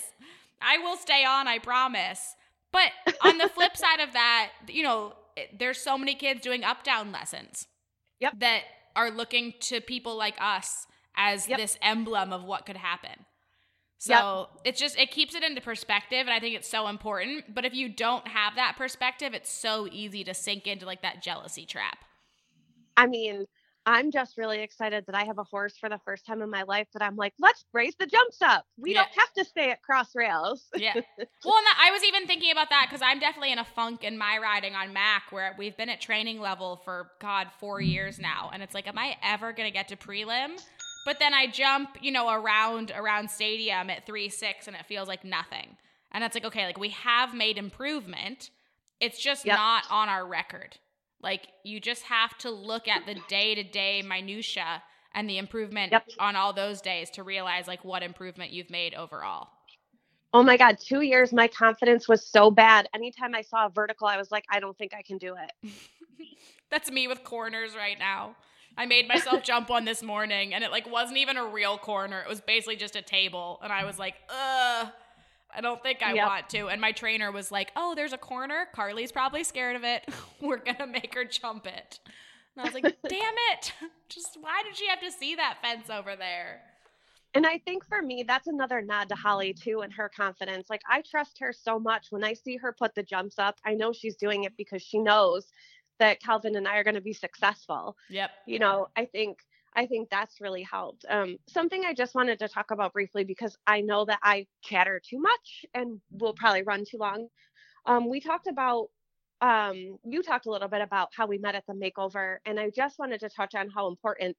I 0.61 0.77
will 0.77 0.95
stay 0.97 1.25
on, 1.25 1.47
I 1.47 1.59
promise. 1.59 2.36
But 2.71 2.91
on 3.21 3.38
the 3.38 3.49
flip 3.49 3.75
side 3.84 3.99
of 3.99 4.13
that, 4.13 4.51
you 4.67 4.84
know, 4.84 5.13
there's 5.57 5.79
so 5.79 5.97
many 5.97 6.13
kids 6.15 6.41
doing 6.41 6.63
up 6.63 6.84
down 6.84 7.11
lessons. 7.11 7.67
Yep. 8.19 8.39
That 8.39 8.61
are 8.95 9.09
looking 9.09 9.53
to 9.61 9.82
people 9.82 10.15
like 10.15 10.36
us 10.39 10.86
as 11.15 11.47
Yep. 11.47 11.57
this 11.57 11.77
emblem 11.82 12.32
of 12.32 12.43
what 12.43 12.65
could 12.65 12.77
happen. 12.77 13.25
So 14.04 14.49
it's 14.66 14.80
just 14.80 14.97
it 14.97 15.12
keeps 15.12 15.36
it 15.36 15.43
into 15.43 15.62
perspective, 15.62 16.22
and 16.22 16.32
I 16.32 16.39
think 16.39 16.56
it's 16.56 16.68
so 16.68 16.88
important. 16.88 17.54
But 17.54 17.66
if 17.66 17.76
you 17.76 17.88
don't 17.88 18.28
have 18.28 18.56
that 18.56 18.74
perspective, 18.76 19.36
it's 19.36 19.52
so 19.52 19.88
easy 19.91 20.24
to 20.24 20.34
sink 20.34 20.66
into 20.66 20.88
like 20.88 21.04
that 21.04 21.22
jealousy 21.22 21.68
trap. 21.68 21.99
I 22.97 23.06
mean, 23.06 23.45
I'm 23.86 24.10
just 24.10 24.39
really 24.39 24.62
excited 24.62 25.06
that 25.06 25.14
I 25.14 25.24
have 25.26 25.38
a 25.38 25.43
horse 25.43 25.78
for 25.78 25.88
the 25.88 25.99
first 26.04 26.26
time 26.26 26.41
in 26.41 26.49
my 26.49 26.64
life 26.64 26.88
that 26.93 27.04
I'm 27.04 27.16
like, 27.16 27.34
let's 27.39 27.64
raise 27.74 27.93
the 27.95 28.08
jumps 28.08 28.41
up. 28.41 28.66
We 28.76 28.93
Yeah. 28.93 29.04
don't 29.04 29.20
have 29.20 29.34
to 29.34 29.45
stay 29.45 29.70
at 29.70 29.84
cross 29.84 30.16
rails. 30.16 30.66
Yeah. 30.76 30.93
well, 31.45 31.58
and 31.58 31.66
that, 31.68 31.88
I 31.88 31.91
was 31.91 32.04
even 32.04 32.26
thinking 32.26 32.52
about 32.52 32.72
that 32.72 32.88
because 32.89 33.04
I'm 33.04 33.20
definitely 33.20 33.52
in 33.52 33.60
a 33.60 33.66
funk 33.66 34.04
in 34.04 34.18
my 34.18 34.39
riding 34.39 34.74
on 34.74 34.93
Mac 34.93 35.32
where 35.32 35.56
we've 35.60 35.78
been 35.78 35.89
at 35.89 36.02
training 36.02 36.39
level 36.39 36.82
for 36.84 37.12
God 37.20 37.49
four 37.60 37.80
mm. 37.80 37.88
years 37.88 38.20
now, 38.20 38.49
and 38.52 38.64
it's 38.64 38.74
like, 38.74 38.88
am 38.88 38.97
I 38.97 39.16
ever 39.24 39.54
gonna 39.54 39.70
get 39.70 39.88
to 39.89 39.95
prelim? 39.95 40.60
But 41.06 41.20
then 41.20 41.34
I 41.34 41.47
jump, 41.47 41.97
you 42.02 42.12
know, 42.12 42.30
around 42.30 42.91
around 42.95 43.30
stadium 43.32 43.89
at 43.89 44.06
three 44.06 44.30
six, 44.30 44.68
and 44.68 44.76
it 44.76 44.86
feels 44.86 45.08
like 45.08 45.24
nothing. 45.26 45.78
And 46.12 46.24
that's 46.24 46.36
like, 46.36 46.45
okay, 46.45 46.66
like 46.66 46.80
we 46.80 46.89
have 46.89 47.34
made 47.34 47.58
improvement. 47.58 48.52
It's 48.99 49.20
just 49.20 49.45
Yep. 49.45 49.56
not 49.56 49.86
on 49.89 50.10
our 50.10 50.26
record. 50.28 50.78
Like 51.22 51.47
you 51.64 51.80
just 51.80 52.04
have 52.04 52.38
to 52.39 52.52
look 52.52 52.88
at 52.88 53.06
the 53.08 53.16
day 53.30 53.56
to 53.56 53.64
day 53.64 54.02
minutia 54.04 54.84
and 55.14 55.30
the 55.30 55.38
improvement 55.39 55.91
Yep. 55.91 56.08
on 56.20 56.36
all 56.36 56.54
those 56.54 56.82
days 56.82 57.10
to 57.12 57.24
realize 57.24 57.68
like 57.68 57.84
what 57.84 58.04
improvement 58.04 58.52
you've 58.52 58.70
made 58.70 58.93
overall. 58.93 59.49
Oh 60.34 60.43
my 60.43 60.58
God, 60.58 60.78
two 60.80 61.02
years, 61.02 61.34
my 61.34 61.47
confidence 61.47 62.08
was 62.08 62.26
so 62.26 62.52
bad. 62.52 62.88
Anytime 62.93 63.36
I 63.36 63.41
saw 63.41 63.66
a 63.66 63.70
vertical, 63.70 64.08
I 64.08 64.18
was 64.18 64.32
like, 64.32 64.45
I 64.49 64.60
don't 64.62 64.78
think 64.78 64.93
I 64.93 65.02
can 65.02 65.18
do 65.18 65.36
it. 65.36 65.52
That's 66.72 66.91
me 66.91 67.08
with 67.08 67.24
corners 67.24 67.76
right 67.76 67.99
now. 67.99 68.36
I 68.78 68.86
made 68.86 69.07
myself 69.07 69.43
jump 69.43 69.69
one 69.69 69.86
this 69.86 70.01
morning 70.03 70.53
and 70.53 70.63
it 70.63 70.72
like 70.72 70.89
wasn't 70.89 71.17
even 71.17 71.38
a 71.38 71.45
real 71.45 71.78
corner. 71.78 72.22
It 72.22 72.30
was 72.30 72.41
basically 72.41 72.76
just 72.76 72.95
a 72.95 73.01
table 73.01 73.59
and 73.63 73.72
I 73.72 73.86
was 73.86 73.99
like, 73.99 74.15
"Uh, 74.30 74.88
I 75.53 75.61
don't 75.61 75.82
think 75.84 76.01
I 76.01 76.13
Yep. 76.13 76.28
want 76.28 76.49
to." 76.49 76.67
And 76.69 76.80
my 76.82 76.91
trainer 76.91 77.32
was 77.32 77.51
like, 77.51 77.72
"Oh, 77.76 77.95
there's 77.95 78.13
a 78.13 78.17
corner. 78.17 78.67
Carleigh's 78.74 79.11
probably 79.11 79.43
scared 79.43 79.76
of 79.76 79.84
it. 79.84 80.05
We're 80.41 80.57
going 80.57 80.78
to 80.78 80.88
make 80.88 81.13
her 81.13 81.26
jump 81.26 81.67
it." 81.67 81.99
And 82.55 82.61
I 82.61 82.65
was 82.65 82.74
like, 82.74 82.84
"Damn 83.07 83.36
it. 83.53 83.74
Just 84.09 84.38
why 84.39 84.61
did 84.63 84.78
she 84.78 84.88
have 84.88 85.01
to 85.01 85.11
see 85.11 85.36
that 85.36 85.57
fence 85.61 85.89
over 85.89 86.15
there?" 86.15 86.61
And 87.34 87.47
I 87.47 87.59
think 87.59 87.86
for 87.86 88.01
me, 88.01 88.26
that's 88.28 88.47
another 88.47 88.82
nod 88.82 89.07
to 89.09 89.15
Holly 89.15 89.53
too 89.53 89.82
and 89.82 89.93
her 89.93 90.09
confidence. 90.09 90.69
Like 90.69 90.82
I 90.89 91.01
trust 91.01 91.39
her 91.39 91.53
so 91.53 91.80
much. 91.80 92.07
When 92.09 92.24
I 92.26 92.34
see 92.34 92.57
her 92.57 92.74
put 92.74 92.93
the 92.93 93.03
jumps 93.03 93.39
up, 93.39 93.57
I 93.65 93.74
know 93.74 93.93
she's 93.93 94.17
doing 94.17 94.43
it 94.43 94.57
because 94.57 94.82
she 94.82 94.99
knows 94.99 95.47
that 96.02 96.20
Calvin 96.20 96.56
and 96.56 96.68
I 96.68 96.78
are 96.78 96.84
going 96.84 96.95
to 96.95 97.02
be 97.02 97.14
successful. 97.14 97.95
Yep. 98.10 98.32
You 98.47 98.60
know, 98.60 98.88
I 98.97 99.06
think 99.06 99.38
I 99.74 99.86
think 99.86 100.10
that's 100.10 100.41
really 100.41 100.64
helped. 100.64 101.06
Um, 101.08 101.38
something 101.47 101.86
I 101.86 101.93
just 101.93 102.16
wanted 102.16 102.39
to 102.39 102.49
talk 102.49 102.72
about 102.72 102.91
briefly 102.91 103.24
because 103.24 103.56
I 103.66 103.80
know 103.82 104.04
that 104.06 104.20
I 104.22 104.47
chatter 104.62 104.99
too 104.99 105.20
much 105.20 105.66
and 105.74 106.02
will 106.12 106.34
probably 106.34 106.64
run 106.64 106.84
too 106.84 106.97
long. 106.97 107.28
Um, 107.86 108.10
we 108.10 108.20
talked 108.20 108.47
about 108.47 108.88
um, 109.41 109.97
you 110.04 110.22
talked 110.22 110.47
a 110.47 110.52
little 110.52 110.68
bit 110.68 110.82
about 110.82 111.10
how 111.16 111.26
we 111.26 111.38
met 111.38 111.56
at 111.56 111.64
the 111.68 111.74
makeover, 111.74 112.38
and 112.45 112.60
I 112.60 112.70
just 112.70 112.99
wanted 112.99 113.20
to 113.22 113.30
touch 113.30 113.56
on 113.56 113.70
how 113.70 113.88
important 113.88 114.36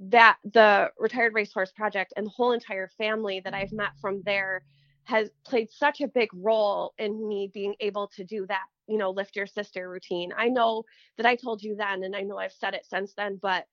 that 0.00 0.38
the 0.44 0.90
retired 0.98 1.34
racehorse 1.34 1.72
project 1.72 2.12
and 2.16 2.26
the 2.26 2.30
whole 2.30 2.52
entire 2.52 2.88
family 2.98 3.40
that 3.44 3.54
I've 3.54 3.72
met 3.72 3.90
from 4.00 4.22
there 4.24 4.62
has 5.04 5.30
played 5.44 5.68
such 5.70 6.00
a 6.00 6.08
big 6.08 6.30
role 6.32 6.94
in 6.98 7.28
me 7.28 7.50
being 7.52 7.74
able 7.80 8.08
to 8.16 8.24
do 8.24 8.46
that, 8.46 8.64
you 8.90 8.98
know, 8.98 9.10
lift 9.12 9.36
your 9.36 9.46
sister 9.46 9.88
routine. 9.88 10.32
I 10.36 10.48
know 10.48 10.84
that 11.16 11.26
I 11.26 11.36
told 11.36 11.62
you 11.62 11.76
then, 11.76 12.04
and 12.04 12.16
I 12.16 12.22
know 12.22 12.38
I've 12.38 12.52
said 12.52 12.74
it 12.74 12.86
since 12.86 13.14
then, 13.14 13.38
but 13.40 13.66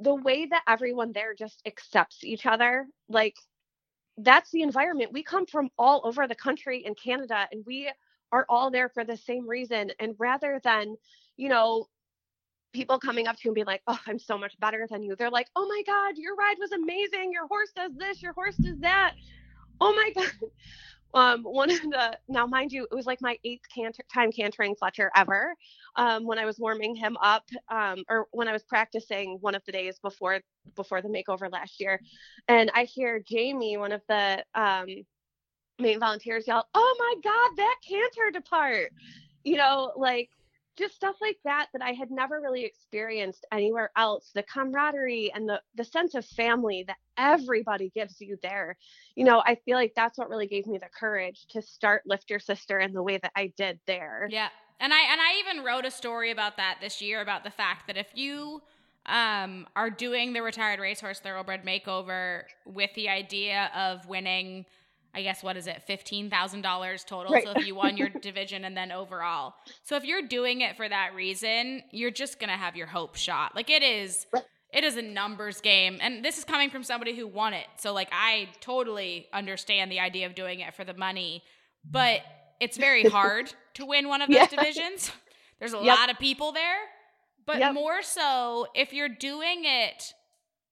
the 0.00 0.14
way 0.14 0.46
that 0.46 0.62
everyone 0.68 1.12
there 1.12 1.34
just 1.34 1.62
accepts 1.66 2.24
each 2.24 2.46
other, 2.46 2.86
like 3.08 3.36
that's 4.18 4.50
the 4.50 4.62
environment. 4.62 5.12
We 5.12 5.22
come 5.22 5.46
from 5.46 5.70
all 5.78 6.02
over 6.04 6.28
the 6.28 6.34
country 6.36 6.84
and 6.86 6.96
Canada, 7.02 7.48
and 7.52 7.64
we 7.66 7.90
are 8.32 8.46
all 8.48 8.70
there 8.70 8.88
for 8.88 9.04
the 9.04 9.16
same 9.16 9.48
reason. 9.48 9.92
And 10.00 10.14
rather 10.18 10.60
than, 10.64 10.96
you 11.36 11.48
know, 11.48 11.86
people 12.72 12.98
coming 12.98 13.26
up 13.28 13.36
to 13.36 13.42
you 13.44 13.50
and 13.50 13.56
being 13.56 13.66
like, 13.66 13.82
oh, 13.88 13.98
I'm 14.06 14.18
so 14.18 14.38
much 14.38 14.58
better 14.60 14.86
than 14.90 15.02
you, 15.02 15.16
they're 15.16 15.30
like, 15.30 15.48
oh 15.56 15.66
my 15.68 15.82
God, 15.86 16.18
your 16.18 16.36
ride 16.36 16.56
was 16.60 16.72
amazing. 16.72 17.32
Your 17.32 17.48
horse 17.48 17.72
does 17.76 17.92
this, 17.98 18.22
your 18.22 18.34
horse 18.34 18.58
does 18.64 18.80
that. 18.80 19.14
Oh 19.80 19.94
my 19.94 20.12
God. 20.22 20.32
Um, 21.14 21.42
one 21.42 21.70
of 21.70 21.80
the 21.82 22.18
now, 22.28 22.46
mind 22.46 22.72
you, 22.72 22.86
it 22.90 22.94
was 22.94 23.06
like 23.06 23.20
my 23.20 23.36
eighth 23.44 23.64
canter, 23.74 24.02
time 24.12 24.30
cantering 24.32 24.74
Fletcher 24.76 25.10
ever. 25.16 25.54
Um, 25.96 26.24
when 26.24 26.38
I 26.38 26.44
was 26.44 26.58
warming 26.58 26.94
him 26.94 27.16
up, 27.20 27.44
um, 27.70 28.04
or 28.08 28.26
when 28.30 28.48
I 28.48 28.52
was 28.52 28.62
practicing 28.62 29.38
one 29.40 29.54
of 29.54 29.64
the 29.64 29.72
days 29.72 29.98
before 29.98 30.40
before 30.76 31.02
the 31.02 31.08
makeover 31.08 31.50
last 31.50 31.80
year, 31.80 32.00
and 32.48 32.70
I 32.74 32.84
hear 32.84 33.20
Jamie, 33.20 33.76
one 33.76 33.92
of 33.92 34.02
the 34.08 34.44
um, 34.54 34.86
main 35.78 35.98
volunteers, 35.98 36.46
yell, 36.46 36.68
"Oh 36.74 36.96
my 36.98 37.14
God, 37.22 37.56
that 37.56 37.76
canter 37.86 38.30
depart!" 38.32 38.92
You 39.42 39.56
know, 39.56 39.92
like 39.96 40.30
just 40.80 40.94
stuff 40.94 41.16
like 41.20 41.38
that 41.44 41.68
that 41.72 41.82
I 41.82 41.92
had 41.92 42.10
never 42.10 42.40
really 42.40 42.64
experienced 42.64 43.46
anywhere 43.52 43.90
else. 43.96 44.30
The 44.34 44.42
camaraderie 44.42 45.30
and 45.34 45.48
the 45.48 45.60
the 45.76 45.84
sense 45.84 46.14
of 46.14 46.24
family 46.26 46.84
that 46.86 46.96
everybody 47.16 47.90
gives 47.94 48.20
you 48.20 48.38
there. 48.42 48.76
You 49.14 49.24
know, 49.24 49.42
I 49.44 49.56
feel 49.64 49.76
like 49.76 49.92
that's 49.94 50.18
what 50.18 50.30
really 50.30 50.48
gave 50.48 50.66
me 50.66 50.78
the 50.78 50.88
courage 50.98 51.46
to 51.50 51.62
start 51.62 52.02
Lift 52.06 52.30
Your 52.30 52.40
Sister 52.40 52.80
in 52.80 52.92
the 52.92 53.02
way 53.02 53.18
that 53.18 53.32
I 53.36 53.52
did 53.56 53.78
there. 53.86 54.26
Yeah. 54.30 54.48
And 54.80 54.92
I 54.92 55.00
and 55.12 55.20
I 55.20 55.40
even 55.40 55.64
wrote 55.64 55.84
a 55.84 55.90
story 55.90 56.30
about 56.30 56.56
that 56.56 56.78
this 56.80 57.00
year 57.00 57.20
about 57.20 57.44
the 57.44 57.50
fact 57.50 57.86
that 57.86 57.96
if 57.96 58.08
you 58.14 58.62
um, 59.06 59.66
are 59.76 59.90
doing 59.90 60.32
the 60.32 60.42
retired 60.42 60.80
racehorse 60.80 61.20
thoroughbred 61.20 61.64
makeover 61.64 62.42
with 62.64 62.90
the 62.94 63.08
idea 63.08 63.70
of 63.74 64.06
winning, 64.06 64.66
I 65.14 65.22
guess 65.22 65.42
what 65.42 65.56
is 65.56 65.66
it, 65.66 65.82
fifteen 65.86 66.30
thousand 66.30 66.62
dollars 66.62 67.04
total. 67.04 67.32
Right. 67.32 67.42
So 67.44 67.50
if 67.52 67.62
you 67.62 67.74
won 67.74 67.96
your 67.96 68.08
division 68.22 68.64
and 68.64 68.76
then 68.76 68.92
overall, 68.92 69.54
so 69.82 69.96
if 69.96 70.04
you're 70.04 70.22
doing 70.22 70.60
it 70.60 70.76
for 70.76 70.88
that 70.88 71.14
reason, 71.14 71.82
you're 71.90 72.10
just 72.12 72.38
gonna 72.38 72.56
have 72.56 72.76
your 72.76 72.86
hope 72.86 73.16
shot. 73.16 73.54
Like 73.56 73.70
it 73.70 73.82
is. 73.82 74.26
Right. 74.32 74.42
It 74.72 74.84
is 74.84 74.96
a 74.96 75.02
numbers 75.02 75.60
game, 75.60 75.98
and 76.00 76.24
this 76.24 76.38
is 76.38 76.44
coming 76.44 76.70
from 76.70 76.84
somebody 76.84 77.16
who 77.16 77.26
won 77.26 77.54
it. 77.54 77.66
So, 77.78 77.92
like, 77.92 78.08
I 78.12 78.48
totally 78.60 79.26
understand 79.32 79.90
the 79.90 79.98
idea 79.98 80.26
of 80.26 80.36
doing 80.36 80.60
it 80.60 80.76
for 80.76 80.84
the 80.84 80.94
money, 80.94 81.42
but 81.84 82.20
it's 82.60 82.76
very 82.76 83.02
hard 83.18 83.52
to 83.74 83.84
win 83.84 84.06
one 84.06 84.22
of 84.22 84.28
those 84.28 84.36
Yeah. 84.36 84.46
divisions. 84.46 85.10
There's 85.58 85.72
a 85.72 85.78
Yep. 85.78 85.84
lot 85.86 86.08
of 86.10 86.20
people 86.20 86.52
there, 86.52 86.78
but 87.46 87.58
Yep. 87.58 87.74
more 87.74 88.00
so 88.02 88.68
if 88.76 88.92
you're 88.92 89.08
doing 89.08 89.64
it 89.64 90.14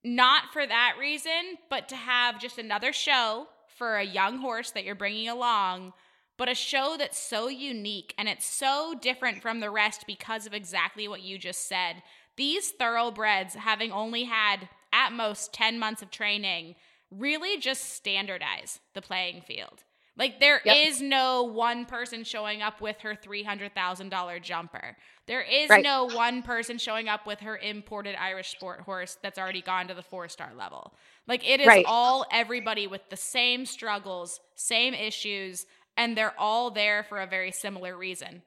not 0.04 0.52
for 0.52 0.64
that 0.64 0.94
reason, 1.00 1.58
but 1.68 1.88
to 1.88 1.96
have 1.96 2.40
just 2.40 2.56
another 2.56 2.92
show 2.92 3.48
for 3.78 3.96
a 3.96 4.04
young 4.04 4.38
horse 4.38 4.72
that 4.72 4.84
you're 4.84 4.94
bringing 4.94 5.28
along, 5.28 5.92
but 6.36 6.48
a 6.48 6.54
show 6.54 6.96
that's 6.98 7.18
so 7.18 7.48
unique 7.48 8.14
and 8.18 8.28
it's 8.28 8.46
so 8.46 8.94
different 9.00 9.40
from 9.40 9.60
the 9.60 9.70
rest 9.70 10.04
because 10.06 10.46
of 10.46 10.52
exactly 10.52 11.08
what 11.08 11.22
you 11.22 11.38
just 11.38 11.68
said. 11.68 12.02
These 12.36 12.70
thoroughbreds, 12.72 13.54
having 13.54 13.92
only 13.92 14.24
had 14.24 14.68
at 14.92 15.12
most 15.12 15.52
10 15.52 15.78
months 15.78 16.02
of 16.02 16.10
training, 16.10 16.74
really 17.10 17.58
just 17.58 17.94
standardize 17.94 18.80
the 18.94 19.02
playing 19.02 19.42
field. 19.42 19.84
Like 20.16 20.40
there 20.40 20.60
Yep. 20.64 20.76
is 20.88 21.00
no 21.00 21.44
one 21.44 21.86
person 21.86 22.24
showing 22.24 22.60
up 22.60 22.80
with 22.80 22.98
her 23.02 23.14
three 23.14 23.44
hundred 23.44 23.72
thousand 23.74 24.08
dollar 24.08 24.40
jumper. 24.40 24.96
There 25.26 25.42
is 25.42 25.70
Right. 25.70 25.82
no 25.82 26.04
one 26.04 26.42
person 26.42 26.76
showing 26.76 27.08
up 27.08 27.24
with 27.24 27.38
her 27.40 27.56
imported 27.56 28.16
Irish 28.16 28.48
sport 28.50 28.80
horse 28.80 29.16
that's 29.22 29.38
already 29.38 29.62
gone 29.62 29.86
to 29.88 29.94
the 29.94 30.02
four 30.02 30.28
star 30.28 30.52
level. 30.56 30.92
Like 31.28 31.48
it 31.48 31.60
is 31.60 31.66
Right. 31.68 31.84
all 31.84 32.26
everybody 32.32 32.86
with 32.88 33.08
the 33.10 33.16
same 33.16 33.66
struggles, 33.66 34.40
same 34.56 34.94
issues, 34.94 35.66
and 35.96 36.16
they're 36.16 36.34
all 36.38 36.70
there 36.72 37.04
for 37.04 37.20
a 37.20 37.26
very 37.26 37.52
similar 37.52 37.96
reason. 37.96 38.42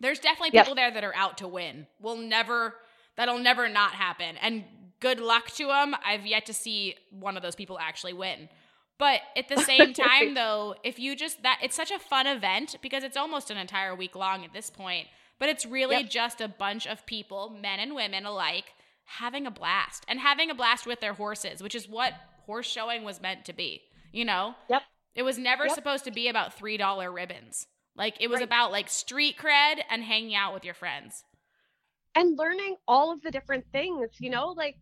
There's 0.00 0.18
definitely 0.20 0.52
Yep. 0.52 0.64
people 0.64 0.74
there 0.74 0.90
that 0.90 1.04
are 1.04 1.14
out 1.14 1.38
to 1.38 1.48
win. 1.48 1.86
We'll 2.00 2.16
never 2.16 2.76
that'll 3.16 3.38
never 3.38 3.68
not 3.68 3.92
happen. 3.92 4.36
And 4.38 4.64
good 5.00 5.20
luck 5.20 5.50
to 5.52 5.66
them. 5.68 5.94
I've 6.04 6.26
yet 6.26 6.46
to 6.46 6.54
see 6.54 6.96
one 7.10 7.36
of 7.36 7.42
those 7.42 7.54
people 7.56 7.78
actually 7.78 8.14
win. 8.14 8.48
But 8.98 9.20
at 9.36 9.48
the 9.48 9.58
same 9.58 9.92
time 9.94 10.34
though, 10.34 10.76
if 10.84 10.98
you 10.98 11.14
just 11.16 11.42
that 11.42 11.60
it's 11.62 11.76
such 11.76 11.90
a 11.92 11.98
fun 11.98 12.26
event 12.26 12.76
because 12.82 13.04
it's 13.04 13.16
almost 13.16 13.50
an 13.50 13.58
entire 13.58 13.94
week 13.94 14.16
long 14.16 14.44
at 14.44 14.52
this 14.54 14.70
point, 14.70 15.08
but 15.38 15.48
it's 15.50 15.66
really 15.66 15.98
Yep. 15.98 16.10
just 16.10 16.40
a 16.40 16.48
bunch 16.48 16.86
of 16.86 17.04
people, 17.06 17.50
men 17.50 17.80
and 17.80 17.94
women 17.94 18.26
alike, 18.26 18.74
having 19.04 19.46
a 19.46 19.50
blast 19.50 20.04
and 20.08 20.20
having 20.20 20.50
a 20.50 20.54
blast 20.54 20.86
with 20.86 21.00
their 21.00 21.14
horses, 21.14 21.62
which 21.62 21.74
is 21.74 21.88
what 21.88 22.14
horse 22.46 22.66
showing 22.66 23.04
was 23.04 23.20
meant 23.20 23.44
to 23.46 23.52
be. 23.52 23.82
You 24.12 24.24
know? 24.24 24.54
Yep. 24.68 24.82
It 25.14 25.22
was 25.22 25.38
never 25.38 25.66
Yep. 25.66 25.74
supposed 25.74 26.04
to 26.04 26.10
be 26.10 26.28
about 26.28 26.56
$3 26.58 27.08
ribbons. 27.12 27.66
Like 27.94 28.16
it 28.20 28.28
was 28.28 28.38
Right. 28.40 28.44
about 28.48 28.72
like 28.72 28.88
street 28.88 29.36
cred 29.36 29.82
and 29.90 30.02
hanging 30.04 30.34
out 30.34 30.54
with 30.54 30.64
your 30.64 30.74
friends. 30.74 31.24
and 32.14 32.36
learning 32.38 32.76
all 32.86 33.10
of 33.10 33.22
the 33.22 33.30
different 33.30 33.64
things 33.72 34.10
you 34.20 34.28
know 34.28 34.48
like 34.48 34.76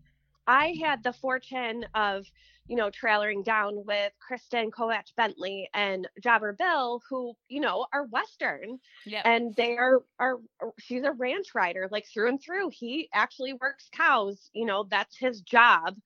i 0.48 0.74
had 0.82 1.00
the 1.04 1.12
fortune 1.12 1.84
of 1.94 2.26
you 2.70 2.76
know 2.76 2.90
trailering 2.90 3.44
down 3.44 3.84
with 3.84 4.12
kristen 4.26 4.70
kovac 4.70 5.04
bentley 5.16 5.68
and 5.74 6.08
jobber 6.22 6.52
bill 6.52 7.02
who 7.10 7.34
you 7.48 7.60
know 7.60 7.86
are 7.92 8.04
western 8.06 8.78
Yeah. 9.04 9.22
and 9.24 9.54
they 9.56 9.76
are 9.76 10.02
are 10.20 10.36
she's 10.78 11.04
a 11.04 11.12
ranch 11.12 11.48
rider 11.54 11.88
like 11.90 12.06
through 12.06 12.28
and 12.28 12.40
through 12.42 12.70
he 12.70 13.08
actually 13.12 13.54
works 13.54 13.88
cows 13.92 14.50
you 14.54 14.66
know 14.66 14.86
that's 14.88 15.18
his 15.18 15.42
job 15.42 15.96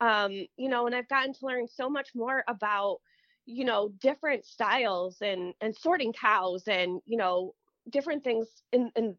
um 0.00 0.32
you 0.56 0.68
know 0.68 0.86
and 0.86 0.94
i've 0.94 1.08
gotten 1.08 1.34
to 1.34 1.46
learn 1.46 1.66
so 1.68 1.90
much 1.90 2.10
more 2.14 2.44
about 2.48 2.98
you 3.46 3.64
know 3.64 3.90
different 4.00 4.46
styles 4.46 5.18
and 5.20 5.54
and 5.60 5.76
sorting 5.76 6.12
cows 6.12 6.64
and 6.68 7.00
you 7.06 7.16
know 7.18 7.54
different 7.90 8.24
things 8.24 8.46
in 8.72 8.90
in 8.96 9.16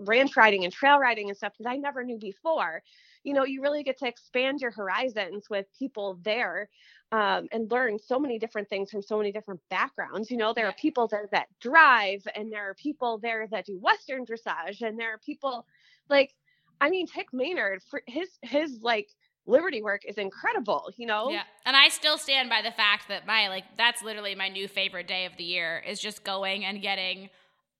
ranch 0.00 0.36
riding 0.36 0.64
and 0.64 0.72
trail 0.72 0.98
riding 0.98 1.28
and 1.28 1.36
stuff 1.36 1.52
that 1.60 1.68
I 1.68 1.76
never 1.76 2.02
knew 2.02 2.18
before. 2.18 2.82
You 3.24 3.34
know, 3.34 3.44
you 3.44 3.62
really 3.62 3.82
get 3.82 3.98
to 3.98 4.06
expand 4.06 4.60
your 4.60 4.70
horizons 4.70 5.48
with 5.50 5.66
people 5.78 6.18
there 6.22 6.68
um, 7.12 7.48
and 7.52 7.70
learn 7.70 7.98
so 7.98 8.18
many 8.18 8.38
different 8.38 8.68
things 8.68 8.90
from 8.90 9.02
so 9.02 9.16
many 9.16 9.32
different 9.32 9.60
backgrounds. 9.70 10.30
You 10.30 10.36
know, 10.36 10.52
there 10.52 10.66
are 10.66 10.74
people 10.74 11.08
there 11.08 11.28
that 11.32 11.48
drive, 11.60 12.26
and 12.34 12.52
there 12.52 12.68
are 12.68 12.74
people 12.74 13.18
there 13.18 13.46
that 13.50 13.66
do 13.66 13.78
Western 13.78 14.26
dressage, 14.26 14.82
and 14.82 14.98
there 14.98 15.14
are 15.14 15.18
people 15.18 15.66
like, 16.08 16.34
I 16.80 16.90
mean, 16.90 17.06
Tik 17.06 17.32
Maynard 17.32 17.82
for 17.82 18.02
his 18.06 18.28
his 18.42 18.80
like 18.82 19.08
Liberty 19.46 19.82
work 19.82 20.02
is 20.06 20.18
incredible. 20.18 20.90
You 20.98 21.06
know, 21.06 21.30
Yeah. 21.30 21.42
And 21.64 21.74
I 21.74 21.88
still 21.88 22.18
stand 22.18 22.50
by 22.50 22.60
the 22.62 22.70
fact 22.70 23.08
that 23.08 23.26
my 23.26 23.48
like 23.48 23.64
that's 23.76 24.02
literally 24.02 24.34
my 24.34 24.48
new 24.48 24.68
favorite 24.68 25.08
day 25.08 25.24
of 25.24 25.32
the 25.38 25.44
year 25.44 25.82
is 25.86 26.00
just 26.00 26.22
going 26.22 26.64
and 26.66 26.82
getting 26.82 27.30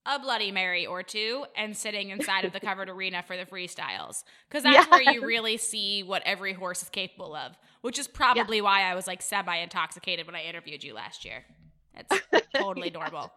a 0.08 0.18
Bloody 0.18 0.50
Mary 0.50 0.86
or 0.86 1.02
two 1.02 1.44
and 1.54 1.76
sitting 1.76 2.10
inside 2.10 2.44
of 2.44 2.52
the 2.52 2.60
covered 2.68 2.88
arena 2.88 3.22
for 3.22 3.36
the 3.36 3.44
freestyles. 3.44 4.24
Because 4.48 4.64
that's 4.64 4.90
where 4.90 5.02
you 5.02 5.24
really 5.24 5.58
see 5.58 6.02
what 6.02 6.22
every 6.24 6.54
horse 6.54 6.82
is 6.82 6.88
capable 6.88 7.34
of, 7.36 7.56
which 7.82 7.98
is 7.98 8.08
probably 8.08 8.60
why 8.60 8.82
I 8.82 8.94
was 8.94 9.06
like 9.06 9.20
semi 9.20 9.56
intoxicated 9.56 10.26
when 10.26 10.34
I 10.34 10.44
interviewed 10.44 10.82
you 10.82 10.94
last 10.94 11.24
year. 11.24 11.44
It's 11.94 12.22
totally 12.54 12.90
normal. 12.90 13.30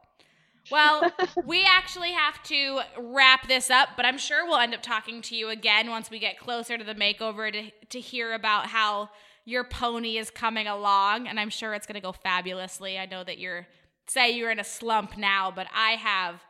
Well, 0.69 1.11
we 1.45 1.65
actually 1.65 2.11
have 2.11 2.41
to 2.43 2.81
wrap 2.97 3.47
this 3.47 3.69
up, 3.69 3.89
but 3.97 4.05
I'm 4.05 4.17
sure 4.17 4.45
we'll 4.45 4.59
end 4.59 4.73
up 4.73 4.81
talking 4.81 5.21
to 5.23 5.35
you 5.35 5.49
again 5.49 5.89
once 5.89 6.09
we 6.09 6.19
get 6.19 6.39
closer 6.39 6.77
to 6.77 6.83
the 6.83 6.95
makeover 6.95 7.51
to, 7.51 7.71
to 7.89 7.99
hear 7.99 8.33
about 8.33 8.67
how 8.67 9.09
your 9.43 9.63
pony 9.63 10.17
is 10.17 10.29
coming 10.29 10.67
along. 10.67 11.27
And 11.27 11.39
I'm 11.39 11.49
sure 11.49 11.73
it's 11.73 11.87
going 11.87 11.95
to 11.95 12.01
go 12.01 12.11
fabulously. 12.11 12.97
I 12.97 13.07
know 13.07 13.23
that 13.23 13.39
you're, 13.39 13.67
say 14.07 14.31
you're 14.31 14.51
in 14.51 14.59
a 14.59 14.63
slump 14.63 15.17
now, 15.17 15.51
but 15.51 15.67
I 15.75 15.91
have. 15.91 16.41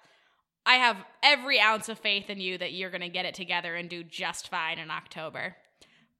I 0.65 0.75
have 0.75 0.97
every 1.23 1.59
ounce 1.59 1.89
of 1.89 1.99
faith 1.99 2.29
in 2.29 2.39
you 2.39 2.57
that 2.57 2.73
you're 2.73 2.91
going 2.91 3.01
to 3.01 3.09
get 3.09 3.25
it 3.25 3.33
together 3.33 3.75
and 3.75 3.89
do 3.89 4.03
just 4.03 4.49
fine 4.49 4.79
in 4.79 4.91
October. 4.91 5.55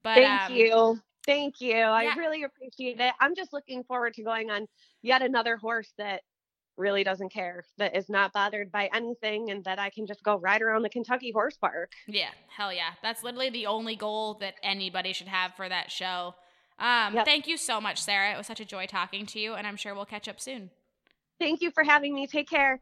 But 0.02 0.16
Thank 0.16 0.50
um, 0.50 0.56
you. 0.56 1.00
Thank 1.24 1.60
you. 1.60 1.76
yeah. 1.76 1.92
I 1.92 2.14
really 2.16 2.42
appreciate 2.42 2.98
it. 2.98 3.12
I'm 3.20 3.36
just 3.36 3.52
looking 3.52 3.84
forward 3.84 4.14
to 4.14 4.24
going 4.24 4.50
on 4.50 4.66
yet 5.02 5.22
another 5.22 5.56
horse 5.56 5.92
that 5.98 6.22
really 6.76 7.04
doesn't 7.04 7.32
care, 7.32 7.64
that 7.78 7.94
is 7.94 8.08
not 8.08 8.32
bothered 8.32 8.72
by 8.72 8.88
anything, 8.92 9.50
and 9.50 9.62
that 9.64 9.78
I 9.78 9.90
can 9.90 10.06
just 10.06 10.22
go 10.22 10.38
ride 10.38 10.62
around 10.62 10.82
the 10.82 10.88
Kentucky 10.88 11.30
Horse 11.30 11.56
Park. 11.56 11.92
Yeah, 12.08 12.30
hell 12.48 12.72
yeah. 12.72 12.90
That's 13.02 13.22
literally 13.22 13.50
the 13.50 13.66
only 13.66 13.94
goal 13.94 14.34
that 14.40 14.54
anybody 14.62 15.12
should 15.12 15.28
have 15.28 15.54
for 15.54 15.68
that 15.68 15.90
show. 15.90 16.34
Um, 16.78 17.14
Yep. 17.14 17.24
Thank 17.26 17.46
you 17.46 17.56
so 17.56 17.80
much, 17.80 18.02
Sarah. 18.02 18.32
It 18.32 18.36
was 18.36 18.46
such 18.46 18.60
a 18.60 18.64
joy 18.64 18.86
talking 18.86 19.26
to 19.26 19.38
you, 19.38 19.54
and 19.54 19.66
I'm 19.66 19.76
sure 19.76 19.94
we'll 19.94 20.06
catch 20.06 20.28
up 20.28 20.40
soon. 20.40 20.70
Thank 21.38 21.60
you 21.60 21.70
for 21.70 21.84
having 21.84 22.14
me. 22.14 22.26
Take 22.26 22.48
care. 22.48 22.80